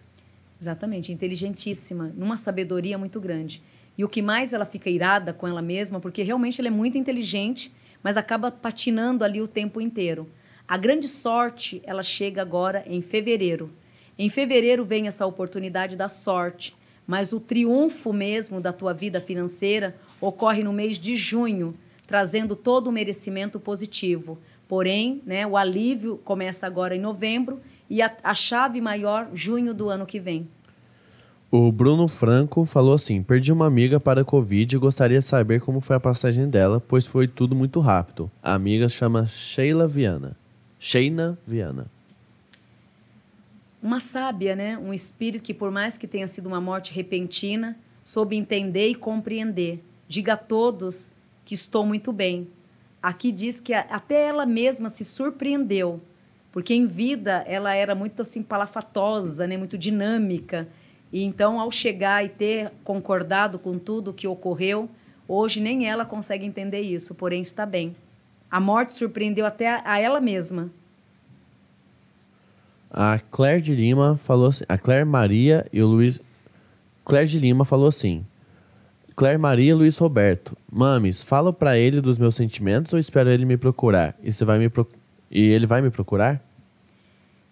[0.61, 3.60] Exatamente, inteligentíssima, numa sabedoria muito grande.
[3.99, 6.97] E o que mais ela fica irada com ela mesma, porque realmente ela é muito
[6.97, 7.69] inteligente,
[8.01, 10.26] mas acaba patinando ali o tempo inteiro.
[10.65, 13.69] A grande sorte, ela chega agora em fevereiro.
[14.17, 16.73] Em fevereiro vem essa oportunidade da sorte,
[17.05, 21.76] mas o triunfo mesmo da tua vida financeira ocorre no mês de junho,
[22.07, 24.39] trazendo todo o merecimento positivo.
[24.65, 27.59] Porém, né, o alívio começa agora em novembro
[27.89, 30.47] e a, a chave maior, junho do ano que vem.
[31.51, 35.61] O Bruno Franco falou assim: Perdi uma amiga para a Covid e gostaria de saber
[35.61, 38.30] como foi a passagem dela, pois foi tudo muito rápido.
[38.43, 40.38] A amiga chama Sheila Viana.
[40.77, 41.88] Sheina Viana.
[43.81, 44.77] Uma sábia, né?
[44.77, 49.84] Um espírito que, por mais que tenha sido uma morte repentina, soube entender e compreender.
[50.07, 51.09] Diga a todos
[51.45, 52.47] que estou muito bem.
[53.01, 55.99] Aqui diz que até ela mesma se surpreendeu,
[56.51, 59.57] porque em vida ela era muito assim palafatosa, né?
[59.57, 60.67] Muito dinâmica
[61.11, 64.90] e então, ao chegar e ter concordado com tudo o que ocorreu,
[65.27, 67.95] hoje nem ela consegue entender isso, porém está bem.
[68.49, 70.69] A morte surpreendeu até a ela mesma.
[72.91, 76.22] A Claire de Lima falou assim, a Claire Maria e o Luiz
[77.06, 78.26] Claire de Lima falou assim:
[79.15, 83.57] Claire Maria Luiz Roberto, mames, falo para ele dos meus sentimentos ou espero ele me
[83.57, 84.15] procurar?
[84.23, 84.72] E você vai me
[85.30, 86.41] e ele vai me procurar?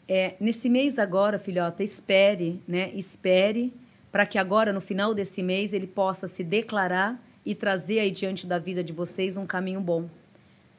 [0.07, 2.91] É, nesse mês agora, filhota, espere, né?
[2.93, 3.73] Espere
[4.11, 8.47] para que agora, no final desse mês, ele possa se declarar e trazer aí diante
[8.47, 10.09] da vida de vocês um caminho bom.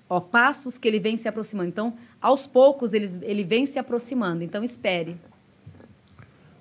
[0.08, 1.68] Ó, passos que ele vem se aproximando.
[1.68, 4.42] Então, aos poucos, ele, ele vem se aproximando.
[4.42, 5.16] Então, espere.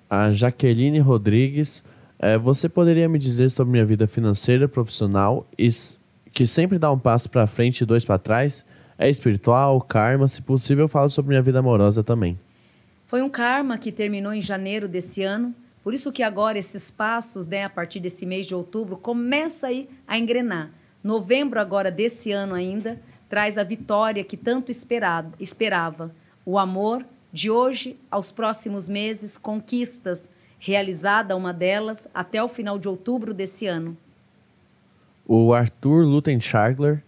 [0.08, 1.82] A Jaqueline Rodrigues,
[2.18, 5.46] é, você poderia me dizer sobre minha vida financeira, profissional,
[6.32, 8.64] que sempre dá um passo para frente e dois para trás?
[8.98, 10.28] É espiritual, karma?
[10.28, 12.38] Se possível, fala sobre minha vida amorosa também.
[13.08, 17.46] Foi um karma que terminou em janeiro desse ano, por isso que agora esses passos,
[17.46, 20.70] né, a partir desse mês de outubro, começa aí a engrenar.
[21.02, 26.14] Novembro agora desse ano ainda traz a vitória que tanto esperado, esperava.
[26.44, 27.02] O amor
[27.32, 30.28] de hoje aos próximos meses, conquistas,
[30.58, 33.96] realizada uma delas até o final de outubro desse ano.
[35.26, 37.02] O Arthur Lutenschagler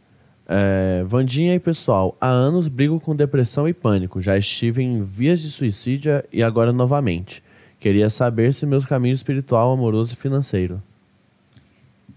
[0.52, 4.20] é, Vandinha e pessoal, há anos brigo com depressão e pânico.
[4.20, 7.40] Já estive em vias de suicídio e agora novamente.
[7.78, 10.82] Queria saber se meus caminhos espiritual, amoroso e financeiro.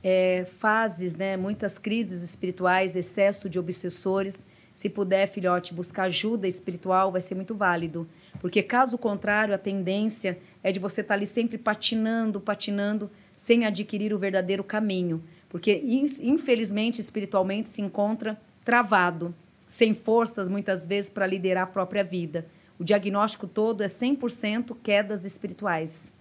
[0.01, 1.37] É, fases, né?
[1.37, 4.47] Muitas crises espirituais, excesso de obsessores.
[4.73, 8.07] Se puder, filhote, buscar ajuda espiritual, vai ser muito válido.
[8.41, 14.11] Porque, caso contrário, a tendência é de você estar ali sempre patinando, patinando, sem adquirir
[14.11, 15.23] o verdadeiro caminho
[15.53, 15.83] porque
[16.19, 19.35] infelizmente espiritualmente se encontra travado,
[19.67, 22.47] sem forças muitas vezes para liderar a própria vida.
[22.79, 26.11] O diagnóstico todo é 100% quedas espirituais.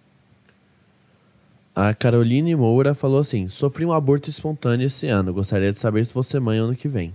[1.75, 5.33] A Caroline Moura falou assim: sofri um aborto espontâneo esse ano.
[5.33, 7.11] Gostaria de saber se você mãe ano que vem.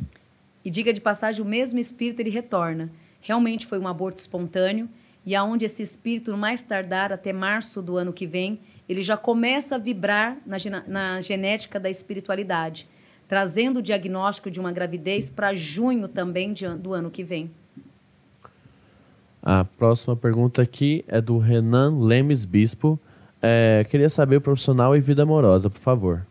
[0.65, 2.89] E diga de passagem, o mesmo espírito ele retorna.
[3.21, 4.89] Realmente foi um aborto espontâneo
[5.23, 9.75] e aonde esse espírito, mais tardar até março do ano que vem, ele já começa
[9.75, 10.57] a vibrar na,
[10.87, 12.87] na genética da espiritualidade,
[13.27, 17.51] trazendo o diagnóstico de uma gravidez para junho também de, do ano que vem.
[19.43, 22.99] A próxima pergunta aqui é do Renan Lemes Bispo.
[23.41, 26.25] É, queria saber o profissional e vida amorosa, por favor.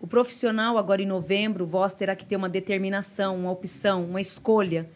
[0.00, 4.88] O profissional, agora em novembro, vós terá que ter uma determinação, uma opção, uma escolha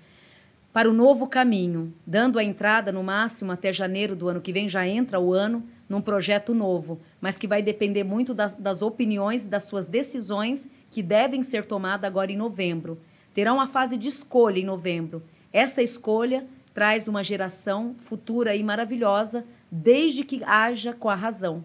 [0.72, 4.68] para o novo caminho, dando a entrada no máximo até janeiro do ano que vem,
[4.68, 9.44] já entra o ano, num projeto novo, mas que vai depender muito das, das opiniões
[9.44, 12.96] das suas decisões que devem ser tomadas agora em novembro.
[13.34, 15.20] Terá uma fase de escolha em novembro.
[15.52, 21.64] Essa escolha traz uma geração futura e maravilhosa, desde que haja com a razão.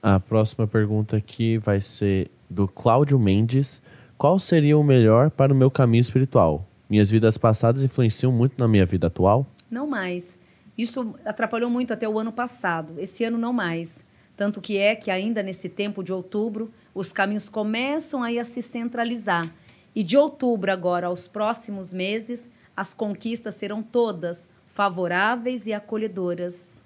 [0.00, 3.82] A próxima pergunta aqui vai ser do Cláudio Mendes.
[4.16, 6.64] Qual seria o melhor para o meu caminho espiritual?
[6.88, 9.46] Minhas vidas passadas influenciam muito na minha vida atual?
[9.68, 10.38] Não mais.
[10.76, 12.94] Isso atrapalhou muito até o ano passado.
[12.98, 14.04] Esse ano não mais.
[14.36, 18.62] Tanto que é que ainda nesse tempo de outubro, os caminhos começam aí a se
[18.62, 19.52] centralizar.
[19.94, 26.80] E de outubro agora aos próximos meses, as conquistas serão todas favoráveis e acolhedoras.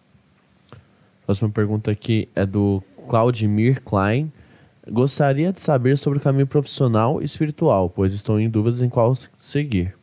[1.24, 4.32] Próxima pergunta aqui é do Claudimir Klein.
[4.88, 9.14] Gostaria de saber sobre o caminho profissional e espiritual, pois estou em dúvidas em qual
[9.38, 9.95] seguir.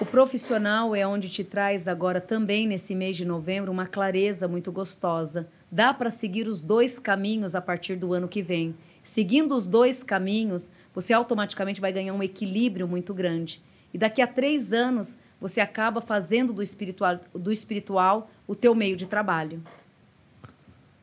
[0.00, 4.72] O profissional é onde te traz agora também nesse mês de novembro uma clareza muito
[4.72, 5.48] gostosa.
[5.70, 8.74] Dá para seguir os dois caminhos a partir do ano que vem.
[9.02, 13.62] Seguindo os dois caminhos, você automaticamente vai ganhar um equilíbrio muito grande.
[13.92, 18.96] E daqui a três anos, você acaba fazendo do espiritual, do espiritual o teu meio
[18.96, 19.62] de trabalho.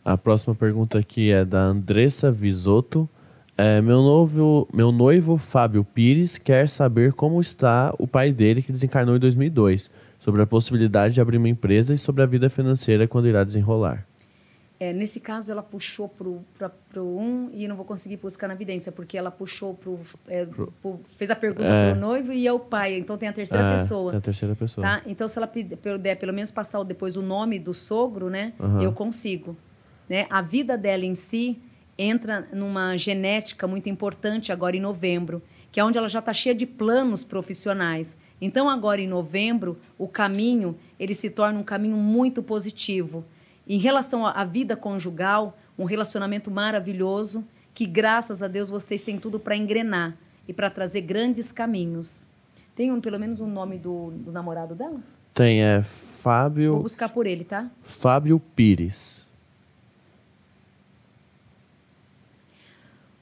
[0.03, 3.07] A próxima pergunta aqui é da Andressa Visotto.
[3.61, 8.72] É, meu, novo, meu noivo Fábio Pires quer saber como está o pai dele que
[8.72, 13.06] desencarnou em 2002, sobre a possibilidade de abrir uma empresa e sobre a vida financeira
[13.06, 14.07] quando irá desenrolar.
[14.80, 18.94] É, nesse caso, ela puxou para o um e não vou conseguir buscar na evidência,
[18.94, 19.99] porque ela puxou pro,
[20.30, 21.90] é, pro fez a pergunta é.
[21.90, 22.98] para o noivo e é o pai.
[22.98, 24.11] Então tem a terceira é, pessoa.
[24.11, 24.88] Tem a terceira pessoa.
[24.88, 25.02] Tá?
[25.06, 28.53] Então, se ela puder pelo menos passar depois o nome do sogro, né?
[28.57, 28.81] Uhum.
[28.81, 29.57] Eu consigo.
[30.07, 30.27] Né?
[30.30, 31.61] A vida dela em si
[31.99, 36.55] entra numa genética muito importante agora em novembro, que é onde ela já está cheia
[36.55, 38.17] de planos profissionais.
[38.39, 43.26] Então, agora em novembro, o caminho ele se torna um caminho muito positivo.
[43.67, 49.38] Em relação à vida conjugal, um relacionamento maravilhoso que, graças a Deus, vocês têm tudo
[49.38, 50.17] para engrenar
[50.47, 52.26] e para trazer grandes caminhos.
[52.76, 55.01] Tem um, pelo menos um nome do, do namorado dela?
[55.34, 56.73] Tem, é Fábio.
[56.73, 57.69] Vou buscar por ele, tá?
[57.84, 59.28] Fábio Pires.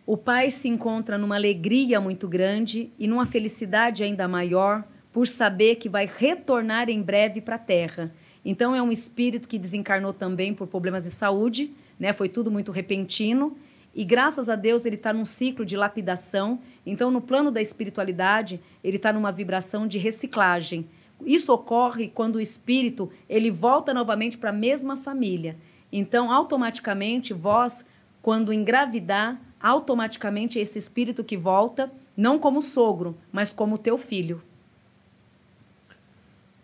[0.08, 5.76] O pai se encontra numa alegria muito grande e numa felicidade ainda maior por saber
[5.76, 8.12] que vai retornar em breve para a Terra
[8.50, 12.14] então é um espírito que desencarnou também por problemas de saúde, né?
[12.14, 13.58] Foi tudo muito repentino.
[13.94, 16.58] E graças a Deus ele está num ciclo de lapidação.
[16.86, 20.88] Então, no plano da espiritualidade, ele está numa vibração de reciclagem.
[21.26, 25.58] Isso ocorre quando o espírito ele volta novamente para a mesma família.
[25.92, 27.84] Então, automaticamente, vós,
[28.22, 34.42] quando engravidar, automaticamente esse espírito que volta, não como sogro, mas como teu filho.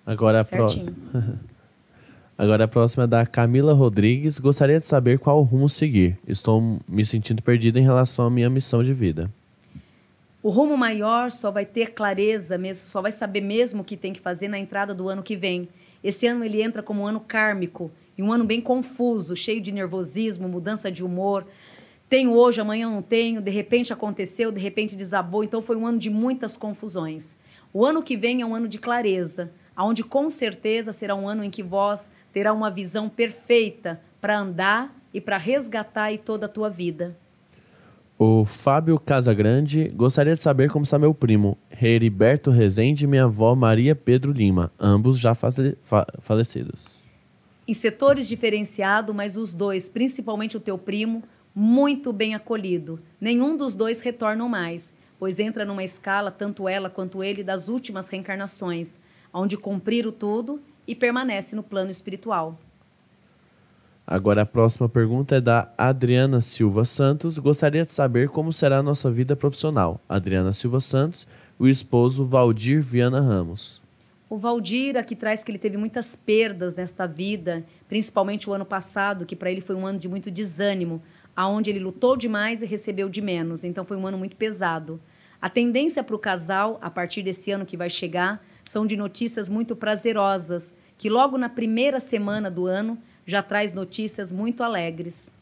[0.06, 0.94] Agora a próxima.
[2.36, 4.40] Agora a próxima é da Camila Rodrigues.
[4.40, 6.18] Gostaria de saber qual rumo seguir.
[6.28, 9.32] Estou me sentindo perdida em relação à minha missão de vida.
[10.42, 14.12] O rumo maior só vai ter clareza mesmo, só vai saber mesmo o que tem
[14.12, 15.70] que fazer na entrada do ano que vem.
[16.04, 19.72] Esse ano ele entra como um ano kármico e um ano bem confuso, cheio de
[19.72, 21.46] nervosismo, mudança de humor.
[22.14, 25.44] Tenho hoje, amanhã não tenho, de repente aconteceu, de repente desabou.
[25.44, 27.36] Então foi um ano de muitas confusões.
[27.74, 31.44] O ano que vem é um ano de clareza, aonde com certeza será um ano
[31.44, 36.50] em que vós terá uma visão perfeita para andar e para resgatar aí toda a
[36.50, 37.18] tua vida.
[38.20, 43.56] O Fábio Casagrande gostaria de saber como está meu primo, Heriberto Rezende e minha avó
[43.56, 47.02] Maria Pedro Lima, ambos já fale fa falecidos.
[47.68, 51.24] Em setores diferenciados, mas os dois, principalmente o teu primo,
[51.56, 53.00] muito bem acolhido.
[53.20, 58.10] Nenhum dos dois retornam mais, pois entra numa escala, tanto ela quanto ele, das últimas
[58.10, 59.00] reencarnações,
[59.34, 62.60] onde cumpriram tudo e permanece no plano espiritual.
[64.06, 67.38] Agora a próxima pergunta é da Adriana Silva Santos.
[67.38, 70.02] Gostaria de saber como será a nossa vida profissional.
[70.10, 71.26] Adriana Silva Santos,
[71.58, 73.82] o esposo Valdir Viana Ramos.
[74.30, 79.26] O Valdir aqui traz que ele teve muitas perdas nesta vida, principalmente o ano passado,
[79.26, 81.02] que para ele foi um ano de muito desânimo,
[81.36, 83.64] aonde ele lutou demais e recebeu de menos.
[83.64, 85.00] Então foi um ano muito pesado.
[85.42, 89.50] A tendência para o casal, a partir desse ano que vai chegar, são de notícias
[89.50, 95.34] muito prazerosas, que logo na primeira semana do ano já traz notícias muito alegres.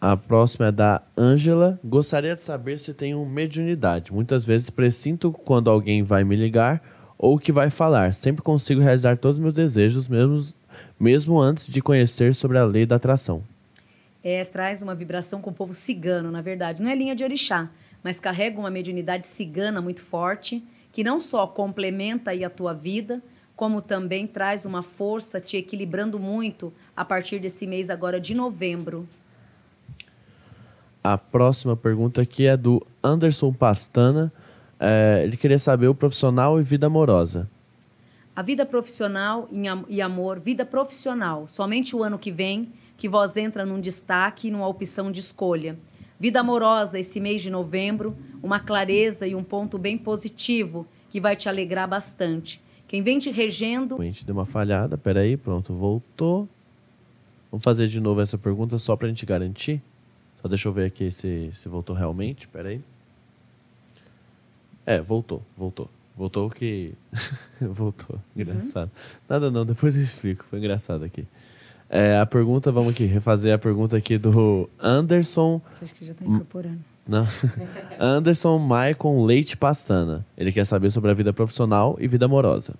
[0.00, 1.80] A próxima é da Ângela.
[1.82, 4.12] Gostaria de saber se tenho mediunidade.
[4.12, 6.82] Muitas vezes presinto quando alguém vai me ligar
[7.16, 8.12] ou que vai falar.
[8.12, 10.54] Sempre consigo realizar todos os meus desejos, mesmo,
[11.00, 13.42] mesmo antes de conhecer sobre a lei da atração.
[14.24, 16.82] É, traz uma vibração com o povo cigano, na verdade.
[16.82, 17.70] Não é linha de orixá,
[18.02, 23.20] mas carrega uma mediunidade cigana muito forte que não só complementa aí a tua vida,
[23.54, 29.06] como também traz uma força te equilibrando muito a partir desse mês agora de novembro.
[31.02, 34.32] A próxima pergunta aqui é do Anderson Pastana.
[34.80, 37.50] É, ele queria saber o profissional e vida amorosa.
[38.34, 39.48] A vida profissional
[39.88, 44.50] e amor, vida profissional, somente o ano que vem que vós entra num destaque e
[44.50, 45.76] numa opção de escolha.
[46.18, 51.36] Vida amorosa, esse mês de novembro, uma clareza e um ponto bem positivo que vai
[51.36, 52.60] te alegrar bastante.
[52.86, 54.00] Quem vem te regendo.
[54.00, 56.48] A gente deu uma falhada, peraí, pronto, voltou.
[57.50, 59.82] Vamos fazer de novo essa pergunta só para a gente garantir.
[60.40, 62.80] Só deixa eu ver aqui se, se voltou realmente, peraí.
[64.86, 65.88] É, voltou, voltou.
[66.16, 66.92] Voltou que.
[67.60, 68.20] voltou.
[68.36, 68.88] Engraçado.
[68.88, 69.20] Uhum.
[69.28, 70.44] Nada não, depois eu explico.
[70.48, 71.26] Foi engraçado aqui.
[71.94, 75.62] É, a pergunta, vamos aqui, refazer a pergunta aqui do Anderson.
[75.80, 76.80] Acho que já está incorporando.
[77.06, 77.24] Não.
[78.00, 80.26] Anderson Maicon Leite Pastana.
[80.36, 82.74] Ele quer saber sobre a vida profissional e vida amorosa.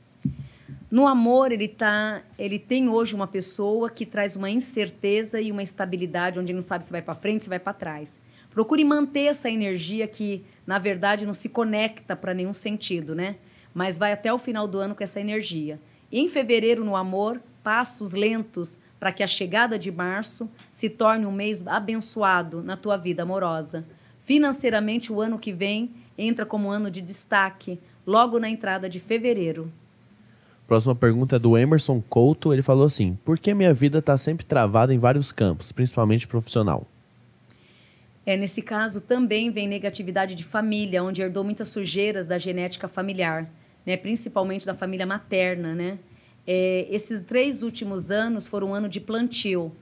[0.91, 5.62] No amor, ele tá, ele tem hoje uma pessoa que traz uma incerteza e uma
[5.62, 8.20] estabilidade onde ele não sabe se vai para frente, se vai para trás.
[8.51, 13.36] Procure manter essa energia que, na verdade, não se conecta para nenhum sentido, né?
[13.73, 15.78] Mas vai até o final do ano com essa energia.
[16.10, 21.32] em fevereiro, no amor, passos lentos para que a chegada de março se torne um
[21.32, 23.84] mês abençoado na tua vida amorosa.
[24.23, 29.70] Financeiramente, o ano que vem entra como ano de destaque, logo na entrada de fevereiro.
[30.66, 32.52] Próxima pergunta é do Emerson Couto.
[32.52, 36.86] Ele falou assim: Por que minha vida está sempre travada em vários campos, principalmente profissional?
[38.26, 43.50] É, nesse caso, também vem negatividade de família, onde herdou muitas sujeiras da genética familiar,
[43.84, 43.98] né?
[43.98, 45.74] principalmente da família materna.
[45.74, 45.98] Né?
[46.47, 49.73] É, esses três últimos anos foram um ano de plantio.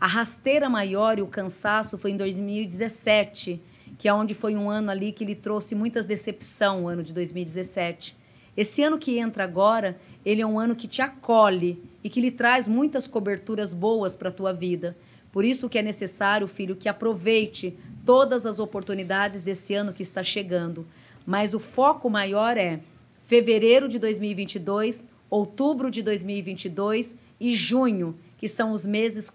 [0.00, 3.60] A rasteira maior e o cansaço foi em 2017,
[3.98, 7.12] que é onde foi um ano ali que ele trouxe muitas decepção, o ano de
[7.12, 8.16] 2017.
[8.56, 12.30] Esse ano que entra agora, ele é um ano que te acolhe e que lhe
[12.30, 14.96] traz muitas coberturas boas para a tua vida.
[15.32, 20.22] Por isso que é necessário, filho, que aproveite todas as oportunidades desse ano que está
[20.22, 20.86] chegando.
[21.24, 22.80] Mas o foco maior é
[23.26, 29.32] fevereiro de 2022, outubro de 2022 e junho, que são os meses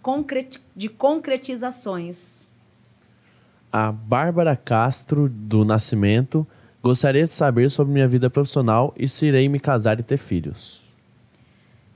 [0.75, 2.49] de concretizações.
[3.71, 6.45] A Bárbara Castro, do Nascimento,
[6.83, 10.83] gostaria de saber sobre minha vida profissional e se irei me casar e ter filhos.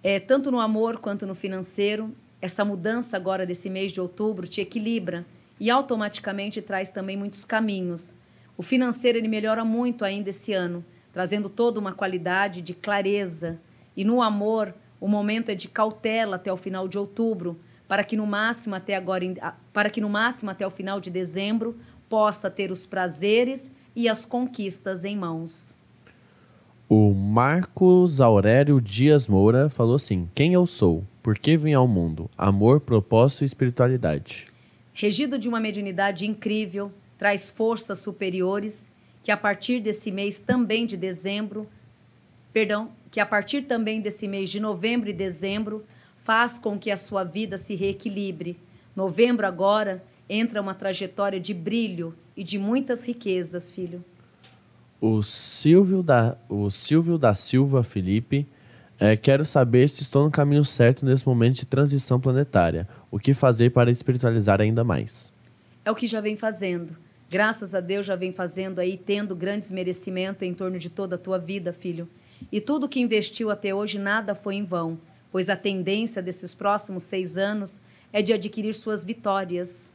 [0.01, 2.11] É, tanto no amor quanto no financeiro,
[2.41, 5.25] essa mudança agora desse mês de outubro te equilibra
[5.59, 8.13] e automaticamente traz também muitos caminhos.
[8.57, 13.59] O financeiro ele melhora muito ainda esse ano, trazendo toda uma qualidade de clareza.
[13.99, 18.15] E no amor, o momento é de cautela até o final de outubro, para que
[18.15, 19.25] no máximo até agora,
[19.73, 21.75] para que no máximo até o final de dezembro
[22.07, 25.75] possa ter os prazeres e as conquistas em mãos.
[26.87, 31.03] O Marcos Aurélio Dias Moura falou assim: Quem eu sou?
[31.21, 32.31] Por que vim ao mundo?
[32.37, 34.47] Amor, propósito e espiritualidade.
[34.93, 38.89] Regido de uma mediunidade incrível, traz forças superiores
[39.21, 41.67] que a partir desse mês também de dezembro,
[42.53, 45.85] perdão, que a partir também desse mês de novembro e dezembro
[46.17, 48.57] faz com que a sua vida se reequilibre.
[48.95, 54.03] Novembro agora entra uma trajetória de brilho e de muitas riquezas, filho.
[55.01, 58.45] O Silvio da, o Silvio da Silva Felipe
[58.99, 62.87] é, quero saber se estou no caminho certo nesse momento de transição planetária.
[63.09, 65.33] O que fazer para espiritualizar ainda mais?
[65.85, 66.95] É o que já vem fazendo.
[67.29, 71.17] Graças a Deus já vem fazendo aí, tendo grandes merecimentos em torno de toda a
[71.17, 72.09] tua vida, filho.
[72.51, 74.97] E tudo que investiu até hoje, nada foi em vão,
[75.31, 79.91] pois a tendência desses próximos seis anos é de adquirir suas vitórias.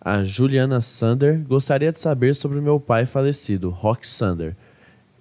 [0.00, 4.56] A Juliana Sander gostaria de saber sobre meu pai falecido, Rock Sander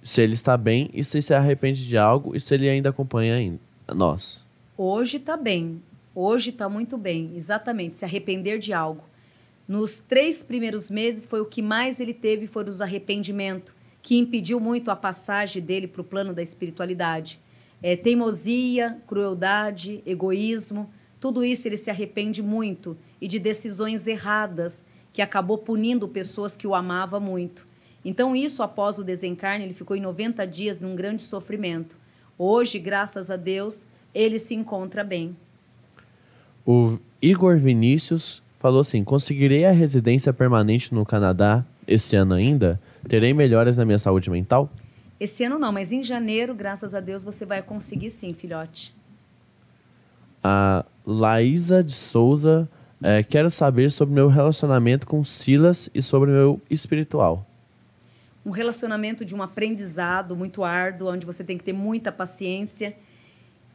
[0.05, 3.57] se ele está bem e se se arrepende de algo e se ele ainda acompanha
[3.91, 4.45] nós.
[4.77, 5.81] Hoje está bem.
[6.13, 7.31] Hoje está muito bem.
[7.35, 7.95] Exatamente.
[7.95, 9.03] Se arrepender de algo.
[9.67, 13.73] Nos três primeiros meses foi o que mais ele teve foi os arrependimentos,
[14.05, 17.39] que impediu muito a passagem dele para o plano da espiritualidade.
[17.81, 20.87] É, teimosia, crueldade, egoísmo,
[21.19, 26.67] tudo isso ele se arrepende muito e de decisões erradas que acabou punindo pessoas que
[26.67, 27.65] o amavam muito.
[28.05, 31.97] Então, isso após o desencarne, ele ficou em 90 dias num grande sofrimento.
[32.37, 35.35] Hoje, graças a Deus, ele se encontra bem.
[36.63, 42.79] O Igor Vinícius falou assim: conseguirei a residência permanente no Canadá esse ano ainda?
[43.07, 44.69] Terei melhoras na minha saúde mental?
[45.19, 48.93] Esse ano não, mas em janeiro, graças a Deus, você vai conseguir sim, filhote.
[50.43, 52.69] A Laísa de Souza
[53.01, 57.47] é, quero saber sobre meu relacionamento com Silas e sobre meu espiritual
[58.45, 62.95] um relacionamento de um aprendizado muito árduo, onde você tem que ter muita paciência.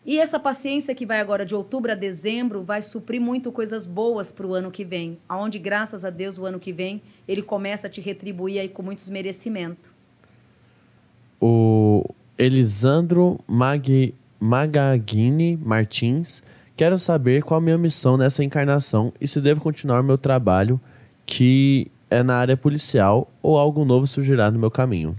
[0.05, 4.33] E essa paciência que vai agora de outubro a dezembro vai suprir muito coisas boas
[4.33, 7.87] para o ano que vem, aonde graças a Deus o ano que vem ele começa
[7.87, 9.91] a te retribuir aí com muitos merecimentos.
[11.41, 12.05] O
[12.39, 14.15] Elisandro Mag...
[14.41, 16.43] Magagini Martins,
[16.75, 20.81] quero saber qual a minha missão nessa encarnação e se devo continuar meu trabalho
[21.27, 25.15] que é na área policial ou algo novo surgirá no meu caminho?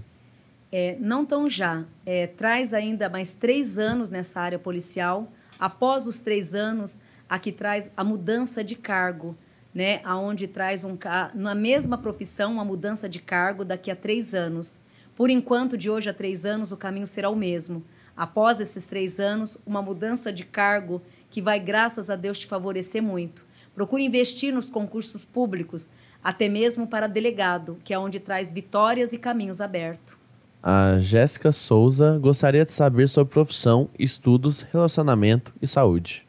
[0.72, 1.84] É, não tão já.
[2.06, 5.30] É, traz ainda mais três anos nessa área policial.
[5.58, 9.36] Após os três anos, aqui traz a mudança de cargo,
[9.74, 10.00] né?
[10.02, 10.96] Aonde traz um
[11.34, 14.80] na mesma profissão uma mudança de cargo daqui a três anos.
[15.14, 17.84] Por enquanto, de hoje a três anos, o caminho será o mesmo.
[18.16, 23.02] Após esses três anos, uma mudança de cargo que vai, graças a Deus, te favorecer
[23.02, 23.44] muito.
[23.74, 25.90] Procure investir nos concursos públicos,
[26.24, 30.21] até mesmo para delegado, que é onde traz vitórias e caminhos abertos.
[30.62, 36.24] A Jéssica Souza gostaria de saber sobre profissão, estudos, relacionamento e saúde.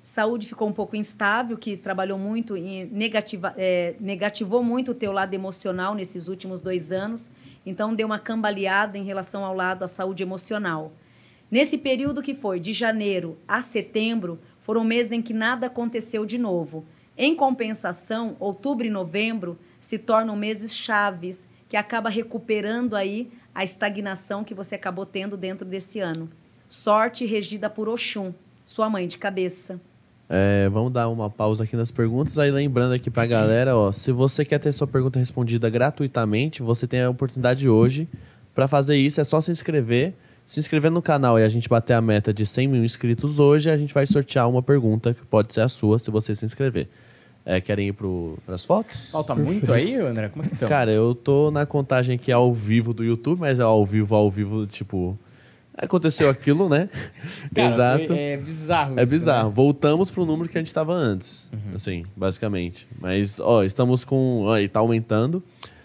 [0.00, 5.10] Saúde ficou um pouco instável, que trabalhou muito e negativa, é, negativou muito o teu
[5.10, 7.28] lado emocional nesses últimos dois anos.
[7.66, 10.92] Então, deu uma cambaleada em relação ao lado da saúde emocional.
[11.50, 16.38] Nesse período que foi de janeiro a setembro, foram meses em que nada aconteceu de
[16.38, 16.84] novo.
[17.18, 24.42] Em compensação, outubro e novembro se tornam meses chaves que acaba recuperando aí a estagnação
[24.42, 26.28] que você acabou tendo dentro desse ano.
[26.68, 28.32] Sorte regida por Oxum,
[28.66, 29.80] sua mãe de cabeça.
[30.28, 32.38] É, vamos dar uma pausa aqui nas perguntas.
[32.38, 36.86] Aí lembrando aqui pra galera, ó, se você quer ter sua pergunta respondida gratuitamente, você
[36.86, 38.08] tem a oportunidade hoje.
[38.54, 41.94] Para fazer isso é só se inscrever se inscrever no canal e a gente bater
[41.94, 45.54] a meta de 100 mil inscritos hoje, a gente vai sortear uma pergunta que pode
[45.54, 46.88] ser a sua se você se inscrever.
[47.46, 49.10] É, querem ir para as fotos?
[49.10, 50.30] Falta muito aí, André?
[50.30, 50.68] Como é que estão?
[50.68, 54.30] Cara, eu tô na contagem aqui ao vivo do YouTube, mas é ao vivo, ao
[54.30, 55.18] vivo, tipo.
[55.76, 56.88] Aconteceu aquilo, né?
[57.54, 58.12] Cara, Exato.
[58.12, 59.48] é bizarro É isso, bizarro.
[59.48, 59.54] né?
[59.54, 61.46] Voltamos pro número que a gente estava antes.
[61.52, 61.74] Uhum.
[61.74, 62.86] Assim, basicamente.
[62.98, 64.42] Mas, ó, estamos com.
[64.44, 65.42] Ó, e tá aumentando.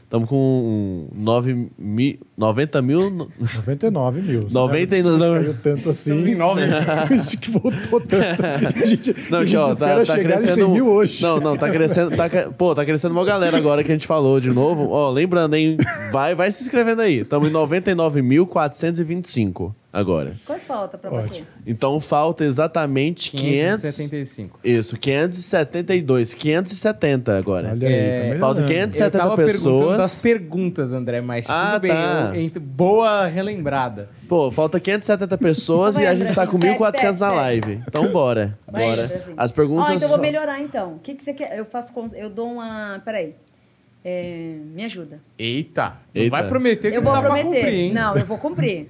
[0.09, 3.29] Estamos com 9 mil, 90 mil.
[3.39, 4.47] 99 mil.
[4.49, 6.35] 99 Caiu tanto Estamos em assim.
[6.35, 6.61] nove.
[7.15, 8.41] Isso que voltou tanto.
[8.43, 10.69] A gente, Não, a gente ó, espera tá, tá chegar em 100 crescendo.
[10.69, 11.21] mil hoje.
[11.21, 12.17] Não, não, tá crescendo.
[12.17, 14.89] Tá, pô, tá crescendo uma galera agora que a gente falou de novo.
[14.89, 15.77] Ó, lembrando, hein?
[16.11, 17.19] Vai, vai se inscrevendo aí.
[17.19, 20.35] Estamos em 99.425 agora.
[20.45, 21.27] Quanto falta para Ótimo.
[21.45, 21.45] bater?
[21.65, 23.81] Então falta exatamente 500.
[23.81, 24.59] 575.
[24.63, 26.33] Isso, 572.
[26.33, 27.69] 570 agora.
[27.71, 28.39] Olha aí, É, tá melhorando.
[28.39, 29.97] falta 500 Eu tava 70 perguntando pessoas.
[29.97, 31.91] das perguntas, André, mas Ah, tudo bem.
[31.91, 32.31] tá.
[32.33, 34.09] eu- ent- boa relembrada.
[34.27, 37.81] Pô, falta 570 pessoas e a gente tá com Pede, 1.400 na live.
[37.87, 38.57] Então bora.
[38.67, 39.03] Vai, bora.
[39.05, 39.33] Andrezinho.
[39.37, 39.89] As perguntas.
[39.89, 40.93] Ó, então eu vou melhorar então.
[40.93, 41.57] O que, que você quer?
[41.57, 41.91] Eu faço.
[41.93, 43.01] cons- Eu dou uma.
[43.03, 43.33] Peraí.
[44.05, 45.19] É, me ajuda.
[45.37, 45.97] Eita.
[46.15, 46.29] Não Eita.
[46.37, 47.43] vai prometer que Eu vou prometer.
[47.43, 47.93] cumprir, hein?
[47.93, 48.87] Não, eu vou cumprir.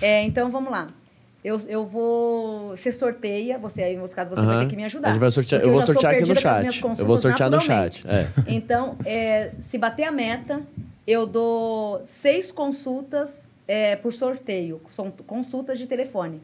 [0.00, 0.88] É, então vamos lá.
[1.42, 2.76] Eu, eu vou.
[2.76, 5.08] Você sorteia, você aí, no caso, você vai ter que me ajudar.
[5.08, 6.82] A gente vai sortear, eu vou sortear aqui no chat.
[6.98, 8.04] Eu vou sortear no chat.
[8.06, 8.26] É.
[8.46, 10.60] Então, é, se bater a meta,
[11.06, 14.82] eu dou seis consultas é, por sorteio.
[14.90, 16.42] São consultas de telefone.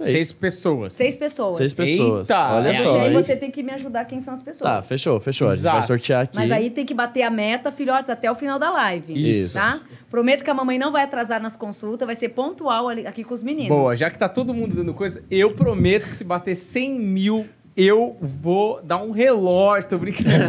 [0.00, 0.92] Seis pessoas.
[0.92, 1.56] Seis pessoas.
[1.58, 2.28] Seis pessoas.
[2.30, 2.92] Eita, Olha só.
[2.98, 4.70] Mas aí você tem que me ajudar quem são as pessoas.
[4.70, 5.48] Tá, fechou, fechou.
[5.48, 5.86] A gente vai Exato.
[5.88, 6.36] sortear aqui.
[6.36, 9.12] Mas aí tem que bater a meta, filhotes, até o final da live.
[9.30, 9.54] Isso.
[9.54, 9.80] Tá?
[10.10, 13.32] Prometo que a mamãe não vai atrasar nas consultas, vai ser pontual ali- aqui com
[13.34, 13.68] os meninos.
[13.68, 17.46] Boa, já que tá todo mundo dando coisa, eu prometo que se bater 100 mil,
[17.76, 19.88] eu vou dar um relógio.
[19.88, 20.28] Tô brincando.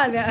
[0.00, 0.26] Olha,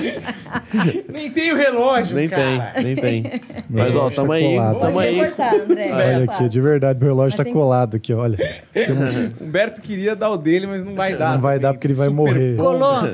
[1.11, 2.71] nem tem o relógio, Nem cara.
[2.75, 3.41] tem, nem tem.
[3.69, 4.43] Mas ó, tá tamo aí.
[4.55, 4.79] colado.
[4.79, 5.15] Tamo pode aí.
[5.15, 5.91] reforçar, André.
[5.91, 8.37] Olha aqui, de verdade, meu relógio Mas tá tem- colado aqui, olha.
[8.73, 11.33] Temos- Humberto queria dar o dele, mas não vai dar.
[11.33, 12.55] Não vai dar porque ele vai morrer.
[12.57, 13.09] Colou.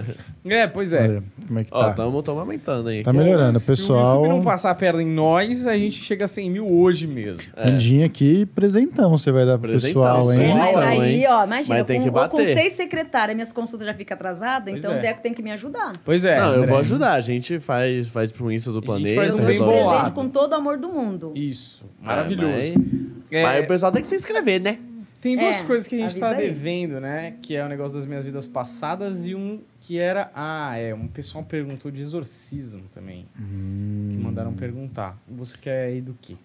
[0.47, 1.01] É, pois é.
[1.01, 1.93] olha como é que Ó, tá.
[1.93, 3.01] tamo, tamo aumentando aí.
[3.03, 4.13] Tá melhorando, Se o pessoal.
[4.21, 7.43] YouTube não passar a perna em nós, a gente chega a 100 mil hoje mesmo.
[7.57, 10.53] Andinha aqui, presentão você vai dar pro Presentão, pessoal, hein?
[10.55, 11.25] Mas aí, hein?
[11.29, 12.53] ó, imagina, Mas tem com, que ou com bater.
[12.53, 14.99] seis secretárias, minhas consultas já ficam atrasadas, Pois então é.
[14.99, 15.93] o Deco tem que me ajudar.
[16.05, 16.39] Pois é.
[16.39, 16.67] Não, eu André.
[16.67, 17.13] vou ajudar.
[17.13, 19.15] A gente faz, faz pro Insta do A gente planeta.
[19.15, 21.31] faz um Eu bem presente com todo o amor do mundo.
[21.35, 22.47] Isso, É, maravilhoso.
[22.53, 24.77] mas- É, Mas o pessoal tem que se inscrever, né?
[25.19, 26.37] Tem duas É, coisas que a gente tá aí.
[26.47, 27.33] devendo, né?
[27.41, 30.31] Que é o negócio das minhas vidas passadas e um que era.
[30.33, 30.93] Ah, é.
[30.95, 33.27] Um pessoal perguntou de exorcismo também.
[33.39, 34.09] Hum.
[34.11, 35.17] Que mandaram perguntar.
[35.29, 36.35] Você quer ir do quê?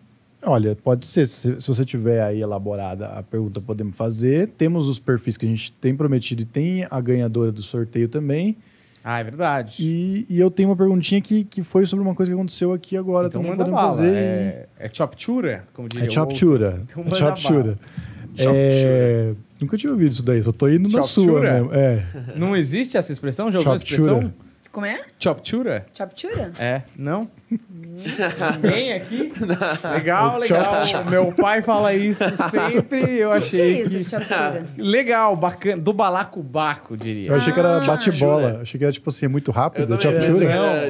[0.43, 1.27] Olha, pode ser.
[1.27, 4.49] Se você, se você tiver aí elaborada a pergunta, podemos fazer.
[4.59, 8.57] Temos os perfis que a gente tem prometido e tem a ganhadora do sorteio também.
[9.03, 9.77] Ah, é verdade.
[9.81, 12.95] E, e eu tenho uma perguntinha que, que foi sobre uma coisa que aconteceu aqui
[12.97, 13.57] agora então também.
[13.57, 13.89] Podemos bala.
[13.89, 14.15] fazer.
[14.15, 15.65] É, é choptura?
[15.73, 16.83] Como diria É choptura.
[16.93, 17.79] Então É choptura.
[18.39, 21.53] É, nunca tinha ouvido isso daí, só tô indo na sua Choptura?
[21.55, 21.75] mesmo.
[21.75, 22.05] É.
[22.37, 23.51] Não existe essa expressão?
[23.51, 24.01] Já ouviu a Choptura.
[24.01, 24.35] expressão?
[24.73, 25.01] Como é?
[25.19, 25.87] Choptura?
[25.97, 26.53] Chaptura?
[26.59, 27.29] É, não?
[27.51, 29.33] Ninguém aqui?
[29.93, 30.81] Legal, O legal.
[31.11, 33.19] Meu pai fala isso sempre.
[33.19, 34.83] Eu O que é achei isso, que.
[34.83, 35.77] Legal, bacana.
[35.83, 37.29] Do balacobaco, diria.
[37.29, 37.81] Eu achei que era Ah.
[37.81, 38.61] bate-bola.
[38.63, 39.83] Achei que era tipo assim, muito rápido.
[39.83, 40.01] era Não,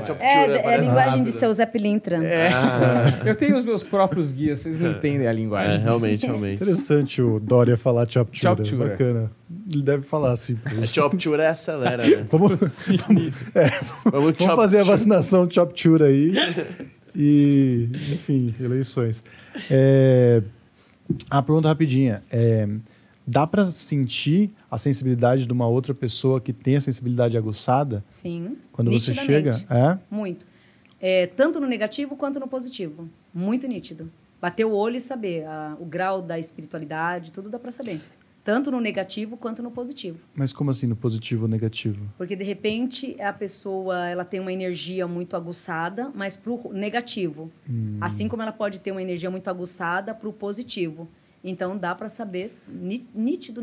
[0.06, 2.24] choptura, É, é a linguagem de seu Zé Pilintra.
[2.24, 2.48] É.
[2.52, 3.04] Ah.
[3.24, 5.80] Eu tenho os meus próprios guias, vocês não entendem a É, linguagem.
[5.80, 6.54] realmente, realmente.
[6.62, 8.56] Interessante o Dória falar Choptura.
[8.56, 8.88] Choptura.
[8.90, 9.30] Bacana.
[9.72, 10.54] Ele deve falar assim.
[10.54, 10.94] pra A isso.
[10.94, 12.24] choptura é acelera, né?
[12.30, 13.32] Vamos, Vamos,
[14.04, 16.32] vamos fazer a vacinação Choptura aí.
[17.14, 19.24] E, enfim, eleições.
[19.70, 20.42] É,
[21.28, 22.22] a pergunta rapidinha.
[22.30, 22.68] É,
[23.26, 28.56] dá pra sentir a sensibilidade de uma outra pessoa que tem a sensibilidade aguçada Sim.
[28.72, 29.56] quando você chega?
[29.68, 29.98] É?
[30.10, 30.46] Muito.
[31.00, 33.08] É, tanto no negativo quanto no positivo.
[33.34, 34.10] Muito nítido.
[34.40, 35.44] Bater o olho e saber.
[35.46, 38.00] a- o grau da espiritualidade, tudo dá pra saber.
[38.44, 40.18] Tanto no negativo quanto no positivo.
[40.34, 42.08] Mas como assim, no positivo ou negativo?
[42.16, 47.50] Porque de repente a pessoa ela tem uma energia muito aguçada, mas para o negativo.
[47.68, 47.98] Hum.
[48.00, 51.08] Assim como ela pode ter uma energia muito aguçada para o positivo.
[51.42, 53.10] Então dá para saber nítido,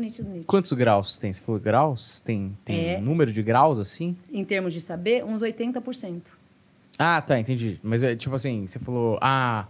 [0.00, 0.44] nítido.
[0.46, 1.32] Quantos graus tem?
[1.32, 2.20] Você falou graus?
[2.20, 3.00] Tem, tem É.
[3.00, 4.16] número de graus assim?
[4.32, 6.22] Em termos de saber, uns 80%.
[6.98, 7.78] Ah, tá, entendi.
[7.82, 9.66] Mas é tipo assim, você falou, ah,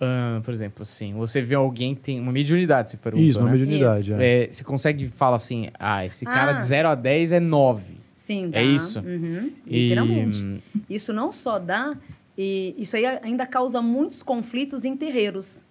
[0.00, 3.46] ah, por exemplo, assim, você vê alguém que tem uma mediunidade, você perguntou, Isso, uma
[3.46, 3.52] né?
[3.52, 4.10] mediunidade.
[4.12, 4.20] Isso.
[4.20, 4.44] é.
[4.44, 6.54] É, você consegue falar assim, ah, esse cara Ah.
[6.54, 7.94] de 0 a 10 é 9.
[8.14, 8.62] Sim, É dá.
[8.62, 9.00] isso?
[9.00, 10.62] Uhum, E- literalmente.
[10.88, 11.96] Isso não só dá,
[12.38, 15.62] e isso aí ainda causa muitos conflitos em terreiros.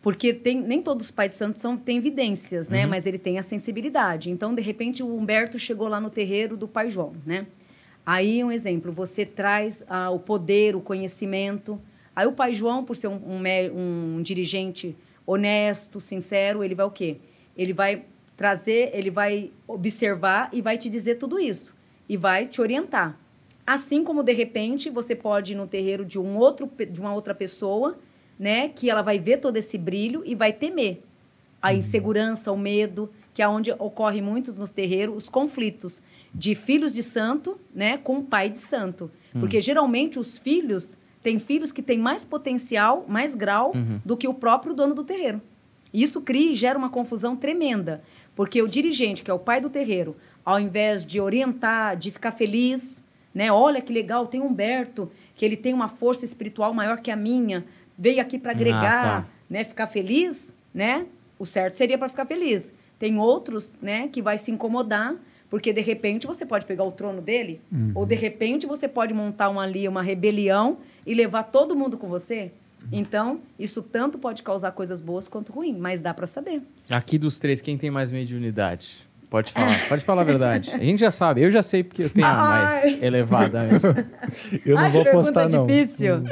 [0.00, 2.86] Porque tem, nem todos os pais de santos são, têm evidências, né?
[2.86, 4.30] Mas ele tem a sensibilidade.
[4.30, 7.46] Então, de repente, o Humberto chegou lá no terreiro do pai João, né?
[8.06, 11.80] Aí, um exemplo, você traz ah, o poder, o conhecimento.
[12.18, 16.90] Aí o pai João, por ser um, um um dirigente honesto, sincero, ele vai o
[16.90, 17.18] quê?
[17.56, 18.06] Ele vai
[18.36, 21.72] trazer, ele vai observar e vai te dizer tudo isso.
[22.08, 23.16] E vai te orientar.
[23.64, 27.36] Assim como, de repente, você pode ir no terreiro de, um outro, de uma outra
[27.36, 27.96] pessoa,
[28.36, 28.68] né?
[28.68, 31.04] Que ela vai ver todo esse brilho e vai temer.
[31.62, 36.02] A insegurança, o medo, que é onde ocorre muitos nos terreiros, os conflitos
[36.34, 37.96] de filhos de santo, né?
[37.96, 39.08] Com pai de santo.
[39.38, 40.97] Porque, geralmente, os filhos...
[41.22, 43.72] Tem filhos que têm mais potencial, mais grau,
[44.04, 45.40] do que o próprio dono do terreiro.
[45.92, 48.02] Isso cria e gera uma confusão tremenda,
[48.34, 52.32] porque o dirigente, que é o pai do terreiro, ao invés de orientar, de ficar
[52.32, 53.02] feliz,
[53.34, 53.50] né?
[53.50, 57.64] Olha que legal, tem Humberto, que ele tem uma força espiritual maior que a minha,
[57.96, 59.28] veio aqui para agregar, tá.
[59.48, 59.64] né?
[59.64, 61.06] Ficar feliz, né?
[61.38, 62.72] O certo seria para ficar feliz.
[62.98, 65.14] Tem outros, né, que vai se incomodar,
[65.48, 67.60] porque de repente você pode pegar o trono dele,
[67.94, 72.06] ou de repente você pode montar uma ali uma rebelião e levar todo mundo com
[72.06, 72.52] você.
[72.92, 76.62] Então, isso tanto pode causar coisas boas quanto ruins, mas dá para saber.
[76.88, 79.08] Aqui dos três, quem tem mais mediunidade?
[79.28, 80.70] Pode falar, pode falar a verdade.
[80.72, 82.98] A gente já sabe, eu já sei porque eu tenho a mais Ai.
[83.02, 83.90] elevada mesmo.
[84.64, 85.66] Eu não Ai, vou apostar, pergunta não.
[85.66, 86.22] difícil.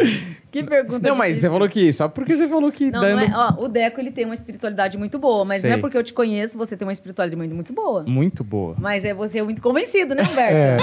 [0.50, 1.50] Que pergunta Não, mas você difícil.
[1.52, 4.10] falou que só porque você falou que Não, dando não é, ó, o Deco ele
[4.10, 5.81] tem uma espiritualidade muito boa, mas não é Sei.
[5.81, 8.05] porque eu te conheço, você tem uma espiritualidade muito, muito boa.
[8.07, 8.75] muito boa.
[8.78, 10.57] Mas é você é muito convencido, né, Humberto?
[10.57, 10.78] É,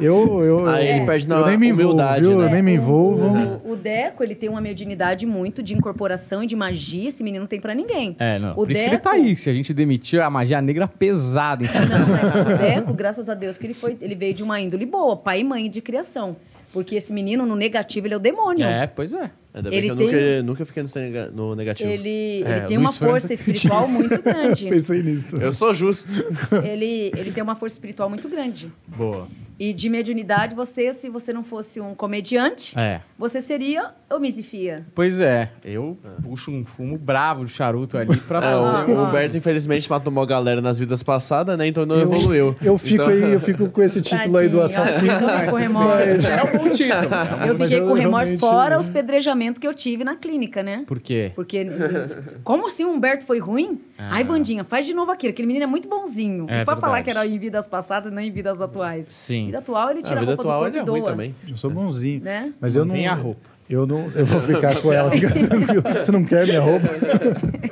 [0.00, 2.38] e eu, eu, Aí eu, ele perde na eu nem me envolvo, humildade, viu?
[2.38, 2.46] né?
[2.46, 3.60] Eu nem me envolvo.
[3.64, 7.08] O, o Deco, ele tem uma mediunidade muito de incorporação e de magia.
[7.08, 8.16] Esse menino não tem pra ninguém.
[8.18, 8.52] É, não.
[8.52, 9.36] O Por isso que ele tá aí.
[9.36, 13.28] Se a gente demitir a magia negra pesada em cima Não, mas o Deco, graças
[13.28, 15.80] a Deus, que ele foi, ele veio de uma índole boa, pai e mãe de
[15.80, 16.36] criação.
[16.74, 18.66] Porque esse menino, no negativo, ele é o demônio.
[18.66, 19.30] É, pois é.
[19.54, 21.88] Ainda bem Ele que eu tem- nunca, nunca fiquei no nega- no negativo.
[21.88, 24.66] Ele, É, ele tem Luiz uma França- força espiritual muito grande.
[24.68, 25.28] Pensei nisso.
[25.28, 25.46] também.
[25.46, 26.08] Eu sou justo.
[26.64, 28.72] ele, ele tem uma força espiritual muito grande.
[28.88, 29.28] Boa.
[29.56, 33.00] E de mediunidade, você, se você não fosse um comediante, É.
[33.16, 34.84] você seria homicifia.
[34.92, 35.50] Pois é.
[35.64, 38.98] Eu puxo um fumo bravo de charuto ali pra É, fazer o, um...
[38.98, 41.68] o Humberto, infelizmente, matou uma galera nas vidas passadas, né?
[41.68, 42.56] Então não Eu- evoluiu.
[42.60, 45.12] Eu fico Então- aí, eu fico com esse título aí do Tadinho, assassino.
[45.12, 46.26] eu fiquei com remorso.
[46.28, 47.14] É um bom título.
[47.46, 50.84] Eu fiquei eu com remorso realmente- fora os pedrejamentos que eu tive na clínica, né?
[50.86, 51.32] Por quê?
[51.34, 51.66] Porque,
[52.42, 53.80] como assim o Humberto foi ruim?
[53.98, 55.32] Ai, Bandinha, faz de novo aquilo.
[55.32, 56.46] Aquele menino é muito bonzinho.
[56.48, 59.06] É não pode falar que era em vidas passadas e não em vidas atuais.
[59.06, 59.46] Sim.
[59.46, 61.00] Vida atual, ele A tira a, vida roupa atual do ele corpo é e ruim
[61.02, 61.10] doa.
[61.10, 61.34] também.
[61.48, 62.22] Eu sou bonzinho.
[62.22, 62.52] Né?
[62.60, 62.94] Mas eu não.
[62.94, 63.53] Mantém a roupa.
[63.68, 64.10] Eu não.
[64.14, 65.82] Eu vou ficar com ela, fica tranquilo.
[65.82, 66.88] Você não quer minha roupa?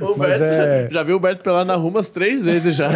[0.00, 2.90] O Mas é- Já viu o Humberto pelar na rua umas três vezes já.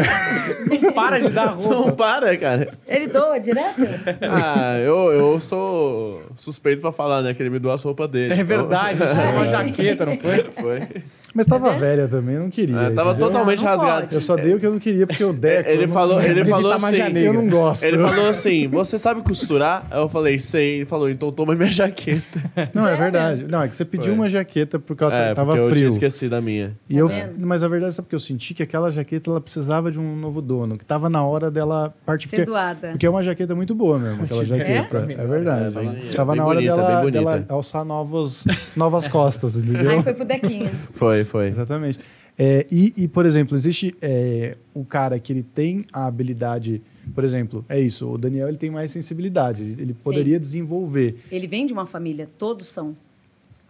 [0.83, 1.74] Não para de dar roupa.
[1.74, 2.68] Não para, cara.
[2.86, 3.81] Ele doa direto?
[4.23, 7.33] Ah, eu, eu sou suspeito pra falar, né?
[7.33, 8.33] Que ele me doou as roupas dele.
[8.33, 10.44] É então- verdade, tirou uma jaqueta, não foi?
[10.60, 10.89] Foi.
[11.34, 12.76] Mas tava velha também, eu não queria.
[12.76, 13.28] É, tava entendeu?
[13.28, 14.00] totalmente rasgado.
[14.02, 14.15] pode.
[14.15, 15.68] Eu só dei o que eu não queria, porque o Deco.
[15.68, 16.83] Ele eu não- falou, ele falou assim.
[16.83, 17.20] magia negra.
[17.28, 17.84] Eu não gosto.
[17.84, 19.86] Ele falou assim: Você sabe costurar?
[19.91, 20.76] Aí eu falei: Sei.
[20.76, 22.42] Ele falou: Então toma minha jaqueta.
[22.74, 23.47] Não, é verdade.
[23.48, 24.14] Não, é que você pediu Foi.
[24.14, 25.89] uma jaqueta porque ela É, tava porque eu tinha frio.
[25.89, 26.76] esquecido a minha.
[26.89, 27.47] E eu, vendo?
[27.47, 30.40] mas a verdade é porque eu senti que aquela jaqueta ela precisava de um novo
[30.42, 32.28] dono, que tava na hora dela partir.
[32.28, 32.89] Ser Porque, doada.
[32.90, 35.06] porque é uma jaqueta muito boa mesmo, aquela jaqueta.
[35.08, 35.12] É?
[35.12, 35.64] É, verdade.
[35.66, 38.44] É, bem- tava bem na hora bonita, dela, dela alçar novos,
[38.76, 39.90] novas costas, entendeu?
[39.90, 40.70] Aí foi pro Dequinha.
[40.92, 41.48] Foi, foi.
[41.48, 41.98] Exatamente.
[42.39, 46.83] É, e, e, por exemplo, existe é, o cara que ele tem a habilidade,
[47.15, 51.17] por exemplo, é isso, o Daniel ele tem mais sensibilidade, ele, ele poderia desenvolver.
[51.31, 52.97] Ele vem de uma família, todos são.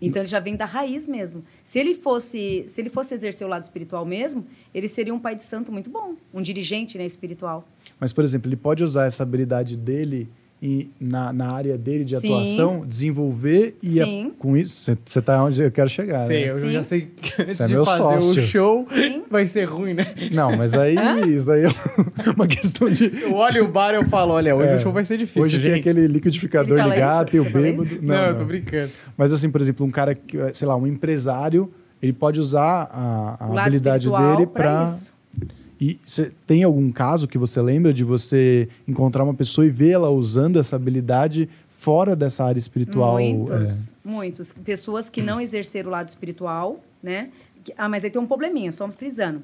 [0.00, 1.44] Então ele já vem da raiz mesmo.
[1.62, 4.44] Se ele fosse, se ele fosse exercer o lado espiritual mesmo,
[4.74, 7.66] ele seria um pai de santo muito bom, um dirigente, né, espiritual.
[7.98, 10.28] Mas, por exemplo, ele pode usar essa habilidade dele
[10.66, 12.26] e na, na área dele de Sim.
[12.26, 14.32] atuação, desenvolver e a- Sim.
[14.38, 16.52] com isso, você tá onde eu quero chegar, Sei, né?
[16.52, 16.70] eu Sim.
[16.70, 18.42] já sei que antes Você é de meu fazer sócio.
[18.42, 19.22] o show Sim.
[19.30, 20.14] vai ser ruim, né?
[20.32, 20.96] Não, mas aí
[21.36, 21.68] isso aí é
[22.34, 24.76] uma questão de Eu olho o bar e eu falo, olha, hoje É.
[24.76, 25.64] o show vai ser difícil, Hoje gente.
[25.70, 27.86] tem aquele liquidificador ligado, tem o bêbado.
[28.00, 28.90] Não, Não, eu tô brincando.
[29.18, 31.70] Mas assim, por exemplo, um cara que, sei lá, um empresário,
[32.02, 34.94] ele pode usar a, a habilidade dele pra para.
[35.84, 40.08] E cê, tem algum caso que você lembra de você encontrar uma pessoa e vê-la
[40.08, 43.18] usando essa habilidade fora dessa área espiritual?
[43.18, 43.92] Muitos, é...
[44.02, 44.52] muitos.
[44.64, 47.28] Pessoas que não exerceram o lado espiritual, né?
[47.76, 49.42] Ah, mas aí tem um probleminha, só frisando.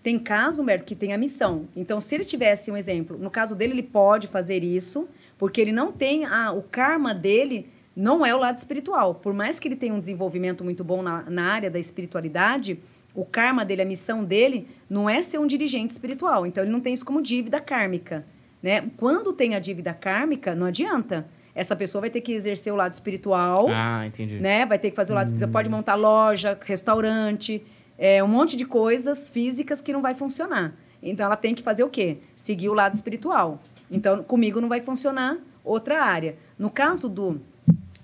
[0.00, 1.66] Tem caso, Humberto, que tem a missão.
[1.74, 5.72] Então, se ele tivesse um exemplo, no caso dele, ele pode fazer isso, porque ele
[5.72, 6.24] não tem.
[6.24, 9.16] Ah, o karma dele não é o lado espiritual.
[9.16, 12.78] Por mais que ele tenha um desenvolvimento muito bom na, na área da espiritualidade,
[13.14, 16.46] o karma dele, a missão dele, não é ser um dirigente espiritual.
[16.46, 18.24] Então, ele não tem isso como dívida kármica.
[18.62, 18.84] Né?
[18.96, 21.26] Quando tem a dívida kármica, não adianta.
[21.54, 23.66] Essa pessoa vai ter que exercer o lado espiritual.
[23.68, 24.38] Ah, entendi.
[24.38, 24.64] Né?
[24.64, 25.32] Vai ter que fazer o lado hum.
[25.34, 25.52] espiritual.
[25.52, 27.62] Pode montar loja, restaurante,
[27.98, 30.74] é, um monte de coisas físicas que não vai funcionar.
[31.02, 32.18] Então, ela tem que fazer o quê?
[32.36, 33.60] Seguir o lado espiritual.
[33.90, 36.36] Então, comigo não vai funcionar outra área.
[36.58, 37.40] No caso do,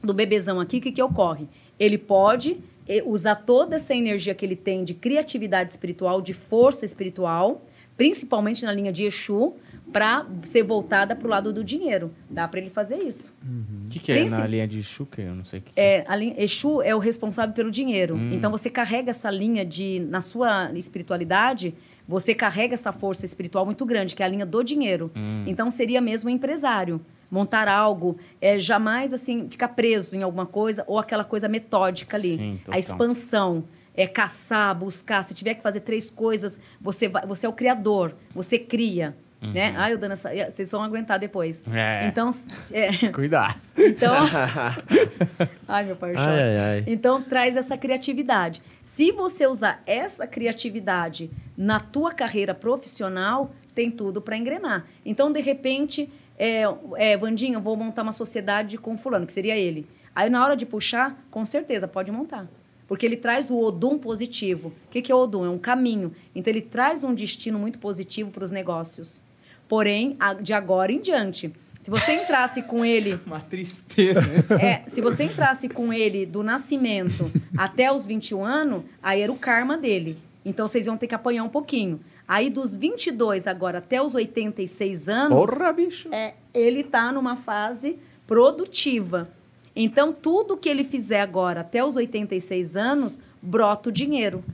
[0.02, 1.46] do bebezão aqui, o que, que ocorre?
[1.78, 2.58] Ele pode
[3.04, 7.64] usar toda essa energia que ele tem de criatividade espiritual, de força espiritual,
[7.96, 9.54] principalmente na linha de Exu,
[9.92, 12.12] para ser voltada para o lado do dinheiro.
[12.28, 13.32] Dá para ele fazer isso.
[13.42, 13.88] O uhum.
[13.88, 15.06] que, que é na linha de Exu?
[15.06, 16.04] Que eu não sei o que, é.
[16.06, 18.16] A linha, Exu é o responsável pelo dinheiro.
[18.16, 18.32] Hum.
[18.32, 21.74] Então você carrega essa linha de na sua espiritualidade,
[22.06, 25.10] você carrega essa força espiritual muito grande, que é a linha do dinheiro.
[25.16, 25.44] Hum.
[25.46, 30.84] Então seria mesmo um empresário montar algo, é jamais assim ficar preso em alguma coisa
[30.86, 33.64] ou aquela coisa metódica ali, Sim, a expansão,
[33.94, 35.22] é caçar, buscar.
[35.22, 39.16] Se tiver que fazer três coisas, você vai, você é o criador, você cria.
[39.42, 39.52] Uhum.
[39.52, 39.74] Né?
[39.76, 40.30] Ai, eu dando essa.
[40.50, 41.62] Vocês vão aguentar depois.
[41.70, 42.06] É.
[42.06, 42.30] Então.
[42.70, 42.90] É...
[43.12, 43.58] Cuidar.
[43.76, 44.14] Então.
[45.68, 46.84] ai, meu pai, ai, ai, ai.
[46.86, 48.62] Então, traz essa criatividade.
[48.82, 54.86] Se você usar essa criatividade na tua carreira profissional, tem tudo para engrenar.
[55.04, 56.62] Então, de repente, é,
[56.96, 59.86] é, Vandinha, vou montar uma sociedade com fulano, que seria ele.
[60.14, 62.46] Aí, na hora de puxar, com certeza, pode montar.
[62.88, 64.68] Porque ele traz o Odum positivo.
[64.86, 65.44] O que, que é o Odum?
[65.44, 66.12] É um caminho.
[66.34, 69.20] Então, ele traz um destino muito positivo para os negócios.
[69.68, 73.18] Porém, de agora em diante, se você entrasse com ele.
[73.26, 74.20] Uma tristeza.
[74.60, 79.36] É, se você entrasse com ele do nascimento até os 21 anos, aí era o
[79.36, 80.18] karma dele.
[80.44, 82.00] Então vocês iam ter que apanhar um pouquinho.
[82.28, 85.50] Aí dos 22 agora até os 86 anos.
[85.50, 86.08] Porra, bicho!
[86.12, 89.28] É, ele tá numa fase produtiva.
[89.74, 94.44] Então tudo que ele fizer agora até os 86 anos, brota o dinheiro.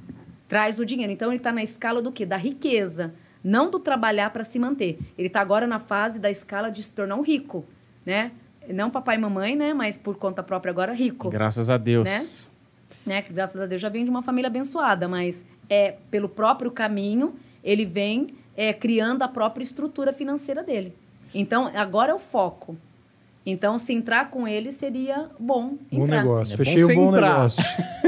[0.49, 1.13] Traz o dinheiro.
[1.13, 2.27] Então ele está na escala do quê?
[2.27, 4.99] Da riqueza não do trabalhar para se manter.
[5.19, 7.65] Ele está agora na fase da escala de se tornar um rico,
[8.05, 8.33] né?
[8.69, 9.75] Não papai e mamãe, né?
[9.75, 11.31] Mas por conta própria agora rico.
[11.31, 12.49] Graças a Deus.
[13.05, 13.15] Né?
[13.15, 13.23] né?
[13.23, 17.35] Que graças a Deus já vem de uma família abençoada, mas é pelo próprio caminho
[17.63, 20.95] ele vem é, criando a própria estrutura financeira dele.
[21.35, 22.77] Então agora é o foco.
[23.45, 26.23] Então, se entrar com ele, seria bom entrar.
[26.23, 26.55] Bom negócio.
[26.55, 27.31] É Fechei um bom entrar.
[27.35, 27.65] negócio.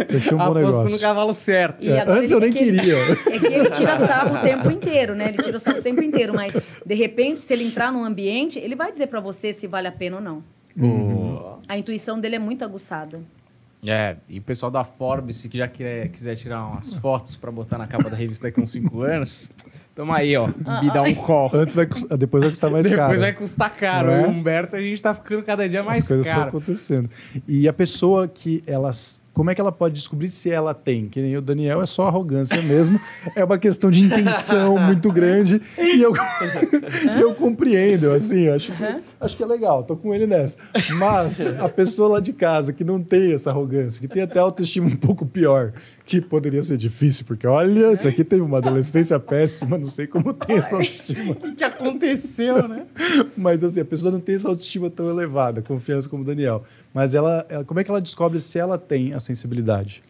[0.09, 0.89] Fechei um bom negócio.
[0.89, 1.85] no cavalo certo.
[1.85, 2.95] É, antes eu nem que queria.
[2.97, 5.31] é que ele tira sarro o tempo inteiro, né?
[5.31, 6.33] Ele tira sarro o tempo inteiro.
[6.33, 6.55] Mas,
[6.87, 9.93] de repente, se ele entrar num ambiente, ele vai dizer para você se vale a
[9.93, 10.45] pena ou não.
[10.77, 11.57] Uhum.
[11.67, 13.21] A intuição dele é muito aguçada.
[13.87, 17.79] É, e o pessoal da Forbes, que já quiser, quiser tirar umas fotos para botar
[17.79, 19.53] na capa da revista daqui a uns 5 anos...
[19.95, 20.49] Tamo aí, ó.
[20.49, 21.51] Me dá um call.
[21.55, 23.13] Antes vai custar, depois vai custar mais depois caro.
[23.13, 24.11] Depois vai custar caro.
[24.11, 24.27] É?
[24.27, 26.47] O Humberto, a gente tá ficando cada dia mais As coisas caro.
[26.47, 27.09] estão acontecendo.
[27.47, 31.09] E a pessoa que elas como é que ela pode descobrir se ela tem?
[31.09, 33.01] Que nem o Daniel é só arrogância mesmo.
[33.35, 35.61] é uma questão de intenção muito grande.
[35.77, 36.13] E eu,
[37.21, 40.59] eu compreendo, assim, acho que, acho que é legal, tô com ele nessa.
[40.99, 44.87] Mas a pessoa lá de casa que não tem essa arrogância, que tem até autoestima
[44.87, 45.73] um pouco pior,
[46.05, 50.33] que poderia ser difícil, porque olha, isso aqui teve uma adolescência péssima, não sei como
[50.33, 51.33] tem essa autoestima.
[51.33, 52.87] O que aconteceu, né?
[53.37, 56.65] Mas assim, a pessoa não tem essa autoestima tão elevada, confiança como o Daniel.
[56.93, 60.03] Mas ela, ela, como é que ela descobre se ela tem a sensibilidade?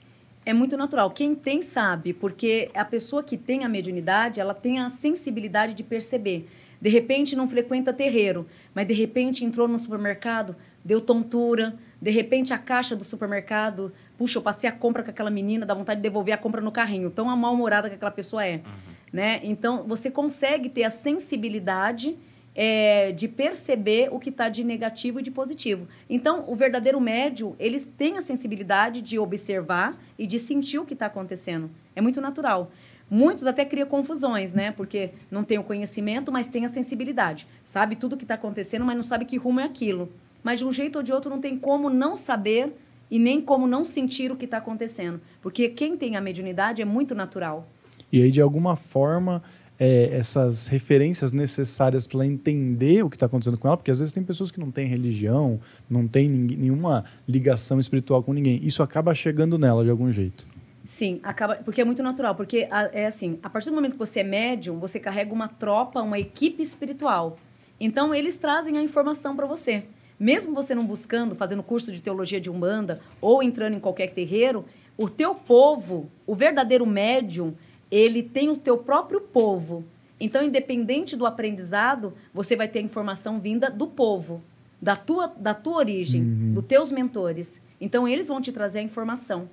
[0.47, 1.11] É muito natural.
[1.11, 5.83] Quem tem sabe, porque a pessoa que tem a mediunidade, ela tem a sensibilidade de
[5.83, 6.47] perceber.
[6.81, 12.53] De repente não frequenta terreiro, mas de repente entrou no supermercado, deu tontura, de repente
[12.53, 16.03] a caixa do supermercado, puxa, eu passei a compra com aquela menina, dá vontade de
[16.03, 18.57] devolver a compra no carrinho, tão mal-humorada que aquela pessoa é.
[18.57, 18.95] Uhum.
[19.13, 19.41] Né?
[19.43, 22.17] Então, você consegue ter a sensibilidade
[22.55, 25.89] é, de perceber o que está de negativo e de positivo.
[26.09, 30.95] Então, o verdadeiro médio, eles têm a sensibilidade de observar e de sentir o que
[30.95, 31.71] está acontecendo.
[31.97, 32.71] É muito natural.
[33.15, 34.73] Muitos até criam confusões, né?
[34.73, 37.47] Porque não tem o conhecimento, mas tem a sensibilidade.
[37.63, 40.09] Sabe tudo o que está acontecendo, mas não sabe que rumo é aquilo.
[40.43, 42.75] Mas de um jeito ou de outro não tem como não saber
[43.09, 45.21] e nem como não sentir o que está acontecendo.
[45.41, 47.69] Porque quem tem a mediunidade é muito natural.
[48.11, 49.45] E aí, de alguma forma,
[49.79, 54.13] é, essas referências necessárias para entender o que está acontecendo com ela, porque às vezes
[54.13, 58.59] tem pessoas que não têm religião, não têm nenhuma ligação espiritual com ninguém.
[58.65, 60.53] Isso acaba chegando nela de algum jeito.
[60.85, 62.35] Sim, acaba, porque é muito natural.
[62.35, 65.49] Porque a- é assim, a partir do momento que você é médium, você carrega uma
[65.49, 67.39] tropa, uma equipe espiritual.
[67.81, 69.85] Então, eles trazem a informação para você.
[70.21, 74.65] Mesmo você não buscando, fazendo curso de teologia de Umbanda ou entrando em qualquer terreiro,
[74.97, 77.55] o teu povo, o verdadeiro médium,
[77.91, 79.85] ele tem o teu próprio povo.
[80.21, 84.41] Então, independente do aprendizado, você vai ter a informação vinda do povo,
[84.81, 86.23] da tua, da tua origem,
[86.55, 87.61] dos teus mentores.
[87.81, 89.49] Então, eles vão te trazer a informação.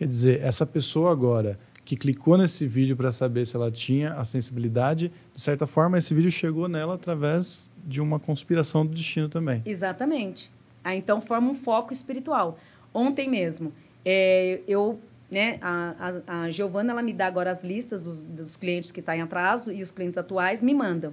[0.00, 4.24] Quer dizer, essa pessoa agora que clicou nesse vídeo para saber se ela tinha a
[4.24, 9.60] sensibilidade, de certa forma, esse vídeo chegou nela através de uma conspiração do destino também.
[9.66, 10.50] Exatamente.
[10.82, 12.58] Aí, então, forma um foco espiritual.
[12.94, 14.98] Ontem mesmo, é, eu,
[15.30, 19.00] né, a, a, a Giovana, ela me dá agora as listas dos, dos clientes que
[19.00, 21.12] estão em atraso e os clientes atuais me mandam.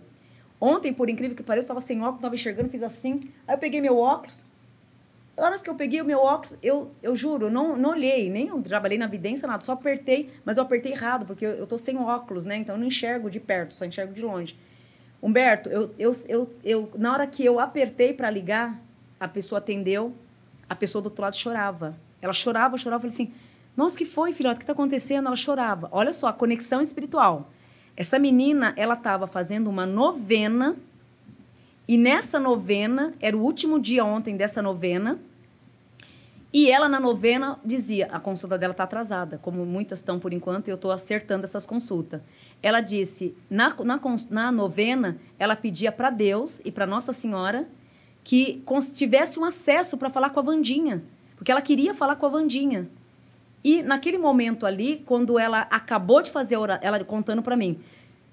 [0.61, 3.29] Ontem, por incrível que pareça, eu estava sem óculos, estava enxergando, fiz assim.
[3.45, 4.45] Aí eu peguei meu óculos.
[5.37, 8.49] Horas que eu peguei o meu óculos, eu, eu juro, eu não, não olhei, nem
[8.63, 11.95] trabalhei na vidência, nada, só apertei, mas eu apertei errado, porque eu, eu tô sem
[11.95, 12.57] óculos, né?
[12.57, 14.57] Então eu não enxergo de perto, só enxergo de longe.
[15.21, 18.81] Humberto, eu, eu, eu, eu, na hora que eu apertei para ligar,
[19.19, 20.11] a pessoa atendeu,
[20.67, 21.95] a pessoa do outro lado chorava.
[22.19, 23.33] Ela chorava, chorava, eu falei assim:
[23.75, 24.55] Nossa, que foi, filhote?
[24.55, 25.27] O que está acontecendo?
[25.27, 25.87] Ela chorava.
[25.91, 27.51] Olha só, a conexão espiritual.
[27.95, 30.75] Essa menina, ela estava fazendo uma novena,
[31.87, 35.19] e nessa novena, era o último dia ontem dessa novena,
[36.51, 40.67] e ela, na novena, dizia: a consulta dela está atrasada, como muitas estão por enquanto,
[40.67, 42.21] e eu estou acertando essas consultas.
[42.61, 43.99] Ela disse: na, na,
[44.29, 47.67] na novena, ela pedia para Deus e para Nossa Senhora
[48.23, 48.61] que
[48.93, 51.01] tivesse um acesso para falar com a Vandinha,
[51.37, 52.89] porque ela queria falar com a Vandinha.
[53.63, 57.79] E naquele momento ali, quando ela acabou de fazer a oração, ela contando para mim,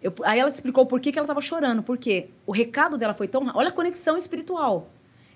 [0.04, 3.26] eu- aí ela explicou por que, que ela estava chorando, porque o recado dela foi
[3.26, 3.50] tão.
[3.54, 4.90] Olha a conexão espiritual.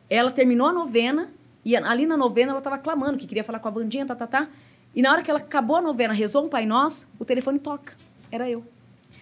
[0.08, 1.30] Ela terminou a novena,
[1.64, 4.26] e ali na novena ela estava clamando que queria falar com a Vandinha, tá, tá,
[4.26, 4.48] tá.
[4.94, 7.94] E na hora que ela acabou a novena, rezou um Pai Nosso, o telefone toca.
[8.30, 8.62] Era eu.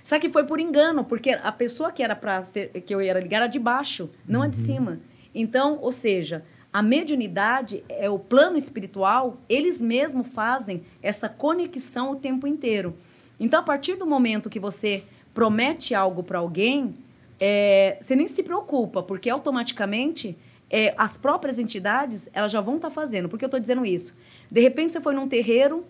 [0.02, 2.40] Só que foi por engano, porque a pessoa que era para
[2.84, 5.00] que eu ia ligar era de baixo, não a de cima.
[5.34, 12.16] Então, ou seja, a mediunidade é o plano espiritual, eles mesmos fazem essa conexão o
[12.16, 12.94] tempo inteiro.
[13.40, 15.02] Então, a partir do momento que você
[15.36, 16.94] promete algo para alguém,
[17.38, 20.34] é, você nem se preocupa, porque automaticamente
[20.70, 23.28] é, as próprias entidades elas já vão estar fazendo.
[23.28, 24.16] Por que eu estou dizendo isso?
[24.50, 25.84] De repente você foi num terreiro,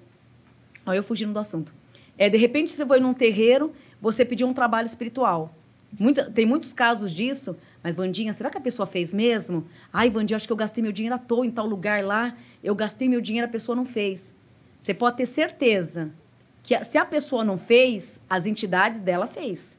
[0.84, 1.73] Olha eu fugindo do assunto.
[2.18, 5.55] É, de repente você foi num terreiro, você pediu um trabalho espiritual.
[5.97, 9.65] Muita, tem muitos casos disso, mas Vandinha, será que a pessoa fez mesmo?
[9.92, 12.75] Ai, Vandinha, acho que eu gastei meu dinheiro à toa em tal lugar lá, eu
[12.75, 14.34] gastei meu dinheiro, a pessoa não fez.
[14.81, 16.10] Você pode ter certeza
[16.67, 19.78] que se a pessoa não fez, as entidades dela fez.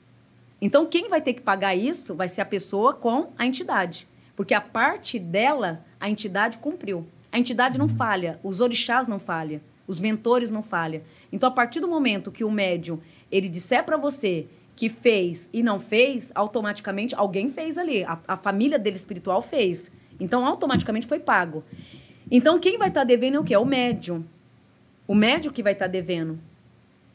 [0.61, 4.07] Então, quem vai ter que pagar isso vai ser a pessoa com a entidade.
[4.37, 7.05] Porque a parte dela, a entidade cumpriu.
[7.29, 11.01] A entidade não falha, os orixás não falham, os mentores não falham.
[11.29, 15.61] Então, a partir do momento que o médium ele disser para você que fez e
[15.61, 18.05] não fez, automaticamente alguém fez ali.
[18.05, 19.91] A, a família dele espiritual fez.
[20.21, 21.65] Então, automaticamente foi pago.
[22.31, 23.55] Então, quem vai estar devendo é o quê?
[23.55, 24.23] É o médium.
[25.05, 26.39] O médium que vai estar devendo.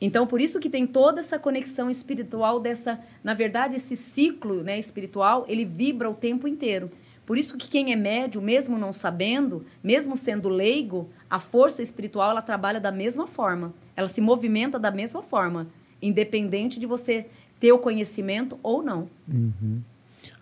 [0.05, 4.76] Então, por isso que tem toda essa conexão espiritual dessa, na verdade, esse ciclo, né,
[4.76, 6.90] espiritual, ele vibra o tempo inteiro.
[7.24, 12.32] Por isso que quem é médio, mesmo não sabendo, mesmo sendo leigo, a força espiritual
[12.32, 13.72] ela trabalha da mesma forma.
[13.94, 15.68] Ela se movimenta da mesma forma,
[16.02, 17.26] independente de você
[17.60, 19.08] ter o conhecimento ou não.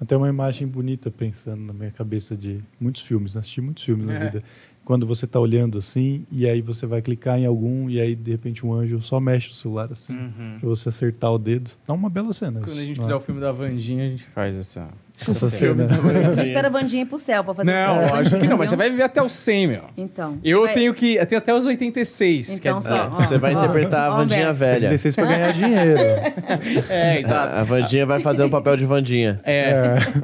[0.00, 4.14] Até uma imagem bonita pensando na minha cabeça de muitos filmes, assisti muitos filmes na
[4.14, 4.24] É.
[4.24, 4.44] vida.
[4.90, 8.32] Quando você está olhando assim, e aí você vai clicar em algum, e aí de
[8.32, 10.56] repente um anjo só mexe o celular assim, Uhum.
[10.58, 11.70] pra você acertar o dedo.
[11.86, 12.58] Dá uma bela cena.
[12.58, 13.16] Quando a isso, gente não fizer é?
[13.16, 14.88] o filme da Vandinha, a gente faz essa.
[15.28, 15.86] Essa cena.
[15.86, 18.76] Você espera a bandinha ir pro céu para fazer Não, acho que não, mas você
[18.76, 19.82] vai viver até os 100, meu.
[19.96, 20.38] Então.
[20.44, 21.16] Eu vai- tenho que.
[21.16, 22.88] Eu tenho até os 86, Então, quer dizer.
[22.88, 24.54] só, ó, Você vai ó, interpretar a ó, Vandinha Beto.
[24.58, 24.78] velha.
[24.80, 26.00] 36 pra ganhar dinheiro.
[26.90, 27.54] É, exato.
[27.56, 29.40] A, a Vandinha vai fazer o papel de Vandinha.
[29.44, 29.70] É,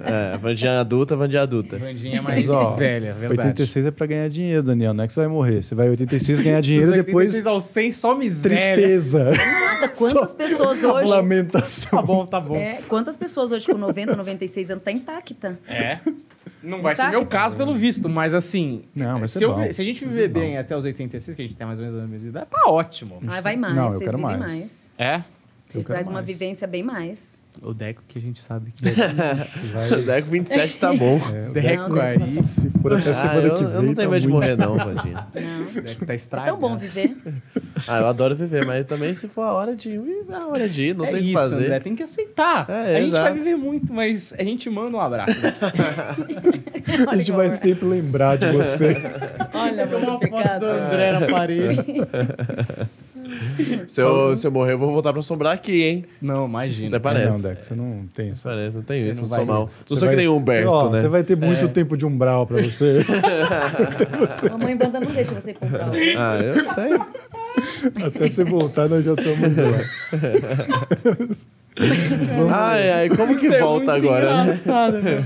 [0.05, 1.79] É, a Vandinha adulta, a Vandinha adulta.
[1.79, 3.41] Vandinha é mais Mas, ó, velha, verdade.
[3.49, 4.93] 86 é pra ganhar dinheiro, Daniel.
[4.95, 5.63] Não é que você vai morrer.
[5.63, 8.75] Você vai 86 ganhar dinheiro e depois 86 aos 100, só miséria.
[8.75, 9.25] tristeza.
[9.25, 11.11] Nada, quantas Só pessoas hoje.
[11.11, 11.91] Lamentação.
[12.01, 12.57] Tá bom, tá bom.
[12.57, 15.59] É, quantas pessoas hoje com 90, 96 anos tá intacta?
[15.69, 15.99] É.
[16.63, 17.11] Não vai ser Tá.
[17.11, 18.83] meu caso, pelo visto, mas assim.
[18.95, 19.73] Não, vai se, ser eu- bom.
[19.73, 22.01] se a gente viver bem até os 86, que a gente tem mais ou menos
[22.03, 23.19] a mesma idade, tá ótimo.
[23.29, 24.51] Ai, vai mais, Não, eu vocês quero vivem mais.
[24.53, 24.91] mais.
[24.99, 25.17] É?
[25.19, 25.25] Vocês
[25.73, 26.27] quero trazem uma mais.
[26.27, 27.39] vivência bem mais.
[27.63, 28.85] O Deco que a gente sabe que.
[29.73, 31.19] Vai, Deco 27 tá bom.
[31.35, 32.21] é, o Deco aí.
[32.23, 33.83] Se for até Ah, semana eu, que eu vem.
[33.83, 35.27] não tenho tá medo de morrer, não, Vandinha.
[35.35, 35.63] Não.
[35.63, 36.59] O Deco tá É estragado.
[36.59, 37.17] tão bom viver.
[37.89, 40.67] Ah, eu adoro viver, mas também se for a hora de ir, é a hora
[40.69, 41.55] de ir, não é tem o que fazer.
[41.67, 42.69] André, tem que aceitar.
[42.71, 45.39] É, a gente vai viver muito, mas a gente manda um abraço.
[47.07, 48.97] A gente vai sempre lembrar de você.
[49.53, 50.67] Olha, Tem uma mano, foto do.
[50.67, 51.85] André na parede.
[53.89, 56.05] Se eu, se eu morrer, eu vou voltar pra assombrar aqui, hein?
[56.21, 56.89] Não, imagina.
[56.97, 57.43] Até parece.
[57.43, 58.43] Não, Dex, você não tem isso.
[58.43, 59.61] Parece, não tem Você isso, não não vai- sou mal.
[59.63, 61.01] Não Você sou vai- que nem o Humberto, ó, né?
[61.01, 61.69] Você vai ter muito É.
[61.69, 62.99] tempo de umbral pra você.
[64.53, 65.91] A mãe banda não deixa você comprar.
[66.17, 66.93] Ah, eu sei.
[68.05, 71.37] Até você voltar, nós já estamos lá.
[72.53, 74.43] Ai, ai, como que Isso é volta muito agora, né?
[74.43, 75.19] engraçado, meu.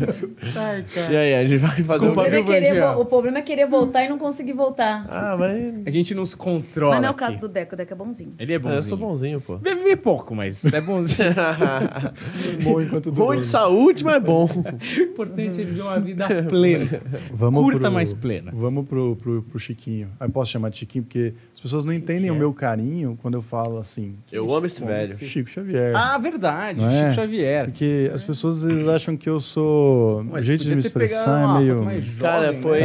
[0.57, 1.13] Ai, cara.
[1.13, 2.93] E aí, a gente vai fazer Desculpa, o O problema, é querer Vandinha?
[2.95, 5.07] vo- o problema é querer voltar e não conseguir voltar.
[5.09, 5.87] Ah, mas...
[5.87, 6.95] A gente não se controla.
[6.95, 7.21] Mas não é o aqui.
[7.25, 8.33] caso do Deco, o Deco é bonzinho.
[8.39, 8.83] Ele é Eu bonzinho.
[8.83, 9.57] sou bonzinho, pô.
[9.59, 11.31] Vive pouco, mas é bonzinho.
[12.65, 14.45] Bom enquanto Bom de saúde, mas bom.
[14.47, 17.01] o importante é viver uma vida plena.
[17.33, 18.51] Vamos Curta, pro- mas plena.
[18.55, 20.09] Vamos pro, pro, pro Chiquinho.
[20.19, 23.43] Aí posso chamar de Chiquinho, porque as pessoas não entendem o meu carinho quando eu
[23.43, 24.15] falo assim.
[24.33, 25.17] Eu amo esse velho.
[25.17, 25.95] Chico Xavier.
[25.95, 26.40] Ah, verdade.
[26.77, 27.11] Não é?
[27.11, 27.65] Chico Xavier.
[27.67, 30.25] Porque as pessoas às vezes acham que eu sou.
[30.25, 31.75] Mas o jeito de me expressar uma é meio.
[31.75, 32.63] foto mais jovem, Cara, né?
[32.63, 32.81] foi,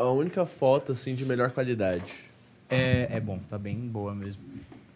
[0.00, 2.14] a única foto, assim, de melhor qualidade.
[2.68, 4.42] É, é bom, tá bem boa mesmo.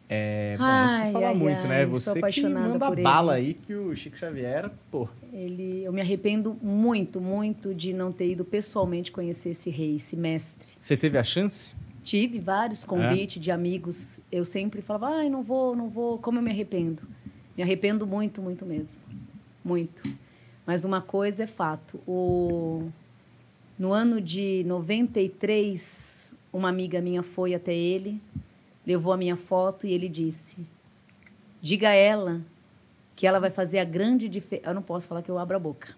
[0.08, 1.78] É, bom, não precisa Ai, falar ai, muito, né?
[1.78, 5.08] ai, sou Você que manda bala aí que o Chico Xavier, pô.
[5.32, 10.16] Ele, eu me arrependo muito, muito de não ter ido pessoalmente conhecer esse rei, esse
[10.16, 10.68] mestre.
[10.81, 11.74] Você teve a chance?
[12.05, 12.40] Tive É?
[12.40, 14.20] vários convites de amigos.
[14.31, 16.18] Eu sempre falava, ai, não vou, não vou.
[16.18, 17.02] Como eu me arrependo?
[17.57, 19.02] Me arrependo muito, muito mesmo.
[19.65, 20.02] Muito.
[20.66, 22.00] Mas uma coisa é fato.
[22.07, 22.91] O...
[23.78, 28.20] No ano de 93, uma amiga minha foi até ele,
[28.86, 30.57] levou a minha foto e ele disse:
[31.60, 32.41] Diga a ela
[33.16, 34.68] que ela vai fazer a grande diferença.
[34.68, 35.97] Eu não posso falar que eu abro a boca.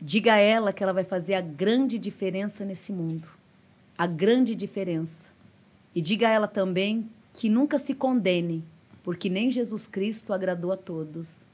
[0.00, 3.28] Diga a ela que ela vai fazer a grande diferença nesse mundo.
[3.96, 5.30] A grande diferença.
[5.94, 8.64] E diga a ela também que nunca se condene,
[9.04, 11.44] porque nem Jesus Cristo agradou a todos.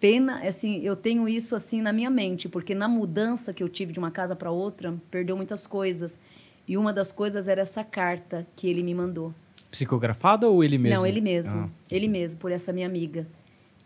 [0.00, 3.92] Pena, assim, eu tenho isso assim na minha mente, porque na mudança que eu tive
[3.92, 6.18] de uma casa para outra, perdeu muitas coisas.
[6.66, 9.32] E uma das coisas era essa carta que ele me mandou.
[9.70, 10.98] Psicografada ou ele mesmo?
[10.98, 11.60] Não, ele mesmo.
[11.60, 11.70] Ah.
[11.88, 13.26] Ele mesmo, por essa minha amiga.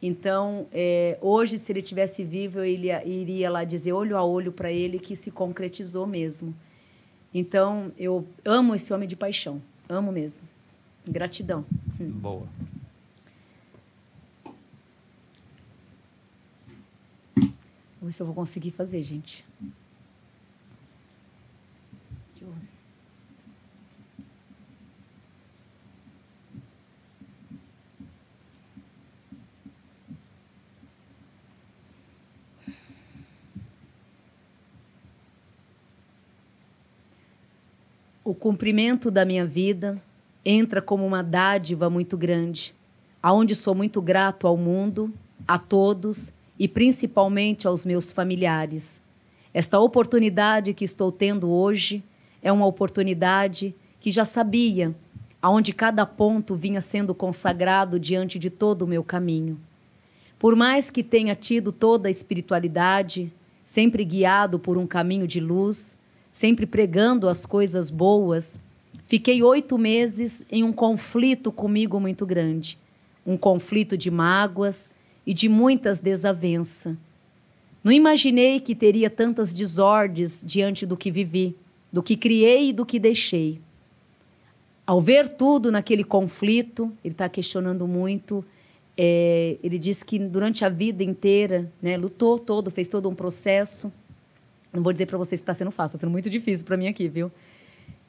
[0.00, 4.52] Então, é, hoje, se ele tivesse vivo, eu iria, iria lá dizer olho a olho
[4.52, 6.54] para ele que se concretizou mesmo.
[7.32, 9.60] Então, eu amo esse homem de paixão.
[9.88, 10.55] Amo mesmo.
[11.08, 11.64] Gratidão.
[12.00, 12.48] Boa.
[17.36, 17.48] Vamos
[18.02, 19.44] ver se eu vou conseguir fazer, gente.
[38.26, 40.02] O cumprimento da minha vida
[40.48, 42.72] entra como uma dádiva muito grande,
[43.20, 45.12] aonde sou muito grato ao mundo,
[45.46, 49.02] a todos e principalmente aos meus familiares.
[49.52, 52.00] Esta oportunidade que estou tendo hoje
[52.40, 54.94] é uma oportunidade que já sabia,
[55.42, 59.58] aonde cada ponto vinha sendo consagrado diante de todo o meu caminho.
[60.38, 63.32] Por mais que tenha tido toda a espiritualidade,
[63.64, 65.96] sempre guiado por um caminho de luz,
[66.32, 68.60] sempre pregando as coisas boas,
[69.06, 72.78] fiquei oito meses em um conflito comigo muito grande.
[73.26, 74.88] Um conflito de mágoas
[75.26, 76.96] e de muitas desavenças.
[77.82, 81.56] Não imaginei que teria tantas desordens diante do que vivi,
[81.92, 83.60] do que criei e do que deixei.
[84.86, 88.44] Ao ver tudo naquele conflito, ele está questionando muito.
[88.96, 93.92] é, ele disse que durante a vida inteira, né, lutou todo, fez todo um processo.
[94.72, 96.86] Não vou dizer para vocês que está sendo fácil, está sendo muito difícil para mim
[96.86, 97.30] aqui, viu?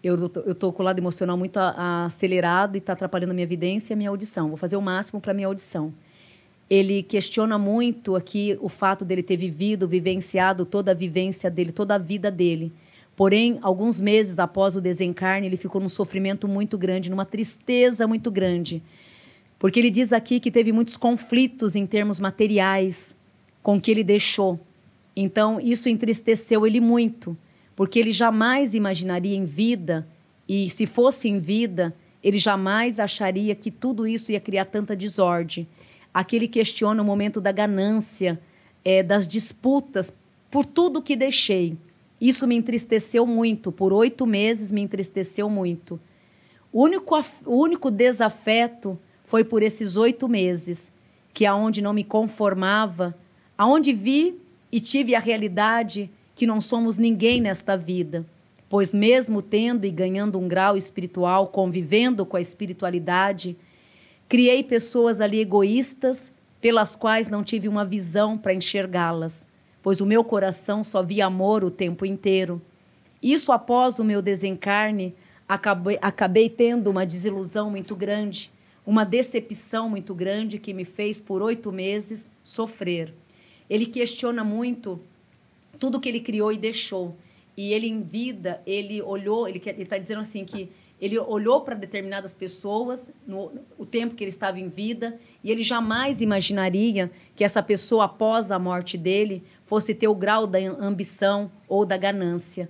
[0.04, 3.44] Eu tô com o lado emocional muito a- a- acelerado e está atrapalhando a minha
[3.44, 4.48] evidência e a minha audição.
[4.48, 5.94] Vou fazer o máximo para minha audição.
[6.70, 11.96] Ele questiona muito aqui o fato dele ter vivido, vivenciado toda a vivência dele, toda
[11.96, 12.72] a vida dele.
[13.16, 18.30] Porém, alguns meses após o desencarne, ele ficou num sofrimento muito grande, numa tristeza muito
[18.30, 18.84] grande.
[19.58, 23.16] Porque ele diz aqui que teve muitos conflitos em termos materiais
[23.64, 24.60] com o que ele deixou.
[25.16, 27.36] Então, isso entristeceu ele muito,
[27.78, 30.08] porque ele jamais imaginaria em vida,
[30.50, 35.68] e se fosse em vida, ele jamais acharia que tudo isso ia criar tanta desordem.
[36.12, 38.42] Aqui ele questiona o momento da ganância,
[38.84, 40.12] eh, das disputas,
[40.50, 41.78] por tudo que deixei.
[42.20, 46.00] Isso me entristeceu muito, por oito meses me entristeceu muito.
[46.74, 47.16] O único,
[47.46, 50.92] o único desafeto foi por esses oito meses,
[51.32, 53.16] que aonde não me conformava,
[53.56, 54.42] aonde vi
[54.72, 58.24] e tive a realidade que não somos ninguém nesta vida.
[58.70, 63.56] pois mesmo tendo e ganhando um grau espiritual, convivendo com a espiritualidade,
[64.28, 69.48] criei pessoas ali egoístas, pelas quais não tive uma visão para enxergá-las,
[69.82, 72.62] pois o meu coração só via amor o tempo inteiro.
[73.24, 75.16] Isso após o meu desencarne,
[75.48, 78.52] acabei, acabei tendo uma desilusão muito grande,
[78.86, 83.14] uma decepção muito grande que me fez por oito meses sofrer.
[83.70, 85.00] Ele questiona muito
[85.80, 87.16] tudo que ele criou e deixou.
[87.56, 92.34] E ele, em vida, ele olhou, ele está dizendo assim que ele olhou para determinadas
[92.34, 97.62] pessoas no, o tempo que ele estava em vida e ele jamais imaginaria que essa
[97.62, 102.68] pessoa, após a morte dele, fosse ter o grau da ambição ou da ganância.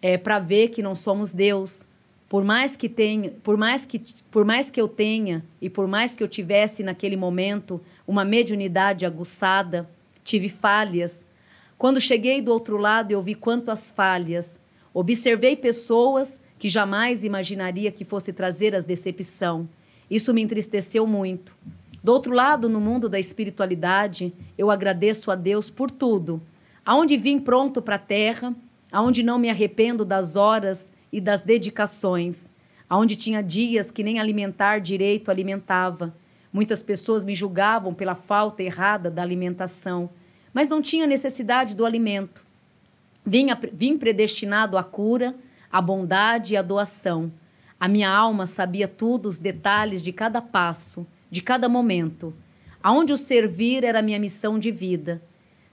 [0.00, 1.84] É para ver que não somos Deus.
[2.28, 4.00] Por mais que tenha, por mais que,
[4.30, 9.04] por mais que eu tenha e por mais que eu tivesse naquele momento uma mediunidade
[9.04, 9.88] aguçada,
[10.22, 11.25] tive falhas.
[11.78, 14.58] Quando cheguei do outro lado, eu vi quantas falhas.
[14.94, 19.68] Observei pessoas que jamais imaginaria que fosse trazer as decepção.
[20.10, 21.54] Isso me entristeceu muito.
[22.02, 26.40] Do outro lado, no mundo da espiritualidade, eu agradeço a Deus por tudo.
[26.84, 28.54] Aonde vim pronto para a terra,
[28.90, 32.48] aonde não me arrependo das horas e das dedicações,
[32.88, 36.14] aonde tinha dias que nem alimentar direito alimentava.
[36.52, 40.08] Muitas pessoas me julgavam pela falta errada da alimentação,
[40.56, 42.42] mas não tinha necessidade do alimento.
[43.26, 45.34] Vim, vim predestinado à cura,
[45.70, 47.30] à bondade e à doação.
[47.78, 52.34] A minha alma sabia tudo, os detalhes de cada passo, de cada momento.
[52.82, 55.20] Aonde o servir era minha missão de vida.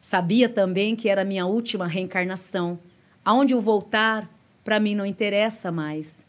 [0.02, 2.78] Sabia também que era minha última reencarnação.
[3.24, 4.30] Aonde o voltar,
[4.66, 6.26] para mim não interessa mais.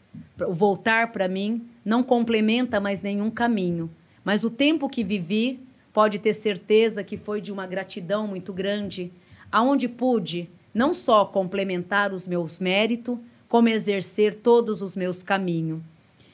[0.47, 3.91] O voltar para mim não complementa mais nenhum caminho.
[4.23, 5.59] Mas o tempo que vivi,
[5.95, 9.13] pode ter certeza que foi de uma gratidão muito grande,
[9.49, 13.17] aonde pude não só complementar os meus méritos,
[13.47, 15.79] como exercer todos os meus caminhos.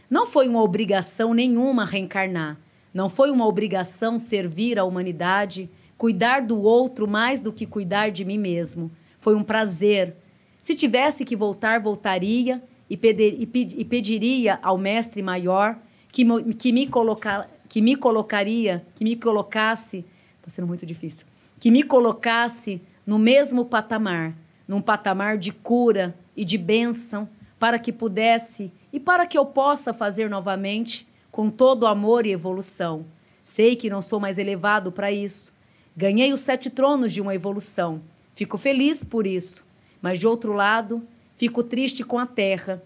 [0.10, 2.58] Não foi uma obrigação nenhuma reencarnar,
[2.92, 8.26] não foi uma obrigação servir à humanidade, cuidar do outro mais do que cuidar de
[8.26, 8.90] mim mesmo.
[9.20, 10.16] Foi um prazer.
[10.60, 15.78] Se tivesse que voltar, voltaria e, e, e pediria ao Mestre Maior
[16.12, 16.26] que,
[16.56, 20.04] que, me colocar, que me colocaria, que me colocasse,
[20.36, 21.26] está sendo muito difícil,
[21.58, 24.36] que me colocasse no mesmo patamar,
[24.68, 29.94] num patamar de cura, e de bênção, para que pudesse e para que eu possa
[29.94, 33.06] fazer novamente com todo amor e evolução.
[33.42, 35.54] Sei que não sou mais elevado para isso.
[35.96, 38.02] Ganhei os sete tronos de uma evolução.
[38.36, 39.64] Fico feliz por isso.
[40.02, 42.84] Mas, de outro lado, fico triste com a terra.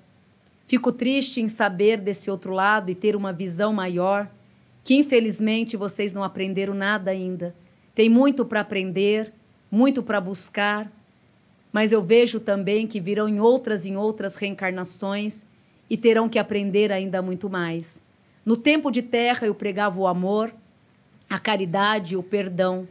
[0.67, 4.30] Fico triste em saber desse outro lado e ter uma visão maior,
[4.85, 7.55] que infelizmente vocês não aprenderam nada ainda.
[7.95, 9.33] Tem muito para aprender,
[9.69, 10.91] muito para buscar,
[11.73, 15.43] mas eu vejo também que virão em outras em outras reencarnações
[15.89, 17.99] e terão que aprender ainda muito mais.
[18.45, 20.53] No tempo de terra eu pregava o amor,
[21.27, 22.88] a caridade, o perdão,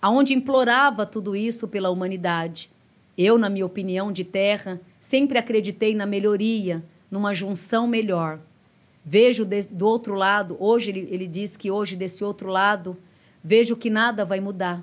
[0.00, 2.70] aonde implorava tudo isso pela humanidade.
[3.16, 8.40] Eu, na minha opinião de terra, sempre acreditei na melhoria, numa junção melhor.
[9.08, 12.98] Vejo de, do outro lado, hoje ele, ele diz que hoje desse outro lado,
[13.42, 14.82] vejo que nada vai mudar.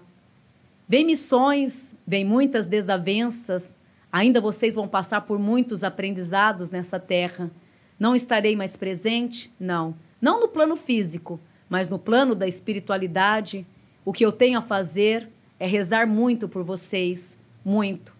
[0.88, 3.76] Vem missões, vem muitas desavenças,
[4.10, 7.52] ainda vocês vão passar por muitos aprendizados nessa terra.
[8.00, 9.52] Não estarei mais presente?
[9.60, 9.94] Não.
[10.22, 11.38] Não no plano físico,
[11.68, 13.68] mas no plano da espiritualidade.
[14.06, 15.28] O que eu tenho a fazer
[15.60, 18.16] é rezar muito por vocês, muito.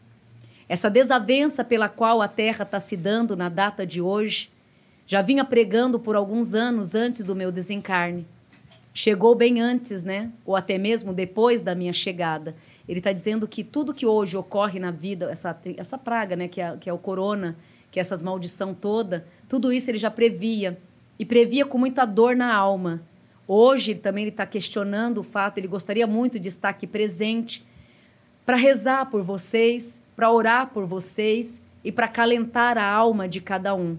[0.68, 4.50] Essa desavença pela qual a terra está se dando na data de hoje,
[5.06, 8.26] já vinha pregando por alguns anos antes do meu desencarne
[8.94, 10.32] chegou bem antes, né?
[10.46, 12.56] Ou até mesmo depois da minha chegada.
[12.88, 16.48] Ele está dizendo que tudo que hoje ocorre na vida, essa, essa praga, né?
[16.48, 17.58] Que é, que é o corona,
[17.92, 20.78] que é essas maldição toda, tudo isso ele já previa.
[21.18, 23.02] E previa com muita dor na alma.
[23.48, 27.66] Hoje também ele está questionando o fato, ele gostaria muito de estar aqui presente
[28.46, 33.76] para rezar por vocês, para orar por vocês e para calentar a alma de cada
[33.76, 33.98] um.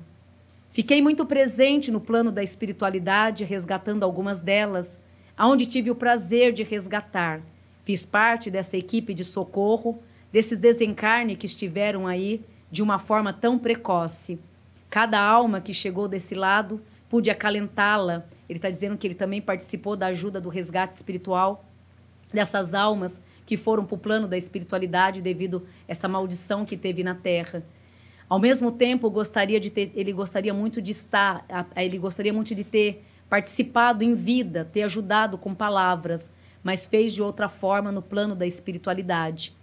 [0.74, 4.98] Fiquei muito presente no plano da espiritualidade, resgatando algumas delas,
[5.36, 7.40] aonde tive o prazer de resgatar.
[7.84, 13.56] Fiz parte dessa equipe de socorro, desses desencarne que estiveram aí de uma forma tão
[13.56, 14.36] precoce.
[14.90, 18.26] Cada alma que chegou desse lado, pude acalentá-la.
[18.48, 21.64] Ele está dizendo que ele também participou da ajuda do resgate espiritual
[22.32, 27.04] dessas almas que foram para o plano da espiritualidade devido a essa maldição que teve
[27.04, 27.62] na Terra.
[28.34, 31.46] Ao mesmo tempo, gostaria de ter, ele gostaria muito de estar,
[31.76, 37.22] ele gostaria muito de ter participado em vida, ter ajudado com palavras, mas fez de
[37.22, 39.54] outra forma no plano da espiritualidade.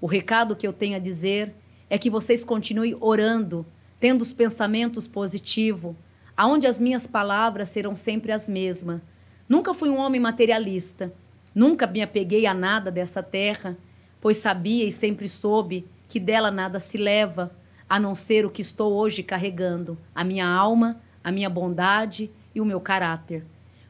[0.00, 1.52] O recado que eu tenho a dizer
[1.90, 3.66] é que vocês continuem orando,
[3.98, 5.96] tendo os pensamentos positivos,
[6.36, 9.00] aonde as minhas palavras serão sempre as mesmas.
[9.48, 11.12] Nunca fui um homem materialista,
[11.52, 13.76] nunca me apeguei a nada dessa terra,
[14.20, 17.58] pois sabia e sempre soube que dela nada se leva,
[17.90, 22.60] a não ser o que estou hoje carregando, a minha alma, a minha bondade e
[22.60, 23.44] o meu caráter.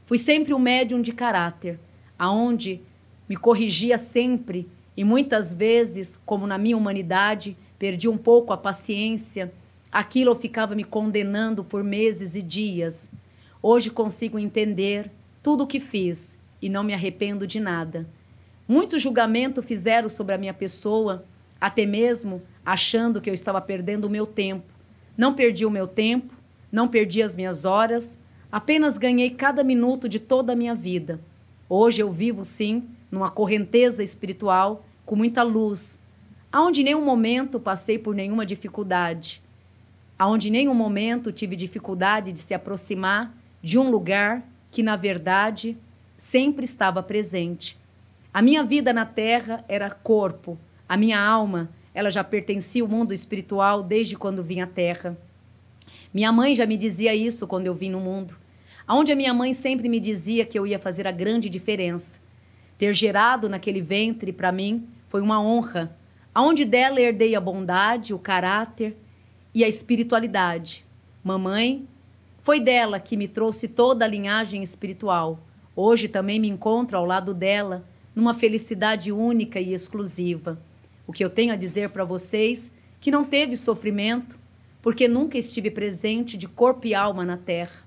[0.07, 1.79] Fui sempre um médium de caráter,
[2.19, 2.81] aonde
[3.29, 9.53] me corrigia sempre e muitas vezes, como na minha humanidade, perdi um pouco a paciência,
[9.93, 13.07] aquilo ficava me condenando por meses e dias.
[13.63, 15.11] Hoje consigo entender
[15.43, 18.09] tudo o que fiz e não me arrependo de nada.
[18.67, 21.27] Muito julgamento fizeram sobre a minha pessoa,
[21.61, 24.73] até mesmo achando que eu estava perdendo o meu tempo.
[25.17, 26.35] Não perdi o meu tempo,
[26.71, 28.19] não perdi as minhas horas,
[28.51, 31.21] apenas ganhei cada minuto de toda a minha vida.
[31.69, 35.99] Hoje eu vivo, sim, numa correnteza espiritual, com muita luz,
[36.53, 39.43] aonde nenhum momento passei por nenhuma dificuldade,
[40.19, 45.77] aonde nenhum momento tive dificuldade de se aproximar de um lugar que, na verdade,
[46.17, 47.79] sempre estava presente.
[48.33, 50.59] A minha vida na terra era corpo,
[50.91, 55.17] a minha alma, ela já pertencia ao mundo espiritual desde quando vim à terra.
[56.13, 58.37] Minha mãe já me dizia isso quando eu vim no mundo.
[58.89, 62.19] Aonde a minha mãe sempre me dizia que eu ia fazer a grande diferença.
[62.77, 65.97] Ter gerado naquele ventre para mim foi uma honra.
[66.35, 68.97] Aonde dela herdei a bondade, o caráter
[69.55, 70.85] e a espiritualidade.
[71.23, 71.87] Mamãe,
[72.41, 75.39] foi dela que me trouxe toda a linhagem espiritual.
[75.77, 80.59] Hoje também me encontro ao lado dela, numa felicidade única e exclusiva.
[81.11, 84.39] O que eu tenho a dizer para vocês que não teve sofrimento,
[84.81, 87.83] porque nunca estive presente de corpo e alma na terra.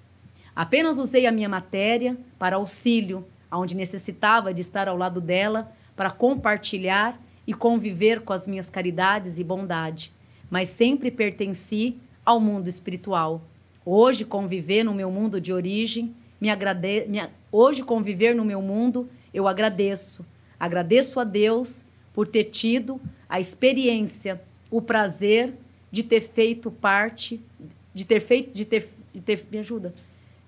[0.53, 6.11] Apenas usei a minha matéria para auxílio, onde necessitava de estar ao lado dela para
[6.11, 10.11] compartilhar e conviver com as minhas caridades e bondade,
[10.52, 11.95] mas sempre pertenci
[12.26, 13.42] ao mundo espiritual.
[13.85, 17.10] Hoje conviver no meu mundo de origem, me agrade...
[17.50, 20.26] Hoje conviver no meu mundo, eu agradeço.
[20.60, 25.53] Agradeço a Deus por ter tido a experiência, o prazer
[25.92, 27.42] de ter feito parte,
[27.93, 29.93] de ter feito, de ter, de ter me ajuda,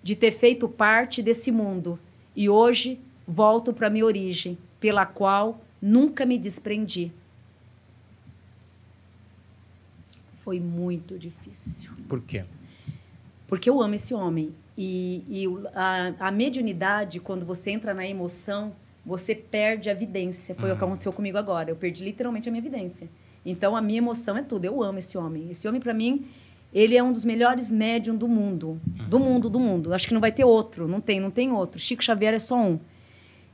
[0.02, 2.00] de ter feito parte desse mundo.
[2.35, 7.11] E hoje volto para minha origem, pela qual nunca me desprendi.
[10.44, 11.92] Foi muito difícil.
[12.08, 12.45] Por quê?
[13.48, 14.53] Porque eu amo esse homem.
[14.77, 20.56] E, e a, a, mediunidade, quando você entra na emoção, você perde a evidência.
[20.56, 20.75] Foi uhum.
[20.75, 20.90] o que uhum.
[20.90, 21.69] aconteceu comigo agora.
[21.69, 23.09] Eu perdi literalmente a minha evidência.
[23.45, 24.66] Então, a minha emoção é tudo.
[24.66, 25.50] Eu amo esse homem.
[25.51, 26.25] Esse homem, para mim,
[26.74, 28.82] ele é um dos melhores médiums do mundo.
[29.08, 29.93] Do mundo, do mundo.
[29.93, 30.88] Acho que não vai ter outro.
[30.88, 31.80] Não tem, não tem outro.
[31.80, 32.80] Chico Xavier é só um.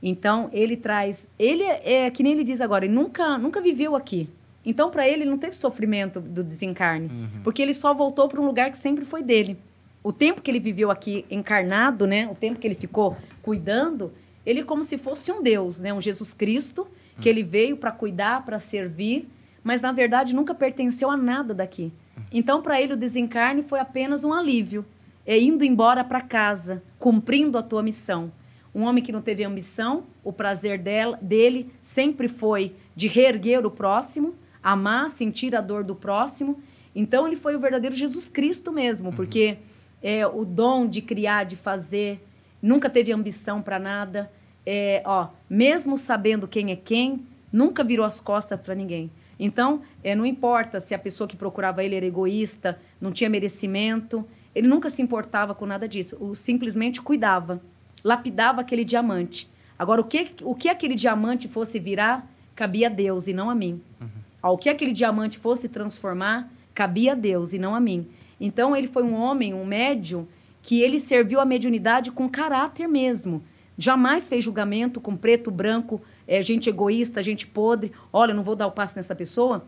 [0.01, 1.27] Então, ele traz...
[1.37, 4.29] Ele é, é que nem ele diz agora, ele nunca, nunca viveu aqui.
[4.65, 7.07] Então, para ele, ele não teve sofrimento do desencarne.
[7.07, 7.41] Uhum.
[7.43, 9.57] Porque ele só voltou para um lugar que sempre foi dele
[10.03, 12.27] o tempo que ele viveu aqui encarnado, né?
[12.27, 14.11] O tempo que ele ficou cuidando,
[14.45, 15.93] ele como se fosse um Deus, né?
[15.93, 16.87] Um Jesus Cristo
[17.19, 19.29] que ele veio para cuidar, para servir,
[19.63, 21.93] mas na verdade nunca pertenceu a nada daqui.
[22.31, 24.85] Então para ele o desencarne foi apenas um alívio,
[25.25, 28.31] é indo embora para casa, cumprindo a tua missão.
[28.73, 33.71] Um homem que não teve ambição, o prazer dela, dele sempre foi de reerguer o
[33.71, 36.59] próximo, amar, sentir a dor do próximo.
[36.95, 39.57] Então ele foi o verdadeiro Jesus Cristo mesmo, porque
[40.01, 42.25] é, o dom de criar, de fazer,
[42.61, 44.31] nunca teve ambição para nada.
[44.65, 49.11] É, ó, mesmo sabendo quem é quem, nunca virou as costas para ninguém.
[49.39, 54.23] Então, é, não importa se a pessoa que procurava ele era egoísta, não tinha merecimento,
[54.53, 56.15] ele nunca se importava com nada disso.
[56.19, 57.59] O, simplesmente cuidava,
[58.03, 59.49] lapidava aquele diamante.
[59.79, 63.55] Agora, o que, o que aquele diamante fosse virar, cabia a Deus e não a
[63.55, 63.81] mim.
[63.99, 64.07] Uhum.
[64.43, 68.07] Ó, o que aquele diamante fosse transformar, cabia a Deus e não a mim.
[68.39, 70.27] Então, ele foi um homem, um médium,
[70.61, 73.43] que ele serviu a mediunidade com caráter mesmo.
[73.77, 77.91] Jamais fez julgamento com preto, branco, é, gente egoísta, gente podre.
[78.13, 79.65] Olha, eu não vou dar o passo nessa pessoa,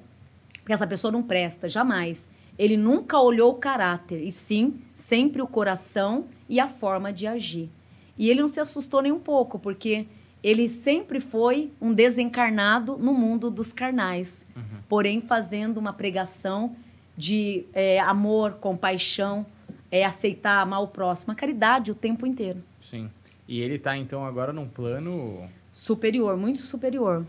[0.60, 1.68] porque essa pessoa não presta.
[1.68, 2.28] Jamais.
[2.58, 7.70] Ele nunca olhou o caráter, e sim, sempre o coração e a forma de agir.
[8.18, 10.06] E ele não se assustou nem um pouco, porque
[10.44, 14.64] ele sempre foi um desencarnado no mundo dos carnais, uhum.
[14.88, 16.76] porém fazendo uma pregação
[17.18, 19.46] de é, amor, compaixão,
[19.94, 22.64] é aceitar, amar o próximo, a caridade o tempo inteiro.
[22.82, 23.12] Sim.
[23.48, 27.24] E ele está então agora num plano superior, muito superior.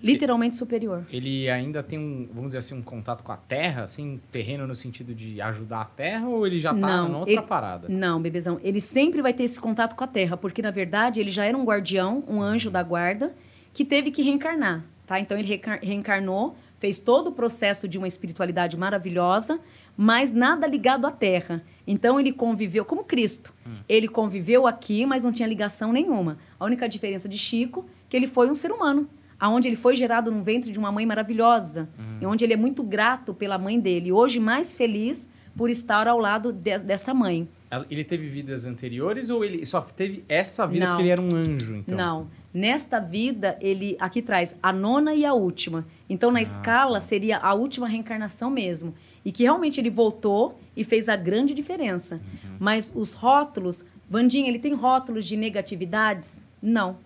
[0.00, 1.04] Literalmente superior.
[1.10, 4.76] Ele ainda tem um, vamos dizer assim, um contato com a Terra, assim, terreno no
[4.76, 7.88] sentido de ajudar a Terra, ou ele já está em outra ele, parada?
[7.88, 8.60] Não, bebezão.
[8.62, 11.58] Ele sempre vai ter esse contato com a Terra, porque na verdade ele já era
[11.58, 13.34] um guardião, um anjo da guarda,
[13.74, 15.18] que teve que reencarnar, tá?
[15.18, 19.58] Então ele reencarnou fez todo o processo de uma espiritualidade maravilhosa,
[19.96, 21.62] mas nada ligado à terra.
[21.86, 23.52] Então ele conviveu como Cristo.
[23.88, 26.38] Ele conviveu aqui, mas não tinha ligação nenhuma.
[26.58, 30.30] A única diferença de Chico que ele foi um ser humano, aonde ele foi gerado
[30.30, 31.88] no ventre de uma mãe maravilhosa,
[32.20, 34.12] e onde ele é muito grato pela mãe dele.
[34.12, 37.48] Hoje mais feliz por estar ao lado de- dessa mãe.
[37.90, 40.92] Ele teve vidas anteriores ou ele só teve essa vida Não.
[40.92, 41.96] porque ele era um anjo, então?
[41.98, 42.28] Não.
[42.52, 45.84] Nesta vida, ele aqui traz a nona e a última.
[46.08, 48.94] Então, na escala, seria a última reencarnação mesmo.
[49.24, 52.20] E que realmente ele voltou e fez a grande diferença.
[52.58, 56.40] Mas os rótulos, Vandinha, ele tem rótulos de negatividades?
[56.62, 56.98] Não.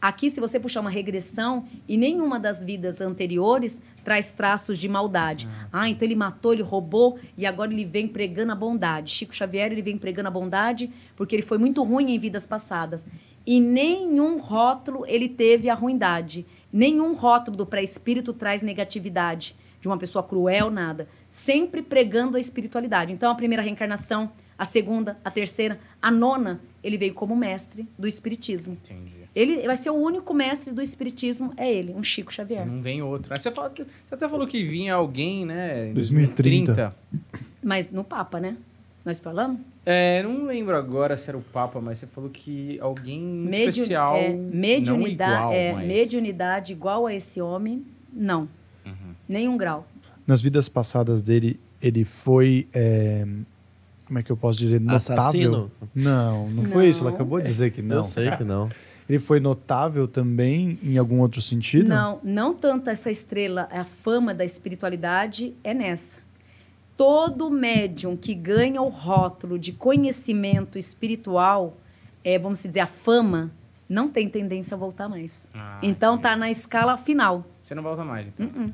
[0.00, 5.46] Aqui, se você puxar uma regressão, e nenhuma das vidas anteriores traz traços de maldade.
[5.70, 9.10] Ah, então ele matou, ele roubou, e agora ele vem pregando a bondade.
[9.10, 13.04] Chico Xavier, ele vem pregando a bondade porque ele foi muito ruim em vidas passadas.
[13.46, 16.46] E nenhum rótulo ele teve a ruindade.
[16.72, 21.08] Nenhum rótulo do pré-espírito traz negatividade de uma pessoa cruel, nada.
[21.30, 23.12] Sempre pregando a espiritualidade.
[23.12, 28.06] Então, a primeira reencarnação, a segunda, a terceira, a nona, ele veio como mestre do
[28.06, 28.76] espiritismo.
[28.84, 29.20] Entendi.
[29.34, 32.66] Ele vai ser o único mestre do espiritismo, é ele, um Chico Xavier.
[32.66, 33.34] Não vem outro.
[33.38, 35.88] Você, fala que- você até falou que vinha alguém, né?
[35.90, 36.92] em 2030.
[37.62, 38.56] Mas no Papa, né?
[39.04, 39.60] Nós falamos?
[39.86, 44.16] É, não lembro agora se era o Papa, mas você falou que alguém Mediu- especial.
[44.16, 45.86] é, não mediunidade, igual, é, mas...
[45.86, 48.48] mediunidade igual a esse homem, não.
[48.84, 49.14] Uhum.
[49.28, 49.86] Nenhum grau.
[50.30, 52.68] Nas vidas passadas dele, ele foi.
[52.72, 53.26] é,
[54.06, 54.80] como é que eu posso dizer?
[54.80, 54.96] Notável.
[54.96, 55.72] Assassino?
[55.92, 57.00] Não, não foi isso.
[57.00, 57.16] Ela Não.
[57.16, 57.96] acabou de dizer que não.
[57.96, 58.70] Eu sei que não.
[59.08, 61.88] Ele foi notável também em algum outro sentido?
[61.88, 66.20] Não, não tanto essa estrela, a fama da espiritualidade é nessa.
[66.96, 71.76] Todo médium que ganha o rótulo de conhecimento espiritual,
[72.22, 73.50] é, vamos dizer, a fama,
[73.88, 75.50] não tem tendência a voltar mais.
[75.52, 76.22] Ah, então entendi.
[76.22, 77.44] tá na escala final.
[77.64, 78.46] Você não volta mais, então.
[78.46, 78.72] Uh-uh.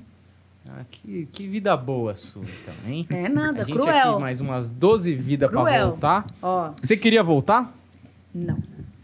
[0.69, 3.07] Ah, que, que vida boa sua, então, hein?
[3.09, 4.11] É nada, A gente cruel.
[4.13, 5.89] aqui mais umas 12 vidas pra Cruel.
[5.91, 6.27] voltar.
[6.43, 7.75] Ó, Você queria voltar?
[8.35, 8.59] não,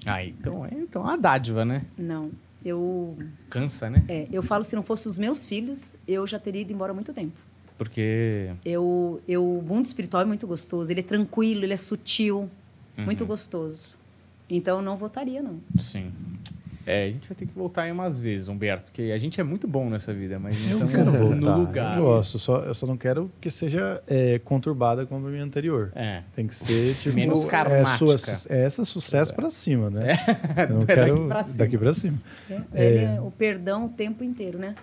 [0.04, 1.82] Ah, então é então, a dádiva, né?
[1.96, 2.30] não.
[2.64, 3.16] Eu,
[3.50, 4.04] Cansa, né?
[4.06, 6.94] é, eu falo, se não fosse os meus filhos, eu já teria ido embora há
[6.94, 7.32] muito tempo.
[7.76, 10.92] Porque Eu, eu, o mundo espiritual é muito gostoso.
[10.92, 12.48] Ele é tranquilo, ele é sutil,
[12.96, 13.04] Uhum.
[13.04, 13.96] muito gostoso.
[14.48, 15.58] Então, eu não votaria, não.
[15.78, 16.12] Sim.
[16.86, 19.44] É, a gente vai ter que voltar aí umas vezes, Humberto, porque a gente é
[19.44, 21.36] muito bom nessa vida, mas Eu então quero voltar.
[21.36, 21.98] no lugar.
[21.98, 25.92] Eu gosto, só, eu só não quero que seja é, conturbada como a minha anterior.
[25.94, 26.22] É.
[26.34, 27.96] Tem que ser, tipo, Menos é, karmática.
[27.96, 28.16] sua,
[28.54, 30.16] é essa sucesso pra cima, né?
[30.56, 31.58] Eu não Daqui quero pra cima.
[31.58, 32.18] daqui pra cima.
[32.50, 34.74] É, Ele é o perdão o tempo inteiro, né?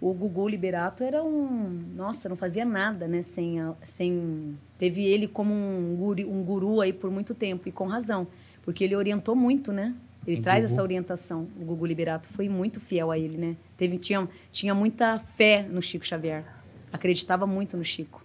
[0.00, 1.80] O Gugu Liberato era um...
[1.94, 3.22] Nossa, não fazia nada, né?
[3.22, 4.56] Sem, a- sem...
[4.76, 8.26] Teve ele como um guru, um guru aí por muito tempo, e com razão.
[8.64, 9.94] Porque ele orientou muito, né?
[10.26, 10.72] Ele O traz Gugu?
[10.72, 11.48] essa orientação.
[11.60, 13.56] O Gugu Liberato foi muito fiel a ele, né?
[13.76, 16.44] Teve, tinha, tinha muita fé no Chico Xavier.
[16.92, 18.22] Acreditava muito no Chico.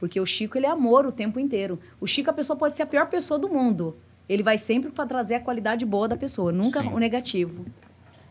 [0.00, 1.78] Porque o Chico, ele é amor o tempo inteiro.
[2.00, 3.96] O Chico, a pessoa pode ser a pior pessoa do mundo.
[4.28, 6.88] Ele vai sempre para trazer a qualidade boa da pessoa, nunca Sim.
[6.92, 7.64] o negativo.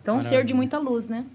[0.02, 0.46] Então, um ser Maravilha.
[0.48, 1.26] de muita luz, né?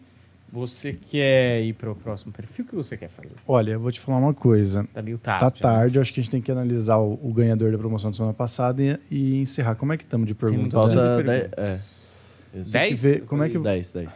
[0.52, 2.64] Você quer ir para o próximo perfil?
[2.64, 3.30] O que você quer fazer?
[3.46, 4.86] Olha, eu vou te falar uma coisa.
[4.92, 5.40] Tá meio tarde.
[5.40, 5.74] Tá né?
[5.76, 8.16] tarde, eu acho que a gente tem que analisar o, o ganhador da promoção da
[8.16, 9.76] semana passada e, e encerrar.
[9.76, 10.70] Como é que estamos de perguntas?
[10.70, 12.16] Temos Falta onze dez- perguntas.
[12.54, 12.72] Isso.
[12.72, 12.72] Dez?
[12.72, 14.10] Tem que ver como é que- 10, 10.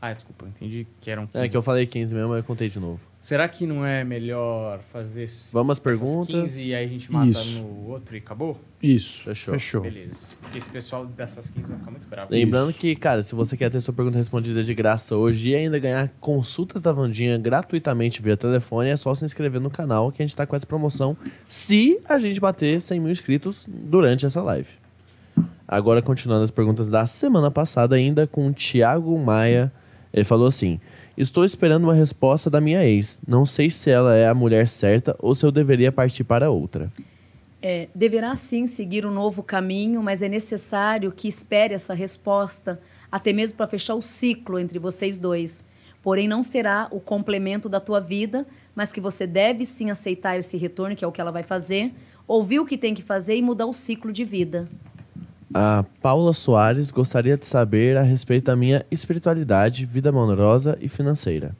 [0.00, 1.44] Ah, desculpa, eu entendi que eram 15.
[1.44, 3.00] É que eu falei 15 mesmo, mas eu contei de novo.
[3.26, 6.42] Será que não é melhor fazer Vamos às essas perguntas.
[6.52, 7.60] 15 e aí a gente mata Isso.
[7.60, 8.56] no outro e acabou?
[8.80, 9.24] Isso.
[9.24, 9.54] Fechou.
[9.54, 9.80] Fechou.
[9.80, 10.36] Beleza.
[10.40, 12.30] Porque esse pessoal dessas 15 vai ficar muito bravo.
[12.30, 12.78] Lembrando Isso.
[12.78, 16.08] que, cara, se você quer ter sua pergunta respondida de graça hoje e ainda ganhar
[16.20, 20.36] consultas da Vandinha gratuitamente via telefone, é só se inscrever no canal que a gente
[20.36, 21.16] tá com essa promoção
[21.48, 24.68] se a gente bater 100 mil inscritos durante essa live.
[25.66, 29.72] Agora, continuando as perguntas da semana passada, ainda com o Thiago Maia,
[30.14, 30.78] ele falou assim:
[31.16, 33.22] Estou esperando uma resposta da minha ex.
[33.26, 36.92] Não sei se ela é a mulher certa ou se eu deveria partir para outra.
[37.62, 42.78] É, deverá sim seguir um novo caminho, mas é necessário que espere essa resposta,
[43.10, 45.64] até mesmo para fechar o ciclo entre vocês dois.
[46.02, 50.58] Porém, não será o complemento da tua vida, mas que você deve sim aceitar esse
[50.58, 51.94] retorno, que é o que ela vai fazer,
[52.28, 54.68] ouvir o que tem que fazer e mudar o ciclo de vida.
[55.58, 61.56] A Paula Soares gostaria de saber a respeito da minha espiritualidade, vida amorosa e financeira.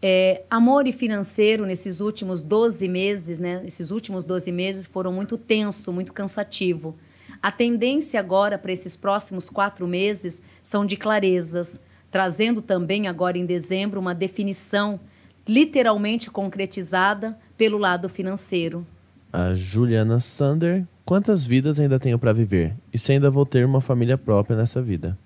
[0.00, 3.60] É, amor e financeiro nesses últimos 12 meses, né?
[3.66, 6.96] Esses últimos 12 meses foram muito tenso, muito cansativo.
[7.42, 11.78] A tendência agora para esses próximos quatro meses são de clarezas,
[12.10, 14.98] trazendo também agora em dezembro uma definição
[15.46, 18.86] literalmente concretizada pelo lado financeiro.
[19.32, 22.74] A Juliana Sander, quantas vidas ainda tenho para viver?
[22.92, 25.16] E se ainda vou ter uma família própria nessa vida?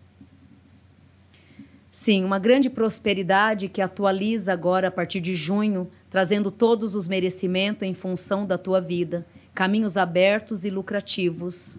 [1.91, 7.83] Sim, uma grande prosperidade que atualiza agora a partir de junho, trazendo todos os merecimentos
[7.83, 11.77] em função da tua vida, caminhos abertos e lucrativos.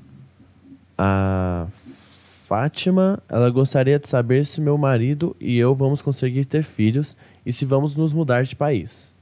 [0.97, 1.67] A
[2.47, 7.15] Fátima, ela gostaria de saber se meu marido e eu vamos conseguir ter filhos
[7.45, 9.13] e se vamos nos mudar de país.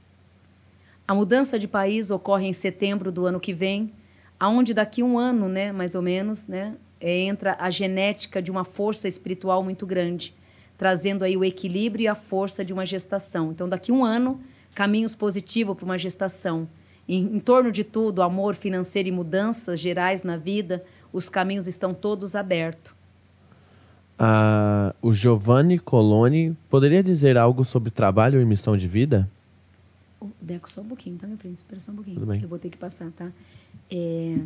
[1.06, 3.92] A mudança de país ocorre em setembro do ano que vem,
[4.38, 8.64] aonde daqui um ano, né, mais ou menos, né, é, entra a genética de uma
[8.64, 10.34] força espiritual muito grande
[10.76, 13.50] trazendo aí o equilíbrio e a força de uma gestação.
[13.50, 14.40] Então, daqui um ano,
[14.74, 16.68] caminhos positivos para uma gestação.
[17.08, 21.94] Em, em torno de tudo, amor financeiro e mudanças gerais na vida, os caminhos estão
[21.94, 22.94] todos abertos.
[24.18, 29.28] Ah, o Giovanni Coloni poderia dizer algo sobre trabalho e missão de vida?
[30.20, 31.74] Oh, Deco, só um pouquinho, tá, meu príncipe?
[31.74, 32.16] Espera só um pouquinho.
[32.16, 32.42] Tudo bem.
[32.42, 33.30] Eu vou ter que passar, tá?
[33.90, 34.38] É,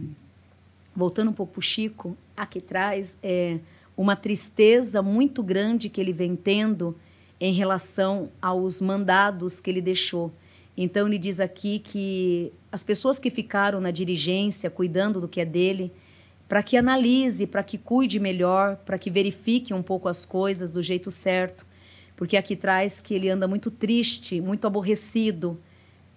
[0.94, 3.58] voltando um pouco para o Chico, aqui traz é,
[3.96, 6.96] uma tristeza muito grande que ele vem tendo
[7.40, 10.32] em relação aos mandados que ele deixou.
[10.76, 15.44] Então, ele diz aqui que as pessoas que ficaram na dirigência, cuidando do que é
[15.44, 15.92] dele,
[16.48, 20.82] para que analise, para que cuide melhor, para que verifique um pouco as coisas do
[20.82, 21.64] jeito certo.
[22.20, 25.58] Porque aqui traz que ele anda muito triste, muito aborrecido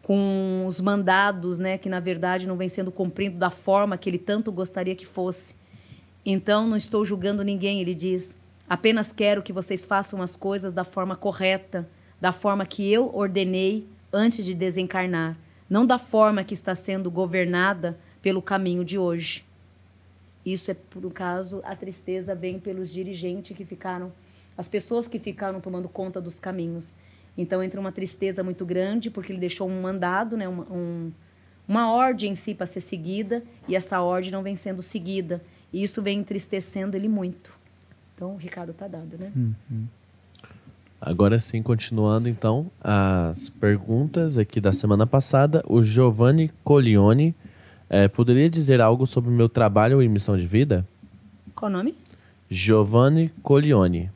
[0.01, 4.17] com os mandados, né, que na verdade não vem sendo cumprido da forma que ele
[4.17, 5.55] tanto gostaria que fosse.
[6.25, 8.35] Então não estou julgando ninguém, ele diz.
[8.67, 11.87] Apenas quero que vocês façam as coisas da forma correta,
[12.19, 15.37] da forma que eu ordenei antes de desencarnar,
[15.69, 19.45] não da forma que está sendo governada pelo caminho de hoje.
[20.45, 24.11] Isso é, por um caso, a tristeza vem pelos dirigentes que ficaram,
[24.57, 26.93] as pessoas que ficaram tomando conta dos caminhos.
[27.37, 31.11] Então entra uma tristeza muito grande, porque ele deixou um mandado, né, uma, um,
[31.67, 35.41] uma ordem em si para ser seguida, e essa ordem não vem sendo seguida.
[35.71, 37.51] E isso vem entristecendo ele muito.
[38.15, 39.31] Então, o recado está dado, né?
[39.35, 39.87] Uhum.
[41.01, 47.35] Agora sim, continuando então as perguntas aqui da semana passada, o Giovanni Colione
[47.89, 50.87] eh, poderia dizer algo sobre o meu trabalho e missão de vida?
[51.53, 51.93] Qual o nome?
[52.49, 54.09] Giovanni Colione.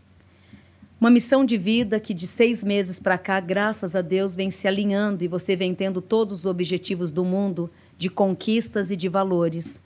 [1.00, 4.68] Uma missão de vida que de seis meses para cá, graças a Deus, vem se
[4.68, 9.80] alinhando e você vem tendo todos os objetivos do mundo de conquistas e de valores.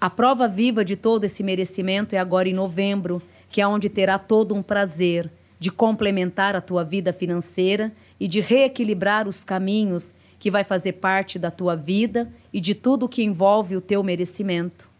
[0.00, 4.18] A prova viva de todo esse merecimento é agora em novembro, que é onde terá
[4.18, 5.30] todo um prazer
[5.60, 11.38] de complementar a tua vida financeira e de reequilibrar os caminhos que vai fazer parte
[11.38, 14.91] da tua vida e de tudo que envolve o teu merecimento.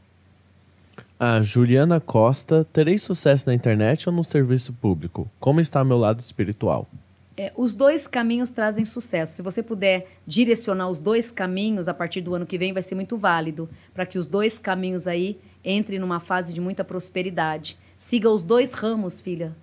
[1.25, 5.31] A Juliana Costa, terei sucesso na internet ou no serviço público?
[5.39, 6.89] Como está meu lado espiritual?
[7.37, 9.37] É, os dois caminhos trazem sucesso.
[9.37, 12.97] Se você puder direcionar os dois caminhos a partir do ano que vem, vai ser
[12.97, 17.79] muito válido para que os dois caminhos aí entrem numa fase de muita prosperidade.
[17.97, 19.55] Siga os dois ramos, filha.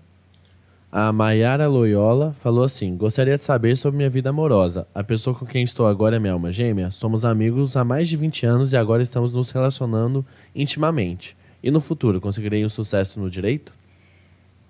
[0.89, 4.87] A Mayara Loyola falou assim: Gostaria de saber sobre minha vida amorosa.
[4.95, 6.89] A pessoa com quem estou agora é minha alma gêmea.
[6.89, 11.37] Somos amigos há mais de 20 anos e agora estamos nos relacionando intimamente.
[11.61, 13.73] E no futuro, conseguirei um sucesso no direito?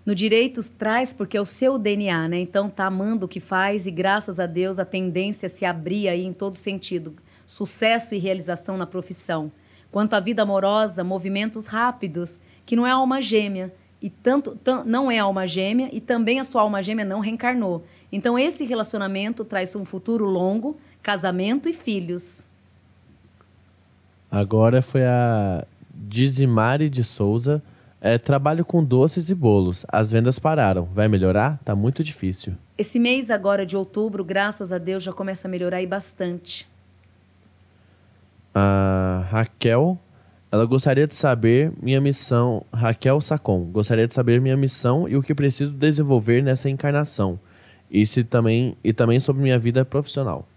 [0.06, 2.40] No direito traz porque é o seu DNA, né?
[2.40, 6.24] Então tá amando o que faz e graças a Deus a tendência se abrir aí
[6.24, 7.16] em todo sentido.
[7.46, 9.52] Sucesso e realização na profissão.
[9.92, 13.74] Quanto à vida amorosa, movimentos rápidos, que não é alma gêmea.
[14.02, 17.84] E tanto não é alma gêmea e também a sua alma gêmea não reencarnou.
[18.12, 22.42] Então esse relacionamento traz um futuro longo, casamento e filhos.
[24.32, 25.68] Agora foi a
[26.00, 27.62] Dizimari de Souza
[28.02, 29.86] é, trabalho com doces e bolos.
[29.90, 30.86] As vendas pararam.
[30.86, 31.60] Vai melhorar?
[31.64, 32.54] Tá muito difícil.
[32.78, 36.68] Esse mês agora de outubro, graças a Deus, já começa a melhorar aí bastante.
[38.56, 39.98] A Raquel,
[40.52, 42.66] ela gostaria de saber minha missão.
[42.74, 47.40] Raquel Sacon, gostaria de saber minha missão e o que preciso desenvolver nessa encarnação.
[47.92, 50.48] E, se também, e também sobre minha vida profissional.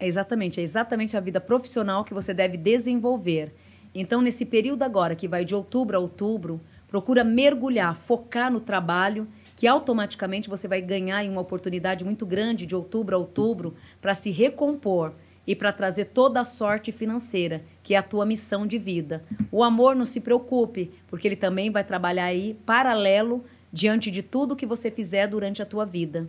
[0.00, 3.52] É exatamente, é exatamente a vida profissional que você deve desenvolver.
[3.94, 9.28] Então, nesse período agora, que vai de outubro a outubro, procura mergulhar, focar no trabalho,
[9.56, 14.30] que automaticamente você vai ganhar uma oportunidade muito grande de outubro a outubro para se
[14.30, 15.12] recompor
[15.46, 19.22] e para trazer toda a sorte financeira, que é a tua missão de vida.
[19.52, 24.56] O amor não se preocupe, porque ele também vai trabalhar aí paralelo diante de tudo
[24.56, 26.28] que você fizer durante a tua vida.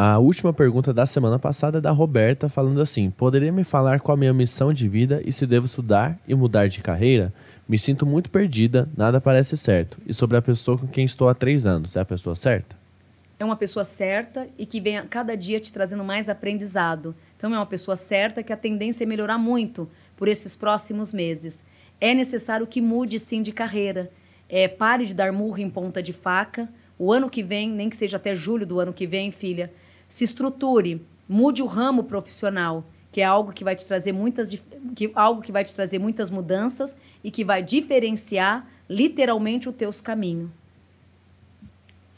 [0.00, 4.14] A última pergunta da semana passada é da Roberta, falando assim: Poderia me falar qual
[4.14, 7.34] a minha missão de vida e se devo estudar e mudar de carreira?
[7.68, 9.98] Me sinto muito perdida, nada parece certo.
[10.06, 12.76] E sobre a pessoa com quem estou há três anos, é a pessoa certa?
[13.40, 17.12] É uma pessoa certa e que vem a cada dia te trazendo mais aprendizado.
[17.36, 21.64] Então, é uma pessoa certa que a tendência é melhorar muito por esses próximos meses.
[22.00, 24.12] É necessário que mude sim de carreira.
[24.48, 27.96] É, pare de dar murro em ponta de faca O ano que vem, nem que
[27.96, 29.72] seja até julho do ano que vem, filha,
[30.08, 34.50] se estruture, mude o ramo profissional, que é algo que vai te trazer muitas
[34.94, 40.00] que algo que vai te trazer muitas mudanças e que vai diferenciar literalmente os teus
[40.00, 40.50] caminhos.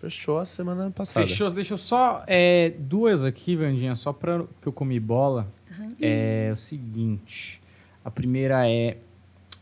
[0.00, 1.26] Fechou a semana passada.
[1.26, 1.50] Fechou.
[1.50, 5.46] Deixa eu só é, duas aqui, Vandinha, só para que eu comi bola.
[5.78, 5.94] Uhum.
[6.00, 7.60] É o seguinte.
[8.02, 8.96] A primeira é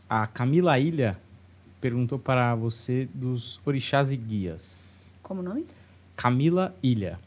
[0.09, 1.17] a Camila Ilha
[1.81, 4.97] perguntou para você dos orixás e guias.
[5.21, 5.65] Como o nome?
[6.15, 7.19] Camila Ilha.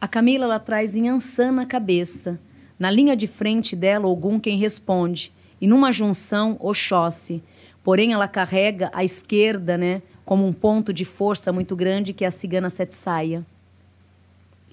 [0.00, 2.38] A Camila ela traz Inhansã na cabeça.
[2.78, 5.32] Na linha de frente dela, Ogum quem responde.
[5.60, 7.42] E numa junção, Oxóssi.
[7.82, 10.02] Porém, ela carrega a esquerda, né?
[10.26, 13.46] como um ponto de força muito grande que é a cigana sete saia.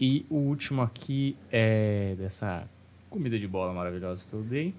[0.01, 2.67] E o último aqui é dessa
[3.09, 4.73] comida de bola maravilhosa que eu dei.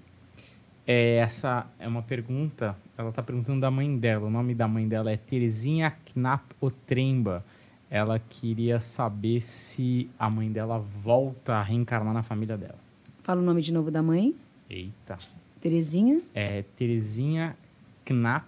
[0.85, 4.27] É, essa é uma pergunta, ela está perguntando da mãe dela.
[4.27, 7.43] O nome da mãe dela é Terezinha Knap Otremba.
[7.89, 12.79] Ela queria saber se a mãe dela volta a reencarnar na família dela.
[13.23, 14.35] Fala o nome de novo da mãe.
[14.69, 15.17] Eita.
[15.61, 16.21] Terezinha?
[16.33, 17.55] É Terezinha
[18.03, 18.45] Knap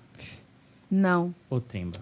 [0.90, 1.36] não.
[1.50, 2.00] O Temba.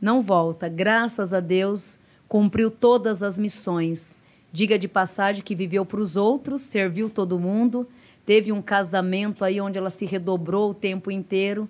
[0.00, 0.68] Não volta.
[0.68, 1.98] Graças a Deus,
[2.28, 4.14] cumpriu todas as missões.
[4.52, 7.86] Diga de passagem que viveu para os outros, serviu todo mundo,
[8.24, 11.68] teve um casamento aí onde ela se redobrou o tempo inteiro.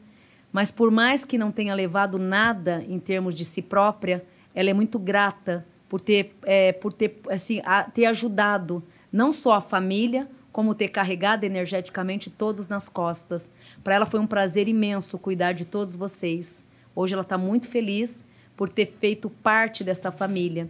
[0.53, 4.75] Mas por mais que não tenha levado nada em termos de si própria, ela é
[4.75, 10.28] muito grata por ter, é, por ter, assim, a, ter ajudado não só a família,
[10.52, 13.51] como ter carregado energeticamente todos nas costas.
[13.85, 16.65] Para ela foi um prazer imenso cuidar de todos vocês.
[16.94, 18.25] Hoje ela está muito feliz
[18.57, 20.68] por ter feito parte dessa família.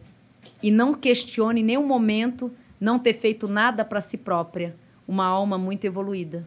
[0.63, 4.77] E não questione em nenhum momento não ter feito nada para si própria.
[5.07, 6.47] Uma alma muito evoluída.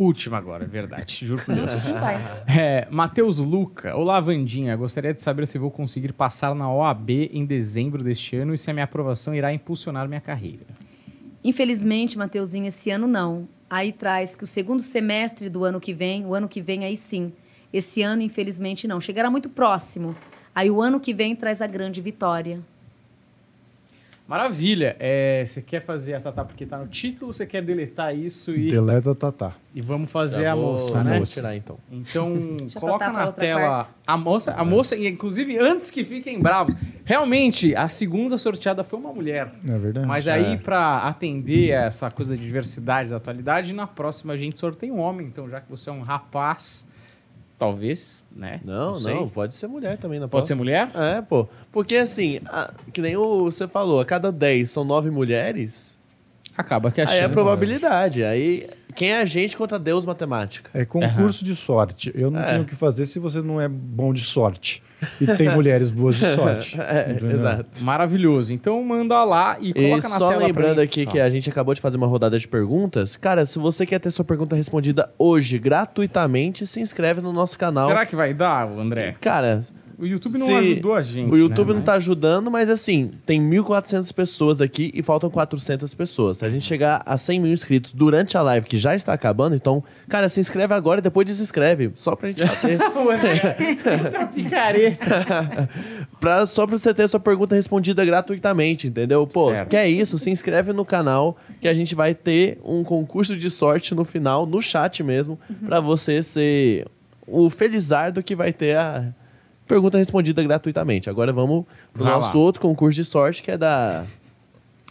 [0.00, 1.26] Última agora, é verdade.
[1.26, 1.88] Juro por Deus.
[2.48, 3.94] é, Matheus Luca.
[3.94, 4.74] Olá, Vandinha.
[4.74, 8.70] Gostaria de saber se vou conseguir passar na OAB em dezembro deste ano e se
[8.70, 10.64] a minha aprovação irá impulsionar minha carreira.
[11.44, 13.46] Infelizmente, Mateuzinho, esse ano não.
[13.68, 16.96] Aí traz que o segundo semestre do ano que vem, o ano que vem aí
[16.96, 17.30] sim.
[17.70, 19.02] Esse ano, infelizmente, não.
[19.02, 20.16] Chegará muito próximo.
[20.54, 22.60] Aí o ano que vem traz a grande vitória.
[24.30, 24.94] Maravilha.
[25.00, 28.54] É, você quer fazer a Tatá porque está no título ou você quer deletar isso
[28.54, 28.70] e.
[28.70, 29.54] Deleta a Tatá.
[29.74, 31.20] E vamos fazer Já a moça, né?
[31.24, 31.78] Tirar então.
[31.90, 34.52] Então, coloca na tela a moça.
[34.52, 39.50] A moça, inclusive, antes que fiquem bravos, realmente a segunda sorteada foi uma mulher.
[39.66, 40.06] É verdade.
[40.06, 40.56] Mas aí, é.
[40.56, 45.26] para atender essa coisa de diversidade da atualidade, na próxima a gente sorteia um homem.
[45.26, 46.86] Então, já que você é um rapaz
[47.60, 48.58] Talvez, né?
[48.64, 50.18] Não, não, não, pode ser mulher também.
[50.18, 50.90] Não pode ser mulher?
[50.94, 51.46] É, pô.
[51.70, 55.94] Porque assim, a, que nem o, você falou, a cada 10 são 9 mulheres.
[56.56, 57.20] Acaba que a aí chance...
[57.20, 58.24] é a probabilidade.
[58.24, 58.66] Aí
[59.00, 60.68] quem é a gente contra Deus matemática?
[60.74, 61.50] É concurso uhum.
[61.50, 62.12] de sorte.
[62.14, 62.44] Eu não é.
[62.44, 64.82] tenho o que fazer se você não é bom de sorte.
[65.18, 66.76] E tem mulheres boas de sorte.
[66.78, 67.82] é, exato.
[67.82, 68.52] Maravilhoso.
[68.52, 70.40] Então manda lá e coloca e na só tela.
[70.42, 73.16] Só lembrando aqui que a gente acabou de fazer uma rodada de perguntas.
[73.16, 77.86] Cara, se você quer ter sua pergunta respondida hoje gratuitamente, se inscreve no nosso canal.
[77.86, 79.16] Será que vai dar, André?
[79.18, 79.62] Cara,
[80.00, 80.52] o YouTube não Se...
[80.54, 81.30] ajudou a gente.
[81.30, 81.74] O YouTube né?
[81.74, 86.38] não tá ajudando, mas assim, tem 1.400 pessoas aqui e faltam 400 pessoas.
[86.38, 89.54] Se a gente chegar a 100 mil inscritos durante a live, que já está acabando,
[89.54, 91.90] então, cara, se inscreve agora e depois desinscreve.
[91.94, 92.78] Só pra gente bater.
[94.10, 95.68] tá picareta.
[96.18, 99.26] pra, só pra você ter sua pergunta respondida gratuitamente, entendeu?
[99.26, 99.68] Pô, certo.
[99.68, 100.18] quer isso?
[100.18, 104.46] Se inscreve no canal que a gente vai ter um concurso de sorte no final,
[104.46, 105.66] no chat mesmo, uhum.
[105.66, 106.86] pra você ser
[107.26, 109.12] o felizardo que vai ter a
[109.70, 111.08] Pergunta respondida gratuitamente.
[111.08, 112.44] Agora vamos pro Vai nosso lá.
[112.44, 114.04] outro concurso de sorte, que é da.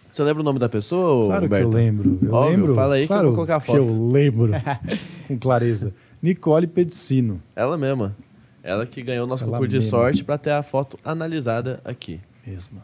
[0.09, 1.69] Você lembra o nome da pessoa, Claro Humberto?
[1.69, 2.19] que eu lembro.
[2.21, 2.73] Eu Óbvio, lembro.
[2.75, 3.85] fala aí claro que eu vou colocar a foto.
[3.85, 4.51] Que eu lembro
[5.27, 5.93] com clareza.
[6.21, 7.41] Nicole Pedicino.
[7.57, 8.15] Ela mesma.
[8.63, 9.85] Ela que ganhou o nosso Ela concurso mesma.
[9.85, 12.21] de sorte para ter a foto analisada aqui.
[12.47, 12.81] Mesma.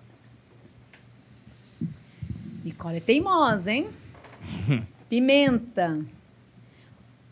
[2.64, 3.88] Nicole é teimosa, hein?
[5.10, 6.00] Pimenta.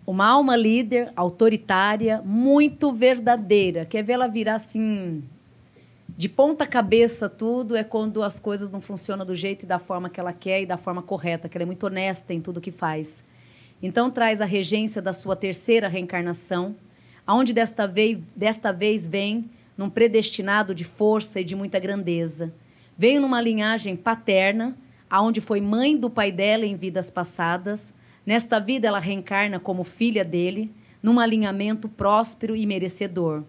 [0.05, 3.85] Uma alma líder, autoritária, muito verdadeira.
[3.85, 5.23] Quer ver ela virar assim,
[6.17, 10.09] de ponta cabeça tudo, é quando as coisas não funcionam do jeito e da forma
[10.09, 12.71] que ela quer e da forma correta, que ela é muito honesta em tudo que
[12.71, 13.23] faz.
[13.81, 16.75] Então traz a regência da sua terceira reencarnação,
[17.25, 22.53] aonde desta vez, desta vez vem num predestinado de força e de muita grandeza.
[22.97, 24.77] Veio numa linhagem paterna,
[25.09, 27.93] aonde foi mãe do pai dela em vidas passadas,
[28.25, 30.71] Nesta vida, ela reencarna como filha dele,
[31.01, 33.43] num alinhamento próspero e merecedor.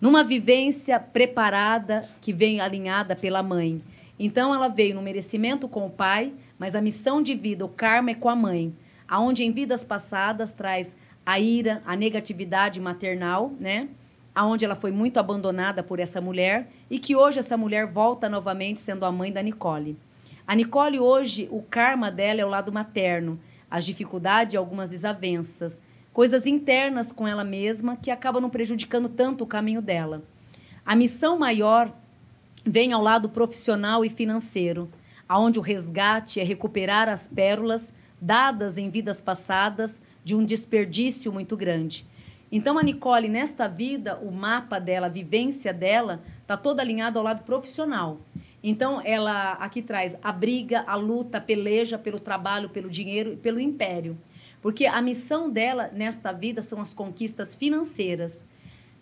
[0.00, 3.80] Numa vivência preparada que vem alinhada pela mãe.
[4.18, 8.10] Então, ela veio no merecimento com o pai, mas a missão de vida, o karma,
[8.10, 8.74] é com a mãe.
[9.08, 13.88] Aonde em vidas passadas traz a ira, a negatividade maternal, né?
[14.34, 18.80] aonde ela foi muito abandonada por essa mulher e que hoje essa mulher volta novamente
[18.80, 19.96] sendo a mãe da Nicole.
[20.46, 23.38] A Nicole hoje, o karma dela é o lado materno,
[23.72, 25.80] as dificuldades e algumas desavenças,
[26.12, 30.22] coisas internas com ela mesma que acabam não prejudicando tanto o caminho dela.
[30.84, 31.90] A missão maior
[32.66, 34.90] vem ao lado profissional e financeiro,
[35.26, 41.56] aonde o resgate é recuperar as pérolas dadas em vidas passadas de um desperdício muito
[41.56, 42.06] grande.
[42.52, 47.24] Então a Nicole nesta vida, o mapa dela, a vivência dela, está toda alinhada ao
[47.24, 48.20] lado profissional.
[48.62, 53.36] Então ela aqui traz a briga, a luta, a peleja pelo trabalho, pelo dinheiro e
[53.36, 54.16] pelo império.
[54.60, 58.46] Porque a missão dela nesta vida são as conquistas financeiras.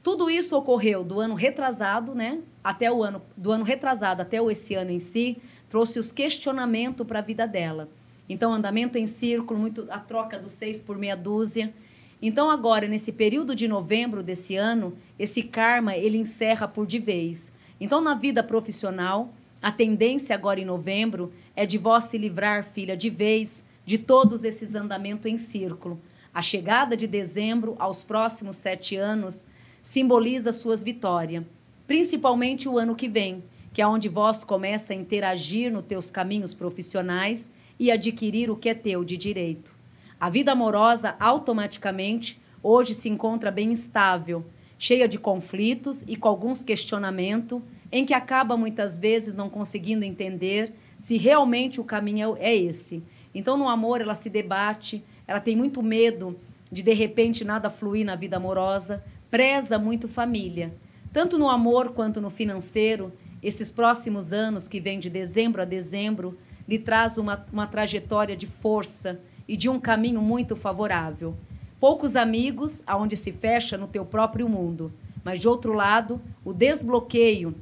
[0.02, 2.38] Tudo isso ocorreu do ano retrasado, né?
[2.64, 5.36] Até o ano do ano retrasado até esse ano em si,
[5.68, 7.88] trouxe os questionamentos para a vida dela.
[8.26, 11.74] Então, andamento em círculo, muito a troca dos seis por meia dúzia.
[12.22, 17.52] Então, agora, nesse período de novembro desse ano, esse karma ele encerra por de vez.
[17.80, 22.96] Então, na vida profissional, a tendência agora em novembro é de vós se livrar, filha,
[22.96, 26.00] de vez de todos esses andamentos em círculo.
[26.32, 29.44] A chegada de dezembro aos próximos sete anos
[29.82, 31.44] simboliza suas vitórias,
[31.86, 36.54] principalmente o ano que vem, que é onde vós começa a interagir nos teus caminhos
[36.54, 39.74] profissionais e adquirir o que é teu de direito.
[40.18, 44.44] A vida amorosa automaticamente hoje se encontra bem estável,
[44.78, 47.60] cheia de conflitos e com alguns questionamentos,
[47.92, 53.02] em que acaba muitas vezes não conseguindo entender se realmente o caminho é esse.
[53.34, 56.38] Então, no amor, ela se debate, ela tem muito medo
[56.70, 60.72] de de repente nada fluir na vida amorosa, preza muito família.
[61.12, 63.12] Tanto no amor quanto no financeiro,
[63.42, 66.38] esses próximos anos que vêm de dezembro a dezembro
[66.68, 71.34] lhe traz uma, uma trajetória de força e de um caminho muito favorável.
[71.80, 74.92] Poucos amigos, aonde se fecha no teu próprio mundo,
[75.24, 77.54] mas de outro lado, o desbloqueio,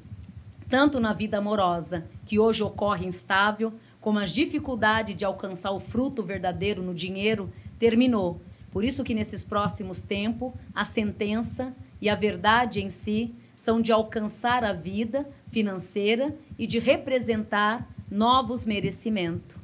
[0.69, 6.23] tanto na vida amorosa, que hoje ocorre instável, como as dificuldades de alcançar o fruto
[6.23, 8.41] verdadeiro no dinheiro, terminou.
[8.71, 13.91] Por isso que nesses próximos tempos, a sentença e a verdade em si são de
[13.91, 19.57] alcançar a vida financeira e de representar novos merecimentos.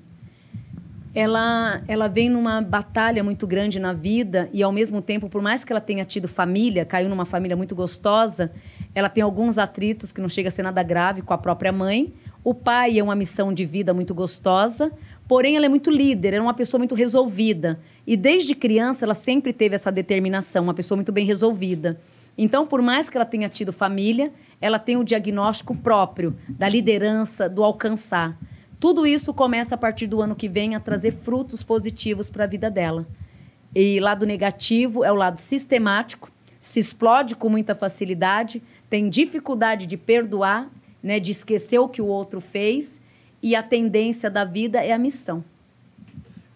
[1.14, 5.64] Ela, ela vem numa batalha muito grande na vida e, ao mesmo tempo, por mais
[5.64, 8.50] que ela tenha tido família, caiu numa família muito gostosa,
[8.94, 12.14] ela tem alguns atritos que não chega a ser nada grave com a própria mãe.
[12.44, 14.92] O pai é uma missão de vida muito gostosa,
[15.26, 17.80] porém ela é muito líder, é uma pessoa muito resolvida.
[18.06, 22.00] E desde criança ela sempre teve essa determinação, uma pessoa muito bem resolvida.
[22.36, 27.48] Então, por mais que ela tenha tido família, ela tem o diagnóstico próprio da liderança,
[27.48, 28.38] do alcançar.
[28.78, 32.46] Tudo isso começa a partir do ano que vem a trazer frutos positivos para a
[32.46, 33.06] vida dela.
[33.74, 38.62] E lado negativo é o lado sistemático, se explode com muita facilidade,
[38.94, 40.70] tem dificuldade de perdoar,
[41.02, 43.00] né, de esquecer o que o outro fez,
[43.42, 45.42] e a tendência da vida é a missão.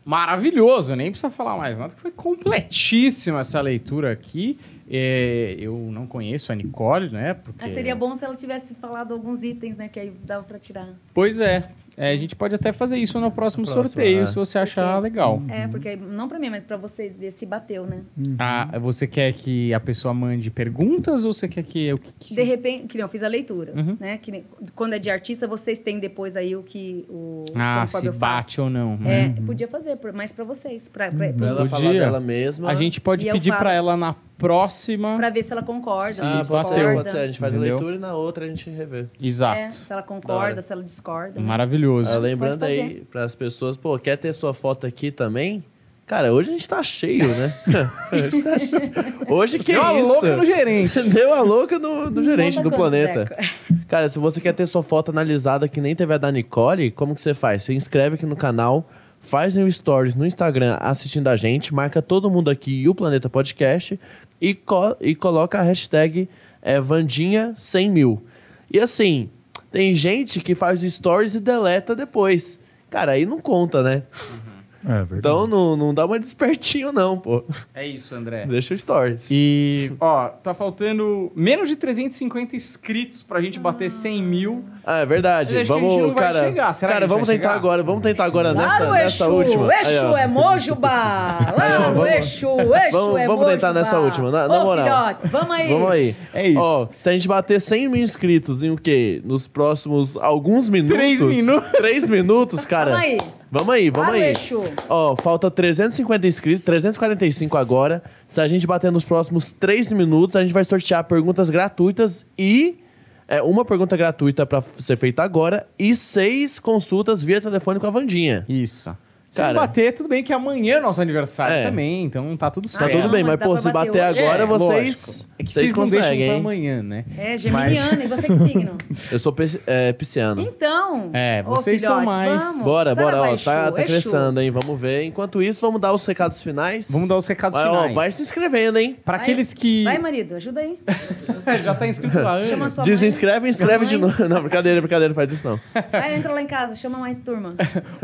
[0.05, 4.57] Maravilhoso, nem precisa falar mais nada, foi completíssima essa leitura aqui.
[4.89, 7.35] É, eu não conheço a Nicole, né?
[7.35, 7.61] Porque...
[7.61, 9.89] Mas seria bom se ela tivesse falado alguns itens, né?
[9.89, 10.95] Que aí dava para tirar.
[11.13, 11.69] Pois é.
[11.99, 14.27] É, a gente pode até fazer isso no próximo, no próximo sorteio, é.
[14.27, 15.43] se você achar porque, legal.
[15.49, 18.03] É, porque não para mim, mas para vocês ver se bateu, né?
[18.17, 18.37] Uhum.
[18.39, 22.43] Ah, você quer que a pessoa mande perguntas ou você quer que eu que, De
[22.45, 23.97] repente, que não, eu fiz a leitura, uhum.
[23.99, 24.17] né?
[24.17, 24.45] Que
[24.77, 28.71] quando é de artista, vocês têm depois aí o que o Ah, se bate ou
[28.71, 28.97] não.
[28.97, 29.35] Né?
[29.37, 29.47] É, uhum.
[29.47, 32.71] podia fazer, mais para vocês, para pra, pra ela falar dela mesma.
[32.71, 35.17] A gente pode pedir para ela na próxima.
[35.17, 36.15] Para ver se ela concorda.
[36.15, 37.19] Se ah, pode ser, pode ser.
[37.19, 37.75] A gente faz Entendeu?
[37.75, 39.07] a leitura e na outra a gente revê.
[39.21, 39.61] Exato.
[39.61, 41.41] É, se ela concorda, se ela discorda.
[41.41, 42.11] Maravilhoso.
[42.11, 45.65] Ah, lembrando aí para as pessoas, pô, quer ter sua foto aqui também?
[46.09, 47.55] Cara, hoje a gente tá cheio, né?
[48.11, 48.93] hoje, tá cheio.
[49.29, 50.09] hoje que Deu é isso?
[50.09, 51.03] Deu a louca no gerente.
[51.11, 53.31] Deu a louca no, no gerente do planeta.
[53.87, 57.15] Cara, se você quer ter sua foto analisada que nem teve a da Nicole, como
[57.15, 57.65] que você faz?
[57.65, 58.89] Você inscreve aqui no canal,
[59.21, 63.29] faz um stories no Instagram assistindo a gente, marca todo mundo aqui e o Planeta
[63.29, 64.01] Podcast
[64.41, 66.29] e, co e coloca a hashtag
[66.63, 68.23] é, Vandinha 100 mil.
[68.71, 69.31] E assim,
[69.71, 72.61] tem gente que faz stories e deleta depois.
[72.91, 74.03] Cara, aí não conta, né?
[74.31, 74.48] Uhum.
[74.89, 75.19] É verdade.
[75.19, 77.45] Então não, não dá uma despertinho, não, pô.
[77.75, 78.47] É isso, André.
[78.47, 79.29] Deixa o stories.
[79.31, 84.65] E, ó, tá faltando menos de 350 inscritos pra gente bater 100 mil.
[84.87, 85.63] Ah, é verdade.
[85.65, 86.41] Vamos, cara.
[86.41, 86.73] Chegar.
[86.73, 87.55] Será cara, vamos tentar chegar?
[87.55, 87.83] agora.
[87.83, 89.75] Vamos tentar agora nessa, Exu, nessa última.
[89.75, 90.89] Exu aí, é Mojuba!
[90.89, 94.87] Lá no Exu, Exu vamos, é Vamos tentar nessa última, na, na Ô, moral.
[94.87, 95.69] Filhotes, vamos aí.
[95.69, 96.17] Vamos aí.
[96.33, 96.61] É isso.
[96.61, 99.21] Ó, se a gente bater 100 mil inscritos em o quê?
[99.23, 100.97] Nos próximos alguns minutos.
[100.97, 101.71] Três minutos.
[101.73, 102.93] Três minutos, cara.
[102.93, 103.19] Vamos aí.
[103.51, 104.31] Vamos aí, vamos Para aí.
[104.31, 104.63] Exu.
[104.89, 108.03] Ó, falta 350 inscritos, 345 agora.
[108.27, 112.79] Se a gente bater nos próximos 3 minutos, a gente vai sortear perguntas gratuitas e
[113.27, 117.91] é, uma pergunta gratuita pra ser feita agora e seis consultas via telefone com a
[117.91, 118.45] Vandinha.
[118.49, 118.97] Isso.
[119.31, 121.65] Se Cara- não bater, tudo bem que amanhã é nosso aniversário É.
[121.69, 122.93] também, então tá tudo Tá certo.
[122.97, 124.23] tudo bem, mas mas pô, pra se bater hoje.
[124.25, 125.29] agora, É, vocês, lógico.
[125.39, 126.41] É que vocês vocês não deixam conseguem, pra hein?
[126.41, 127.05] amanhã, né?
[127.17, 128.03] É, geminiano.
[128.03, 128.79] E você que signo?
[129.13, 130.41] Eu sou é, pisciano.
[130.41, 131.11] Então.
[131.13, 132.65] É, ô, vocês são filhotes, mais- vamos.
[132.65, 133.93] Bora, bora, ó, tá, tá Exu.
[133.93, 134.51] crescendo, hein?
[134.51, 135.05] Vamos ver.
[135.05, 136.91] Enquanto isso, vamos dar os recados finais.
[136.91, 137.95] Vamos dar os recados Vai, ó, finais.
[137.95, 138.97] vai se inscrevendo, hein?
[139.05, 139.85] Pra Vai- aqueles que...
[139.85, 140.79] Vai, marido, ajuda aí.
[141.63, 142.83] Já tá inscrito lá, Chama sua.
[142.83, 144.25] Desinscreve e inscreve de novo.
[144.27, 145.61] Não, brincadeira, brincadeira, faz isso não.
[145.93, 147.55] Vai, entra lá em casa, chama mais turma.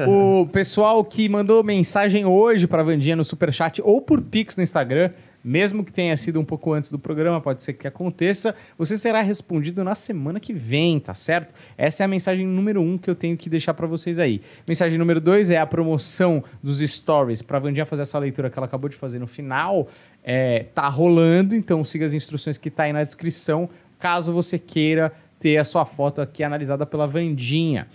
[0.07, 5.11] O pessoal que mandou mensagem hoje pra Vandinha no Superchat ou por Pix no Instagram,
[5.45, 9.21] mesmo que tenha sido um pouco antes do programa, pode ser que aconteça, você será
[9.21, 11.55] respondido na semana que vem, tá certo?
[11.77, 14.41] Essa é a mensagem número um que eu tenho que deixar pra vocês aí.
[14.67, 18.67] Mensagem número dois é a promoção dos stories pra Vandinha fazer essa leitura que ela
[18.67, 19.89] acabou de fazer no final.
[20.23, 23.69] É, tá rolando, então siga as instruções que tá aí na descrição,
[23.99, 27.87] caso você queira ter a sua foto aqui analisada pela Vandinha.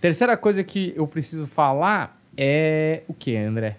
[0.00, 3.76] Terceira coisa que eu preciso falar é o que, André?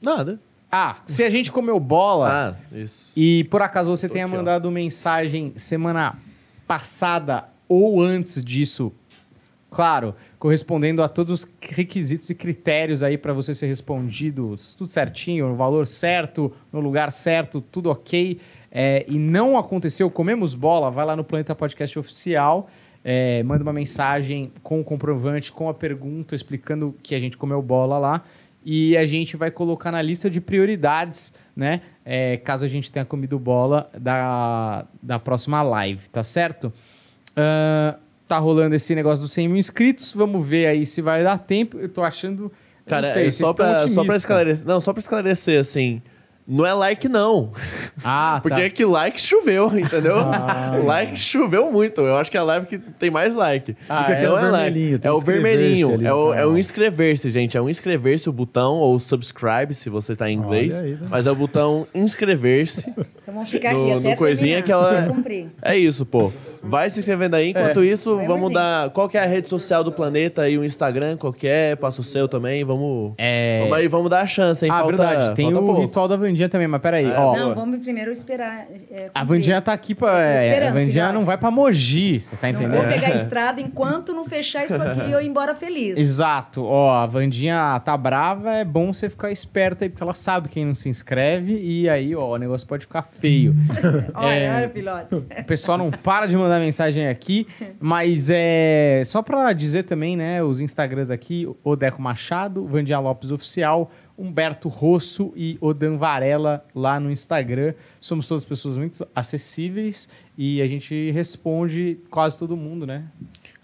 [0.00, 0.40] Nada.
[0.70, 3.12] Ah, se a gente comeu bola Ah, isso.
[3.16, 4.38] e por acaso você Tô tenha aqui, ó.
[4.38, 6.16] mandado mensagem semana
[6.66, 8.92] passada ou antes disso,
[9.70, 15.48] claro, correspondendo a todos os requisitos e critérios aí para você ser respondido, tudo certinho,
[15.48, 18.40] no valor certo, no lugar certo, tudo ok,
[18.72, 22.68] é, e não aconteceu, comemos bola, vai lá no Planeta Podcast Oficial,
[23.04, 27.60] é, manda uma mensagem com o comprovante, com a pergunta, explicando que a gente comeu
[27.60, 28.24] bola lá,
[28.64, 31.82] e a gente vai colocar na lista de prioridades, né?
[32.04, 36.72] é, caso a gente tenha comido bola da, da próxima live, tá certo?
[37.34, 41.38] Ah, tá rolando esse negócio dos 100 mil inscritos, vamos ver aí se vai dar
[41.38, 41.78] tempo.
[41.78, 42.52] Eu tô achando.
[42.86, 44.66] Cara, sei, é só pra, só pra esclarecer.
[44.66, 46.02] Não, só pra esclarecer, assim.
[46.46, 47.52] Não é like, não.
[48.04, 48.64] Ah, Porque tá.
[48.66, 50.16] é que like choveu, entendeu?
[50.18, 50.76] Ah.
[50.84, 52.02] like choveu muito.
[52.02, 53.74] Eu acho que é a live que tem mais like.
[53.88, 54.22] Ah, é?
[54.26, 55.06] Não o vermelhinho, like.
[55.06, 55.94] É o que inscrever-se vermelhinho.
[55.94, 57.56] ali É no o, é o inscrever-se, gente.
[57.56, 60.82] É o inscrever-se o botão, ou subscribe, se você tá em inglês.
[60.82, 60.98] Aí, né?
[61.08, 62.90] Mas é o botão inscrever-se.
[62.90, 65.46] Então vamos ficar No- aqui no até coisinha terminar, que ela- cumprir.
[65.62, 66.30] É isso, pô.
[66.62, 67.50] Vai se inscrevendo aí.
[67.50, 68.60] Enquanto isso, Vai, vamos amorzinho.
[68.60, 68.90] dar.
[68.90, 70.58] Qual que é a rede social do planeta aí?
[70.58, 71.76] O Instagram, qualquer.
[71.78, 72.64] Passa o seu também.
[72.64, 73.12] Vamos.
[73.18, 73.60] É...
[73.60, 74.70] Vamos aí, vamos dar a chance, hein?
[74.70, 75.34] Ah, Falta- verdade.
[75.34, 75.80] Tem falta o pouco.
[75.80, 77.06] ritual da Vandinha também, mas peraí.
[77.06, 78.66] É, ó, Não, vamos primeiro esperar.
[78.90, 79.22] é, a.
[79.24, 80.20] Vandinha tá aqui pra.
[80.20, 82.80] É, a Vandinha não vai pra Mogi, você tá Não entendendo?
[82.82, 85.96] vou pegar a estrada enquanto não fechar isso aqui e eu ir embora feliz.
[85.98, 86.64] Exato.
[86.64, 90.64] Ó, a Vandinha tá brava, é bom você ficar esperto aí, porque ela sabe quem
[90.66, 93.54] não se inscreve e aí, ó, o negócio pode ficar feio.
[94.14, 94.54] Olha, É.
[94.56, 95.26] olha, filhotes.
[95.40, 97.46] O pessoal não para de mandar mensagem aqui,
[97.78, 103.30] mas é só pra dizer também, né, os Instagrams aqui, o Deco Machado, Vandinha Lopes
[103.30, 107.74] Oficial, Humberto Rosso e Odan Varela lá no Instagram.
[108.00, 113.04] Somos todas pessoas muito acessíveis e a gente responde quase todo mundo, né?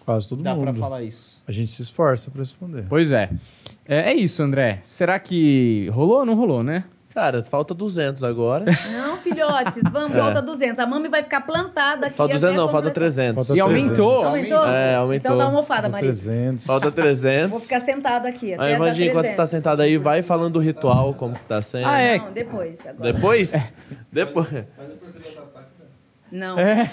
[0.05, 0.81] Quase todo Dá pra mundo.
[0.81, 1.43] falar isso.
[1.47, 2.87] A gente se esforça pra responder.
[2.89, 3.31] Pois é.
[3.87, 4.11] é.
[4.11, 4.83] é isso, André.
[4.87, 6.85] Será que rolou ou não rolou, né?
[7.13, 8.65] Cara, falta 200 agora.
[8.93, 10.79] Não, filhotes, vamos, volta 200.
[10.79, 12.17] A mami vai ficar plantada aqui.
[12.17, 13.47] Falta 200 até não, falta vai- 300.
[13.47, 14.23] Falta E aumentou.
[14.25, 14.67] Aumentou?
[14.69, 15.15] É, aumentou.
[15.17, 16.11] Então dá uma almofada, Falta marido.
[16.13, 16.67] 300.
[16.67, 17.51] Falta 300.
[17.51, 19.37] Vou ficar sentado aqui até Aí, Vandinha, enquanto você 300.
[19.37, 21.87] tá sentado aí, vai falando do ritual, como que tá sendo.
[21.89, 22.19] Ah, é.
[22.19, 23.13] Não, depois, agora.
[23.13, 23.73] Depois?
[24.13, 24.49] Depois.
[26.31, 26.89] Não, É.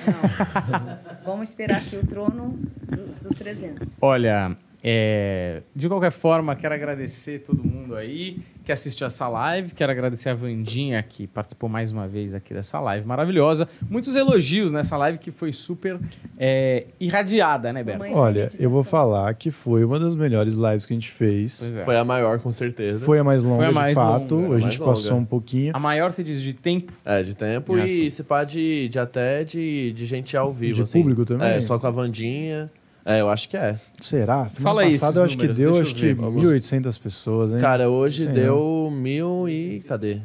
[0.71, 0.97] não.
[1.23, 2.57] Vamos esperar aqui o trono
[2.89, 3.99] dos, dos 300.
[4.01, 9.71] Olha, é, de qualquer forma, quero agradecer todo mundo aí que assistiu essa live.
[9.73, 13.65] Quero agradecer a Vandinha que participou mais uma vez aqui dessa live maravilhosa.
[13.89, 15.97] Muitos elogios nessa live que foi super
[16.37, 17.81] é, irradiada, né?
[17.81, 18.13] Mamãe.
[18.13, 21.59] Olha, eu vou falar que foi uma das melhores lives que a gente fez.
[21.61, 21.85] Pois é.
[21.85, 22.99] Foi a maior, com certeza.
[23.05, 24.35] Foi a mais longa, Foi a mais de fato.
[24.35, 25.23] longa, a a gente passou longa.
[25.23, 25.71] um pouquinho.
[25.73, 26.91] A maior, se diz, de tempo.
[27.05, 28.09] É, de tempo É e assim.
[28.09, 30.73] se pá de, de até de, de gente ao vivo.
[30.73, 30.99] De assim.
[30.99, 31.47] público também?
[31.47, 32.69] É, só com a Vandinha.
[33.09, 33.79] É, eu acho que é.
[34.01, 34.43] Será?
[34.49, 36.23] Semana Fala aí passada esses eu acho que números, deu deixa acho que ver.
[36.25, 37.59] Alguns- 1.800 pessoas, hein?
[37.59, 39.79] Cara, hoje Sei deu mil e.
[39.87, 40.19] Cadê?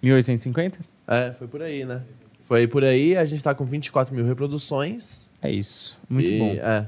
[0.00, 0.78] 1850?
[1.08, 2.02] É, foi por aí, né?
[2.44, 5.26] Foi por aí, a gente tá com 24 mil reproduções.
[5.42, 5.98] É isso.
[6.08, 6.50] Muito e, bom.
[6.52, 6.86] É.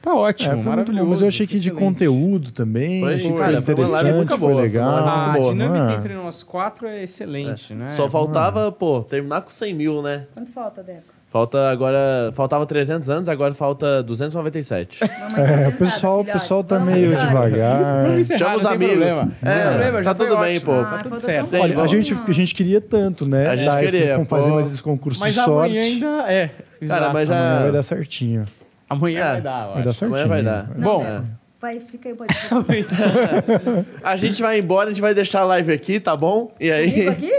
[0.00, 1.04] Tá É, ótimo, foi muito maravilhoso.
[1.04, 1.84] bom, mas eu achei que de excelente.
[1.84, 4.90] conteúdo também, Foi, achei que cara, foi foi interessante, muito foi boa, foi legal.
[4.92, 5.52] live A muito boa.
[5.54, 7.90] dinâmica entre nós quatro é excelente, né?
[7.90, 10.26] Só faltava, pô, terminar com 100 mil, né?
[10.34, 11.13] Quanto falta, Deco?
[11.34, 12.30] Falta agora.
[12.32, 15.00] Faltava 300 anos, agora falta 297.
[15.00, 18.04] Mamãe tá É, o pessoal, o pessoal tá meio devagar.
[18.04, 19.04] Vamos encerrar, Chama os não tem amigos.
[19.08, 19.32] Problema.
[19.42, 20.64] É, Não tem problema, já tá foi tudo bem, ótimo.
[20.72, 20.72] pô.
[20.72, 21.56] Tá Ah, tudo falta certo.
[21.56, 23.48] Olha, a gente, a gente queria tanto, né?
[23.48, 24.54] A gente dar esse- queria, fazer pô.
[24.54, 25.78] mais esse concurso Mas de amanhã sorte.
[25.78, 26.50] ainda é.
[26.86, 28.44] Cara, mas já- Amanhã vai dar certinho.
[28.88, 29.98] Amanhã É, vai dar, eu Vai dar acho.
[29.98, 30.20] certinho.
[30.22, 30.66] Amanhã vai dar.
[30.78, 31.20] Bom, É.
[31.64, 32.34] Vai, fica aí, pode
[34.04, 36.54] A gente vai embora, a gente vai deixar a live aqui, tá bom?
[36.60, 36.90] E aí.
[36.90, 37.32] Comigo aqui?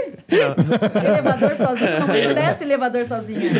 [1.06, 3.50] Elevador sozinho, não, não desce elevador sozinho.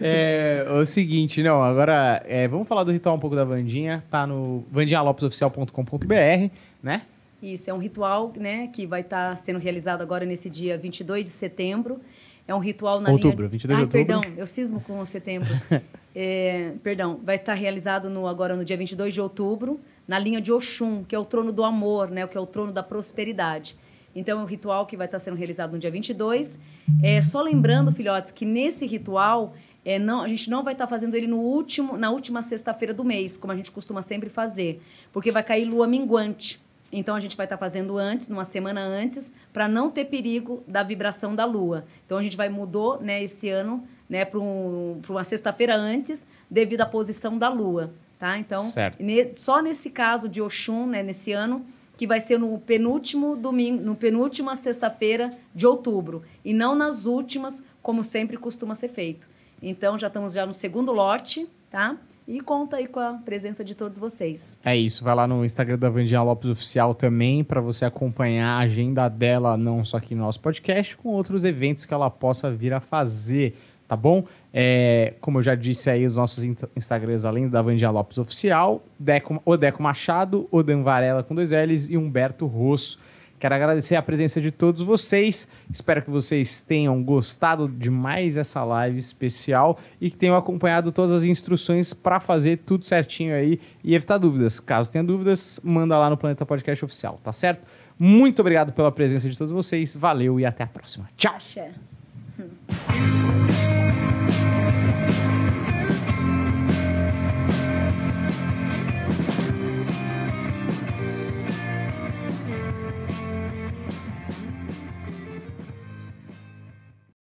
[0.00, 4.26] É o seguinte, não, agora é, vamos falar do ritual um pouco da Vandinha, tá
[4.26, 6.50] no vandinhalopesoficial.com.br,
[6.82, 7.02] né?
[7.40, 11.30] Isso, é um ritual né, que vai estar sendo realizado agora nesse dia 22 de
[11.30, 12.00] setembro.
[12.48, 13.50] É um ritual na Outubro, linha...
[13.50, 14.20] 22 de Ai, outubro.
[14.20, 15.48] perdão, eu cismo com setembro.
[16.18, 19.78] É, perdão, vai estar realizado no, agora no dia 22 de outubro,
[20.08, 22.72] na linha de Oxum, que é o trono do amor, né, que é o trono
[22.72, 23.76] da prosperidade.
[24.14, 26.58] Então, é um ritual que vai estar sendo realizado no dia 22.
[27.02, 29.52] É, só lembrando, filhotes, que nesse ritual,
[29.84, 33.04] é, não, a gente não vai estar fazendo ele no último, na última sexta-feira do
[33.04, 36.58] mês, como a gente costuma sempre fazer, porque vai cair lua minguante.
[36.90, 40.82] Então, a gente vai estar fazendo antes, numa semana antes, para não ter perigo da
[40.82, 41.84] vibração da lua.
[42.06, 46.80] Então, a gente vai mudou né, esse ano né, para um, uma sexta-feira antes, devido
[46.82, 47.92] à posição da lua.
[48.18, 48.38] Tá?
[48.38, 48.68] Então,
[48.98, 51.64] ne- só nesse caso de Oxum, né, nesse ano,
[51.96, 57.62] que vai ser no penúltimo domingo, no penúltima sexta-feira de outubro, e não nas últimas,
[57.82, 59.28] como sempre costuma ser feito.
[59.62, 61.96] Então, já estamos já no segundo lote, tá?
[62.28, 64.58] E conta aí com a presença de todos vocês.
[64.64, 68.58] É isso, vai lá no Instagram da Vandinha Lopes Oficial também para você acompanhar a
[68.58, 72.72] agenda dela, não só aqui no nosso podcast, com outros eventos que ela possa vir
[72.74, 73.56] a fazer,
[73.86, 74.24] tá bom?
[74.52, 78.18] É, como eu já disse aí, os nossos in- Instagrams, além do da Vandinha Lopes
[78.18, 82.98] Oficial, Deco, o Deco Machado, o Dan Varela com dois L's e Humberto Rosso.
[83.38, 85.46] Quero agradecer a presença de todos vocês.
[85.70, 91.16] Espero que vocês tenham gostado de mais essa live especial e que tenham acompanhado todas
[91.16, 94.58] as instruções para fazer tudo certinho aí e evitar dúvidas.
[94.58, 97.66] Caso tenha dúvidas, manda lá no Planeta Podcast Oficial, tá certo?
[97.98, 99.94] Muito obrigado pela presença de todos vocês.
[99.94, 101.06] Valeu e até a próxima.
[101.18, 101.95] Tchau!
[102.38, 103.85] Mm-hmm.